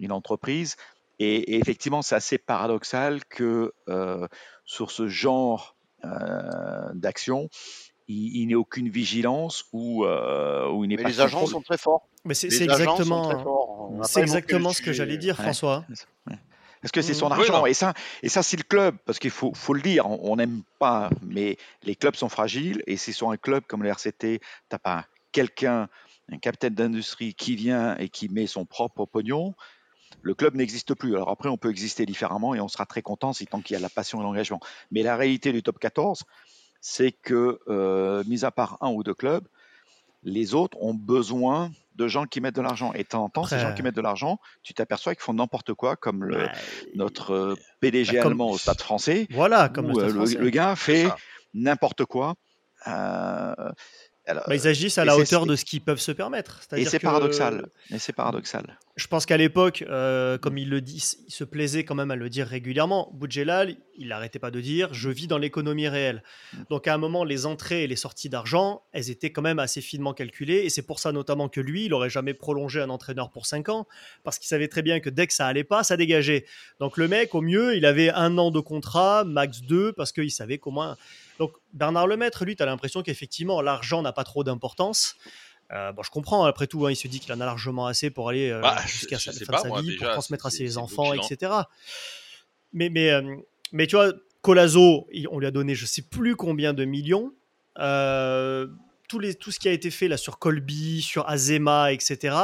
une 0.00 0.12
entreprise. 0.12 0.76
Et, 1.20 1.54
et 1.54 1.58
effectivement, 1.58 2.02
c'est 2.02 2.14
assez 2.14 2.38
paradoxal 2.38 3.24
que 3.24 3.72
euh, 3.88 4.28
sur 4.64 4.90
ce 4.90 5.08
genre 5.08 5.76
euh, 6.04 6.92
d'action, 6.94 7.48
il, 8.06 8.36
il 8.36 8.46
n'ait 8.46 8.54
aucune 8.54 8.88
vigilance 8.88 9.64
ou, 9.72 10.04
euh, 10.04 10.70
ou 10.70 10.84
il 10.84 10.88
n'ait 10.88 10.96
Mais 10.96 11.02
pas 11.02 11.08
les 11.08 11.20
agents 11.20 11.46
sont 11.46 11.60
très 11.60 11.78
forts. 11.78 12.08
Mais 12.24 12.34
c'est 12.34 12.46
exactement, 12.46 14.02
c'est 14.02 14.20
exactement 14.20 14.72
ce 14.72 14.82
que 14.82 14.92
j'allais 14.92 15.18
dire, 15.18 15.36
Ouais. 15.38 15.44
François. 15.44 15.84
Ouais. 16.26 16.38
Parce 16.82 16.92
que 16.92 17.02
c'est 17.02 17.14
son. 17.14 17.26
Oui, 17.26 17.32
argent. 17.32 17.66
et 17.66 17.74
ça, 17.74 17.94
et 18.22 18.28
ça 18.28 18.42
c'est 18.42 18.56
le 18.56 18.62
club. 18.62 18.96
Parce 19.04 19.18
qu'il 19.18 19.30
faut, 19.30 19.52
faut 19.54 19.74
le 19.74 19.82
dire, 19.82 20.06
on 20.06 20.36
n'aime 20.36 20.62
pas, 20.78 21.10
mais 21.22 21.56
les 21.82 21.94
clubs 21.94 22.14
sont 22.14 22.28
fragiles. 22.28 22.82
Et 22.86 22.96
c'est 22.96 23.12
sur 23.12 23.30
un 23.30 23.36
club 23.36 23.64
comme 23.66 23.82
le 23.82 23.88
RCT, 23.88 24.40
tu 24.40 24.40
n'as 24.72 24.78
pas 24.78 25.06
quelqu'un, 25.32 25.88
un 26.30 26.38
capitaine 26.38 26.74
d'industrie 26.74 27.34
qui 27.34 27.56
vient 27.56 27.96
et 27.96 28.08
qui 28.08 28.28
met 28.28 28.46
son 28.46 28.64
propre 28.64 29.04
pognon. 29.06 29.54
Le 30.22 30.34
club 30.34 30.54
n'existe 30.54 30.94
plus. 30.94 31.14
Alors 31.14 31.30
après, 31.30 31.48
on 31.48 31.56
peut 31.56 31.70
exister 31.70 32.06
différemment 32.06 32.54
et 32.54 32.60
on 32.60 32.68
sera 32.68 32.86
très 32.86 33.02
content 33.02 33.32
si 33.32 33.46
tant 33.46 33.60
qu'il 33.60 33.74
y 33.74 33.76
a 33.76 33.80
la 33.80 33.88
passion 33.88 34.20
et 34.20 34.22
l'engagement. 34.22 34.60
Mais 34.90 35.02
la 35.02 35.16
réalité 35.16 35.52
du 35.52 35.62
top 35.62 35.78
14, 35.78 36.24
c'est 36.80 37.12
que, 37.12 37.60
euh, 37.68 38.24
mis 38.26 38.44
à 38.44 38.50
part 38.50 38.78
un 38.80 38.90
ou 38.90 39.02
deux 39.02 39.14
clubs, 39.14 39.46
les 40.22 40.54
autres 40.54 40.76
ont 40.80 40.94
besoin 40.94 41.70
de 41.94 42.06
gens 42.08 42.26
qui 42.26 42.40
mettent 42.40 42.54
de 42.56 42.60
l'argent. 42.62 42.92
Et 42.92 43.02
de 43.02 43.08
temps 43.08 43.24
en 43.24 43.28
temps, 43.28 43.44
ces 43.44 43.58
gens 43.58 43.74
qui 43.74 43.82
mettent 43.82 43.96
de 43.96 44.00
l'argent, 44.00 44.38
tu 44.62 44.72
t'aperçois 44.74 45.14
qu'ils 45.14 45.22
font 45.22 45.34
n'importe 45.34 45.74
quoi, 45.74 45.96
comme 45.96 46.22
le, 46.24 46.36
Bah, 46.46 46.52
notre 46.94 47.32
euh, 47.32 47.54
PDG 47.80 48.16
Bah, 48.16 48.22
comme- 48.22 48.32
allemand 48.32 48.50
au 48.50 48.58
Stade 48.58 48.80
français, 48.80 49.26
Voilà, 49.30 49.68
comme 49.68 49.86
où 49.86 49.88
le 49.88 49.94
Stade 49.94 50.04
euh, 50.04 50.12
le, 50.12 50.14
français. 50.26 50.38
le 50.38 50.50
gars 50.50 50.76
fait 50.76 51.08
n'importe 51.54 52.04
quoi. 52.04 52.34
euh, 52.86 53.54
alors, 54.28 54.44
Bah, 54.46 54.54
ils 54.54 54.68
agissent 54.68 54.98
à 54.98 55.04
la 55.04 55.16
hauteur 55.16 55.46
de 55.46 55.56
ce 55.56 55.64
qu'ils 55.64 55.80
peuvent 55.80 55.98
se 56.00 56.12
permettre. 56.12 56.60
et 56.76 56.84
c'est 56.84 56.98
que- 56.98 57.02
paradoxal. 57.04 57.66
Et 57.90 57.98
c'est 57.98 58.12
paradoxal. 58.12 58.78
Je 58.96 59.06
pense 59.06 59.26
qu'à 59.26 59.36
l'époque, 59.36 59.84
euh, 59.88 60.38
comme 60.38 60.58
il 60.58 60.68
le 60.70 60.80
dit, 60.80 61.02
il 61.28 61.32
se 61.32 61.44
plaisait 61.44 61.84
quand 61.84 61.94
même 61.94 62.10
à 62.10 62.16
le 62.16 62.28
dire 62.28 62.46
régulièrement. 62.48 63.10
Boudjelal, 63.14 63.76
il 63.96 64.08
n'arrêtait 64.08 64.40
pas 64.40 64.50
de 64.50 64.60
dire 64.60 64.92
Je 64.92 65.08
vis 65.08 65.28
dans 65.28 65.38
l'économie 65.38 65.86
réelle. 65.88 66.22
Donc 66.68 66.88
à 66.88 66.94
un 66.94 66.98
moment, 66.98 67.22
les 67.24 67.46
entrées 67.46 67.84
et 67.84 67.86
les 67.86 67.94
sorties 67.96 68.28
d'argent, 68.28 68.82
elles 68.92 69.08
étaient 69.10 69.30
quand 69.30 69.42
même 69.42 69.60
assez 69.60 69.80
finement 69.80 70.14
calculées. 70.14 70.62
Et 70.64 70.68
c'est 70.70 70.82
pour 70.82 70.98
ça 70.98 71.12
notamment 71.12 71.48
que 71.48 71.60
lui, 71.60 71.84
il 71.84 71.90
n'aurait 71.90 72.10
jamais 72.10 72.34
prolongé 72.34 72.80
un 72.80 72.90
entraîneur 72.90 73.30
pour 73.30 73.46
5 73.46 73.68
ans, 73.68 73.86
parce 74.24 74.38
qu'il 74.38 74.48
savait 74.48 74.68
très 74.68 74.82
bien 74.82 74.98
que 75.00 75.10
dès 75.10 75.26
que 75.28 75.32
ça 75.32 75.46
allait 75.46 75.64
pas, 75.64 75.84
ça 75.84 75.96
dégageait. 75.96 76.44
Donc 76.80 76.96
le 76.96 77.06
mec, 77.08 77.34
au 77.36 77.40
mieux, 77.40 77.76
il 77.76 77.86
avait 77.86 78.10
un 78.10 78.36
an 78.36 78.50
de 78.50 78.60
contrat, 78.60 79.22
max 79.24 79.60
2, 79.62 79.92
parce 79.92 80.10
qu'il 80.12 80.30
savait 80.32 80.58
qu'au 80.58 80.72
moins. 80.72 80.96
Donc 81.38 81.52
Bernard 81.72 82.06
Lemaître, 82.06 82.44
lui, 82.44 82.56
tu 82.56 82.62
as 82.62 82.66
l'impression 82.66 83.02
qu'effectivement, 83.02 83.60
l'argent 83.62 84.02
n'a 84.02 84.12
pas 84.12 84.24
trop 84.24 84.44
d'importance. 84.44 85.16
Euh, 85.72 85.92
bon, 85.92 86.02
je 86.02 86.10
comprends, 86.10 86.44
après 86.44 86.66
tout, 86.66 86.86
hein, 86.86 86.90
il 86.90 86.96
se 86.96 87.08
dit 87.08 87.20
qu'il 87.20 87.32
en 87.32 87.40
a 87.40 87.46
largement 87.46 87.86
assez 87.86 88.10
pour 88.10 88.28
aller 88.28 88.50
euh, 88.50 88.60
Bah, 88.60 88.76
jusqu'à 88.86 89.18
sa 89.18 89.32
fin 89.32 89.44
pas, 89.46 89.56
de 89.58 89.62
sa 89.62 89.68
moi, 89.68 89.82
vie, 89.82 89.88
déjà, 89.88 90.06
pour 90.06 90.12
transmettre 90.14 90.46
à 90.46 90.50
ses 90.50 90.78
enfants, 90.78 91.12
etc. 91.12 91.52
Mais, 92.72 92.88
mais, 92.88 93.10
euh, 93.10 93.36
mais 93.72 93.86
tu 93.86 93.96
vois, 93.96 94.12
Colazo, 94.42 95.06
on 95.30 95.38
lui 95.38 95.46
a 95.46 95.50
donné 95.50 95.74
je 95.74 95.84
sais 95.84 96.02
plus 96.02 96.36
combien 96.36 96.72
de 96.72 96.84
millions. 96.84 97.32
Tous 99.08 99.18
les, 99.18 99.34
tout 99.34 99.50
ce 99.50 99.58
qui 99.58 99.68
a 99.68 99.72
été 99.72 99.90
fait 99.90 100.06
là 100.06 100.18
sur 100.18 100.38
Colby, 100.38 101.00
sur 101.00 101.26
Azema, 101.30 101.92
etc. 101.92 102.36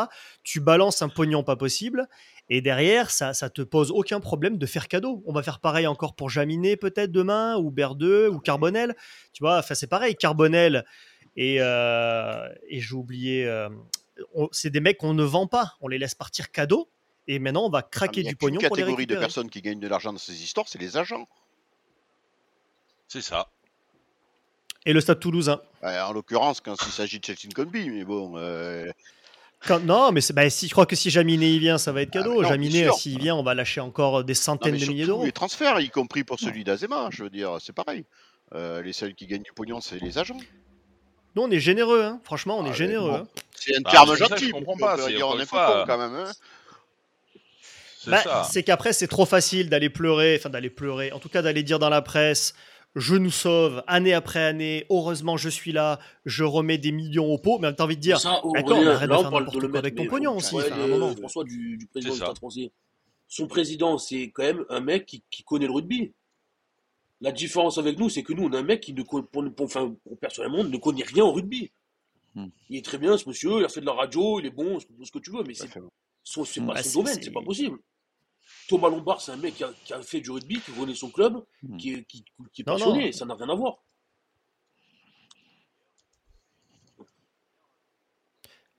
Tu 0.45 0.61
balances 0.61 1.03
un 1.03 1.11
pognon 1.11 1.43
pas 1.43 1.57
possible. 1.57 2.09
Et 2.51 2.61
derrière, 2.61 3.11
ça, 3.11 3.33
ça 3.33 3.49
te 3.49 3.63
pose 3.63 3.91
aucun 3.91 4.21
problème 4.21 4.59
de 4.59 4.67
faire 4.67 4.87
cadeau. 4.89 5.23
On 5.27 5.33
va 5.33 5.43
faire 5.43 5.61
pareil 5.61 5.87
encore 5.87 6.15
pour 6.15 6.29
Jaminet 6.29 6.77
peut-être 6.77 7.11
demain, 7.11 7.57
ou 7.57 7.71
Berdeux, 7.71 8.29
ou 8.29 8.39
Carbonel. 8.39 8.95
Tu 9.33 9.43
vois, 9.43 9.59
enfin 9.59 9.75
c'est 9.75 9.87
pareil, 9.87 10.15
Carbonel 10.15 10.85
et, 11.37 11.57
euh, 11.61 12.47
et 12.69 12.81
j'ai 12.81 12.95
oublié, 12.95 13.47
euh, 13.47 13.69
on- 14.35 14.49
c'est 14.53 14.71
des 14.71 14.81
mecs 14.81 14.99
qu'on 14.99 15.15
ne 15.15 15.25
vend 15.25 15.47
pas. 15.47 15.75
On 15.81 15.89
les 15.89 15.99
laisse 15.99 16.15
partir 16.15 16.51
cadeau. 16.53 16.89
Et 17.27 17.39
maintenant, 17.39 17.65
on 17.65 17.71
va 17.71 17.79
Ah, 17.79 17.89
craquer 17.91 18.23
du 18.23 18.37
pognon 18.37 18.61
pour 18.61 18.77
les 18.77 18.83
catégorie 18.83 19.07
de 19.07 19.17
personnes 19.17 19.49
qui 19.49 19.63
gagnent 19.63 19.81
de 19.81 19.89
l'argent 19.89 20.13
dans 20.13 20.19
ces 20.19 20.43
histoires, 20.43 20.69
c'est 20.69 20.79
les 20.79 20.99
agents. 20.99 21.27
C'est 23.09 23.23
ça. 23.23 23.49
Et 24.85 24.93
le 24.93 25.01
Stade 25.01 25.21
Toulousain. 25.21 25.63
En 25.83 26.13
l'occurrence, 26.13 26.61
quand 26.61 26.75
il 26.85 26.93
s'agit 26.93 27.21
de 27.21 27.25
Chelsea 27.25 27.49
Conby, 27.55 27.89
mais 27.89 28.05
bon. 28.05 28.35
euh, 28.37 28.91
Quand- 29.67 29.81
non, 29.81 30.13
mais 30.13 30.21
bah, 30.35 30.49
si, 30.51 30.67
je 30.69 30.73
crois 30.73 30.87
que 30.87 30.95
si 30.97 31.11
Jaminet 31.11 31.53
y 31.53 31.59
vient, 31.59 31.79
ça 31.79 31.91
va 31.93 32.03
être 32.03 32.11
cadeau. 32.11 32.43
Ah, 32.45 32.57
non, 32.57 32.71
sûr. 32.71 32.95
s'il 32.95 33.19
vient, 33.19 33.35
on 33.35 33.43
va 33.43 33.55
lâcher 33.55 33.81
encore 33.81 34.23
des 34.25 34.35
centaines 34.35 34.77
de 34.77 34.85
milliers 34.87 35.07
d'euros. 35.07 35.25
les 35.25 35.33
transferts, 35.33 35.81
y 35.81 35.89
compris 35.91 36.23
pour 36.25 36.39
celui 36.39 36.65
d'Azema, 36.65 37.09
je 37.11 37.23
veux 37.25 37.31
dire, 37.31 37.57
c'est 37.61 37.73
pareil. 37.73 38.05
Euh, 38.55 38.83
les 38.83 38.93
seuls 38.93 39.15
qui 39.15 39.27
gagnent 39.27 39.43
du 39.43 39.53
pognon, 39.53 39.81
c'est 39.81 39.99
les 40.01 40.19
agents. 40.19 40.37
Nous, 41.35 41.43
on 41.43 41.51
est 41.51 41.59
généreux, 41.61 42.03
hein. 42.05 42.21
franchement, 42.25 42.59
on 42.59 42.63
Ah, 42.65 42.67
est 42.67 42.71
mais 42.71 42.77
généreux. 42.77 43.11
bon, 43.11 43.17
hein. 43.17 43.27
C'est 43.57 43.77
un 43.77 43.81
Bah, 43.81 43.91
terme 43.91 44.17
gentil, 44.17 44.47
je 44.49 44.53
comprends 44.53 44.77
pas, 44.77 44.97
c'est 44.99 45.23
on 45.23 45.39
est 45.41 45.47
con 45.49 45.57
quand 45.87 45.99
même. 45.99 46.15
hein. 46.15 46.31
C'est 47.99 48.11
Bah, 48.11 48.45
c'est 48.49 48.63
qu'après, 48.63 48.93
c'est 48.93 49.09
trop 49.09 49.25
facile 49.25 49.71
d'aller 49.71 49.89
pleurer, 49.89 50.37
enfin 50.39 50.51
d'aller 50.51 50.69
pleurer, 50.71 51.11
en 51.13 51.19
tout 51.19 51.31
cas 51.31 51.41
d'aller 51.43 51.63
dire 51.63 51.79
dans 51.79 51.89
la 51.89 52.03
presse 52.03 52.55
je 52.95 53.17
nous 53.17 53.31
sauve 53.31 53.83
année 53.87 54.13
après 54.15 54.43
année, 54.43 54.87
heureusement 54.91 55.37
je 55.37 55.49
suis 55.49 55.73
là, 55.73 55.99
je 56.25 56.45
remets 56.45 56.79
des 56.79 56.93
millions 56.93 57.27
au 57.33 57.39
pot, 57.39 57.59
mais 57.59 57.73
t'as 57.75 57.85
envie 57.85 57.97
de 57.97 58.01
dire 58.01 58.21
Ça, 58.21 58.41
D'accord, 58.55 58.79
Aurélien, 58.79 58.81
mais 58.85 58.87
arrête 58.97 59.09
là, 59.09 59.15
de 59.17 59.19
on 59.19 59.23
faire 59.23 59.31
parle 59.31 59.45
n'importe 59.45 59.69
quoi 59.71 59.79
avec 59.79 59.95
ton 59.97 60.07
pognon 60.07 60.33
on 60.33 60.37
aussi, 60.37 60.57
à 60.59 60.75
un 60.75 60.87
moment. 60.87 61.15
François 61.17 61.45
du, 61.45 61.77
du 61.77 61.87
président 61.87 62.15
du 62.15 62.37
français. 62.37 62.71
Son 63.29 63.47
président, 63.49 63.99
c'est 63.99 64.31
quand 64.31 64.43
même 64.45 64.65
un 64.71 64.81
mec 64.81 65.07
qui, 65.07 65.23
qui 65.31 65.43
connaît 65.43 65.67
le 65.67 65.73
rugby. 65.73 66.13
La 67.21 67.33
différence 67.33 67.79
avec 67.79 67.99
nous, 67.99 68.09
c'est 68.09 68.23
que 68.23 68.33
nous, 68.33 68.45
on 68.45 68.53
a 68.53 68.59
un 68.59 68.63
mec 68.63 68.81
qui, 68.81 68.93
ne, 68.93 69.03
co- 69.03 69.23
pour, 69.23 69.45
pour- 69.55 69.65
enfin, 69.67 69.95
pour 70.05 70.19
personnellement, 70.19 70.63
ne 70.63 70.77
connaît 70.77 71.05
rien 71.05 71.25
au 71.25 71.33
rugby. 71.33 71.71
Hmm. 72.35 72.49
Il 72.69 72.77
est 72.77 72.85
très 72.85 72.99
bien, 72.99 73.17
ce 73.17 73.29
monsieur, 73.29 73.61
il 73.61 73.65
a 73.65 73.69
fait 73.69 73.81
de 73.81 73.87
la 73.87 73.93
radio, 73.93 74.41
il 74.41 74.47
est 74.47 74.51
bon, 74.51 74.79
ce 74.79 74.87
ce 75.05 75.11
que 75.11 75.19
tu 75.21 75.31
veux, 75.31 75.43
mais 75.47 75.55
c'est 75.55 75.67
Hmm. 75.67 75.81
pas 75.81 75.81
Bah, 75.81 75.89
son 76.23 76.45
c'est- 76.45 76.61
domaine, 76.61 77.15
c'est- 77.15 77.23
c'est 77.25 77.31
pas 77.31 77.43
possible. 77.43 77.79
Thomas 78.69 78.89
Lombard, 78.89 79.21
c'est 79.21 79.33
un 79.33 79.37
mec 79.37 79.55
qui 79.57 79.65
a, 79.65 79.73
qui 79.85 79.93
a 79.93 80.03
fait 80.03 80.21
du 80.21 80.31
rugby, 80.31 80.61
qui 80.61 80.73
connaît 80.73 80.95
son 80.95 81.11
club, 81.11 81.43
Hmm. 81.63 81.77
qui 81.77 81.95
est, 81.95 82.05
qui, 82.05 82.25
qui 82.53 82.63
est 82.63 82.67
Non, 82.67 82.75
passionné, 82.75 83.07
non. 83.07 83.13
ça 83.13 83.25
n'a 83.25 83.35
rien 83.35 83.49
à 83.49 83.55
voir. 83.55 83.79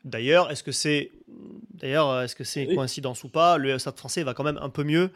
D'ailleurs, 0.03 0.51
est-ce 0.51 0.63
que 0.63 0.71
c'est 0.71 1.11
d'ailleurs 1.73 2.21
est-ce 2.21 2.35
que 2.35 2.43
c'est 2.43 2.67
Oui. 2.67 2.75
coïncidence 2.75 3.23
ou 3.23 3.29
pas? 3.29 3.57
Le 3.57 3.79
Stade 3.79 3.97
Français 3.97 4.23
va 4.23 4.33
quand 4.33 4.43
même 4.43 4.59
un 4.61 4.69
peu 4.69 4.83
mieux. 4.83 5.09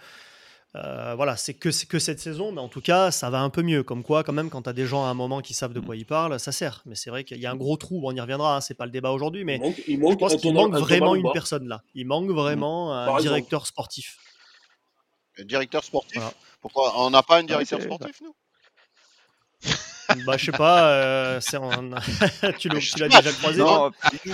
Euh, 0.76 1.14
voilà, 1.16 1.36
c'est 1.36 1.56
que 1.56 1.72
c'est 1.72 1.88
que 1.88 1.98
cette 1.98 2.20
saison, 2.20 2.52
mais 2.52 2.62
en 2.62 2.70
tout 2.70 2.82
cas, 2.82 3.10
ça 3.12 3.30
va 3.32 3.40
un 3.42 3.50
peu 3.50 3.62
mieux. 3.64 3.82
Comme 3.84 4.04
quoi, 4.04 4.24
quand 4.24 4.34
même, 4.34 4.50
quand 4.52 4.64
tu 4.64 4.70
as 4.70 4.74
des 4.74 4.86
gens 4.86 5.04
à 5.06 5.10
un 5.10 5.14
moment 5.16 5.42
qui 5.42 5.54
savent 5.56 5.74
de 5.74 5.80
quoi 5.80 5.96
ils 5.96 6.06
parlent, 6.06 6.40
ça 6.40 6.52
sert. 6.52 6.84
Mais 6.86 6.94
c'est 6.96 7.10
vrai 7.10 7.24
qu'il 7.24 7.40
y 7.40 7.46
a 7.48 7.52
un 7.52 7.56
gros 7.56 7.76
trou. 7.78 8.02
On 8.04 8.12
y 8.16 8.22
reviendra. 8.22 8.56
hein, 8.58 8.62
c'est 8.62 8.76
pas 8.76 8.86
le 8.86 8.92
débat 8.92 9.12
aujourd'hui, 9.12 9.44
mais 9.44 9.56
il 9.56 9.62
manque, 9.62 9.82
il 9.88 10.12
je 10.12 10.16
pense 10.16 10.36
qu'il 10.36 10.54
manque 10.54 10.76
vraiment 10.76 11.16
une 11.16 11.32
personne 11.34 11.68
là. 11.68 11.82
Il 11.96 12.06
manque 12.08 12.30
vraiment 12.32 12.94
un 12.96 13.06
Par 13.08 13.18
exemple. 13.18 13.30
directeur 13.36 13.66
sportif. 13.68 14.18
Un 15.40 15.46
directeur 15.46 15.84
sportif 15.84 16.16
Voilà. 16.18 16.34
Pourquoi 16.62 16.94
On 16.98 17.10
n'a 17.10 17.24
pas 17.24 17.38
un 17.38 17.42
Ouais, 17.42 17.46
directeur 17.48 17.82
sportif, 17.82 18.22
nous? 18.22 18.34
Bah, 20.26 20.38
je 20.38 20.46
sais 20.46 20.52
pas. 20.52 20.90
euh, 20.92 21.40
c'est 21.40 21.58
en- 21.58 21.70
tu 22.60 22.68
l'as 22.70 23.08
déjà 23.10 23.32
croisé. 23.32 23.60
Non, 23.60 23.92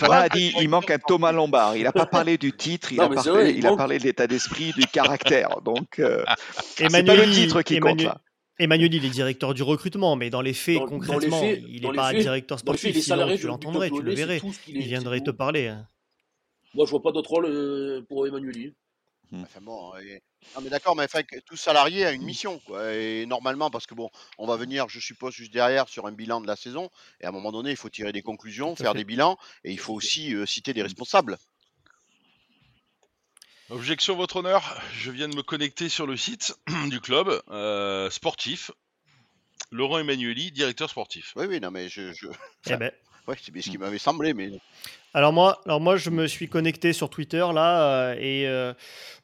a 0.10 0.30
dit 0.30 0.54
il 0.62 0.70
manque 0.70 0.90
un 0.90 0.98
Thomas 1.00 1.32
Lombard. 1.34 1.76
Il 1.76 1.84
n'a 1.84 1.92
pas 1.92 2.06
parlé 2.06 2.38
du 2.38 2.54
titre, 2.54 2.92
il, 2.94 2.98
Non, 2.98 3.12
a, 3.12 3.14
parlé, 3.14 3.30
vrai, 3.32 3.52
il 3.52 3.58
il 3.58 3.66
a 3.66 3.70
manque- 3.70 3.78
parlé 3.78 4.00
de 4.00 4.04
l'état 4.06 4.26
d'esprit, 4.28 4.72
du 4.72 4.86
caractère. 4.88 5.62
Donc, 5.64 6.00
euh, 6.00 6.24
c'est 6.78 6.88
pas 6.90 7.00
Emmanuel, 7.00 7.30
le 7.30 7.36
titre 7.36 7.62
qui 7.62 7.80
compte 7.80 7.92
Emmanuel, 8.00 8.08
là. 8.08 8.22
Emmanuel, 8.58 8.94
il 8.94 9.04
est 9.06 9.10
directeur 9.10 9.54
du 9.54 9.64
recrutement, 9.64 10.16
mais 10.16 10.30
dans 10.30 10.42
les 10.42 10.54
faits, 10.54 10.76
Dans- 10.78 10.86
dans 10.88 10.92
les 10.96 11.00
concrètement, 11.08 11.42
faits- 11.42 11.64
il 11.68 11.82
n'est 11.86 11.94
pas 11.94 12.12
faits- 12.12 12.22
directeur 12.22 12.58
faits, 12.58 12.66
sportif. 12.66 12.98
Sinon, 13.04 13.36
tu 13.38 13.48
l'entendrais, 13.48 13.90
tu 13.90 14.02
le 14.02 14.14
verrais. 14.14 14.42
Il 14.68 14.82
viendrait 14.88 15.20
te 15.22 15.32
parler. 15.32 15.74
Moi, 16.74 16.86
je 16.86 16.92
vois 16.92 17.02
pas 17.02 17.12
d'autre 17.12 17.30
rôle 17.32 17.46
euh, 17.48 18.02
pour 18.08 18.26
Emmanuel. 18.28 18.74
Enfin 19.34 19.62
bon, 19.62 19.96
et- 19.98 20.22
non 20.56 20.62
mais 20.62 20.70
d'accord, 20.70 20.96
mais 20.96 21.04
enfin, 21.04 21.24
que 21.24 21.40
tout 21.40 21.58
salarié 21.58 22.06
a 22.06 22.12
une 22.12 22.24
mission, 22.24 22.60
quoi. 22.60 22.94
Et 22.94 23.26
normalement, 23.26 23.70
parce 23.70 23.86
que 23.88 23.96
bon, 23.96 24.10
on 24.38 24.46
va 24.48 24.56
venir, 24.58 24.88
je 24.90 25.00
suppose, 25.00 25.34
juste 25.34 25.52
derrière 25.54 25.88
sur 25.90 26.06
un 26.08 26.12
bilan 26.12 26.42
de 26.42 26.48
la 26.48 26.56
saison, 26.56 26.90
et 27.22 27.26
à 27.26 27.30
un 27.30 27.32
moment 27.32 27.52
donné, 27.52 27.72
il 27.72 27.78
faut 27.78 27.90
tirer 27.90 28.12
des 28.12 28.22
conclusions, 28.22 28.76
faire 28.76 28.92
fait. 28.92 29.00
des 29.00 29.04
bilans, 29.04 29.38
et 29.64 29.72
il 29.72 29.80
faut 29.80 29.94
aussi 29.94 30.34
euh, 30.36 30.46
citer 30.46 30.74
des 30.74 30.84
responsables. 30.84 31.38
Objection, 33.70 34.16
votre 34.16 34.38
honneur. 34.38 34.80
Je 34.94 35.10
viens 35.10 35.28
de 35.28 35.36
me 35.36 35.42
connecter 35.42 35.90
sur 35.90 36.06
le 36.06 36.16
site 36.18 36.56
du 36.90 37.02
club 37.02 37.42
euh, 37.50 38.10
sportif. 38.12 38.70
Laurent 39.72 39.98
Emmanueli, 39.98 40.52
directeur 40.52 40.90
sportif. 40.90 41.34
Oui, 41.36 41.48
oui, 41.48 41.60
non 41.60 41.72
mais 41.72 41.90
je, 41.90 42.14
je... 42.14 42.28
Eh 42.68 42.78
ben. 42.78 42.92
Ouais, 43.28 43.36
c'est 43.42 43.62
ce 43.62 43.70
qui 43.70 43.78
m'avait 43.78 43.98
semblé, 43.98 44.34
mais 44.34 44.52
Alors 45.14 45.34
moi, 45.34 45.62
alors 45.66 45.82
moi, 45.82 45.98
je 45.98 46.10
me 46.10 46.28
suis 46.28 46.48
connecté 46.48 46.94
sur 46.94 47.10
Twitter 47.10 47.46
là 47.54 47.82
euh, 47.82 48.16
et 48.20 48.48
euh, 48.48 48.74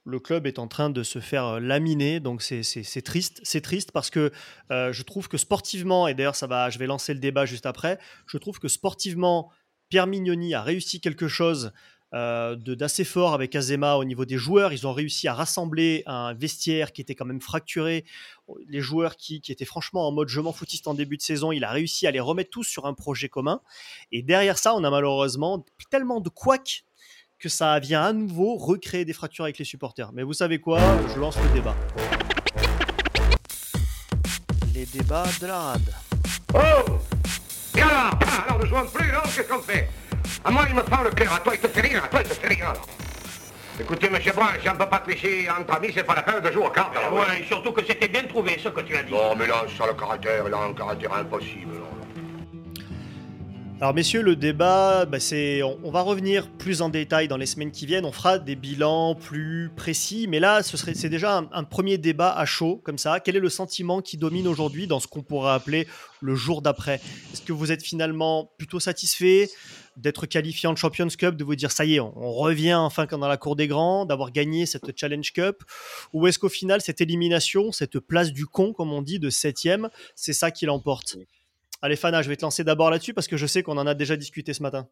le 0.06 0.20
club 0.20 0.48
est 0.48 0.60
en 0.60 0.68
train 0.68 0.90
de 0.90 1.04
se 1.04 1.20
faire 1.20 1.46
euh, 1.46 1.60
laminer, 1.60 2.20
donc 2.20 2.42
c'est 2.42 3.02
triste, 3.04 3.40
c'est 3.44 3.62
triste 3.62 3.92
parce 3.92 4.10
que 4.10 4.32
je 4.70 5.04
trouve 5.04 5.28
que 5.28 5.38
sportivement 5.38 6.08
et 6.08 6.14
d'ailleurs 6.14 6.36
ça 6.36 6.48
va, 6.48 6.70
je 6.70 6.80
vais 6.80 6.88
lancer 6.88 7.14
le 7.14 7.20
débat 7.20 7.46
juste 7.46 7.66
après. 7.66 8.00
Je 8.28 8.38
trouve 8.38 8.60
que 8.60 8.68
sportivement, 8.68 9.52
Pierre 9.90 10.08
Mignoni 10.08 10.54
a 10.54 10.62
réussi 10.62 11.02
quelque 11.02 11.28
chose 11.28 11.72
euh, 12.14 12.56
de- 12.56 12.76
d'assez 12.76 13.04
fort 13.04 13.34
avec 13.34 13.56
Azema 13.56 13.96
au 13.96 14.04
niveau 14.04 14.26
des 14.26 14.38
joueurs. 14.38 14.74
Ils 14.74 14.86
ont 14.88 14.94
réussi 14.94 15.28
à 15.28 15.34
rassembler 15.34 16.04
un 16.06 16.34
vestiaire 16.34 16.92
qui 16.92 17.02
était 17.02 17.16
quand 17.16 17.26
même 17.26 17.42
fracturé. 17.42 18.04
Les 18.68 18.82
joueurs 18.82 19.16
qui, 19.16 19.40
qui 19.42 19.52
étaient 19.52 19.66
franchement 19.66 20.08
en 20.08 20.12
mode 20.12 20.28
je 20.28 20.40
m'en 20.42 20.52
foutiste 20.54 20.88
en 20.88 20.94
début 20.94 21.16
de 21.18 21.22
saison, 21.22 21.52
il 21.52 21.64
a 21.64 21.72
réussi 21.72 22.08
à 22.08 22.12
les 22.12 22.20
remettre 22.20 22.50
tous 22.50 22.64
sur 22.66 22.86
un 22.86 22.94
projet 22.94 23.30
commun. 23.30 23.62
Et 24.12 24.22
derrière 24.24 24.58
ça, 24.58 24.74
on 24.76 24.84
a 24.84 24.90
malheureusement 24.90 25.66
tellement 25.90 26.20
de 26.20 26.30
couacs 26.30 26.84
que 27.40 27.50
ça 27.50 27.80
vient 27.80 28.04
à 28.04 28.14
nouveau 28.14 28.56
recréer 28.58 29.04
des 29.06 29.14
fractures 29.14 29.46
avec 29.46 29.58
les 29.58 29.66
supporters. 29.66 30.12
Mais 30.14 30.22
vous 30.24 30.34
savez 30.34 30.60
quoi? 30.60 30.80
Je 31.16 31.20
lance 31.20 31.38
le 31.42 31.50
débat. 31.54 31.76
Les 34.74 34.86
débats 34.86 35.26
de 35.42 35.48
la 35.48 35.60
rade. 35.60 35.94
Oh 36.54 36.58
Et 37.78 37.82
alors 37.82 38.20
Ah, 38.22 38.46
Alors 38.50 38.60
ne 38.84 38.88
plus, 38.90 39.12
non 39.12 39.20
Qu'est-ce 39.36 39.48
qu'on 39.48 39.60
fait 39.62 39.90
À 40.44 40.52
moi, 40.52 40.66
il 40.68 40.76
me 40.76 40.82
prend 40.82 41.04
le 41.04 41.12
cœur. 41.12 41.34
À 41.34 41.40
toi, 41.40 41.54
il 41.54 41.60
te 41.60 41.68
fait 41.68 41.82
rire. 41.82 42.04
À 42.04 42.08
toi, 42.08 42.22
il 42.24 42.30
te 42.30 42.34
fait 42.34 42.48
rire, 42.48 42.70
alors. 42.70 42.88
Écoutez, 43.80 44.10
monsieur 44.10 44.34
Brun, 44.34 44.50
si 44.62 44.70
on 44.70 44.74
ne 44.74 44.78
peut 44.78 44.90
pas 44.90 45.00
tricher 45.00 45.48
entre 45.50 45.74
amis, 45.76 45.92
c'est 45.94 46.04
pas 46.04 46.16
la 46.16 46.24
peine 46.24 46.42
de 46.42 46.52
jouer 46.52 46.66
aux 46.66 46.70
cartes. 46.70 46.96
alors. 46.98 47.14
Ouais, 47.14 47.44
surtout 47.48 47.72
que 47.72 47.84
c'était 47.86 48.08
bien 48.08 48.24
trouvé 48.24 48.58
ce 48.62 48.70
que 48.70 48.82
tu 48.82 48.96
as 48.96 49.04
dit. 49.04 49.12
Non, 49.12 49.36
mais 49.36 49.48
là, 49.48 49.64
ça, 49.78 49.88
le 49.88 49.94
caractère, 49.94 50.44
il 50.48 50.54
a 50.54 50.58
un 50.58 50.74
caractère 50.74 51.14
impossible. 51.14 51.76
Alors 53.80 53.96
messieurs, 53.96 54.22
le 54.22 54.36
débat, 54.36 55.06
bah, 55.06 55.20
c'est, 55.20 55.64
on, 55.64 55.80
on 55.84 55.90
va 55.90 56.02
revenir 56.02 56.48
plus 56.52 56.84
en 56.84 56.90
détail 56.90 57.28
dans 57.28 57.38
les 57.38 57.48
semaines 57.48 57.72
qui 57.72 57.88
viennent. 57.88 58.06
On 58.06 58.12
fera 58.12 58.38
des 58.38 58.56
bilans 58.56 59.16
plus 59.16 59.72
précis, 59.76 60.28
mais 60.30 60.40
là, 60.40 60.62
ce 60.62 60.78
serait, 60.78 60.94
c'est 60.94 61.10
déjà 61.10 61.38
un, 61.40 61.50
un 61.52 61.64
premier 61.64 61.98
débat 61.98 62.32
à 62.32 62.46
chaud 62.46 62.80
comme 62.84 63.00
ça. 63.00 63.20
Quel 63.20 63.36
est 63.38 63.40
le 63.40 63.50
sentiment 63.50 64.02
qui 64.02 64.18
domine 64.18 64.48
aujourd'hui 64.48 64.86
dans 64.86 65.00
ce 65.00 65.08
qu'on 65.08 65.24
pourrait 65.24 65.54
appeler 65.54 65.88
le 66.20 66.36
jour 66.36 66.62
d'après? 66.62 67.02
Est-ce 67.34 67.42
que 67.42 67.54
vous 67.54 67.72
êtes 67.72 67.82
finalement 67.82 68.52
plutôt 68.60 68.80
satisfait? 68.80 69.50
D'être 69.98 70.26
qualifié 70.26 70.68
en 70.70 70.76
Champions 70.76 71.08
Cup, 71.08 71.36
de 71.36 71.44
vous 71.44 71.56
dire 71.56 71.72
ça 71.72 71.86
y 71.86 71.96
est, 71.96 72.00
on, 72.00 72.14
on 72.18 72.32
revient 72.34 72.74
enfin 72.74 73.06
dans 73.06 73.28
la 73.28 73.38
cour 73.38 73.56
des 73.56 73.68
grands, 73.68 74.06
d'avoir 74.06 74.32
gagné 74.32 74.66
cette 74.66 74.98
Challenge 74.98 75.32
Cup, 75.34 75.64
ou 76.14 76.28
est-ce 76.28 76.40
qu'au 76.40 76.50
final 76.50 76.82
cette 76.82 77.02
élimination, 77.02 77.72
cette 77.72 78.00
place 78.00 78.32
du 78.32 78.46
con 78.46 78.74
comme 78.74 78.94
on 78.94 79.02
dit 79.02 79.20
de 79.20 79.30
septième, 79.30 79.90
c'est 80.16 80.34
ça 80.34 80.52
qui 80.52 80.66
l'emporte? 80.66 81.18
Allez 81.82 81.96
Fana, 81.96 82.22
je 82.22 82.30
vais 82.30 82.36
te 82.38 82.44
lancer 82.44 82.64
d'abord 82.64 82.90
là-dessus 82.92 83.14
parce 83.14 83.28
que 83.28 83.38
je 83.38 83.46
sais 83.48 83.64
qu'on 83.64 83.78
en 83.78 83.88
a 83.88 83.94
déjà 83.94 84.16
discuté 84.16 84.54
ce 84.54 84.62
matin. 84.64 84.88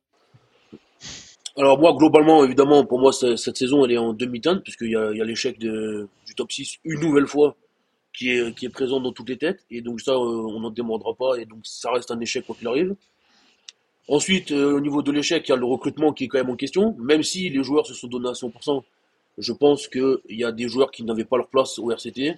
Alors 1.55 1.77
moi, 1.79 1.93
globalement, 1.93 2.43
évidemment, 2.45 2.85
pour 2.85 2.99
moi, 2.99 3.11
ce- 3.11 3.35
cette 3.35 3.57
saison, 3.57 3.83
elle 3.85 3.91
est 3.91 3.97
en 3.97 4.13
demi-teinte, 4.13 4.63
puisqu'il 4.63 4.91
y 4.91 4.95
a, 4.95 5.11
l'échec 5.11 5.57
du 5.59 6.07
top 6.35 6.51
6 6.51 6.77
une 6.85 6.99
nouvelle 7.01 7.27
fois 7.27 7.57
qui 8.13 8.29
est, 8.31 8.55
qui 8.55 8.65
est 8.65 8.69
présent 8.69 8.99
dans 8.99 9.11
toutes 9.11 9.29
les 9.29 9.37
têtes. 9.37 9.65
Et 9.69 9.81
donc 9.81 9.99
ça, 10.01 10.11
euh, 10.11 10.15
on 10.15 10.59
n'en 10.61 10.69
démordra 10.71 11.13
pas, 11.15 11.35
et 11.37 11.45
donc 11.45 11.59
ça 11.63 11.91
reste 11.91 12.11
un 12.11 12.19
échec 12.19 12.45
quoi 12.45 12.55
qu'il 12.57 12.67
arrive. 12.67 12.95
Ensuite, 14.09 14.51
euh, 14.51 14.73
au 14.73 14.79
niveau 14.79 15.03
de 15.03 15.11
l'échec, 15.11 15.47
il 15.47 15.51
y 15.51 15.53
a 15.53 15.55
le 15.55 15.65
recrutement 15.65 16.13
qui 16.13 16.23
est 16.23 16.27
quand 16.27 16.39
même 16.39 16.49
en 16.49 16.55
question, 16.55 16.95
même 16.97 17.21
si 17.21 17.47
les 17.51 17.63
joueurs 17.63 17.85
se 17.85 17.93
sont 17.93 18.07
donnés 18.07 18.29
à 18.29 18.33
100%. 18.33 18.83
Je 19.37 19.53
pense 19.53 19.87
qu'il 19.87 20.17
y 20.29 20.43
a 20.43 20.51
des 20.51 20.67
joueurs 20.67 20.89
qui 20.89 21.03
n'avaient 21.03 21.25
pas 21.25 21.37
leur 21.37 21.47
place 21.47 21.77
au 21.77 21.91
RCT. 21.91 22.15
Je 22.15 22.31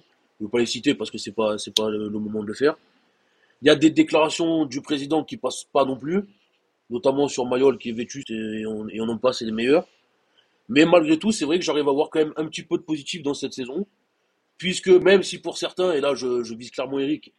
ne 0.44 0.46
vais 0.46 0.50
pas 0.50 0.58
les 0.58 0.66
citer 0.66 0.94
parce 0.94 1.10
que 1.10 1.16
c'est 1.16 1.32
pas, 1.32 1.56
c'est 1.56 1.74
pas 1.74 1.88
le, 1.88 2.10
moment 2.10 2.42
de 2.42 2.48
le 2.48 2.52
faire. 2.52 2.76
Il 3.62 3.68
y 3.68 3.70
a 3.70 3.74
des 3.74 3.88
déclarations 3.88 4.66
du 4.66 4.82
président 4.82 5.24
qui 5.24 5.38
passent 5.38 5.64
pas 5.72 5.86
non 5.86 5.96
plus, 5.96 6.24
notamment 6.90 7.26
sur 7.26 7.46
Mayol 7.46 7.78
qui 7.78 7.88
est 7.88 7.92
vétuste 7.92 8.30
et 8.30 8.66
on, 8.66 8.86
et 8.90 9.00
on 9.00 9.08
en 9.08 9.16
passe, 9.16 9.40
les 9.40 9.50
meilleurs. 9.50 9.88
Mais 10.68 10.84
malgré 10.84 11.18
tout, 11.18 11.32
c'est 11.32 11.46
vrai 11.46 11.58
que 11.58 11.64
j'arrive 11.64 11.88
à 11.88 11.92
voir 11.92 12.10
quand 12.10 12.18
même 12.18 12.34
un 12.36 12.46
petit 12.48 12.64
peu 12.64 12.76
de 12.76 12.82
positif 12.82 13.22
dans 13.22 13.34
cette 13.34 13.54
saison, 13.54 13.86
puisque 14.58 14.88
même 14.88 15.22
si 15.22 15.38
pour 15.38 15.56
certains, 15.56 15.92
et 15.92 16.02
là 16.02 16.14
je, 16.14 16.42
je 16.42 16.54
vise 16.54 16.70
clairement 16.70 16.98
Eric, 16.98 17.32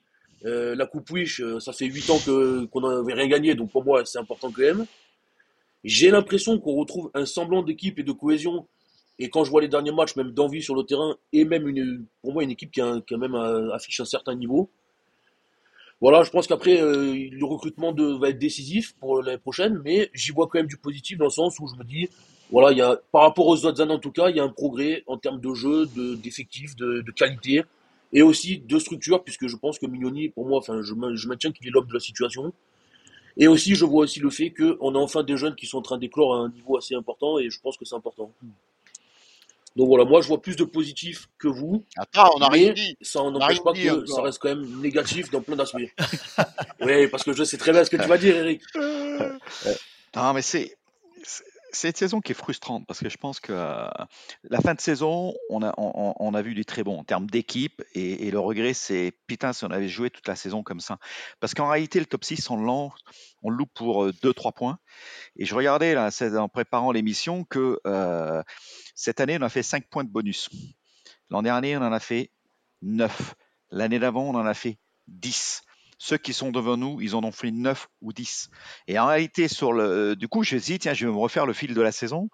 euh, 0.45 0.75
la 0.75 0.85
Coupe 0.85 1.09
Wish, 1.09 1.39
euh, 1.41 1.59
ça 1.59 1.71
fait 1.71 1.85
8 1.85 2.09
ans 2.09 2.19
que, 2.25 2.65
qu'on 2.65 2.81
n'avait 2.81 3.13
rien 3.13 3.27
gagné, 3.27 3.55
donc 3.55 3.71
pour 3.71 3.83
moi 3.83 4.03
c'est 4.05 4.19
important 4.19 4.51
quand 4.51 4.61
même. 4.61 4.85
J'ai 5.83 6.11
l'impression 6.11 6.59
qu'on 6.59 6.75
retrouve 6.75 7.11
un 7.13 7.25
semblant 7.25 7.63
d'équipe 7.63 7.99
et 7.99 8.03
de 8.03 8.11
cohésion, 8.11 8.67
et 9.19 9.29
quand 9.29 9.43
je 9.43 9.51
vois 9.51 9.61
les 9.61 9.67
derniers 9.67 9.91
matchs, 9.91 10.15
même 10.15 10.31
d'envie 10.31 10.61
sur 10.61 10.75
le 10.75 10.83
terrain, 10.83 11.15
et 11.31 11.45
même 11.45 12.05
pour 12.21 12.33
moi 12.33 12.43
une 12.43 12.51
équipe 12.51 12.71
qui 12.71 12.81
a, 12.81 13.01
même 13.11 13.35
euh, 13.35 13.73
affiche 13.73 13.99
un 13.99 14.05
certain 14.05 14.35
niveau. 14.35 14.69
Voilà, 16.01 16.23
je 16.23 16.31
pense 16.31 16.47
qu'après, 16.47 16.81
le 16.81 17.45
recrutement 17.45 17.93
va 18.19 18.27
être 18.27 18.39
décisif 18.39 18.93
pour 18.99 19.21
l'année 19.21 19.37
prochaine, 19.37 19.79
mais 19.85 20.09
j'y 20.13 20.33
vois 20.33 20.47
quand 20.47 20.59
même 20.59 20.67
du 20.67 20.75
positif 20.75 21.17
dans 21.17 21.25
le 21.25 21.31
sens 21.31 21.57
où 21.61 21.67
je 21.67 21.75
me 21.75 21.85
dis, 21.85 22.09
voilà, 22.51 22.71
il 22.73 22.77
y 22.77 22.81
a, 22.81 22.99
par 23.13 23.21
rapport 23.21 23.47
aux 23.47 23.65
autres 23.65 23.81
années 23.81 23.93
en 23.93 23.99
tout 23.99 24.11
cas, 24.11 24.29
il 24.29 24.35
y 24.35 24.39
a 24.41 24.43
un 24.43 24.49
progrès 24.49 25.03
en 25.07 25.17
termes 25.17 25.39
de 25.39 25.53
jeu, 25.53 25.85
de, 25.95 26.15
d'effectifs, 26.15 26.75
de, 26.75 27.01
de 27.01 27.11
qualité. 27.11 27.63
Et 28.13 28.21
aussi 28.21 28.59
de 28.59 28.79
structure, 28.79 29.23
puisque 29.23 29.47
je 29.47 29.57
pense 29.57 29.79
que 29.79 29.85
Mignoni, 29.85 30.29
pour 30.29 30.47
moi, 30.47 30.59
enfin, 30.59 30.81
je, 30.81 30.93
je 31.15 31.27
maintiens 31.27 31.51
qu'il 31.51 31.67
est 31.67 31.71
l'homme 31.71 31.87
de 31.87 31.93
la 31.93 31.99
situation. 31.99 32.53
Et 33.35 33.47
aussi, 33.47 33.73
je 33.73 33.83
vois 33.83 34.03
aussi 34.03 34.19
le 34.19 34.29
fait 34.29 34.51
qu'on 34.51 34.95
a 34.95 34.99
enfin 34.99 35.23
des 35.23 35.35
jeunes 35.37 35.55
qui 35.55 35.65
sont 35.65 35.79
en 35.79 35.81
train 35.81 35.97
d'éclore 35.97 36.35
à 36.35 36.37
un 36.37 36.49
niveau 36.49 36.77
assez 36.77 36.93
important, 36.93 37.39
et 37.39 37.49
je 37.49 37.59
pense 37.59 37.75
que 37.77 37.85
c'est 37.85 37.95
important. 37.95 38.31
Donc 39.75 39.87
voilà, 39.87 40.05
moi 40.05 40.21
je 40.21 40.27
vois 40.27 40.39
plus 40.39 40.55
de 40.55 40.65
positif 40.65 41.27
que 41.39 41.47
vous. 41.47 41.83
Attends, 41.97 42.29
on 42.35 42.39
n'a 42.39 42.49
rien 42.49 42.73
dit. 42.73 42.95
Ça 43.01 43.23
n'empêche 43.23 43.63
pas 43.63 43.73
dit 43.73 43.85
que 43.85 44.05
ça 44.05 44.21
reste 44.21 44.37
quand 44.37 44.49
même 44.49 44.81
négatif 44.81 45.31
dans 45.31 45.41
plein 45.41 45.55
d'aspects. 45.55 45.81
oui, 46.81 47.07
parce 47.07 47.23
que 47.23 47.33
je 47.33 47.43
sais 47.43 47.57
très 47.57 47.71
bien 47.71 47.83
ce 47.83 47.89
que 47.89 47.97
tu 47.97 48.07
vas 48.07 48.19
dire, 48.19 48.35
Eric. 48.35 48.61
Euh, 48.75 49.35
Non, 50.15 50.33
mais 50.33 50.43
c'est 50.43 50.77
c'est- 51.73 51.89
une 51.89 51.95
saison 51.95 52.21
qui 52.21 52.31
est 52.31 52.35
frustrante 52.35 52.85
parce 52.87 52.99
que 52.99 53.09
je 53.09 53.17
pense 53.17 53.39
que 53.39 53.51
euh, 53.51 53.87
la 54.43 54.61
fin 54.61 54.73
de 54.73 54.81
saison, 54.81 55.33
on 55.49 55.61
a, 55.63 55.73
on, 55.77 56.33
a 56.33 56.41
vu 56.41 56.53
du 56.53 56.65
très 56.65 56.83
bon 56.83 56.99
en 56.99 57.03
termes 57.03 57.27
d'équipe 57.27 57.83
et, 57.93 58.31
le 58.31 58.39
regret, 58.39 58.73
c'est 58.73 59.13
putain, 59.27 59.53
si 59.53 59.65
on 59.65 59.71
avait 59.71 59.89
joué 59.89 60.09
toute 60.09 60.27
la 60.27 60.35
saison 60.35 60.63
comme 60.63 60.79
ça. 60.79 60.97
Parce 61.39 61.53
qu'en 61.53 61.69
réalité, 61.69 61.99
le 61.99 62.05
top 62.05 62.23
6, 62.23 62.49
on 62.49 62.91
on 63.43 63.49
le 63.49 63.55
loupe 63.55 63.73
pour 63.73 64.07
2-3 64.07 64.53
points. 64.53 64.79
Et 65.35 65.45
je 65.45 65.55
regardais 65.55 65.93
là, 65.93 66.09
en 66.37 66.49
préparant 66.49 66.91
l'émission 66.91 67.43
que 67.43 67.79
euh, 67.85 68.41
cette 68.95 69.19
année, 69.19 69.37
on 69.39 69.43
a 69.43 69.49
fait 69.49 69.63
5 69.63 69.87
points 69.89 70.03
de 70.03 70.09
bonus. 70.09 70.49
L'an 71.29 71.41
dernier, 71.41 71.77
on 71.77 71.81
en 71.81 71.91
a 71.91 71.99
fait 71.99 72.31
9. 72.81 73.35
L'année 73.71 73.99
d'avant, 73.99 74.23
on 74.23 74.35
en 74.35 74.45
a 74.45 74.53
fait 74.53 74.77
10. 75.07 75.63
Ceux 76.05 76.17
qui 76.17 76.33
sont 76.33 76.51
devant 76.51 76.75
nous, 76.75 76.99
ils 76.99 77.15
en 77.15 77.23
ont 77.23 77.31
fait 77.31 77.49
9 77.49 77.87
ou 78.01 78.11
10. 78.11 78.49
Et 78.89 78.99
en 78.99 79.05
réalité, 79.05 79.47
sur 79.47 79.71
le, 79.71 80.17
du 80.17 80.27
coup, 80.27 80.43
je 80.43 80.55
me 80.55 80.59
suis 80.59 80.73
dit, 80.73 80.79
tiens, 80.79 80.93
je 80.93 81.05
vais 81.05 81.11
me 81.13 81.17
refaire 81.17 81.45
le 81.45 81.53
fil 81.53 81.73
de 81.73 81.81
la 81.81 81.93
saison. 81.93 82.27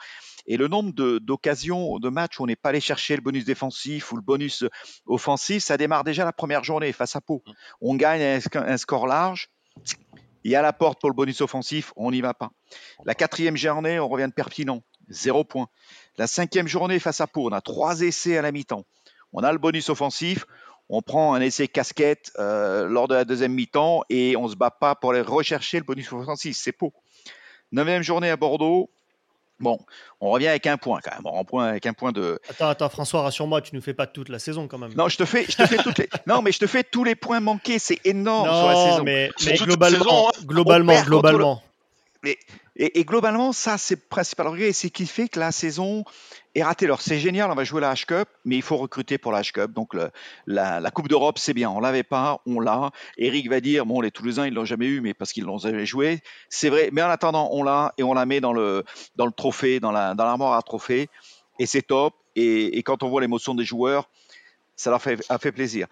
Et 0.47 0.57
le 0.57 0.67
nombre 0.67 0.91
d'occasions, 1.19 1.99
de, 1.99 2.09
matchs 2.09 2.39
où 2.39 2.43
on 2.43 2.47
n'est 2.47 2.55
pas 2.55 2.69
allé 2.69 2.81
chercher 2.81 3.15
le 3.15 3.21
bonus 3.21 3.45
défensif 3.45 4.11
ou 4.11 4.15
le 4.15 4.23
bonus 4.23 4.65
offensif, 5.05 5.61
ça 5.61 5.77
démarre 5.77 6.03
déjà 6.03 6.25
la 6.25 6.33
première 6.33 6.63
journée 6.63 6.91
face 6.93 7.15
à 7.15 7.21
Pau. 7.21 7.43
On 7.79 7.93
gagne 7.93 8.23
un, 8.23 8.39
un 8.55 8.77
score 8.77 9.05
large. 9.05 9.51
Il 10.43 10.49
y 10.49 10.55
a 10.55 10.63
la 10.63 10.73
porte 10.73 10.99
pour 10.99 11.11
le 11.11 11.15
bonus 11.15 11.39
offensif, 11.41 11.93
on 11.95 12.09
n'y 12.09 12.21
va 12.21 12.33
pas. 12.33 12.49
La 13.05 13.13
quatrième 13.13 13.55
journée, 13.55 13.99
on 13.99 14.07
revient 14.07 14.29
de 14.29 14.33
Perpignan, 14.33 14.81
zéro 15.09 15.43
point. 15.43 15.67
La 16.17 16.25
cinquième 16.25 16.67
journée 16.67 16.97
face 16.97 17.21
à 17.21 17.27
Pau, 17.27 17.47
on 17.47 17.53
a 17.53 17.61
trois 17.61 18.01
essais 18.01 18.35
à 18.35 18.41
la 18.41 18.51
mi-temps. 18.51 18.85
On 19.31 19.43
a 19.43 19.51
le 19.51 19.59
bonus 19.59 19.89
offensif, 19.89 20.47
on 20.89 21.01
prend 21.01 21.33
un 21.33 21.41
essai 21.41 21.67
casquette 21.67 22.31
euh, 22.39 22.87
lors 22.87 23.07
de 23.07 23.15
la 23.15 23.25
deuxième 23.25 23.53
mi-temps 23.53 24.01
et 24.09 24.35
on 24.35 24.47
se 24.47 24.55
bat 24.55 24.71
pas 24.71 24.95
pour 24.95 25.11
aller 25.11 25.21
rechercher 25.21 25.77
le 25.77 25.83
bonus 25.83 26.11
offensif. 26.11 26.57
C'est 26.57 26.71
Pau. 26.71 26.93
Neuvième 27.71 28.01
journée 28.01 28.29
à 28.29 28.35
Bordeaux. 28.37 28.89
Bon, 29.59 29.77
on 30.21 30.29
revient 30.31 30.47
avec 30.47 30.65
un 30.67 30.77
point 30.77 31.01
quand 31.03 31.11
même. 31.11 31.21
On 31.25 31.43
point 31.43 31.67
avec 31.67 31.85
un 31.85 31.91
point 31.93 32.13
de. 32.13 32.39
Attends, 32.49 32.69
attends, 32.69 32.87
François, 32.89 33.23
rassure-moi, 33.23 33.61
tu 33.61 33.75
nous 33.75 33.81
fais 33.81 33.93
pas 33.93 34.07
toute 34.07 34.29
la 34.29 34.39
saison 34.39 34.69
quand 34.69 34.77
même. 34.77 34.93
Non, 34.95 35.09
je 35.09 35.17
te 35.17 35.25
fais, 35.25 35.45
je 35.49 35.57
te 35.57 35.65
fais 35.65 35.77
toutes 35.77 35.97
les. 35.97 36.07
Non, 36.27 36.41
mais 36.41 36.53
je 36.53 36.59
te 36.59 36.65
fais 36.65 36.83
tous 36.83 37.03
les 37.03 37.15
points 37.15 37.41
manqués. 37.41 37.77
C'est 37.77 37.99
énorme 38.05 38.47
sur 38.47 38.67
la 38.67 38.73
Non, 38.73 38.89
saison. 38.91 39.03
mais, 39.03 39.29
globalement, 39.57 40.31
saison, 40.31 40.45
globalement, 40.47 41.01
globalement. 41.03 41.63
Et, 42.23 43.03
globalement, 43.03 43.51
ça, 43.53 43.77
c'est 43.77 43.95
le 43.95 44.01
principal 44.09 44.47
regret. 44.47 44.73
C'est 44.73 44.87
ce 44.87 44.93
qui 44.93 45.05
fait 45.05 45.29
que 45.29 45.39
la 45.39 45.51
saison 45.51 46.03
est 46.55 46.63
ratée. 46.63 46.85
Alors, 46.85 47.01
c'est 47.01 47.19
génial, 47.19 47.49
on 47.51 47.55
va 47.55 47.63
jouer 47.63 47.81
la 47.81 47.93
H-Cup, 47.93 48.27
mais 48.45 48.55
il 48.55 48.61
faut 48.61 48.77
recruter 48.77 49.17
pour 49.17 49.31
la 49.31 49.41
H-Cup. 49.41 49.71
Donc, 49.71 49.95
la, 50.45 50.91
Coupe 50.91 51.07
d'Europe, 51.07 51.39
c'est 51.39 51.53
bien. 51.53 51.69
On 51.69 51.79
l'avait 51.79 52.03
pas, 52.03 52.41
on 52.45 52.59
l'a. 52.59 52.91
Eric 53.17 53.49
va 53.49 53.61
dire, 53.61 53.85
bon, 53.85 54.01
les 54.01 54.11
Toulousains, 54.11 54.47
ils 54.47 54.53
l'ont 54.53 54.65
jamais 54.65 54.87
eu, 54.87 55.01
mais 55.01 55.13
parce 55.13 55.31
qu'ils 55.31 55.45
l'ont 55.45 55.57
jamais 55.57 55.85
joué. 55.85 56.19
C'est 56.49 56.69
vrai. 56.69 56.89
Mais 56.91 57.01
en 57.01 57.09
attendant, 57.09 57.49
on 57.51 57.63
l'a 57.63 57.93
et 57.97 58.03
on 58.03 58.13
la 58.13 58.25
met 58.25 58.41
dans 58.41 58.53
le, 58.53 58.83
dans 59.15 59.25
le 59.25 59.31
trophée, 59.31 59.79
dans 59.79 59.91
la, 59.91 60.13
dans 60.13 60.25
l'armoire 60.25 60.53
à 60.53 60.61
trophée. 60.61 61.09
Et 61.57 61.65
c'est 61.65 61.81
top. 61.81 62.13
Et, 62.35 62.77
et 62.77 62.83
quand 62.83 63.03
on 63.03 63.09
voit 63.09 63.21
l'émotion 63.21 63.55
des 63.55 63.65
joueurs, 63.65 64.09
ça 64.75 64.89
leur 64.89 65.01
fait, 65.01 65.19
a 65.29 65.37
fait 65.37 65.51
plaisir. 65.51 65.87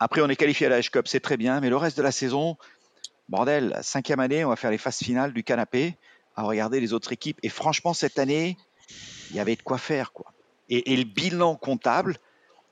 Après, 0.00 0.20
on 0.20 0.28
est 0.28 0.36
qualifié 0.36 0.66
à 0.66 0.70
la 0.70 0.80
H-Cup, 0.80 1.06
c'est 1.06 1.20
très 1.20 1.36
bien. 1.36 1.60
Mais 1.60 1.68
le 1.68 1.76
reste 1.76 1.96
de 1.96 2.02
la 2.02 2.10
saison, 2.10 2.56
bordel, 3.32 3.78
cinquième 3.82 4.20
année, 4.20 4.44
on 4.44 4.50
va 4.50 4.56
faire 4.56 4.70
les 4.70 4.78
phases 4.78 4.98
finales 4.98 5.32
du 5.32 5.44
canapé 5.44 5.96
à 6.36 6.44
regarder 6.44 6.80
les 6.80 6.92
autres 6.92 7.12
équipes. 7.12 7.38
Et 7.42 7.48
franchement, 7.48 7.94
cette 7.94 8.18
année, 8.20 8.56
il 9.30 9.36
y 9.36 9.40
avait 9.40 9.56
de 9.56 9.62
quoi 9.62 9.78
faire, 9.78 10.12
quoi. 10.12 10.32
Et, 10.68 10.92
et 10.92 10.96
le 10.96 11.04
bilan 11.04 11.56
comptable, 11.56 12.16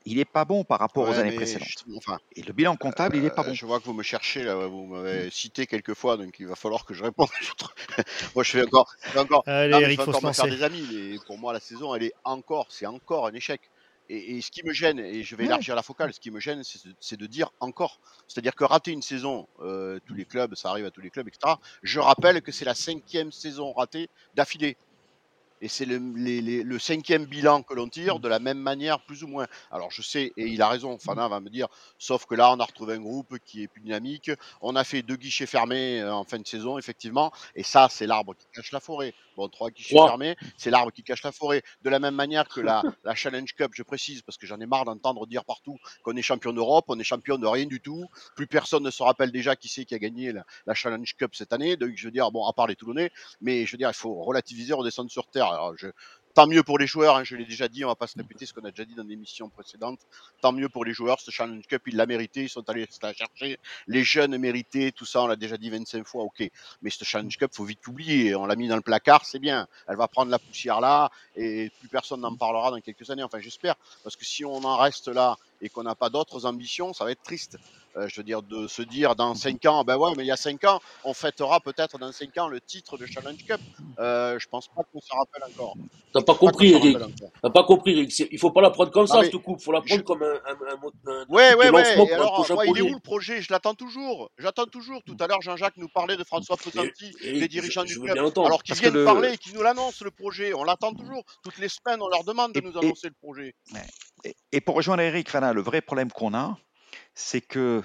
il 0.06 0.18
est 0.18 0.24
pas 0.24 0.44
bon 0.44 0.64
par 0.64 0.78
rapport 0.78 1.08
aux 1.08 1.18
années 1.18 1.32
précédentes. 1.32 1.68
je- 1.68 1.96
enfin, 1.96 2.18
Et 2.36 2.42
le 2.42 2.52
bilan 2.52 2.76
comptable, 2.76 3.16
il 3.16 3.24
est 3.24 3.30
pas 3.30 3.42
euh, 3.42 3.46
bon. 3.48 3.54
Je 3.54 3.66
vois 3.66 3.80
que 3.80 3.84
vous 3.84 3.92
me 3.94 4.02
cherchez 4.02 4.42
là, 4.44 4.54
vous 4.66 4.86
m'avez 4.86 5.30
cité 5.30 5.66
quelques 5.66 5.94
fois, 5.94 6.16
donc 6.16 6.36
il 6.38 6.46
va 6.46 6.56
falloir 6.56 6.84
que 6.84 6.94
je 6.94 7.02
réponde. 7.04 7.28
moi, 8.34 8.44
je 8.44 8.50
fais 8.50 8.62
encore, 8.62 8.90
je 9.04 9.10
fais 9.10 9.18
encore, 9.18 9.44
Allez, 9.46 9.72
non, 9.72 9.80
je 9.80 9.84
Eric, 9.84 9.98
vais 9.98 10.04
faut 10.04 10.10
encore 10.10 10.22
me 10.22 10.32
faire 10.32 10.48
des 10.48 10.62
amis, 10.62 10.86
mais 10.92 11.18
pour 11.26 11.38
moi, 11.38 11.52
la 11.52 11.60
saison, 11.60 11.94
elle 11.94 12.04
est 12.04 12.14
encore, 12.24 12.68
c'est 12.70 12.86
encore 12.86 13.26
un 13.26 13.32
échec. 13.32 13.60
Et, 14.12 14.36
et 14.36 14.40
ce 14.40 14.50
qui 14.50 14.64
me 14.66 14.72
gêne, 14.72 14.98
et 14.98 15.22
je 15.22 15.36
vais 15.36 15.44
Ouais. 15.44 15.46
élargir 15.46 15.76
la 15.76 15.82
focale, 15.84 16.12
ce 16.12 16.18
qui 16.18 16.32
me 16.32 16.40
gêne, 16.40 16.62
c'est 17.00 17.16
de, 17.16 17.26
dire 17.26 17.50
encore. 17.60 18.00
C'est-à-dire 18.26 18.56
que 18.56 18.64
rater 18.64 18.90
une 18.90 19.02
saison, 19.02 19.46
euh, 19.60 20.00
tous 20.04 20.14
les 20.14 20.24
clubs, 20.24 20.54
ça 20.56 20.70
arrive 20.70 20.84
à 20.84 20.90
tous 20.90 21.00
les 21.00 21.10
clubs, 21.10 21.28
etc. 21.28 21.54
Je 21.84 22.00
rappelle 22.00 22.42
que 22.42 22.50
c'est 22.50 22.64
la 22.64 22.74
cinquième 22.74 23.30
saison 23.30 23.72
ratée 23.72 24.10
d'affilée. 24.34 24.76
Et 25.62 25.68
c'est 25.68 25.84
le, 25.84 25.98
le 25.98 26.78
cinquième 26.78 27.26
bilan 27.26 27.62
que 27.62 27.74
l'on 27.74 27.86
tire 27.86 28.18
de 28.18 28.28
la 28.28 28.38
même 28.38 28.58
manière, 28.58 29.04
plus 29.04 29.22
ou 29.22 29.28
moins. 29.28 29.46
Alors 29.70 29.90
je 29.90 30.00
sais, 30.00 30.32
et 30.38 30.46
il 30.46 30.62
a 30.62 30.68
raison, 30.68 30.98
Fana 30.98 31.28
va 31.28 31.38
me 31.38 31.50
dire, 31.50 31.68
sauf 31.98 32.24
que 32.24 32.34
là, 32.34 32.50
on 32.50 32.58
a 32.60 32.64
retrouvé 32.64 32.94
un 32.94 33.00
groupe 33.00 33.38
qui 33.44 33.62
est 33.62 33.68
plus 33.68 33.82
dynamique. 33.82 34.30
On 34.62 34.74
a 34.74 34.84
fait 34.84 35.02
deux 35.02 35.16
guichets 35.16 35.44
fermés 35.44 36.00
euh, 36.00 36.14
en 36.14 36.24
fin 36.24 36.38
de 36.38 36.46
saison, 36.46 36.78
effectivement. 36.78 37.30
Et 37.54 37.62
ça, 37.62 37.88
c'est 37.90 38.06
l'arbre 38.06 38.34
qui 38.34 38.46
cache 38.54 38.72
la 38.72 38.80
forêt. 38.80 39.12
Bon, 39.40 39.48
trois 39.48 39.70
guichets 39.70 39.94
Trois. 39.94 40.08
fermés, 40.08 40.36
c'est 40.58 40.68
l'arbre 40.70 40.92
qui 40.92 41.02
cache 41.02 41.22
la 41.22 41.32
forêt. 41.32 41.62
De 41.80 41.88
la 41.88 41.98
même 41.98 42.14
manière 42.14 42.46
que 42.46 42.60
la, 42.60 42.82
la 43.04 43.14
Challenge 43.14 43.50
Cup, 43.54 43.70
je 43.74 43.82
précise, 43.82 44.20
parce 44.20 44.36
que 44.36 44.46
j'en 44.46 44.60
ai 44.60 44.66
marre 44.66 44.84
d'entendre 44.84 45.26
dire 45.26 45.46
partout 45.46 45.78
qu'on 46.02 46.14
est 46.14 46.20
champion 46.20 46.52
d'Europe, 46.52 46.84
on 46.88 46.98
est 46.98 47.04
champion 47.04 47.38
de 47.38 47.46
rien 47.46 47.64
du 47.64 47.80
tout. 47.80 48.04
Plus 48.36 48.46
personne 48.46 48.82
ne 48.82 48.90
se 48.90 49.02
rappelle 49.02 49.32
déjà 49.32 49.56
qui 49.56 49.68
c'est 49.68 49.86
qui 49.86 49.94
a 49.94 49.98
gagné 49.98 50.32
la, 50.32 50.44
la 50.66 50.74
Challenge 50.74 51.16
Cup 51.16 51.34
cette 51.34 51.54
année. 51.54 51.78
Donc 51.78 51.92
je 51.96 52.04
veux 52.06 52.10
dire, 52.12 52.30
bon, 52.30 52.46
à 52.46 52.52
part 52.52 52.66
les 52.66 52.76
Toulonnais, 52.76 53.10
mais 53.40 53.64
je 53.64 53.72
veux 53.72 53.78
dire, 53.78 53.88
il 53.88 53.96
faut 53.96 54.22
relativiser, 54.22 54.74
redescendre 54.74 55.10
sur 55.10 55.26
terre. 55.28 55.46
Alors, 55.46 55.74
je, 55.78 55.86
tant 56.40 56.46
mieux 56.46 56.62
pour 56.62 56.78
les 56.78 56.86
joueurs, 56.86 57.16
hein, 57.18 57.22
je 57.22 57.36
l'ai 57.36 57.44
déjà 57.44 57.68
dit, 57.68 57.84
on 57.84 57.88
va 57.88 57.94
pas 57.94 58.06
se 58.06 58.16
répéter 58.16 58.46
ce 58.46 58.54
qu'on 58.54 58.64
a 58.64 58.70
déjà 58.70 58.86
dit 58.86 58.94
dans 58.94 59.02
l'émission 59.02 59.50
précédente. 59.50 60.00
Tant 60.40 60.52
mieux 60.52 60.70
pour 60.70 60.86
les 60.86 60.94
joueurs, 60.94 61.20
ce 61.20 61.30
Challenge 61.30 61.66
Cup, 61.66 61.82
ils 61.86 61.98
l'ont 61.98 62.06
mérité, 62.06 62.44
ils 62.44 62.48
sont 62.48 62.66
allés 62.70 62.88
la 63.02 63.12
chercher. 63.12 63.58
Les 63.88 64.04
jeunes 64.04 64.38
méritaient, 64.38 64.90
tout 64.90 65.04
ça, 65.04 65.20
on 65.20 65.26
l'a 65.26 65.36
déjà 65.36 65.58
dit 65.58 65.68
25 65.68 66.06
fois, 66.06 66.22
ok. 66.22 66.50
Mais 66.80 66.88
ce 66.88 67.04
Challenge 67.04 67.36
Cup, 67.36 67.50
faut 67.52 67.64
vite 67.64 67.80
l'oublier. 67.84 68.34
On 68.34 68.46
l'a 68.46 68.56
mis 68.56 68.68
dans 68.68 68.76
le 68.76 68.80
placard, 68.80 69.26
c'est 69.26 69.38
bien. 69.38 69.68
Elle 69.86 69.96
va 69.96 70.08
prendre 70.08 70.30
la 70.30 70.38
poussière 70.38 70.80
là, 70.80 71.10
et 71.36 71.70
plus 71.78 71.88
personne 71.88 72.22
n'en 72.22 72.34
parlera 72.34 72.70
dans 72.70 72.80
quelques 72.80 73.10
années. 73.10 73.22
Enfin, 73.22 73.40
j'espère, 73.40 73.74
parce 74.02 74.16
que 74.16 74.24
si 74.24 74.42
on 74.46 74.64
en 74.64 74.78
reste 74.78 75.08
là 75.08 75.36
et 75.60 75.68
qu'on 75.68 75.82
n'a 75.82 75.94
pas 75.94 76.08
d'autres 76.08 76.46
ambitions, 76.46 76.94
ça 76.94 77.04
va 77.04 77.10
être 77.10 77.22
triste. 77.22 77.58
Euh, 77.96 78.06
je 78.08 78.16
veux 78.20 78.24
dire, 78.24 78.42
de 78.42 78.68
se 78.68 78.82
dire 78.82 79.16
dans 79.16 79.34
5 79.34 79.64
ans, 79.66 79.82
ben 79.82 79.96
ouais, 79.96 80.12
mais 80.16 80.22
il 80.22 80.26
y 80.28 80.30
a 80.30 80.36
5 80.36 80.62
ans, 80.64 80.80
on 81.04 81.12
fêtera 81.12 81.58
peut-être 81.60 81.98
dans 81.98 82.12
5 82.12 82.38
ans 82.38 82.46
le 82.48 82.60
titre 82.60 82.96
de 82.96 83.04
Challenge 83.06 83.36
Cup. 83.44 83.60
Euh, 83.98 84.38
je 84.38 84.46
pense 84.48 84.68
pas 84.68 84.82
qu'on 84.92 85.00
se 85.00 85.08
rappelle 85.12 85.42
encore. 85.52 85.74
T'as 86.12 86.22
pas 86.22 86.34
compris, 86.34 86.70
s'en 86.72 86.78
Eric. 86.78 86.98
T'as 87.42 87.50
pas 87.50 87.64
compris, 87.64 87.92
Eric. 87.98 88.16
Il 88.30 88.38
faut 88.38 88.52
pas 88.52 88.60
la 88.60 88.70
prendre 88.70 88.90
comme 88.92 89.06
Non, 89.06 89.14
ça, 89.14 89.22
cette 89.24 89.36
coupe. 89.38 89.60
faut 89.60 89.72
la 89.72 89.80
prendre 89.80 90.02
comme 90.04 90.22
un, 90.22 90.26
un, 90.34 90.72
un, 90.72 90.76
mot- 90.76 90.92
un 91.06 91.24
Ouais, 91.28 91.54
ouais, 91.54 91.66
de 91.66 91.72
ouais. 91.72 92.08
Et 92.08 92.12
alors, 92.14 92.46
moi, 92.52 92.66
il 92.66 92.78
est 92.78 92.82
où 92.82 92.94
le 92.94 93.00
projet? 93.00 93.42
Je 93.42 93.52
l'attends 93.52 93.74
toujours. 93.74 94.30
J'attends 94.38 94.66
toujours. 94.66 95.02
Tout 95.04 95.16
à 95.18 95.26
l'heure, 95.26 95.42
Jean-Jacques 95.42 95.76
nous 95.76 95.88
parlait 95.88 96.16
de 96.16 96.24
François 96.24 96.56
Pesanti, 96.56 97.12
les 97.22 97.48
dirigeants 97.48 97.82
je- 97.82 97.86
du 97.86 97.94
je 97.94 98.00
club. 98.00 98.18
Alors 98.44 98.62
qu'ils 98.62 98.76
viennent 98.76 98.94
le- 98.94 99.04
parler 99.04 99.32
et 99.32 99.36
qu'ils 99.38 99.54
nous 99.54 99.62
l'annoncent, 99.62 100.04
le 100.04 100.10
projet. 100.12 100.54
On 100.54 100.62
l'attend 100.64 100.92
toujours. 100.94 101.24
Toutes 101.42 101.58
les 101.58 101.68
semaines, 101.68 102.00
on 102.00 102.08
leur 102.08 102.22
demande 102.24 102.52
de 102.52 102.58
Et- 102.60 102.62
nous 102.62 102.72
et- 102.72 102.78
annoncer 102.84 103.08
le 103.08 103.14
projet. 103.20 103.54
Et, 104.24 104.34
et 104.52 104.60
pour 104.60 104.76
rejoindre 104.76 105.02
Eric, 105.02 105.28
Fana, 105.28 105.52
le 105.52 105.62
vrai 105.62 105.80
problème 105.80 106.10
qu'on 106.12 106.34
a, 106.34 106.56
c'est 107.14 107.40
que 107.40 107.82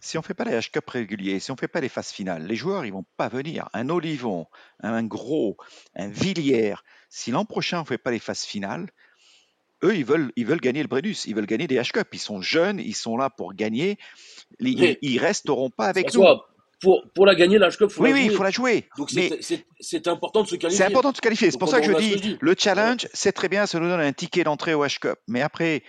si 0.00 0.16
on 0.16 0.20
ne 0.20 0.24
fait 0.24 0.34
pas 0.34 0.44
les 0.44 0.52
H-Cup 0.52 0.88
réguliers, 0.88 1.40
si 1.40 1.50
on 1.50 1.54
ne 1.54 1.58
fait 1.58 1.68
pas 1.68 1.80
les 1.80 1.88
phases 1.88 2.10
finales, 2.10 2.46
les 2.46 2.54
joueurs 2.56 2.84
ils 2.86 2.92
vont 2.92 3.04
pas 3.16 3.28
venir. 3.28 3.68
Un 3.72 3.88
Olivon, 3.88 4.46
un 4.80 5.02
Gros, 5.02 5.56
un 5.96 6.08
Villiers, 6.08 6.76
si 7.08 7.30
l'an 7.30 7.44
prochain 7.44 7.78
on 7.78 7.82
ne 7.82 7.86
fait 7.86 7.98
pas 7.98 8.10
les 8.12 8.20
phases 8.20 8.44
finales, 8.44 8.88
eux 9.84 9.96
ils 9.96 10.04
veulent, 10.04 10.32
ils 10.36 10.46
veulent 10.46 10.60
gagner 10.60 10.82
le 10.82 10.88
Brenus, 10.88 11.24
ils 11.26 11.34
veulent 11.34 11.46
gagner 11.46 11.66
des 11.66 11.76
H-Cup. 11.78 12.08
Ils 12.12 12.18
sont 12.18 12.40
jeunes, 12.40 12.78
ils 12.80 12.94
sont 12.94 13.16
là 13.16 13.30
pour 13.30 13.54
gagner. 13.54 13.98
Ils, 14.60 14.78
Mais- 14.80 14.98
ils 15.02 15.18
resteront 15.18 15.70
pas 15.70 15.86
avec 15.86 16.14
nous. 16.14 16.24
Pour, 16.80 17.02
pour 17.12 17.26
la 17.26 17.34
gagner, 17.34 17.58
la 17.58 17.72
Cup, 17.72 17.90
faut 17.90 18.04
Oui, 18.04 18.10
la 18.10 18.14
oui, 18.14 18.24
il 18.26 18.30
faut 18.30 18.44
la 18.44 18.52
jouer. 18.52 18.88
Donc 18.96 19.10
c'est- 19.10 20.06
important 20.06 20.44
de 20.44 20.48
se 20.48 20.54
qualifier. 20.54 20.78
c'est 20.78 20.84
important 20.84 21.10
de 21.10 21.16
se 21.16 21.20
qualifier. 21.20 21.50
C'est 21.50 21.58
pour 21.58 21.68
ça 21.68 21.80
que 21.80 21.86
je 21.86 21.92
dis, 21.92 22.12
je 22.12 22.18
dis. 22.18 22.38
le 22.40 22.54
challenge, 22.56 23.08
c'est 23.12 23.32
très 23.32 23.48
bien, 23.48 23.66
ça 23.66 23.80
nous 23.80 23.88
donne 23.88 24.00
un 24.00 24.12
ticket 24.12 24.44
d'entrée 24.44 24.74
au 24.74 24.84
H-Cup. 24.86 25.18
Mais 25.26 25.42
après, 25.42 25.82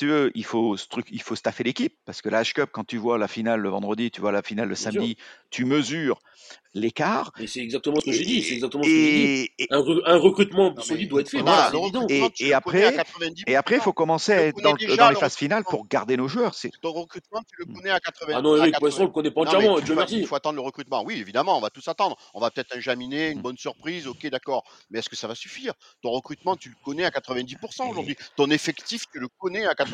tu 0.00 0.06
veux, 0.08 0.32
il 0.34 0.44
faut, 0.44 0.76
stru- 0.76 1.04
il 1.10 1.20
faut 1.22 1.36
staffer 1.36 1.62
l'équipe. 1.62 1.94
Parce 2.06 2.22
que 2.22 2.28
la 2.28 2.42
H-Cup, 2.42 2.70
quand 2.72 2.84
tu 2.84 2.96
vois 2.96 3.18
la 3.18 3.28
finale 3.28 3.60
le 3.60 3.68
vendredi, 3.68 4.10
tu 4.10 4.20
vois 4.20 4.32
la 4.32 4.42
finale 4.42 4.68
le 4.68 4.74
Bien 4.74 4.82
samedi, 4.82 5.16
tu 5.50 5.64
mesures 5.66 6.20
l'écart. 6.72 7.32
Et 7.40 7.46
c'est 7.46 7.60
exactement 7.60 7.96
ce 8.00 8.06
que 8.06 8.12
j'ai 8.12 8.24
dit. 8.24 8.42
C'est 8.42 8.50
Et, 8.52 8.54
exactement 8.54 8.84
ce 8.84 8.88
que 8.88 8.94
j'ai 8.94 9.48
dit. 9.58 9.66
Un, 9.70 9.80
re- 9.80 10.02
un 10.06 10.16
recrutement 10.18 10.72
Non, 10.72 10.80
solide 10.82 11.02
mais 11.02 11.06
doit 11.08 11.20
être 11.22 11.28
fait. 11.30 11.40
Voilà, 11.42 11.70
évident. 11.74 12.06
Et, 12.38 12.52
après, 12.54 12.96
90%. 12.96 13.42
et 13.46 13.56
après, 13.56 13.74
il 13.76 13.80
faut 13.80 13.92
commencer 13.92 14.32
à 14.32 14.42
être 14.46 14.60
dans, 14.62 14.74
déjà, 14.74 14.96
dans 14.96 15.08
les 15.08 15.14
le 15.14 15.20
phases 15.20 15.34
finales 15.36 15.64
pour 15.64 15.86
garder 15.86 16.16
nos 16.16 16.28
joueurs. 16.28 16.54
C'est 16.54 16.70
Ton 16.80 16.92
recrutement, 16.92 17.40
tu 17.42 17.56
le 17.66 17.74
connais 17.74 17.90
à 17.90 17.98
80. 18.00 18.32
Ah 18.36 18.40
non, 18.42 18.56
Eric, 18.56 18.74
l'instant, 18.80 18.86
on 18.86 18.90
80. 18.90 19.04
le 19.06 19.10
connaît 19.12 19.30
pas 19.32 19.40
mais 19.42 19.46
entièrement. 19.48 19.78
il 19.78 19.84
Dieu 19.84 19.94
faut, 19.94 20.00
il 20.00 20.02
merci. 20.12 20.24
faut 20.26 20.34
attendre 20.36 20.54
le 20.56 20.62
recrutement. 20.62 21.02
Oui, 21.04 21.18
évidemment, 21.18 21.58
on 21.58 21.60
va 21.60 21.70
tous 21.70 21.86
attendre. 21.88 22.16
On 22.34 22.40
va 22.40 22.50
peut-être 22.50 22.76
un 22.76 22.80
jaminé, 22.80 23.30
une 23.30 23.42
bonne 23.42 23.58
surprise, 23.58 24.06
ok, 24.06 24.26
d'accord. 24.28 24.64
Mais 24.90 25.00
est-ce 25.00 25.08
que 25.08 25.16
ça 25.16 25.26
va 25.26 25.34
suffire? 25.34 25.74
Ton 26.02 26.10
recrutement, 26.10 26.56
tu 26.56 26.68
le 26.68 26.76
connais 26.84 27.04
à 27.04 27.10
90% 27.10 27.90
aujourd'hui. 27.90 28.16
Ton 28.36 28.48
effectif, 28.50 29.04
tu 29.12 29.18
le 29.18 29.28
connais 29.38 29.66
à 29.66 29.72
90%. 29.74 29.89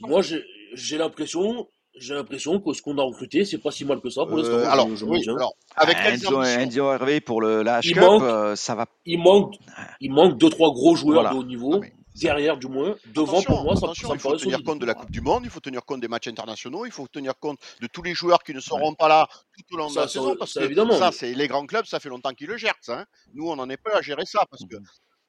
Moi, 0.00 0.22
j'ai- 0.22 0.98
l'impression, 0.98 1.66
j'ai 1.96 2.14
l'impression 2.14 2.60
que 2.60 2.72
ce 2.72 2.82
qu'on 2.82 2.96
a 2.98 3.02
recruté, 3.02 3.44
c'est 3.44 3.58
pas 3.58 3.70
si 3.70 3.84
mal 3.84 4.00
que 4.00 4.10
ça 4.10 4.24
pour 4.26 4.36
l'instant. 4.38 4.52
Euh, 4.54 4.68
alors, 4.68 4.88
oui, 5.02 5.28
alors, 5.28 5.54
avec 5.76 5.96
Ah, 6.00 6.10
Enzo, 6.12 6.42
Enzo 6.42 6.92
Hervé 6.92 7.20
pour 7.20 7.40
le 7.40 7.62
la 7.62 7.80
H 7.80 7.86
Il 7.88 7.92
Cup, 7.94 8.02
manque- 8.02 8.22
euh, 8.22 8.56
ça 8.56 8.74
va. 8.74 8.86
Il 9.06 9.18
manque, 9.20 9.54
il 10.00 10.12
manque 10.12 10.38
deux 10.38 10.50
trois 10.50 10.70
gros 10.72 10.94
joueurs 10.94 11.22
Voilà. 11.22 11.30
de 11.30 11.36
haut 11.36 11.44
niveau, 11.44 11.80
derrière 12.16 12.56
du 12.58 12.66
moins, 12.68 12.96
devant 13.14 13.32
Attention, 13.38 13.54
pour 13.54 13.62
moi, 13.64 13.74
ça, 13.76 13.86
attention, 13.86 14.08
ça 14.08 14.14
me 14.14 14.18
il 14.18 14.20
faut 14.20 14.36
tenir 14.36 14.52
solide. 14.56 14.66
compte 14.66 14.78
de 14.80 14.86
la 14.86 14.94
Coupe 14.94 15.10
du 15.10 15.20
Monde, 15.20 15.42
il 15.44 15.50
faut 15.50 15.60
tenir 15.60 15.84
compte 15.84 16.00
des 16.00 16.08
matchs 16.08 16.28
internationaux, 16.28 16.84
il 16.86 16.92
faut 16.92 17.06
tenir 17.08 17.32
compte 17.38 17.58
de 17.80 17.86
tous 17.86 18.02
les 18.02 18.14
joueurs 18.14 18.42
qui 18.42 18.52
ne 18.54 18.60
seront 18.60 18.94
pas 18.94 19.08
là 19.08 19.26
tout 19.56 19.74
au 19.74 19.78
long 19.78 19.90
de 19.90 19.96
la 19.96 20.02
ça, 20.02 20.08
saison, 20.08 20.36
parce 20.38 20.52
ça, 20.52 20.60
que 20.60 20.66
évidemment, 20.66 20.96
ça, 20.98 21.06
mais- 21.06 21.12
c'est 21.16 21.34
les 21.34 21.48
grands 21.48 21.66
clubs, 21.66 21.86
ça 21.86 21.98
fait 22.00 22.08
longtemps 22.08 22.32
qu'ils 22.32 22.48
le 22.48 22.56
gèrent, 22.56 22.74
ça. 22.82 23.00
hein. 23.00 23.04
Nous, 23.34 23.48
on 23.48 23.56
n'en 23.56 23.68
est 23.70 23.76
pas 23.78 23.96
à 23.98 24.02
gérer 24.02 24.24
ça, 24.26 24.44
parce 24.50 24.64
que 24.64 24.76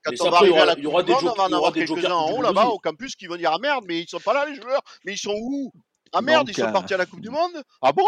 quand 0.04 0.12
Mais 0.12 0.22
on 0.22 0.26
ça, 0.26 0.30
va 0.32 0.38
après, 0.38 0.50
il 0.50 0.52
y 0.52 0.54
à 0.54 0.58
aura- 0.58 0.66
la 0.66 0.74
il 0.74 0.80
y 0.80 0.84
Coupe 0.84 0.94
aura 0.94 1.04
du 1.04 1.08
des 1.08 1.14
Monde, 1.14 1.22
jo- 1.22 1.30
on 1.32 1.36
va 1.36 1.44
en 1.44 1.54
avoir 1.54 1.72
des 1.72 1.86
jokers 1.88 2.18
en 2.18 2.32
haut 2.32 2.42
là-bas 2.42 2.66
au 2.68 2.80
campus 2.80 3.16
qui 3.16 3.28
vont 3.28 3.36
dire 3.36 3.52
ah 3.54 3.60
merde, 3.60 3.86
mais 3.88 4.00
ils 4.02 4.08
sont 4.10 4.20
pas 4.20 4.34
là 4.34 4.46
les 4.46 4.56
joueurs, 4.56 4.82
mais 5.06 5.14
ils 5.14 5.18
sont 5.18 5.36
où? 5.36 5.72
Ah 6.14 6.22
merde, 6.22 6.48
Donc, 6.48 6.58
ils 6.58 6.62
sont 6.62 6.72
partis 6.72 6.94
à 6.94 6.98
la 6.98 7.06
Coupe 7.06 7.22
du 7.22 7.30
Monde 7.30 7.52
Ah 7.82 7.92
bon? 7.92 8.04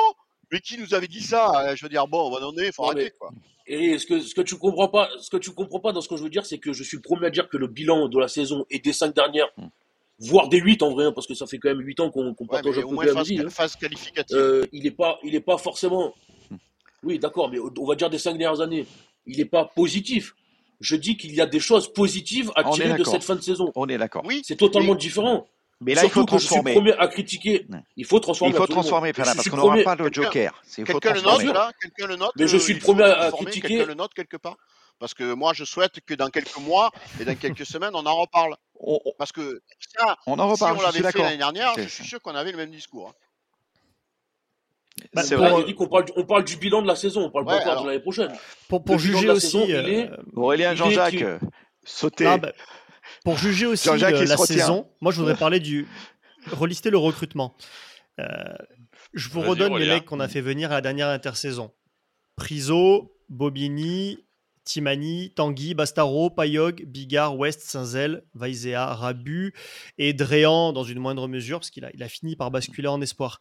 Mais 0.51 0.59
qui 0.59 0.77
nous 0.77 0.93
avait 0.93 1.07
dit 1.07 1.21
ça? 1.21 1.51
Euh, 1.69 1.75
Je 1.75 1.83
veux 1.83 1.89
dire, 1.89 2.05
bon, 2.07 2.27
on 2.27 2.31
va 2.31 2.39
donner, 2.39 2.67
il 2.67 2.73
faut 2.73 2.83
Non, 2.83 2.89
arrêter 2.89 3.05
mais- 3.05 3.11
quoi. 3.17 3.31
Et 3.65 3.97
ce 3.97 4.05
que, 4.05 4.19
ce 4.19 4.35
que 4.35 4.41
tu 4.41 4.57
comprends 4.57 4.89
pas, 4.89 5.09
ce 5.21 5.29
que 5.29 5.37
tu 5.37 5.51
comprends 5.51 5.79
pas 5.79 5.93
dans 5.93 6.01
ce 6.01 6.09
que 6.09 6.17
je 6.17 6.23
veux 6.23 6.29
dire, 6.29 6.45
c'est 6.45 6.57
que 6.57 6.73
je 6.73 6.83
suis 6.83 6.99
premier 6.99 7.27
à 7.27 7.29
dire 7.29 7.47
que 7.47 7.55
le 7.57 7.67
bilan 7.67 8.09
de 8.09 8.19
la 8.19 8.27
saison 8.27 8.65
et 8.69 8.79
des 8.79 8.91
cinq 8.91 9.15
dernières, 9.15 9.47
voire 10.19 10.49
des 10.49 10.57
huit 10.59 10.83
en 10.83 10.91
vrai, 10.91 11.05
hein, 11.05 11.11
parce 11.13 11.27
que 11.27 11.33
ça 11.33 11.47
fait 11.47 11.57
quand 11.59 11.69
même 11.69 11.79
huit 11.79 11.99
ans 12.01 12.11
qu'on 12.11 12.33
qu'on 12.33 12.43
Ouais, 12.43 12.49
partage 12.61 12.77
au 12.83 12.91
moins 12.91 13.07
phase, 13.07 13.31
hein. 13.31 13.49
phase 13.49 13.75
qualificative. 13.77 14.35
Euh, 14.37 14.65
il 14.73 14.85
est 14.85 14.91
pas, 14.91 15.17
il 15.23 15.33
est 15.33 15.39
pas 15.39 15.57
forcément. 15.57 16.13
Oui, 17.03 17.19
d'accord, 17.19 17.49
mais 17.49 17.57
on 17.59 17.85
va 17.85 17.95
dire 17.95 18.09
des 18.09 18.17
cinq 18.17 18.37
dernières 18.37 18.59
années, 18.61 18.85
il 19.25 19.39
est 19.39 19.45
pas 19.45 19.63
positif. 19.65 20.35
Je 20.83 20.95
dis 20.97 21.15
qu'il 21.17 21.33
y 21.33 21.39
a 21.41 21.45
des 21.45 21.61
choses 21.61 21.91
positives 21.93 22.51
à 22.55 22.67
On 22.67 22.71
tirer 22.73 22.93
de 22.93 23.03
cette 23.05 23.23
fin 23.23 23.35
de 23.35 23.41
saison. 23.41 23.71
On 23.75 23.87
est 23.87 23.97
d'accord. 23.97 24.21
Oui, 24.25 24.41
C'est 24.45 24.57
totalement 24.57 24.91
mais- 24.93 24.99
différent. 24.99 25.47
Mais 25.81 25.95
là, 25.95 26.03
il 26.05 26.09
faut 26.09 26.23
que 26.25 26.31
je 26.33 26.37
suis 26.37 26.45
le 26.55 26.61
transformer. 26.61 26.73
premier 26.73 26.93
à 26.97 27.07
critiquer. 27.07 27.65
Il 27.97 28.05
faut 28.05 28.19
transformer. 28.19 28.53
Il 28.53 28.57
faut 28.57 28.67
transformer, 28.67 29.09
je 29.09 29.21
parce 29.21 29.41
suis 29.41 29.49
qu'on 29.49 29.55
le 29.57 29.61
n'aura 29.63 29.73
premier- 29.73 29.83
pas 29.83 29.95
le 29.95 30.09
joker. 30.13 30.61
C'est- 30.65 30.81
Il 30.81 30.85
faut 30.85 30.99
Quelqu'un 30.99 31.15
le 31.15 31.21
note 31.21 31.23
transformer. 31.31 31.53
là 31.53 31.71
Quelqu'un 31.81 32.07
le 32.07 32.15
note 32.17 32.31
Mais 32.37 32.47
je 32.47 32.55
euh, 32.55 32.59
suis 32.59 32.73
le 32.73 32.79
premier 32.79 33.03
à 33.03 33.15
transformer, 33.15 33.45
critiquer. 33.51 33.67
Quelqu'un 33.69 33.85
le 33.87 33.93
note 33.95 34.13
quelque 34.13 34.37
part 34.37 34.55
Parce 34.99 35.13
que 35.13 35.33
moi, 35.33 35.51
je 35.53 35.65
souhaite 35.65 35.99
que 36.05 36.13
dans 36.13 36.29
quelques 36.29 36.57
mois 36.59 36.91
et 37.19 37.25
dans 37.25 37.35
quelques 37.35 37.65
semaines, 37.65 37.91
on 37.95 38.05
en 38.05 38.15
reparle. 38.15 38.55
Parce 39.17 39.31
que 39.31 39.61
ça, 39.97 40.15
On 40.27 40.37
en 40.39 40.45
si 40.47 40.63
reparle, 40.63 40.77
on 40.77 40.79
je 40.79 40.85
l'avait 40.85 41.11
fait 41.11 41.19
l'année 41.19 41.37
dernière, 41.37 41.73
je 41.77 41.87
suis 41.87 42.05
sûr 42.05 42.21
qu'on 42.21 42.35
avait 42.35 42.51
le 42.51 42.57
même 42.57 42.71
discours. 42.71 43.13
Bah, 45.13 45.21
C'est 45.23 45.35
vrai. 45.35 45.51
Eric, 45.61 45.79
on 45.79 45.87
parle, 45.87 46.05
du- 46.05 46.13
on 46.15 46.23
parle 46.25 46.43
du 46.43 46.57
bilan 46.57 46.81
de 46.81 46.87
la 46.87 46.95
saison, 46.95 47.21
on 47.25 47.29
parle 47.29 47.45
Ouais, 47.45 47.57
pas 47.63 47.71
alors- 47.71 47.83
de 47.83 47.89
l'année 47.89 48.01
prochaine. 48.01 48.31
Pour, 48.67 48.83
juger 48.97 49.29
aussi. 49.29 49.47
saison, 49.47 49.65
euh, 49.69 49.85
est- 49.87 50.09
Aurélien 50.35 50.73
Jean-Jacques, 50.75 51.15
qui- 51.15 51.23
sautez. 51.83 52.23
non, 52.25 52.37
bah, 52.37 52.51
pour 53.23 53.37
juger 53.37 53.65
aussi 53.67 53.89
euh, 53.89 53.95
la 53.97 54.35
retient. 54.35 54.35
saison, 54.45 54.89
moi 55.01 55.11
je 55.11 55.17
voudrais 55.19 55.35
parler 55.35 55.59
du. 55.59 55.87
relister 56.51 56.89
le 56.89 56.97
recrutement. 56.97 57.55
Euh, 58.19 58.25
je 59.13 59.29
vous 59.29 59.41
redonne 59.41 59.77
les 59.77 59.87
mecs 59.87 60.05
qu'on 60.05 60.19
a 60.19 60.27
fait 60.27 60.41
venir 60.41 60.71
à 60.71 60.75
la 60.75 60.81
dernière 60.81 61.07
intersaison 61.09 61.71
Priso, 62.35 63.15
Bobigny, 63.29 64.19
Timani, 64.65 65.31
Tanguy, 65.35 65.73
Bastaro, 65.73 66.29
Payog, 66.29 66.83
Bigard, 66.85 67.37
West, 67.37 67.61
Saint-Zel, 67.61 68.23
Vaizea, 68.33 68.93
Rabu 68.93 69.53
et 69.97 70.13
Dréan 70.13 70.73
dans 70.73 70.83
une 70.83 70.99
moindre 70.99 71.27
mesure, 71.27 71.59
parce 71.59 71.69
qu'il 71.69 71.85
a, 71.85 71.91
il 71.93 72.01
a 72.03 72.07
fini 72.09 72.35
par 72.35 72.49
basculer 72.51 72.87
en 72.87 73.01
espoir. 73.01 73.39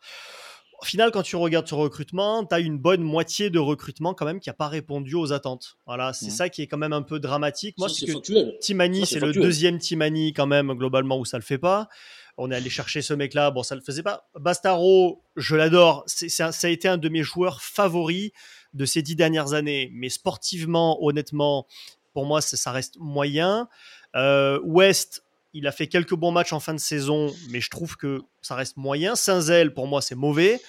Au 0.82 0.84
final, 0.84 1.12
quand 1.12 1.22
tu 1.22 1.36
regardes 1.36 1.68
ce 1.68 1.76
recrutement, 1.76 2.44
tu 2.44 2.52
as 2.56 2.58
une 2.58 2.76
bonne 2.76 3.02
moitié 3.02 3.50
de 3.50 3.60
recrutement 3.60 4.14
quand 4.14 4.24
même 4.26 4.40
qui 4.40 4.48
n'a 4.48 4.52
pas 4.54 4.66
répondu 4.66 5.14
aux 5.14 5.32
attentes. 5.32 5.76
Voilà, 5.86 6.12
c'est 6.12 6.26
Mhm. 6.26 6.30
ça 6.32 6.48
qui 6.48 6.60
est 6.62 6.66
quand 6.66 6.76
même 6.76 6.92
un 6.92 7.02
peu 7.02 7.20
dramatique. 7.20 7.76
Moi, 7.78 7.88
c'est 7.88 8.04
que. 8.06 8.58
Timani, 8.58 9.06
c'est 9.06 9.20
le 9.20 9.32
deuxième 9.32 9.78
Timani 9.78 10.32
quand 10.32 10.46
même 10.48 10.72
globalement 10.74 11.18
où 11.20 11.24
ça 11.24 11.38
le 11.38 11.44
fait 11.44 11.56
pas. 11.58 11.88
On 12.36 12.50
est 12.50 12.56
allé 12.56 12.68
chercher 12.68 13.00
ce 13.00 13.14
mec-là, 13.14 13.50
bon 13.52 13.62
ça 13.62 13.74
le 13.76 13.80
faisait 13.80 14.02
pas. 14.02 14.28
Bastaro, 14.34 15.22
je 15.36 15.54
l'adore, 15.54 16.02
c'est, 16.06 16.28
c'est 16.28 16.42
un- 16.42 16.50
ça 16.50 16.66
a 16.66 16.70
été 16.70 16.88
un 16.88 16.96
de 16.96 17.08
mes 17.08 17.22
joueurs 17.22 17.62
favoris 17.62 18.32
de 18.74 18.84
ces 18.84 19.02
dix 19.02 19.14
dernières 19.14 19.52
années. 19.52 19.90
Mais 19.92 20.08
sportivement, 20.08 20.98
honnêtement, 21.04 21.66
pour 22.12 22.26
moi 22.26 22.40
ça, 22.40 22.56
ça 22.56 22.72
reste 22.72 22.96
moyen. 22.98 23.68
Euh, 24.16 24.58
West, 24.64 25.22
il 25.52 25.66
a 25.66 25.72
fait 25.72 25.86
quelques 25.86 26.14
bons 26.14 26.32
matchs 26.32 26.52
en 26.52 26.60
fin 26.60 26.74
de 26.74 26.80
saison, 26.80 27.32
mais 27.50 27.60
je 27.60 27.70
trouve 27.70 27.96
que 27.96 28.22
ça 28.40 28.54
reste 28.54 28.76
moyen. 28.76 29.14
Saint-Zel, 29.16 29.74
pour 29.74 29.86
moi, 29.86 30.00
c'est 30.00 30.14
mauvais. 30.14 30.60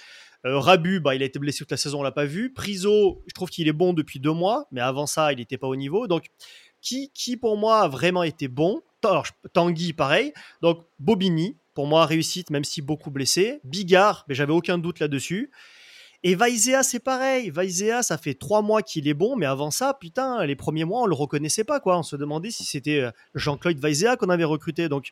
Euh, 0.45 0.59
Rabu, 0.59 0.99
bah, 0.99 1.15
il 1.15 1.23
a 1.23 1.25
été 1.25 1.39
blessé 1.39 1.59
toute 1.59 1.71
la 1.71 1.77
saison, 1.77 2.01
on 2.01 2.03
l'a 2.03 2.11
pas 2.11 2.25
vu. 2.25 2.51
Priso, 2.51 3.23
je 3.27 3.33
trouve 3.33 3.49
qu'il 3.49 3.67
est 3.67 3.73
bon 3.73 3.93
depuis 3.93 4.19
deux 4.19 4.33
mois, 4.33 4.67
mais 4.71 4.81
avant 4.81 5.05
ça, 5.05 5.31
il 5.31 5.37
n'était 5.37 5.57
pas 5.57 5.67
au 5.67 5.75
niveau. 5.75 6.07
Donc, 6.07 6.25
qui, 6.81 7.11
qui 7.13 7.37
pour 7.37 7.55
moi 7.55 7.81
a 7.81 7.87
vraiment 7.87 8.23
été 8.23 8.47
bon? 8.47 8.81
Tanguy, 9.53 9.93
pareil. 9.93 10.33
Donc, 10.61 10.85
Bobigny, 10.99 11.57
pour 11.73 11.87
moi, 11.87 12.05
réussite, 12.05 12.49
même 12.49 12.63
si 12.63 12.81
beaucoup 12.81 13.09
blessé. 13.09 13.59
Bigard, 13.63 14.25
mais 14.27 14.35
j'avais 14.35 14.53
aucun 14.53 14.77
doute 14.77 14.99
là-dessus. 14.99 15.49
Et 16.25 16.35
Vaizea, 16.35 16.83
c'est 16.83 16.99
pareil. 16.99 17.49
Vaizea, 17.49 18.01
ça 18.01 18.17
fait 18.17 18.33
trois 18.33 18.61
mois 18.61 18.81
qu'il 18.81 19.07
est 19.09 19.13
bon, 19.13 19.35
mais 19.35 19.45
avant 19.45 19.71
ça, 19.71 19.93
putain, 19.93 20.45
les 20.45 20.55
premiers 20.55 20.85
mois, 20.85 21.01
on 21.01 21.05
le 21.05 21.15
reconnaissait 21.15 21.65
pas, 21.65 21.79
quoi. 21.81 21.97
On 21.99 22.03
se 22.03 22.15
demandait 22.15 22.49
si 22.51 22.63
c'était 22.63 22.99
euh, 23.01 23.11
Jean-Claude 23.35 23.77
Vaizea 23.77 24.15
qu'on 24.15 24.29
avait 24.29 24.45
recruté. 24.45 24.87
Donc, 24.87 25.09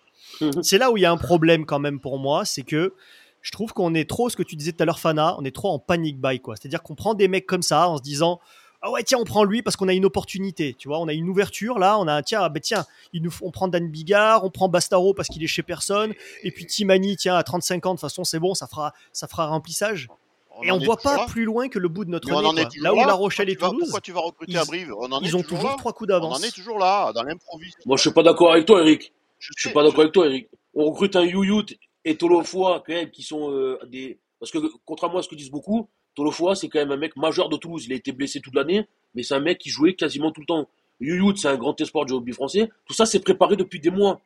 c'est 0.62 0.78
là 0.78 0.90
où 0.90 0.96
il 0.98 1.02
y 1.02 1.06
a 1.06 1.12
un 1.12 1.18
problème 1.18 1.66
quand 1.66 1.80
même 1.80 2.00
pour 2.00 2.18
moi, 2.18 2.46
c'est 2.46 2.64
que 2.64 2.94
je 3.42 3.52
trouve 3.52 3.74
qu'on 3.74 3.94
est 3.94 4.08
trop, 4.10 4.30
ce 4.30 4.38
que 4.38 4.44
tu 4.44 4.56
disais 4.56 4.72
tout 4.72 4.84
à 4.84 4.86
l'heure, 4.86 5.00
Fana, 5.00 5.36
on 5.38 5.44
est 5.44 5.54
trop 5.54 5.70
en 5.72 5.80
panic 5.80 6.22
buy, 6.22 6.40
quoi. 6.40 6.56
C'est-à-dire 6.56 6.82
qu'on 6.82 6.96
prend 6.96 7.14
des 7.14 7.28
mecs 7.28 7.46
comme 7.48 7.64
ça 7.64 7.90
en 7.90 7.98
se 7.98 8.04
disant, 8.04 8.40
ah 8.82 8.90
ouais, 8.92 9.04
tiens, 9.04 9.18
on 9.20 9.26
prend 9.26 9.44
lui 9.44 9.62
parce 9.62 9.76
qu'on 9.76 9.88
a 9.90 9.94
une 9.94 10.06
opportunité, 10.06 10.76
tu 10.78 10.88
vois, 10.88 11.00
on 11.00 11.08
a 11.08 11.14
une 11.14 11.28
ouverture 11.30 11.78
là, 11.78 12.00
on 12.00 12.08
a 12.08 12.14
un, 12.14 12.22
tiens, 12.24 12.40
ah 12.44 12.50
ben 12.50 12.60
tiens, 12.62 12.86
il 13.14 13.22
nous, 13.22 13.30
faut- 13.32 13.46
on 13.46 13.52
prend 13.52 13.68
Dan 13.68 13.90
Bigard, 13.90 14.44
on 14.46 14.50
prend 14.50 14.70
Bastaro 14.70 15.14
parce 15.14 15.28
qu'il 15.28 15.44
est 15.44 15.48
chez 15.48 15.62
personne, 15.62 16.14
et 16.44 16.52
puis 16.52 16.66
Timani, 16.66 17.16
tiens, 17.18 17.36
à 17.36 17.44
35 17.44 17.86
ans, 17.86 17.90
de 17.92 17.96
toute 17.98 18.02
façon, 18.02 18.24
c'est 18.24 18.40
bon, 18.40 18.54
ça 18.56 18.66
fera, 18.68 18.94
ça 19.12 19.28
fera 19.28 19.48
remplissage. 19.48 20.08
On 20.58 20.64
et 20.64 20.72
on 20.72 20.80
est 20.80 20.86
voit 20.86 20.98
pas 20.98 21.18
là. 21.18 21.26
plus 21.28 21.46
loin 21.46 21.70
que 21.70 21.80
le 21.80 21.88
bout 21.88 22.06
de 22.06 22.10
notre 22.10 22.30
on 22.32 22.42
nez. 22.42 22.48
en 22.48 22.58
est 22.58 22.68
Là 22.78 22.94
où 22.94 22.98
là. 22.98 23.06
La 23.08 23.14
Rochelle 23.14 23.50
et 23.50 23.56
Pourquoi 23.56 23.70
tu 23.70 23.72
vas- 23.72 23.72
Toulouse, 23.72 23.88
Pourquoi 23.90 24.02
tu 24.02 24.12
vas 24.12 24.20
recruter 24.20 24.52
ils- 24.54 24.58
à 24.58 24.66
Brive 24.66 24.94
On 24.98 25.12
en 25.12 25.22
est 25.22 25.26
ils 25.26 25.36
ont 25.36 25.42
toujours 25.44 25.70
là. 25.70 25.76
trois 25.78 25.94
coups 25.94 26.10
On 26.10 26.14
d'avance. 26.14 26.40
en 26.40 26.44
est 26.44 26.52
toujours 26.54 26.78
là, 26.78 27.12
dans 27.14 27.24
l'improviste. 27.24 27.86
Moi, 27.86 27.98
je 27.98 28.02
suis 28.02 28.12
pas 28.12 28.24
d'accord 28.24 28.52
avec 28.52 28.66
toi, 28.66 28.82
Eric. 28.82 29.14
Je 29.40 29.48
Je 29.56 29.62
suis 29.62 29.70
sais, 29.70 29.74
pas 29.74 29.82
d'accord 29.84 29.96
je- 29.98 30.02
avec 30.02 30.14
toi, 30.14 30.26
Eric. 30.28 30.50
On 30.76 30.86
recrute 30.86 31.16
un 31.16 31.24
Youyut 31.24 31.66
et 32.06 32.16
Tolofoa, 32.18 32.84
quand 32.86 32.94
même, 32.94 33.10
qui 33.12 33.24
sont 33.24 33.52
euh, 33.52 33.80
des. 33.88 34.20
Parce 34.40 34.52
que, 34.52 34.58
contrairement 34.86 35.20
à 35.20 35.22
ce 35.22 35.30
que 35.30 35.36
disent 35.36 35.52
beaucoup, 35.52 35.88
Tolofoa, 36.16 36.56
c'est 36.56 36.68
quand 36.70 36.80
même 36.80 36.92
un 36.92 36.98
mec 36.98 37.16
majeur 37.16 37.48
de 37.50 37.58
Toulouse. 37.58 37.86
Il 37.88 37.94
a 37.94 37.96
été 37.96 38.12
blessé 38.12 38.40
toute 38.42 38.54
l'année, 38.56 38.88
mais 39.16 39.24
c'est 39.24 39.34
un 39.36 39.40
mec 39.40 39.58
qui 39.58 39.70
jouait 39.70 39.94
quasiment 39.96 40.32
tout 40.32 40.42
le 40.42 40.46
temps. 40.48 40.68
Youyut, 41.00 41.38
c'est 41.38 41.48
un 41.48 41.58
grand 41.58 41.80
espoir 41.82 42.06
du 42.06 42.14
rugby 42.14 42.34
français. 42.34 42.70
Tout 42.86 42.94
ça, 42.94 43.06
c'est 43.06 43.20
préparé 43.22 43.56
depuis 43.56 43.80
des 43.80 43.90
mois. 43.90 44.20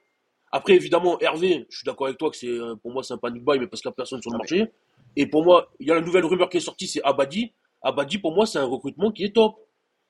Après, 0.52 0.74
évidemment, 0.74 1.20
Hervé, 1.20 1.66
je 1.70 1.78
suis 1.78 1.86
d'accord 1.86 2.08
avec 2.08 2.18
toi 2.18 2.30
que 2.30 2.38
c'est, 2.38 2.48
euh, 2.48 2.76
pour 2.76 2.92
moi, 2.92 3.04
c'est 3.04 3.14
un 3.14 3.18
panic 3.18 3.44
buy, 3.44 3.60
mais 3.60 3.68
parce 3.68 3.82
qu'il 3.82 3.90
n'y 3.90 3.94
a 3.94 3.96
personne 3.96 4.22
sur 4.22 4.32
le 4.32 4.38
marché. 4.38 4.68
Et 5.16 5.28
pour 5.28 5.44
moi, 5.44 5.72
il 5.80 5.88
y 5.88 5.92
a 5.92 5.96
la 5.96 6.02
nouvelle 6.02 6.26
rumeur 6.26 6.50
qui 6.50 6.58
est 6.58 6.62
sortie, 6.62 6.88
c'est 6.88 7.02
Abadi. 7.04 7.54
Abadi, 7.82 8.18
pour 8.18 8.34
moi, 8.34 8.46
c'est 8.46 8.60
un 8.60 8.66
recrutement 8.66 9.12
qui 9.12 9.24
est 9.24 9.34
top. 9.36 9.56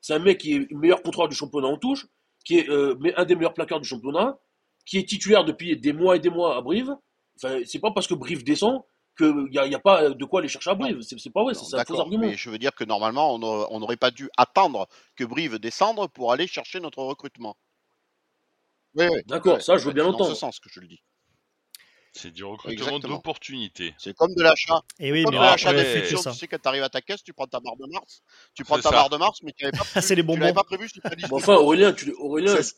C'est 0.02 0.14
un 0.14 0.20
mec 0.20 0.38
qui 0.40 0.54
est 0.54 0.72
le 0.72 0.78
meilleur 0.78 1.02
contrôleur 1.02 1.30
du 1.30 1.36
championnat 1.36 1.68
en 1.68 1.78
touche, 1.78 2.08
qui 2.44 2.60
est 2.60 2.70
euh, 2.70 2.96
un 3.18 3.26
des 3.26 3.36
meilleurs 3.36 3.54
plaqueurs 3.54 3.80
du 3.82 3.88
championnat, 3.88 4.38
qui 4.86 4.98
est 5.00 5.08
titulaire 5.08 5.46
depuis 5.46 5.78
des 5.78 5.94
mois 5.94 6.16
et 6.16 6.20
des 6.20 6.30
mois 6.30 6.58
à 6.58 6.62
Brive. 6.62 6.96
Enfin, 7.38 7.60
c'est 7.66 7.80
pas 7.80 7.92
parce 7.92 8.08
que 8.08 8.14
Brive 8.14 8.44
descend 8.44 8.82
qu'il 9.18 9.34
n'y 9.50 9.58
a, 9.58 9.66
y 9.66 9.76
a 9.76 9.80
pas 9.80 10.10
de 10.10 10.26
quoi 10.26 10.40
aller 10.42 10.50
chercher 10.50 10.70
à 10.72 10.76
Brive. 10.76 11.02
C'est 11.02 11.30
pas 11.32 11.44
vrai, 11.44 11.54
c'est 11.54 11.62
un 11.62 11.70
faux 11.70 11.76
D'accord, 11.78 12.02
argument. 12.02 12.28
mais 12.28 12.36
je 12.36 12.50
veux 12.50 12.58
dire 12.58 12.76
que 12.76 12.84
normalement, 12.84 13.34
on 13.34 13.80
n'aurait- 13.80 13.98
pas 13.98 14.12
dû 14.12 14.30
attendre 14.38 14.88
que 15.16 15.24
Brive 15.24 15.58
descende 15.60 16.08
pour 16.12 16.32
aller 16.32 16.48
chercher 16.48 16.80
notre 16.80 17.00
recrutement. 17.00 17.56
Oui, 18.96 19.06
oui. 19.12 19.22
D'accord, 19.28 19.56
ouais, 19.56 19.60
ça, 19.62 19.78
je 19.78 19.86
veux 19.86 19.94
bien 19.94 20.04
c'est 20.06 20.12
dans 20.12 20.18
ce 20.18 20.24
l'entendre. 20.24 20.38
sens 20.38 20.60
que 20.60 20.70
je 20.70 20.80
le 20.80 20.88
dis. 20.88 21.02
C'est 22.18 22.32
du 22.32 22.46
recrutement 22.46 22.72
Exactement. 22.88 23.16
d'opportunité. 23.16 23.94
C'est 23.98 24.16
comme 24.16 24.34
de 24.36 24.42
l'achat. 24.42 24.80
Et 25.00 25.12
oui, 25.12 25.24
comme 25.26 25.34
mais 25.34 25.40
de 25.40 25.44
l'achat 25.44 25.70
après, 25.72 25.84
c'est 26.08 26.16
ça. 26.16 26.32
Tu 26.32 26.38
sais, 26.38 26.48
quand 26.48 26.62
tu 26.62 26.68
arrives 26.70 26.84
à 26.84 26.90
ta 26.90 27.02
caisse, 27.02 27.22
tu 27.24 27.34
prends 27.34 27.46
ta 27.46 27.60
barre 27.60 27.76
de 27.76 27.86
Mars. 27.92 28.22
Tu 28.54 28.64
prends 28.64 28.78
C'est 28.78 28.84
ta 28.84 28.90
ça. 28.90 28.96
barre 28.96 29.10
de 29.10 29.18
Mars, 29.18 29.40
mais 29.44 29.52
tu 29.52 29.66
n'avais 29.66 29.78
pas 29.78 29.84
prévu. 29.92 30.02
c'est 30.08 30.16
les 30.16 30.24
tu 30.24 30.28
l'avais 30.28 30.40
bonbons. 30.40 30.54
pas 30.54 30.64
prévu, 30.64 30.88
enfin, 31.32 31.56
Aurélien, 31.56 31.92
tu, 31.92 32.14
Aurélien, 32.14 32.56
Ça, 32.56 32.64
c'est- 32.64 32.76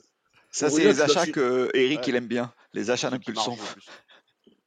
ça, 0.49 0.69
c'est 0.69 0.73
Aurélien, 0.73 0.89
les 0.91 1.01
achats 1.01 1.25
su- 1.25 1.31
que 1.33 1.69
Eric, 1.75 1.99
Ouais. 1.99 2.03
il 2.07 2.15
aime 2.15 2.27
bien. 2.27 2.51
Les 2.73 2.89
achats 2.89 3.11
d'impulsion. 3.11 3.55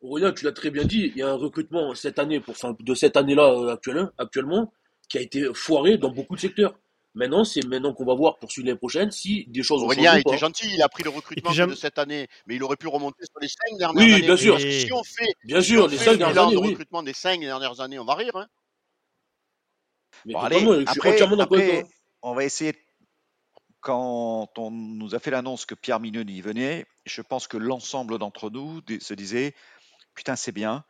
Aurélien, 0.03 0.33
tu 0.33 0.45
l'as 0.45 0.53
très 0.53 0.71
bien 0.71 0.85
dit, 0.85 1.11
il 1.15 1.17
y 1.19 1.23
a 1.23 1.29
un 1.31 1.35
recrutement 1.37 1.95
cette 1.95 2.19
année, 2.19 2.41
pour, 2.41 2.53
enfin, 2.53 2.75
de 2.79 2.95
cette 2.95 3.17
année-là 3.17 3.53
euh, 3.53 3.73
actuelle- 3.75 4.09
actuellement, 4.19 4.73
qui 5.09 5.19
a 5.19 5.21
été 5.21 5.45
foiré 5.53 5.99
dans 5.99 6.11
beaucoup 6.11 6.37
de 6.37 6.41
secteurs. 6.41 6.75
Maintenant, 7.15 7.45
c'est 7.45 7.65
maintenant 7.67 7.93
qu'on 7.93 8.05
va 8.05 8.15
voir 8.15 8.39
pour 8.39 8.53
suivre 8.53 8.69
l'année 8.69 8.79
prochaine 8.79 9.11
si 9.11 9.45
des 9.49 9.65
choses 9.65 9.83
ont 9.83 9.91
changé 9.91 10.21
était 10.21 10.39
gentil, 10.39 10.69
il 10.73 10.81
a 10.83 10.89
pris 10.89 11.03
le 11.03 11.11
recrutement 11.11 11.51
de 11.53 11.75
cette 11.75 11.99
année, 11.99 12.29
mais 12.47 12.55
il 12.55 12.63
aurait 12.63 12.77
pu 12.77 12.87
remonter 12.87 13.25
sur 13.25 13.41
les 13.41 13.49
cinq 13.49 13.79
dernières 13.79 14.05
Oui, 14.07 14.13
années. 14.15 14.23
bien 14.27 14.37
sûr. 14.37 14.53
Parce 14.55 14.65
que 14.65 14.71
si 14.71 14.93
on 14.93 15.03
fait, 15.03 15.35
Bien 15.45 15.61
si 15.61 15.71
sûr, 15.71 15.85
on 15.85 15.87
les 15.89 15.97
fait 15.99 16.05
cinq 16.05 16.11
le 16.13 16.17
dernières 16.19 16.35
bilan 16.35 16.47
années, 16.49 16.57
de 16.57 16.61
oui. 16.61 16.69
recrutement 16.71 17.03
des 17.03 17.13
cinq 17.13 17.41
dernières 17.41 17.81
années, 17.81 17.99
on 17.99 18.05
va 18.05 18.15
rire. 18.15 18.37
Hein. 18.37 18.47
Mais 20.25 20.35
Bon, 20.35 20.41
totalement, 20.43 20.71
allez, 20.73 20.85
je 20.87 20.91
suis 20.93 21.01
après, 21.01 21.23
après, 21.41 21.85
on 22.23 22.35
va 22.35 22.45
essayer. 22.45 22.75
Quand 23.81 24.51
on 24.59 24.71
nous 24.71 25.15
a 25.15 25.19
fait 25.19 25.31
l'annonce 25.31 25.65
que 25.65 25.75
Pierre 25.75 26.01
Mignoni 26.01 26.43
venait, 26.43 26.87
je 27.07 27.23
pense 27.23 27.49
que 27.49 27.57
l'ensemble 27.57 28.19
d'entre 28.19 28.51
nous 28.51 28.83
se 29.01 29.15
disait 29.15 29.55
Putain, 30.15 30.37
c'est 30.37 30.53
bien. 30.53 30.85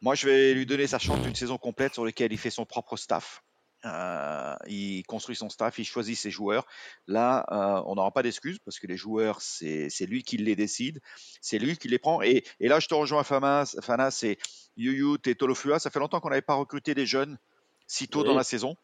Moi, 0.00 0.14
je 0.14 0.26
vais 0.26 0.54
lui 0.54 0.64
donner 0.64 0.86
sa 0.86 0.98
chance 0.98 1.20
d'une 1.20 1.34
saison 1.34 1.58
complète 1.58 1.92
sur 1.94 2.04
laquelle 2.06 2.32
il 2.32 2.38
fait 2.38 2.50
son 2.50 2.64
propre 2.64 2.96
staff. 2.96 3.42
Euh, 3.88 4.54
il 4.66 5.02
construit 5.04 5.36
son 5.36 5.48
staff, 5.48 5.78
il 5.78 5.84
choisit 5.84 6.16
ses 6.16 6.30
joueurs. 6.30 6.66
Là, 7.06 7.46
euh, 7.50 7.82
on 7.86 7.94
n'aura 7.94 8.10
pas 8.10 8.22
d'excuses 8.22 8.58
parce 8.64 8.78
que 8.78 8.86
les 8.86 8.96
joueurs, 8.96 9.40
c'est 9.40 9.88
lui 10.06 10.22
qui 10.22 10.36
les 10.36 10.56
décide, 10.56 11.00
c'est 11.40 11.58
lui 11.58 11.76
qui 11.76 11.88
les 11.88 11.98
prend. 11.98 12.22
Et, 12.22 12.44
et 12.60 12.68
là, 12.68 12.80
je 12.80 12.88
te 12.88 12.94
rejoins, 12.94 13.24
Fana, 13.24 13.64
Fana 13.82 14.10
c'est 14.10 14.38
Yuyut 14.76 15.18
et 15.26 15.34
Tolofua. 15.34 15.78
Ça 15.78 15.90
fait 15.90 15.98
longtemps 15.98 16.20
qu'on 16.20 16.30
n'avait 16.30 16.42
pas 16.42 16.54
recruté 16.54 16.94
des 16.94 17.06
jeunes 17.06 17.38
si 17.86 18.08
tôt 18.08 18.22
dans 18.24 18.34
la 18.34 18.44
saison. 18.44 18.76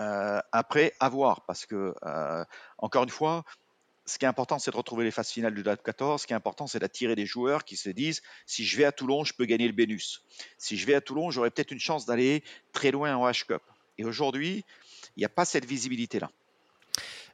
Euh, 0.00 0.40
après, 0.52 0.94
à 1.00 1.08
voir 1.08 1.44
parce 1.46 1.66
que, 1.66 1.94
encore 2.78 3.04
une 3.04 3.10
fois, 3.10 3.44
ce 4.06 4.18
qui 4.18 4.24
est 4.24 4.28
important, 4.28 4.60
c'est 4.60 4.70
de 4.70 4.76
retrouver 4.76 5.04
les 5.04 5.10
phases 5.10 5.30
finales 5.30 5.54
du 5.54 5.64
DAP 5.64 5.82
14. 5.82 6.22
Ce 6.22 6.26
qui 6.26 6.32
est 6.32 6.36
important, 6.36 6.68
c'est 6.68 6.78
d'attirer 6.78 7.16
des 7.16 7.26
joueurs 7.26 7.64
qui 7.64 7.76
se 7.76 7.90
disent 7.90 8.22
si 8.46 8.64
je 8.64 8.76
vais 8.76 8.84
à 8.84 8.92
Toulon, 8.92 9.24
je 9.24 9.34
peux 9.34 9.44
gagner 9.44 9.66
le 9.66 9.72
Bénus. 9.72 10.22
Si 10.58 10.76
je 10.76 10.86
vais 10.86 10.94
à 10.94 11.00
Toulon, 11.00 11.30
j'aurai 11.30 11.50
peut-être 11.50 11.72
une 11.72 11.80
chance 11.80 12.06
d'aller 12.06 12.44
très 12.72 12.92
loin 12.92 13.16
en 13.16 13.28
H-Cup. 13.28 13.62
Et 13.98 14.04
aujourd'hui, 14.04 14.64
il 15.16 15.20
n'y 15.20 15.24
a 15.24 15.30
pas 15.30 15.44
cette 15.44 15.64
visibilité-là. 15.64 16.30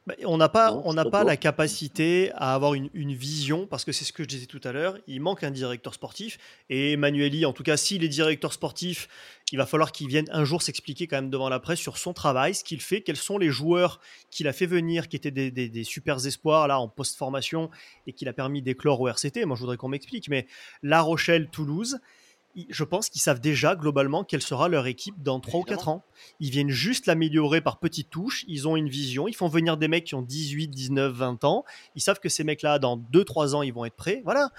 Bah, 0.05 0.15
On 0.25 0.35
n'a 0.35 0.49
pas, 0.49 0.73
on 0.83 0.93
n'a 0.93 1.05
pas 1.05 1.23
la 1.23 1.37
capacité 1.37 2.31
à 2.33 2.53
avoir 2.53 2.73
une, 2.73 2.89
une 2.93 3.13
vision, 3.13 3.67
parce 3.67 3.85
que 3.85 3.93
c'est 3.93 4.03
ce 4.03 4.11
que 4.11 4.23
je 4.23 4.27
disais 4.27 4.47
tout 4.47 4.59
à 4.65 4.73
l'heure, 4.73 4.97
il 5.07 5.21
manque 5.21 5.43
un 5.43 5.51
directeur 5.51 5.93
sportif, 5.93 6.37
et 6.69 6.91
Emmanueli, 6.93 7.45
en 7.45 7.53
tout 7.53 7.63
cas, 7.63 7.77
s'il 7.77 8.03
est 8.03 8.09
directeur 8.09 8.51
sportif, 8.51 9.07
il 9.53 9.57
va 9.57 9.65
falloir 9.65 9.93
qu'il 9.93 10.07
vienne 10.09 10.27
un 10.31 10.43
jour 10.43 10.61
s'expliquer 10.61 11.07
quand 11.07 11.15
même 11.17 11.29
devant 11.29 11.47
la 11.47 11.59
presse 11.59 11.79
sur 11.79 11.97
son 11.97 12.11
travail, 12.11 12.53
ce 12.53 12.65
qu'il 12.65 12.81
fait, 12.81 13.01
quels 13.01 13.15
sont 13.15 13.37
les 13.37 13.49
joueurs 13.49 14.01
qu'il 14.29 14.49
a 14.49 14.53
fait 14.53 14.65
venir, 14.65 15.07
qui 15.07 15.15
étaient 15.15 15.31
des, 15.31 15.51
des, 15.51 15.69
des 15.69 15.83
super 15.85 16.25
espoirs 16.25 16.67
là 16.67 16.79
en 16.79 16.89
post-formation, 16.89 17.69
et 18.05 18.11
qu'il 18.11 18.27
a 18.27 18.33
permis 18.33 18.61
d'éclore 18.61 18.99
au 18.99 19.07
RCT, 19.07 19.45
moi 19.45 19.55
je 19.55 19.61
voudrais 19.61 19.77
qu'on 19.77 19.89
m'explique, 19.89 20.27
mais 20.27 20.47
La 20.81 20.99
Rochelle, 21.01 21.49
Toulouse, 21.49 21.99
je 22.69 22.83
pense 22.83 23.09
qu'ils 23.09 23.21
savent 23.21 23.39
déjà 23.39 23.75
globalement 23.75 24.23
quelle 24.23 24.41
sera 24.41 24.67
leur 24.69 24.85
équipe 24.85 25.21
dans 25.21 25.39
3 25.39 25.61
ou 25.61 25.63
4 25.63 25.87
ans. 25.89 26.05
Ils 26.39 26.51
viennent 26.51 26.69
juste 26.69 27.07
l'améliorer 27.07 27.61
par 27.61 27.79
petites 27.79 28.09
touches. 28.09 28.45
Ils 28.47 28.67
ont 28.67 28.75
une 28.75 28.89
vision. 28.89 29.27
Ils 29.27 29.35
font 29.35 29.47
venir 29.47 29.77
des 29.77 29.87
mecs 29.87 30.05
qui 30.05 30.15
ont 30.15 30.21
18, 30.21 30.67
19, 30.67 31.13
20 31.13 31.43
ans. 31.45 31.65
Ils 31.95 32.01
savent 32.01 32.19
que 32.19 32.29
ces 32.29 32.43
mecs-là, 32.43 32.79
dans 32.79 32.97
2-3 32.97 33.55
ans, 33.55 33.63
ils 33.63 33.73
vont 33.73 33.85
être 33.85 33.95
prêts. 33.95 34.21
Voilà. 34.23 34.51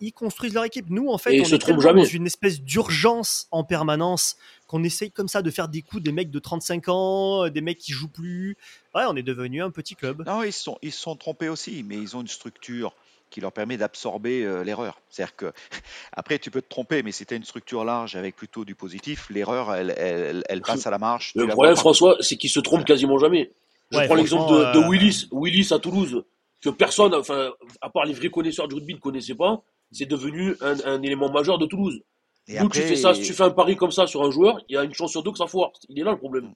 Ils 0.00 0.12
construisent 0.12 0.54
leur 0.54 0.64
équipe. 0.64 0.86
Nous, 0.88 1.08
en 1.08 1.18
fait, 1.18 1.34
Et 1.34 1.40
on 1.40 1.44
se 1.44 1.54
est 1.54 1.94
dans 1.94 2.04
une 2.04 2.26
espèce 2.26 2.60
d'urgence 2.60 3.46
en 3.50 3.64
permanence 3.64 4.36
qu'on 4.66 4.82
essaye 4.82 5.10
comme 5.10 5.28
ça 5.28 5.42
de 5.42 5.50
faire 5.50 5.68
des 5.68 5.82
coups 5.82 6.02
des 6.02 6.12
mecs 6.12 6.30
de 6.30 6.38
35 6.38 6.88
ans, 6.88 7.48
des 7.48 7.60
mecs 7.60 7.78
qui 7.78 7.92
jouent 7.92 8.08
plus. 8.08 8.56
Ouais, 8.94 9.02
on 9.08 9.16
est 9.16 9.22
devenu 9.22 9.62
un 9.62 9.70
petit 9.70 9.94
club. 9.94 10.24
Non, 10.26 10.42
ils 10.42 10.52
sont, 10.52 10.78
ils 10.82 10.92
se 10.92 11.00
sont 11.00 11.14
trompés 11.16 11.48
aussi, 11.48 11.84
mais 11.86 11.96
ils 11.96 12.16
ont 12.16 12.20
une 12.20 12.28
structure 12.28 12.94
qui 13.32 13.40
leur 13.40 13.50
permet 13.50 13.76
d'absorber 13.76 14.44
euh, 14.44 14.62
l'erreur. 14.62 15.00
C'est-à-dire 15.08 15.34
que, 15.34 15.52
après, 16.12 16.38
tu 16.38 16.50
peux 16.50 16.62
te 16.62 16.68
tromper, 16.68 17.02
mais 17.02 17.10
si 17.10 17.26
tu 17.26 17.34
as 17.34 17.36
une 17.36 17.44
structure 17.44 17.84
large 17.84 18.14
avec 18.14 18.36
plutôt 18.36 18.64
du 18.64 18.74
positif, 18.74 19.28
l'erreur, 19.30 19.74
elle, 19.74 19.94
elle, 19.96 20.44
elle 20.48 20.60
passe 20.60 20.86
à 20.86 20.90
la 20.90 20.98
marche. 20.98 21.32
tu 21.32 21.38
Le 21.38 21.48
problème. 21.48 21.74
François, 21.74 22.16
c'est 22.20 22.36
qu'il 22.36 22.50
se 22.50 22.60
trompe 22.60 22.84
quasiment 22.84 23.18
jamais. 23.18 23.50
Je 23.90 23.98
Ouais, 23.98 24.06
prends 24.06 24.14
l'exemple 24.14 24.52
de, 24.52 24.58
euh, 24.58 24.88
Willis, 24.88 25.28
Willis 25.32 25.68
à 25.72 25.78
Toulouse, 25.78 26.24
que 26.62 26.70
personne, 26.70 27.14
enfin, 27.14 27.50
à 27.80 27.90
part 27.90 28.04
les 28.04 28.12
vrais 28.12 28.30
connaisseurs 28.30 28.68
du 28.68 28.74
rugby, 28.76 28.94
ne 28.94 29.00
connaissait 29.00 29.34
pas. 29.34 29.62
C'est 29.90 30.06
devenu 30.06 30.54
un, 30.60 30.76
un 30.86 31.02
élément 31.02 31.30
majeur 31.30 31.58
de 31.58 31.66
Toulouse. 31.66 32.00
Et 32.48 32.52
tu 32.52 32.58
après, 32.58 32.80
fais 32.80 32.96
ça, 32.96 33.14
si 33.14 33.22
tu 33.22 33.32
fais 33.32 33.44
un 33.44 33.50
pari 33.50 33.76
comme 33.76 33.90
ça 33.90 34.06
sur 34.06 34.22
un 34.22 34.30
joueur, 34.30 34.58
il 34.68 34.74
y 34.74 34.78
a 34.78 34.84
une 34.84 34.94
chance 34.94 35.10
sur 35.12 35.22
deux 35.22 35.30
que 35.32 35.38
ça 35.38 35.46
foire. 35.46 35.70
Il 35.88 35.98
est 35.98 36.04
là 36.04 36.12
le 36.12 36.18
problème. 36.18 36.52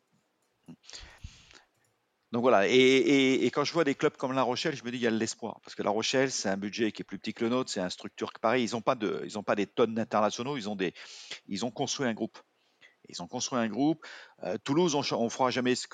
Donc 2.36 2.42
voilà, 2.42 2.68
et, 2.68 3.46
quand 3.46 3.64
je 3.64 3.72
vois 3.72 3.84
des 3.84 3.94
clubs 3.94 4.14
comme 4.14 4.34
La 4.34 4.42
Rochelle, 4.42 4.76
je 4.76 4.84
me 4.84 4.90
dis 4.90 4.98
il 4.98 5.02
y 5.02 5.06
a 5.06 5.10
de 5.10 5.16
l'espoir. 5.16 5.58
Parce 5.64 5.74
que 5.74 5.82
La 5.82 5.88
Rochelle, 5.88 6.30
c'est 6.30 6.50
un 6.50 6.58
budget 6.58 6.92
qui 6.92 7.00
est 7.00 7.04
plus 7.04 7.18
petit 7.18 7.32
que 7.32 7.42
le 7.42 7.48
nôtre, 7.48 7.70
c'est 7.70 7.80
une 7.80 7.88
structure 7.88 8.30
que 8.34 8.40
pareil, 8.40 8.62
ils 8.62 8.74
n'ont 8.74 8.82
pas, 8.82 8.94
de, 8.94 9.26
pas 9.40 9.54
des 9.54 9.66
tonnes 9.66 9.94
d'internationaux, 9.94 10.58
ils, 10.58 10.68
ont 10.68 10.76
ils 11.48 11.64
ont 11.64 11.70
construit 11.70 12.06
un 12.06 12.12
groupe. 12.12 12.38
Ils 13.08 13.22
ont 13.22 13.26
construit 13.26 13.58
un 13.58 13.68
groupe. 13.68 14.04
Euh, 14.42 14.58
Toulouse, 14.62 14.94
on 14.94 15.24
ne 15.24 15.28
fera 15.30 15.48
jamais 15.48 15.74
ce 15.74 15.86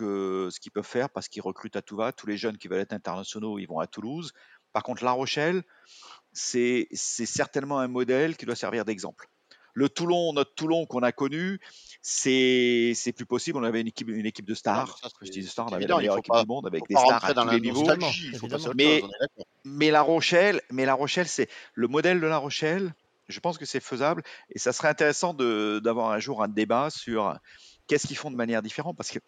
ce 0.51 0.59
qu'ils 0.59 0.73
peuvent 0.73 0.85
faire 0.85 1.10
parce 1.10 1.28
qu'ils 1.28 1.43
recrutent 1.43 1.77
à 1.77 1.82
tout 1.82 1.94
va. 1.94 2.10
Tous 2.10 2.27
les 2.27 2.36
jeunes 2.36 2.59
qui 2.59 2.66
veulent 2.66 2.81
être 2.81 2.93
internationaux, 2.93 3.60
ils 3.60 3.66
vont 3.66 3.78
à 3.78 3.86
Toulouse. 3.86 4.32
Par 4.73 4.82
contre, 4.82 5.05
La 5.05 5.12
Rochelle, 5.12 5.62
c'est 6.32 6.89
certainement 6.93 7.78
un 7.78 7.86
modèle 7.86 8.36
qui 8.36 8.47
doit 8.47 8.56
servir 8.56 8.85
d'exemple. 8.85 9.28
Le 9.74 9.89
Toulon, 9.89 10.32
notre 10.32 10.55
Toulon 10.55 10.86
qu'on 10.86 11.03
a 11.03 11.12
connu, 11.12 11.61
c'est 12.03 12.93
c'est 12.94 13.12
plus 13.12 13.27
possible. 13.27 13.59
On 13.59 13.62
avait 13.62 13.81
une 13.81 13.86
équipe, 13.86 14.09
une 14.09 14.27
équipe 14.27 14.47
de 14.47 14.55
stars. 14.55 14.99
ça, 14.99 15.09
je 15.23 15.31
dis 15.31 15.40
de 15.40 15.47
stars, 15.47 15.66
on 15.66 15.73
avait 15.73 15.85
évident, 15.85 15.97
la 15.97 16.03
il 16.03 16.07
meilleure 16.07 16.19
équipe 16.19 16.32
pas, 16.32 16.43
du 16.43 16.49
monde 16.49 16.66
avec 16.66 16.86
des 16.89 16.94
stars 16.94 17.24
à 17.24 17.35
dans 17.35 17.44
tous 17.44 17.51
les 17.51 17.61
niveaux. 17.61 17.86
Mais, 18.74 19.03
mais 19.65 19.90
La 19.90 20.03
Rochelle, 20.03 20.61
mais 20.70 20.85
La 20.85 20.94
Rochelle, 20.94 21.28
c'est 21.28 21.49
le 21.74 21.89
modèle 21.89 22.20
de 22.20 22.27
La 22.27 22.39
Rochelle. 22.39 22.94
Je 23.28 23.40
pense 23.40 23.57
que 23.57 23.65
c'est 23.65 23.81
faisable 23.81 24.23
et 24.51 24.59
ça 24.59 24.73
serait 24.73 24.89
intéressant 24.89 25.32
d'avoir 25.32 26.11
un 26.11 26.19
jour 26.19 26.43
un 26.43 26.49
débat 26.49 26.90
sur 26.90 27.35
qu'est-ce 27.86 28.07
qu'ils 28.07 28.16
font 28.16 28.31
de 28.31 28.36
manière 28.36 28.62
différente 28.62 28.97
parce 28.97 29.11
que 29.11 29.20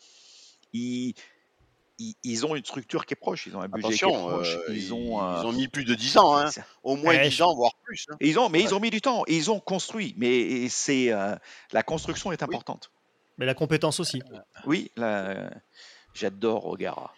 ils, 0.72 1.14
ils, 1.98 2.14
ils 2.24 2.44
ont 2.46 2.56
une 2.56 2.64
structure 2.64 3.06
qui 3.06 3.14
est 3.14 3.16
proche, 3.16 3.46
ils 3.46 3.56
ont 3.56 3.60
un 3.60 3.68
budget 3.68 3.94
qui 3.96 4.04
est 4.04 4.08
proche, 4.08 4.56
euh, 4.56 4.64
ils 4.70 4.76
ils, 4.84 4.94
ont 4.94 5.20
un- 5.20 5.40
ils 5.42 5.46
ont 5.46 5.52
mis 5.52 5.68
plus 5.68 5.84
de 5.84 5.94
10 5.94 6.18
ans, 6.18 6.36
hein. 6.36 6.50
au 6.82 6.96
moins 6.96 7.14
Ouais, 7.14 7.22
10 7.28 7.30
je- 7.36 7.42
ans, 7.42 7.54
voire 7.54 7.74
plus. 7.84 8.06
hein. 8.10 8.16
ils 8.20 8.38
ont, 8.38 8.48
mais 8.48 8.58
Ouais. 8.58 8.64
ils 8.64 8.74
ont 8.74 8.80
mis 8.80 8.90
du 8.90 9.00
temps, 9.00 9.22
et 9.26 9.36
ils 9.36 9.50
ont 9.50 9.60
construit, 9.60 10.14
mais 10.16 10.68
c'est 10.68 11.12
euh, 11.12 11.34
la 11.72 11.82
construction 11.82 12.32
est 12.32 12.40
Oui. 12.42 12.44
importante. 12.48 12.90
Mais 13.38 13.46
la 13.46 13.54
compétence 13.54 13.98
aussi. 14.00 14.22
Oui, 14.66 14.90
j'adore 16.14 16.66
Ogara. 16.66 17.12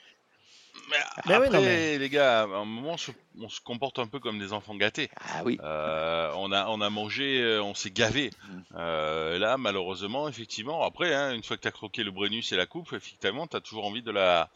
Mais 0.88 0.96
Mais 1.26 1.34
après, 1.34 1.48
oui, 1.48 1.54
non, 1.54 1.60
mais- 1.62 1.98
les 1.98 2.08
gars, 2.08 2.42
à 2.42 2.44
un 2.44 2.64
moment, 2.64 2.92
on 2.92 2.96
se, 2.96 3.10
on 3.40 3.48
se 3.48 3.60
comporte 3.60 3.98
un 3.98 4.06
peu 4.06 4.20
comme 4.20 4.38
des 4.38 4.52
enfants 4.52 4.74
gâtés. 4.74 5.10
Ah 5.16 5.42
oui. 5.44 5.58
Euh, 5.62 6.32
on 6.36 6.52
a, 6.52 6.66
on 6.68 6.80
a 6.80 6.90
mangé, 6.90 7.42
euh, 7.42 7.62
on 7.62 7.74
s'est 7.74 7.90
gavé. 7.90 8.30
Mm. 8.30 8.58
Euh, 8.76 9.38
là, 9.38 9.56
malheureusement, 9.56 10.28
effectivement, 10.28 10.82
après, 10.84 11.14
hein, 11.14 11.34
une 11.34 11.42
fois 11.42 11.56
que 11.56 11.62
tu 11.62 11.68
as 11.68 11.72
croqué 11.72 12.04
le 12.04 12.10
Brennus 12.10 12.52
et 12.52 12.56
la 12.56 12.66
coupe, 12.66 12.92
effectivement, 12.92 13.46
tu 13.46 13.56
as 13.56 13.60
toujours 13.60 13.84
envie 13.86 14.02
de 14.02 14.10
la, 14.12 14.50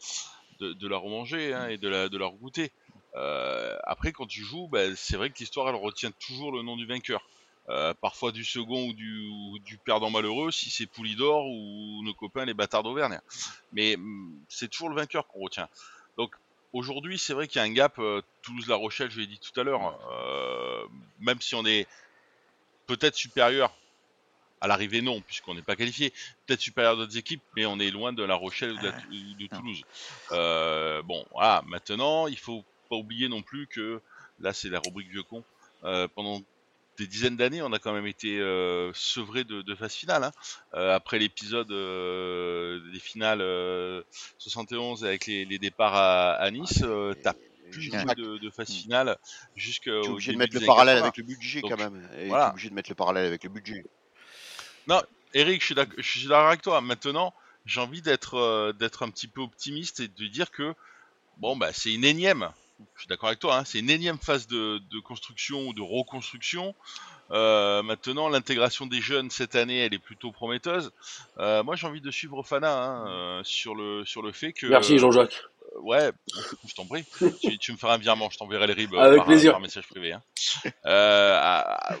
de, 0.59 0.73
de 0.73 0.87
la 0.87 0.97
remanger 0.97 1.53
hein, 1.53 1.67
et 1.67 1.77
de 1.77 1.89
la, 1.89 2.09
de 2.09 2.17
la 2.17 2.27
regoûter. 2.27 2.71
Euh, 3.15 3.77
après, 3.83 4.11
quand 4.11 4.25
tu 4.27 4.43
joues, 4.43 4.67
bah, 4.67 4.95
c'est 4.95 5.17
vrai 5.17 5.29
que 5.29 5.39
l'histoire, 5.39 5.67
elle 5.69 5.75
retient 5.75 6.11
toujours 6.11 6.51
le 6.51 6.61
nom 6.61 6.77
du 6.77 6.85
vainqueur. 6.85 7.21
Euh, 7.69 7.93
parfois 8.01 8.31
du 8.31 8.43
second 8.43 8.87
ou 8.87 8.93
du, 8.93 9.27
ou 9.27 9.59
du 9.59 9.77
perdant 9.77 10.09
malheureux, 10.09 10.51
si 10.51 10.69
c'est 10.69 10.87
Poulidor 10.87 11.45
ou 11.45 12.01
nos 12.03 12.13
copains 12.13 12.43
les 12.43 12.53
bâtards 12.55 12.83
d'Auvergne. 12.83 13.19
Mais 13.71 13.95
mm, 13.97 14.39
c'est 14.49 14.67
toujours 14.67 14.89
le 14.89 14.95
vainqueur 14.95 15.27
qu'on 15.27 15.41
retient. 15.41 15.69
Donc 16.17 16.33
aujourd'hui, 16.73 17.17
c'est 17.17 17.33
vrai 17.33 17.47
qu'il 17.47 17.57
y 17.57 17.63
a 17.63 17.67
un 17.67 17.73
gap. 17.73 17.97
euh, 17.99 18.21
Toulouse-La 18.41 18.75
Rochelle, 18.75 19.11
je 19.11 19.19
l'ai 19.19 19.27
dit 19.27 19.39
tout 19.39 19.57
à 19.59 19.63
l'heure, 19.63 19.99
euh, 20.11 20.85
même 21.19 21.39
si 21.41 21.55
on 21.55 21.65
est 21.65 21.87
peut-être 22.87 23.15
supérieur 23.15 23.73
à 24.63 24.67
l'arrivée, 24.67 25.01
non, 25.01 25.21
puisqu'on 25.21 25.55
n'est 25.55 25.61
pas 25.63 25.75
qualifié. 25.75 26.11
Peut-être 26.45 26.59
supérieur 26.61 26.95
d'autres 26.95 27.17
équipes, 27.17 27.41
mais 27.55 27.65
on 27.65 27.79
est 27.79 27.89
loin 27.89 28.13
de 28.13 28.23
La 28.23 28.35
Rochelle 28.35 28.73
ou 28.73 28.77
de, 28.77 28.87
la- 28.87 28.95
Ah, 28.95 29.01
de. 29.39 29.47
Toulouse. 29.47 29.81
Euh, 30.31 31.01
bon, 31.01 31.25
voilà. 31.31 31.63
Maintenant, 31.65 32.27
il 32.27 32.37
faut 32.37 32.63
pas 32.89 32.95
oublier 32.95 33.27
non 33.27 33.41
plus 33.41 33.65
que 33.67 34.01
là, 34.39 34.53
c'est 34.53 34.69
la 34.69 34.79
rubrique 34.79 35.07
vieux 35.09 35.23
con. 35.23 35.43
Euh, 35.83 36.07
pendant 36.13 36.41
des 36.97 37.07
dizaines 37.07 37.37
d'années, 37.37 37.61
on 37.61 37.71
a 37.73 37.79
quand 37.79 37.93
même 37.93 38.05
été 38.07 38.39
euh, 38.39 38.91
sevré 38.93 39.43
de, 39.43 39.61
de 39.61 39.75
phase 39.75 39.93
finale. 39.93 40.23
hein. 40.25 40.31
Euh, 40.75 40.93
après 40.95 41.17
l'épisode 41.19 41.71
euh, 41.71 42.79
des 42.91 42.99
finales 42.99 43.41
euh, 43.41 44.03
71 44.37 45.03
avec 45.05 45.25
les, 45.25 45.45
les 45.45 45.57
départs 45.59 45.95
à, 45.95 46.31
à 46.33 46.51
Nice, 46.51 46.81
euh, 46.83 47.13
t'as 47.23 47.33
plus 47.71 47.89
de, 47.89 48.37
de 48.37 48.49
phase 48.49 48.69
Mm. 48.69 48.73
finale 48.73 49.17
tu 49.23 49.59
es 49.59 49.61
jusqu'au 49.61 49.91
obligé 50.11 50.33
de 50.33 50.37
mettre 50.37 50.59
le 50.59 50.65
parallèle 50.65 50.95
80. 50.97 51.03
avec 51.05 51.17
le 51.17 51.23
budget 51.23 51.61
Donc, 51.61 51.71
quand 51.71 51.77
même. 51.89 52.09
Et 52.19 52.27
voilà. 52.27 52.49
obligé 52.49 52.69
de 52.69 52.73
mettre 52.75 52.89
le 52.91 52.95
parallèle 52.95 53.25
avec 53.25 53.43
le 53.45 53.49
budget. 53.49 53.83
Non, 54.87 55.01
Eric, 55.33 55.61
je 55.61 55.65
suis 55.67 55.75
d'ac- 55.75 55.93
je 55.97 56.01
suis 56.19 56.27
d'accord 56.27 56.47
avec 56.47 56.61
toi. 56.61 56.81
Maintenant, 56.81 57.33
j'ai 57.65 57.79
envie 57.79 58.01
d'être 58.01 58.35
euh, 58.35 58.73
d'être 58.73 59.03
un 59.03 59.09
petit 59.09 59.27
peu 59.27 59.41
optimiste 59.41 59.99
et 60.01 60.07
de 60.09 60.27
dire 60.27 60.51
que 60.51 60.73
bon 61.37 61.55
bah 61.55 61.71
c'est 61.73 61.93
une 61.93 62.03
énième. 62.03 62.49
Je 62.95 63.01
suis 63.01 63.07
d'accord 63.07 63.29
avec 63.29 63.39
toi. 63.39 63.57
Hein, 63.57 63.63
c'est 63.65 63.79
une 63.79 63.89
énième 63.89 64.17
phase 64.17 64.47
de, 64.47 64.79
de 64.91 64.99
construction 64.99 65.67
ou 65.67 65.73
de 65.73 65.81
reconstruction. 65.81 66.75
Euh, 67.31 67.81
maintenant, 67.83 68.27
l'intégration 68.29 68.85
des 68.85 68.99
jeunes 69.01 69.29
cette 69.29 69.55
année, 69.55 69.79
elle 69.79 69.93
est 69.93 69.99
plutôt 69.99 70.31
prometteuse. 70.31 70.91
Euh, 71.37 71.63
moi, 71.63 71.75
j'ai 71.75 71.87
envie 71.87 72.01
de 72.01 72.11
suivre 72.11 72.43
Fana 72.43 72.83
hein, 72.83 73.07
euh, 73.07 73.41
sur 73.43 73.73
le 73.75 74.03
sur 74.05 74.21
le 74.21 74.31
fait 74.31 74.51
que 74.51 74.67
Merci 74.67 74.97
Jean-Jacques. 74.97 75.41
ouais, 75.81 76.11
je 76.67 76.73
t'en 76.75 76.85
prie. 76.85 77.05
tu, 77.41 77.57
tu 77.57 77.71
me 77.71 77.77
feras 77.77 77.93
un 77.93 77.97
virement, 77.97 78.29
je 78.29 78.37
t'enverrai 78.37 78.67
le 78.67 78.73
RIB 78.73 78.93
euh, 78.95 78.99
Avec 78.99 79.17
par, 79.19 79.27
plaisir. 79.27 79.51
par 79.53 79.61
message 79.61 79.87
privé. 79.87 80.11
Hein. 80.13 80.21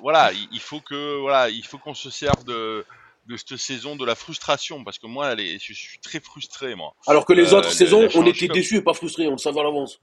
Voilà, 0.01 0.33
il, 0.33 0.47
il 0.51 0.59
faut 0.59 0.81
que 0.81 1.17
voilà, 1.19 1.49
il 1.49 1.65
faut 1.65 1.77
qu'on 1.77 1.93
se 1.93 2.09
serve 2.09 2.43
de 2.43 2.85
de 3.27 3.37
cette 3.37 3.57
saison 3.57 3.95
de 3.95 4.03
la 4.03 4.15
frustration 4.15 4.83
parce 4.83 4.97
que 4.99 5.07
moi, 5.07 5.35
je 5.37 5.73
suis 5.73 5.99
très 5.99 6.19
frustré 6.19 6.75
moi. 6.75 6.93
Alors 7.07 7.25
que 7.25 7.33
les 7.33 7.53
autres 7.53 7.71
saisons, 7.71 8.07
on 8.15 8.25
était 8.25 8.47
déçus 8.47 8.77
et 8.77 8.81
pas 8.81 8.93
frustrés, 8.93 9.27
on 9.27 9.31
le 9.31 9.37
savait 9.37 9.59
à 9.59 9.63
l'avance. 9.63 10.01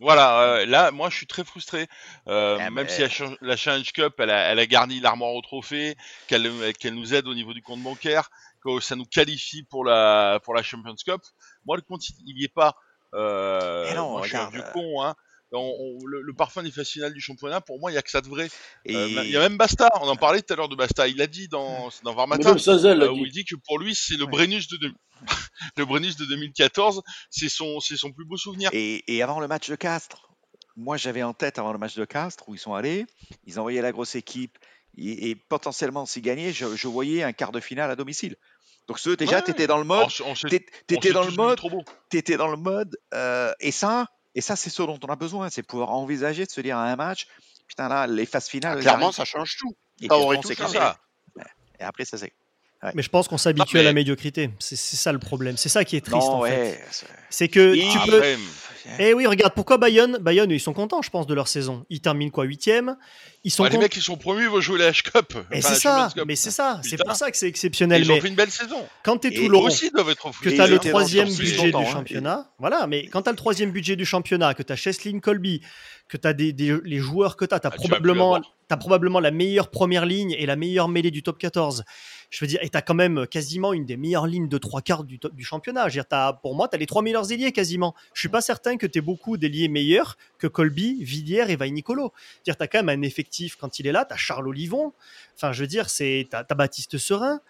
Voilà, 0.00 0.40
euh, 0.42 0.66
là, 0.66 0.90
moi, 0.90 1.08
je 1.08 1.16
suis 1.16 1.26
très 1.26 1.44
frustré. 1.44 1.86
Euh, 2.28 2.58
Ah, 2.60 2.70
même 2.70 2.88
si 2.88 3.00
la, 3.00 3.08
Cha- 3.08 3.36
la 3.40 3.56
Challenge 3.56 3.92
Cup, 3.92 4.14
elle 4.18 4.30
a, 4.30 4.50
elle 4.50 4.58
a 4.58 4.66
garni 4.66 5.00
l'armoire 5.00 5.32
au 5.32 5.40
trophée, 5.40 5.96
qu'elle 6.26 6.42
nous 6.42 7.14
aide 7.14 7.26
au 7.28 7.34
niveau 7.34 7.54
du 7.54 7.62
compte 7.62 7.82
bancaire, 7.82 8.28
que 8.62 8.80
ça 8.80 8.96
nous 8.96 9.04
qualifie 9.04 9.62
pour 9.62 9.84
la 9.84 10.40
pour 10.42 10.54
la 10.54 10.62
Champions 10.62 10.96
Cup. 11.04 11.22
Moi, 11.64 11.76
le 11.76 11.82
compte, 11.82 12.02
il 12.26 12.34
n'y 12.34 12.44
est 12.44 12.52
pas. 12.52 12.74
Euh, 13.14 13.88
Mais 13.88 13.94
non, 13.94 14.10
moi, 14.10 14.22
je 14.22 14.28
suis 14.28 14.36
un 14.36 14.40
regarde, 14.40 14.54
vieux 14.54 14.62
euh, 14.62 14.72
con, 14.72 15.02
hein. 15.02 15.14
On- 15.58 15.98
on- 16.00 16.06
le, 16.06 16.22
le 16.22 16.32
parfum 16.34 16.62
des 16.62 16.70
phases 16.70 16.88
finales 16.88 17.12
du 17.12 17.20
championnat, 17.20 17.60
pour 17.60 17.78
moi, 17.80 17.90
il 17.90 17.94
y 17.94 17.98
a 17.98 18.02
que 18.02 18.10
ça 18.10 18.20
de 18.20 18.28
vrai. 18.28 18.48
Et- 18.84 18.94
Euh, 18.96 19.08
Il 19.24 19.30
y 19.30 19.36
a 19.36 19.40
même 19.40 19.56
Basta, 19.56 19.88
on 20.00 20.08
en 20.08 20.16
parlait 20.16 20.42
tout 20.42 20.52
à 20.52 20.56
l'heure 20.56 20.68
de 20.68 20.76
Basta. 20.76 21.06
Il 21.08 21.16
l'a 21.16 21.26
dit 21.26 21.48
dans, 21.48 21.90
dans 22.02 22.14
Var 22.14 22.26
Mais 22.28 22.36
Matin, 22.38 22.50
même 22.50 22.58
Sazel 22.58 22.98
l'a 22.98 23.06
euh, 23.06 23.10
où 23.12 23.24
il 23.24 23.32
dit 23.32 23.44
que 23.44 23.54
pour 23.56 23.78
lui, 23.78 23.94
c'est 23.94 24.16
le 24.16 24.26
Brennus 24.26 24.68
de, 24.68 24.92
le 25.76 25.84
Brennus 25.84 26.16
de 26.16 26.24
2014, 26.26 27.02
c'est 27.30 27.48
son, 27.48 27.80
c'est 27.80 27.96
son 27.96 28.12
plus 28.12 28.24
beau 28.24 28.36
souvenir. 28.36 28.70
Et, 28.72 29.02
et 29.14 29.22
avant 29.22 29.40
le 29.40 29.48
match 29.48 29.68
de 29.70 29.76
Castres, 29.76 30.28
moi 30.76 30.96
j'avais 30.96 31.22
en 31.22 31.34
tête 31.34 31.58
avant 31.58 31.72
le 31.72 31.78
match 31.78 31.94
de 31.94 32.04
Castres 32.04 32.48
où 32.48 32.54
ils 32.54 32.58
sont 32.58 32.74
allés, 32.74 33.06
ils 33.46 33.58
envoyaient 33.60 33.80
la 33.82 33.92
grosse 33.92 34.16
équipe 34.16 34.58
et, 34.98 35.30
et 35.30 35.34
potentiellement 35.36 36.04
s'ils 36.06 36.22
gagnaient, 36.22 36.52
je, 36.52 36.74
je 36.76 36.88
voyais 36.88 37.22
un 37.22 37.32
quart 37.32 37.52
de 37.52 37.60
finale 37.60 37.90
à 37.90 37.96
domicile. 37.96 38.36
Donc 38.86 38.98
ce, 38.98 39.10
déjà, 39.10 39.36
Ouais. 39.36 39.42
tu 39.44 39.50
étais 39.52 39.66
dans 39.66 39.78
le 39.78 39.84
mode, 39.84 40.08
t'étais 40.86 41.12
dans 41.12 41.24
tous 41.24 41.30
le 41.30 41.36
mode, 41.36 41.60
t'étais 42.10 42.36
dans 42.36 42.48
le 42.48 42.56
mode, 42.58 42.96
euh, 43.14 43.52
et 43.60 43.70
ça, 43.70 44.08
et 44.34 44.40
ça 44.40 44.56
c'est 44.56 44.70
ce 44.70 44.82
dont 44.82 44.98
on 45.02 45.06
a 45.12 45.16
besoin, 45.16 45.50
c'est 45.50 45.62
pouvoir 45.62 45.90
envisager 45.90 46.44
de 46.46 46.50
se 46.50 46.60
dire 46.60 46.76
à 46.76 46.84
un 46.90 46.96
match, 46.96 47.26
putain 47.66 47.88
là, 47.88 48.06
les 48.06 48.26
phases 48.26 48.48
finales, 48.48 48.76
Ah, 48.78 48.82
clairement, 48.82 49.06
arrivent. 49.06 49.16
ça 49.16 49.24
change 49.24 49.56
tout. 49.58 49.74
Et 50.00 50.08
Ça 50.08 50.16
aurait 50.18 50.38
tout 50.40 50.52
changé. 50.54 50.78
Et 51.80 51.82
après 51.84 52.04
ça 52.04 52.18
c'est. 52.18 52.32
ouais. 52.82 52.92
Mais 52.94 53.02
je 53.02 53.08
pense 53.10 53.28
qu'on 53.28 53.38
s'habitue 53.38 53.78
à 53.78 53.82
la 53.82 53.92
médiocrité. 53.92 54.50
C'est 54.58 54.76
ça 54.76 55.12
le 55.12 55.18
problème. 55.18 55.56
C'est 55.56 55.68
ça 55.68 55.84
qui 55.84 55.96
est 55.96 56.00
triste 56.04 56.26
Non, 56.26 56.34
en 56.34 56.40
ouais, 56.40 56.72
fait. 56.90 57.06
c'est- 57.30 57.48
que 57.48 57.74
Et 57.74 57.88
tu 57.88 57.96
après, 57.98 58.06
peux. 58.10 58.16
Après, 58.18 58.36
Eh 58.98 59.14
oui, 59.14 59.26
regarde, 59.26 59.52
pourquoi 59.54 59.78
Bayonne 59.78 60.18
Bayonne, 60.20 60.50
ils 60.50 60.60
sont 60.60 60.72
contents, 60.72 61.02
je 61.02 61.10
pense, 61.10 61.26
de 61.26 61.34
leur 61.34 61.48
saison. 61.48 61.84
Ils 61.90 62.00
terminent 62.00 62.30
quoi, 62.30 62.44
huitième? 62.44 62.96
Ils 63.44 63.50
sont 63.50 63.62
bah, 63.62 63.68
les 63.70 63.78
mecs, 63.78 63.94
ils 63.96 64.02
sont 64.02 64.16
promus, 64.16 64.44
ils 64.44 64.48
vont 64.48 64.60
jouer 64.60 64.78
la 64.78 64.90
H-Cup. 64.90 65.34
Et 65.52 65.58
Enfin, 65.58 65.68
c'est 65.68 65.80
ça, 65.80 66.08
mais 66.26 66.36
c'est 66.36 66.50
ça, 66.50 66.80
c'est 66.82 66.96
pour 66.96 67.14
ça 67.16 67.30
que 67.30 67.36
c'est 67.36 67.46
Et 67.46 67.48
exceptionnel. 67.50 68.02
Ils 68.02 68.10
ont 68.10 68.14
Mais 68.14 68.20
fait 68.20 68.28
une 68.28 68.34
belle 68.34 68.50
saison. 68.50 68.86
quand 69.02 69.18
t'es 69.18 69.30
tout 69.32 69.48
long, 69.48 69.62
aussi 69.62 69.90
doivent 69.90 70.10
être 70.10 70.30
que 70.40 70.48
as 70.48 70.66
Ils 70.66 70.70
le 70.70 70.78
troisième 70.78 71.28
budget 71.32 71.70
du 71.70 71.76
hein. 71.76 71.84
championnat, 71.84 72.50
voilà, 72.58 72.86
mais 72.86 73.06
quand 73.06 73.22
tu 73.22 73.28
as 73.28 73.32
le 73.32 73.36
troisième 73.36 73.70
budget 73.70 73.96
du 73.96 74.04
championnat, 74.06 74.54
que 74.54 74.62
tu 74.62 74.72
as 74.72 74.76
Cheslin 74.76 75.20
Colby, 75.20 75.60
que 76.08 76.16
tu 76.16 76.26
as 76.28 76.32
des, 76.32 76.52
des- 76.52 76.78
les 76.84 76.98
joueurs 76.98 77.36
que 77.36 77.44
tu 77.44 77.54
as, 77.54 77.60
tu 77.60 77.66
as 77.66 77.70
Ah, 77.72 77.76
probablement, 77.76 78.40
t'as 78.68 78.76
probablement 78.76 79.20
la 79.20 79.30
meilleure 79.30 79.70
première 79.70 80.06
ligne 80.06 80.32
et 80.38 80.46
la 80.46 80.56
meilleure 80.56 80.88
mêlée 80.88 81.10
du 81.10 81.22
top 81.22 81.38
14. 81.38 81.84
Je 82.30 82.40
veux 82.40 82.46
dire, 82.46 82.58
et 82.62 82.68
tu 82.68 82.76
as 82.76 82.82
quand 82.82 82.94
même 82.94 83.26
quasiment 83.26 83.72
une 83.72 83.84
des 83.84 83.96
meilleures 83.96 84.26
lignes 84.26 84.48
de 84.48 84.58
trois 84.58 84.80
quarts 84.80 85.04
du, 85.04 85.18
championnat. 85.40 85.82
Je 85.82 85.94
veux 85.94 86.02
dire, 86.02 86.08
t'as- 86.08 86.32
pour 86.34 86.54
moi, 86.54 86.68
tu 86.68 86.76
as 86.76 86.78
les 86.78 86.86
trois 86.86 87.02
meilleurs 87.02 87.30
ailiers 87.32 87.52
quasiment. 87.52 87.94
Je 88.12 88.20
suis 88.20 88.28
pas 88.28 88.40
certain 88.40 88.76
que 88.76 88.86
tu 88.86 88.98
aies 88.98 89.02
beaucoup 89.02 89.36
d'ailiers 89.36 89.68
meilleurs 89.68 90.16
que 90.38 90.46
Colby, 90.46 91.02
Villiers 91.02 91.46
et 91.48 91.56
Vainicolo. 91.56 92.12
Tu 92.44 92.50
as 92.50 92.54
quand 92.66 92.82
même 92.82 92.88
un 92.88 93.02
effectif 93.02 93.56
quand 93.56 93.78
il 93.78 93.86
est 93.86 93.92
là, 93.92 94.04
tu 94.04 94.14
as 94.14 94.16
Charles 94.16 94.48
Olivon, 94.48 94.92
enfin 95.34 95.52
je 95.52 95.60
veux 95.60 95.66
dire, 95.66 95.90
c'est 95.90 96.26
tu 96.30 96.36
as, 96.36 96.44
Baptiste 96.54 96.98
Serin. 96.98 97.40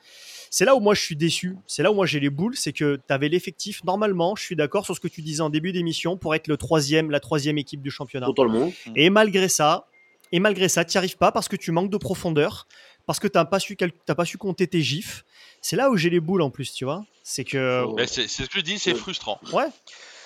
C'est 0.50 0.64
là 0.64 0.74
où 0.76 0.80
moi 0.80 0.94
je 0.94 1.00
suis 1.00 1.16
déçu, 1.16 1.56
c'est 1.66 1.82
là 1.82 1.90
où 1.90 1.94
moi 1.94 2.06
j'ai 2.06 2.20
les 2.20 2.30
boules, 2.30 2.56
c'est 2.56 2.72
que 2.72 2.96
tu 2.96 3.12
avais 3.12 3.28
l'effectif, 3.28 3.82
normalement, 3.84 4.36
je 4.36 4.42
suis 4.42 4.56
d'accord 4.56 4.84
sur 4.84 4.94
ce 4.94 5.00
que 5.00 5.08
tu 5.08 5.20
disais 5.20 5.40
en 5.40 5.50
début 5.50 5.72
d'émission, 5.72 6.16
pour 6.16 6.34
être 6.34 6.46
le 6.46 6.56
troisième, 6.56 7.10
la 7.10 7.20
troisième 7.20 7.58
équipe 7.58 7.82
du 7.82 7.90
championnat. 7.90 8.26
Totalement. 8.26 8.72
Et 8.94 9.10
malgré 9.10 9.48
ça, 9.48 9.88
et 10.32 10.40
malgré 10.40 10.68
ça, 10.68 10.84
tu 10.84 10.96
n'y 10.96 10.98
arrives 10.98 11.16
pas 11.16 11.32
parce 11.32 11.48
que 11.48 11.56
tu 11.56 11.70
manques 11.70 11.90
de 11.90 11.96
profondeur, 11.96 12.66
parce 13.06 13.18
que 13.18 13.28
tu 13.28 13.38
n'as 13.38 13.44
pas, 13.44 13.60
su 13.60 13.76
t'as 13.76 14.14
pas 14.14 14.24
su 14.24 14.38
compter 14.38 14.66
tes 14.66 14.82
gifs. 14.82 15.24
C'est 15.60 15.76
là 15.76 15.90
où 15.90 15.96
j'ai 15.96 16.10
les 16.10 16.20
boules 16.20 16.42
en 16.42 16.50
plus, 16.50 16.72
tu 16.72 16.84
vois. 16.84 17.04
C'est 17.22 17.44
que... 17.44 17.84
Mais 17.96 18.06
c'est 18.06 18.28
c'est 18.28 18.44
ce 18.44 18.48
que 18.50 18.58
je 18.58 18.64
dis, 18.64 18.78
c'est 18.78 18.94
frustrant. 18.94 19.40
Ouais. 19.52 19.66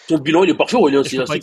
Ton 0.09 0.19
bilan, 0.19 0.45
il 0.45 0.51
est 0.51 0.55
parfait, 0.55 0.77
Aurélien. 0.77 1.03
C'est 1.05 1.17
ça. 1.17 1.35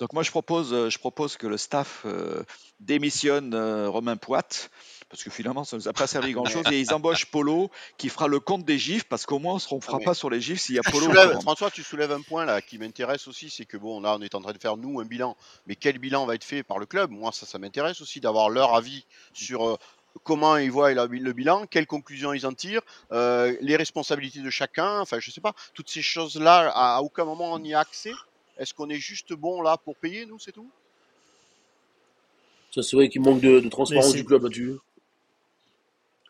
Donc 0.00 0.12
moi 0.12 0.22
je 0.22 0.30
propose, 0.30 0.72
euh, 0.72 0.90
je 0.90 0.98
propose 0.98 1.36
que 1.36 1.46
le 1.46 1.56
staff 1.56 2.02
euh, 2.04 2.42
démissionne 2.80 3.54
euh, 3.54 3.88
Romain 3.88 4.16
Poit 4.16 4.42
parce 5.08 5.22
que 5.22 5.30
finalement 5.30 5.62
ça 5.62 5.76
nous 5.76 5.86
a 5.86 5.92
pas 5.92 6.08
servi 6.08 6.32
grand 6.32 6.46
chose 6.46 6.64
et 6.72 6.80
ils 6.80 6.92
embauchent 6.92 7.26
Polo 7.26 7.70
qui 7.96 8.08
fera 8.08 8.26
le 8.26 8.40
compte 8.40 8.64
des 8.64 8.76
gifs 8.76 9.04
parce 9.04 9.24
qu'au 9.24 9.38
moins 9.38 9.58
on 9.70 9.76
ne 9.76 9.80
fera 9.80 9.98
mais- 9.98 10.04
pas 10.04 10.14
sur 10.14 10.30
les 10.30 10.40
gifs 10.40 10.60
s'il 10.60 10.74
y 10.74 10.78
a 10.80 10.82
Polo. 10.90 11.08
François, 11.42 11.70
tu 11.70 11.84
soulèves 11.84 12.10
un 12.10 12.22
point 12.22 12.44
là 12.44 12.60
qui 12.60 12.78
m'intéresse 12.78 13.28
aussi, 13.28 13.50
c'est 13.50 13.66
que 13.66 13.76
bon, 13.76 14.00
là, 14.00 14.16
on 14.18 14.22
est 14.22 14.34
en 14.34 14.40
train 14.40 14.52
de 14.52 14.58
faire 14.58 14.76
nous 14.76 14.98
un 14.98 15.04
bilan, 15.04 15.36
mais 15.66 15.76
quel 15.76 15.98
bilan 15.98 16.26
va 16.26 16.34
être 16.34 16.44
fait 16.44 16.64
par 16.64 16.80
le 16.80 16.86
club? 16.86 17.10
Moi, 17.10 17.30
ça, 17.30 17.46
ça 17.46 17.58
m'intéresse 17.58 18.00
aussi 18.00 18.20
d'avoir 18.20 18.50
leur 18.50 18.74
avis 18.74 19.04
sur 19.32 19.64
euh, 19.68 19.76
comment 20.22 20.56
ils 20.56 20.70
voient 20.70 20.92
le 20.92 21.32
bilan, 21.32 21.66
quelles 21.66 21.86
conclusions 21.86 22.32
ils 22.32 22.46
en 22.46 22.52
tirent, 22.52 22.82
euh, 23.12 23.56
les 23.60 23.76
responsabilités 23.76 24.40
de 24.40 24.50
chacun. 24.50 25.00
Enfin, 25.00 25.18
je 25.20 25.30
sais 25.30 25.40
pas, 25.40 25.54
toutes 25.74 25.90
ces 25.90 26.02
choses-là, 26.02 26.70
à, 26.70 26.96
à 26.96 27.00
aucun 27.00 27.24
moment 27.24 27.52
on 27.52 27.62
y 27.64 27.74
a 27.74 27.80
accès. 27.80 28.12
Est-ce 28.58 28.72
qu'on 28.72 28.88
est 28.88 29.00
juste 29.00 29.32
bon 29.32 29.62
là 29.62 29.76
pour 29.76 29.96
payer, 29.96 30.26
nous, 30.26 30.38
c'est 30.38 30.52
tout? 30.52 30.70
Ça, 32.70 32.82
c'est 32.82 32.96
vrai 32.96 33.08
qu'il 33.08 33.20
manque 33.20 33.40
de, 33.40 33.60
transparence 33.68 34.14
du 34.14 34.24
club 34.24 34.44
là-dessus. 34.44 34.76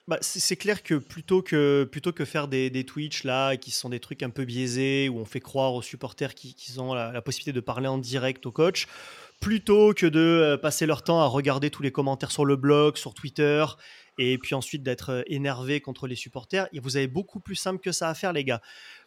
Bah, 0.07 0.19
c'est 0.21 0.41
c'est 0.41 0.57
clair 0.57 0.83
que 0.83 0.97
plutôt 0.97 1.41
que, 1.41 1.89
plutôt 1.91 2.13
que 2.13 2.27
faire 2.27 2.47
des, 2.47 2.69
des 2.69 2.85
Twitch 2.85 3.25
là, 3.25 3.57
qui 3.57 3.71
sont 3.71 3.89
des 3.89 4.01
trucs 4.01 4.23
un 4.23 4.29
peu 4.29 4.45
biaisés, 4.45 5.09
où 5.09 5.19
on 5.19 5.25
fait 5.25 5.41
croire 5.41 5.73
aux 5.73 5.81
supporters 5.81 6.35
qui- 6.35 6.53
qu'ils 6.53 6.79
ont 6.79 6.93
la, 6.93 7.11
la 7.11 7.23
possibilité 7.23 7.53
de 7.53 7.61
parler 7.61 7.89
en 7.89 7.97
direct 7.97 8.45
au 8.45 8.53
coach, 8.53 8.87
plutôt 9.45 9.93
que 9.93 10.07
de 10.07 10.21
euh, 10.21 10.57
passer 10.57 10.87
leur 10.87 11.03
temps 11.03 11.21
à 11.21 11.27
regarder 11.27 11.69
tous 11.69 11.83
les 11.83 11.93
commentaires 11.93 12.31
sur 12.31 12.47
le 12.47 12.57
blog, 12.57 12.97
sur 12.97 13.13
Twitter, 13.13 13.63
et 14.17 14.39
puis 14.39 14.55
ensuite 14.55 14.83
d'être 14.83 15.11
euh, 15.11 15.23
énervé 15.27 15.83
contre 15.83 16.07
les 16.07 16.17
supporters, 16.17 16.67
et 16.73 16.81
vous 16.81 16.97
avez 16.97 17.09
beaucoup 17.09 17.41
plus 17.41 17.55
simple 17.55 17.79
que 17.79 17.93
ça 17.93 18.09
à 18.09 18.15
faire, 18.15 18.33
les 18.33 18.43
gars. 18.43 18.63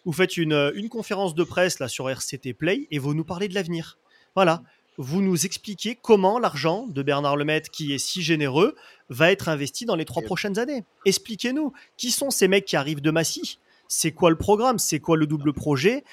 Vous 0.06 0.14
faites 0.14 0.38
une, 0.38 0.54
euh, 0.54 0.72
une 0.76 0.90
conférence 0.90 1.34
de 1.34 1.44
presse 1.44 1.80
là 1.80 1.88
sur 1.88 2.08
RCT 2.08 2.54
Play, 2.54 2.88
et 2.92 3.00
vous 3.00 3.16
nous 3.16 3.24
parlez 3.24 3.48
de 3.48 3.56
l'avenir. 3.56 3.98
Voilà. 4.36 4.62
Vous 5.00 5.24
nous 5.24 5.48
expliquez 5.48 5.98
comment 6.00 6.38
l'argent 6.38 6.86
de 6.88 7.02
Bernard 7.02 7.36
Lemaitre, 7.36 7.72
qui 7.72 7.94
est 7.94 7.98
si 7.98 8.22
généreux, 8.22 8.76
va 9.10 9.32
être 9.32 9.50
investi 9.50 9.86
dans 9.86 9.96
les 9.96 10.06
trois 10.06 10.22
prochaines 10.22 10.60
années. 10.60 10.84
Expliquez-nous, 11.06 11.74
qui 11.98 12.12
sont 12.12 12.30
ces 12.30 12.48
mecs 12.48 12.66
qui 12.66 12.76
arrivent 12.76 13.02
de 13.02 13.10
Massy? 13.10 13.58
C'est 13.88 14.12
quoi 14.12 14.30
le 14.30 14.38
programme? 14.38 14.78
C'est 14.78 15.00
quoi 15.00 15.18
le 15.18 15.26
double 15.26 15.54
projet? 15.54 16.04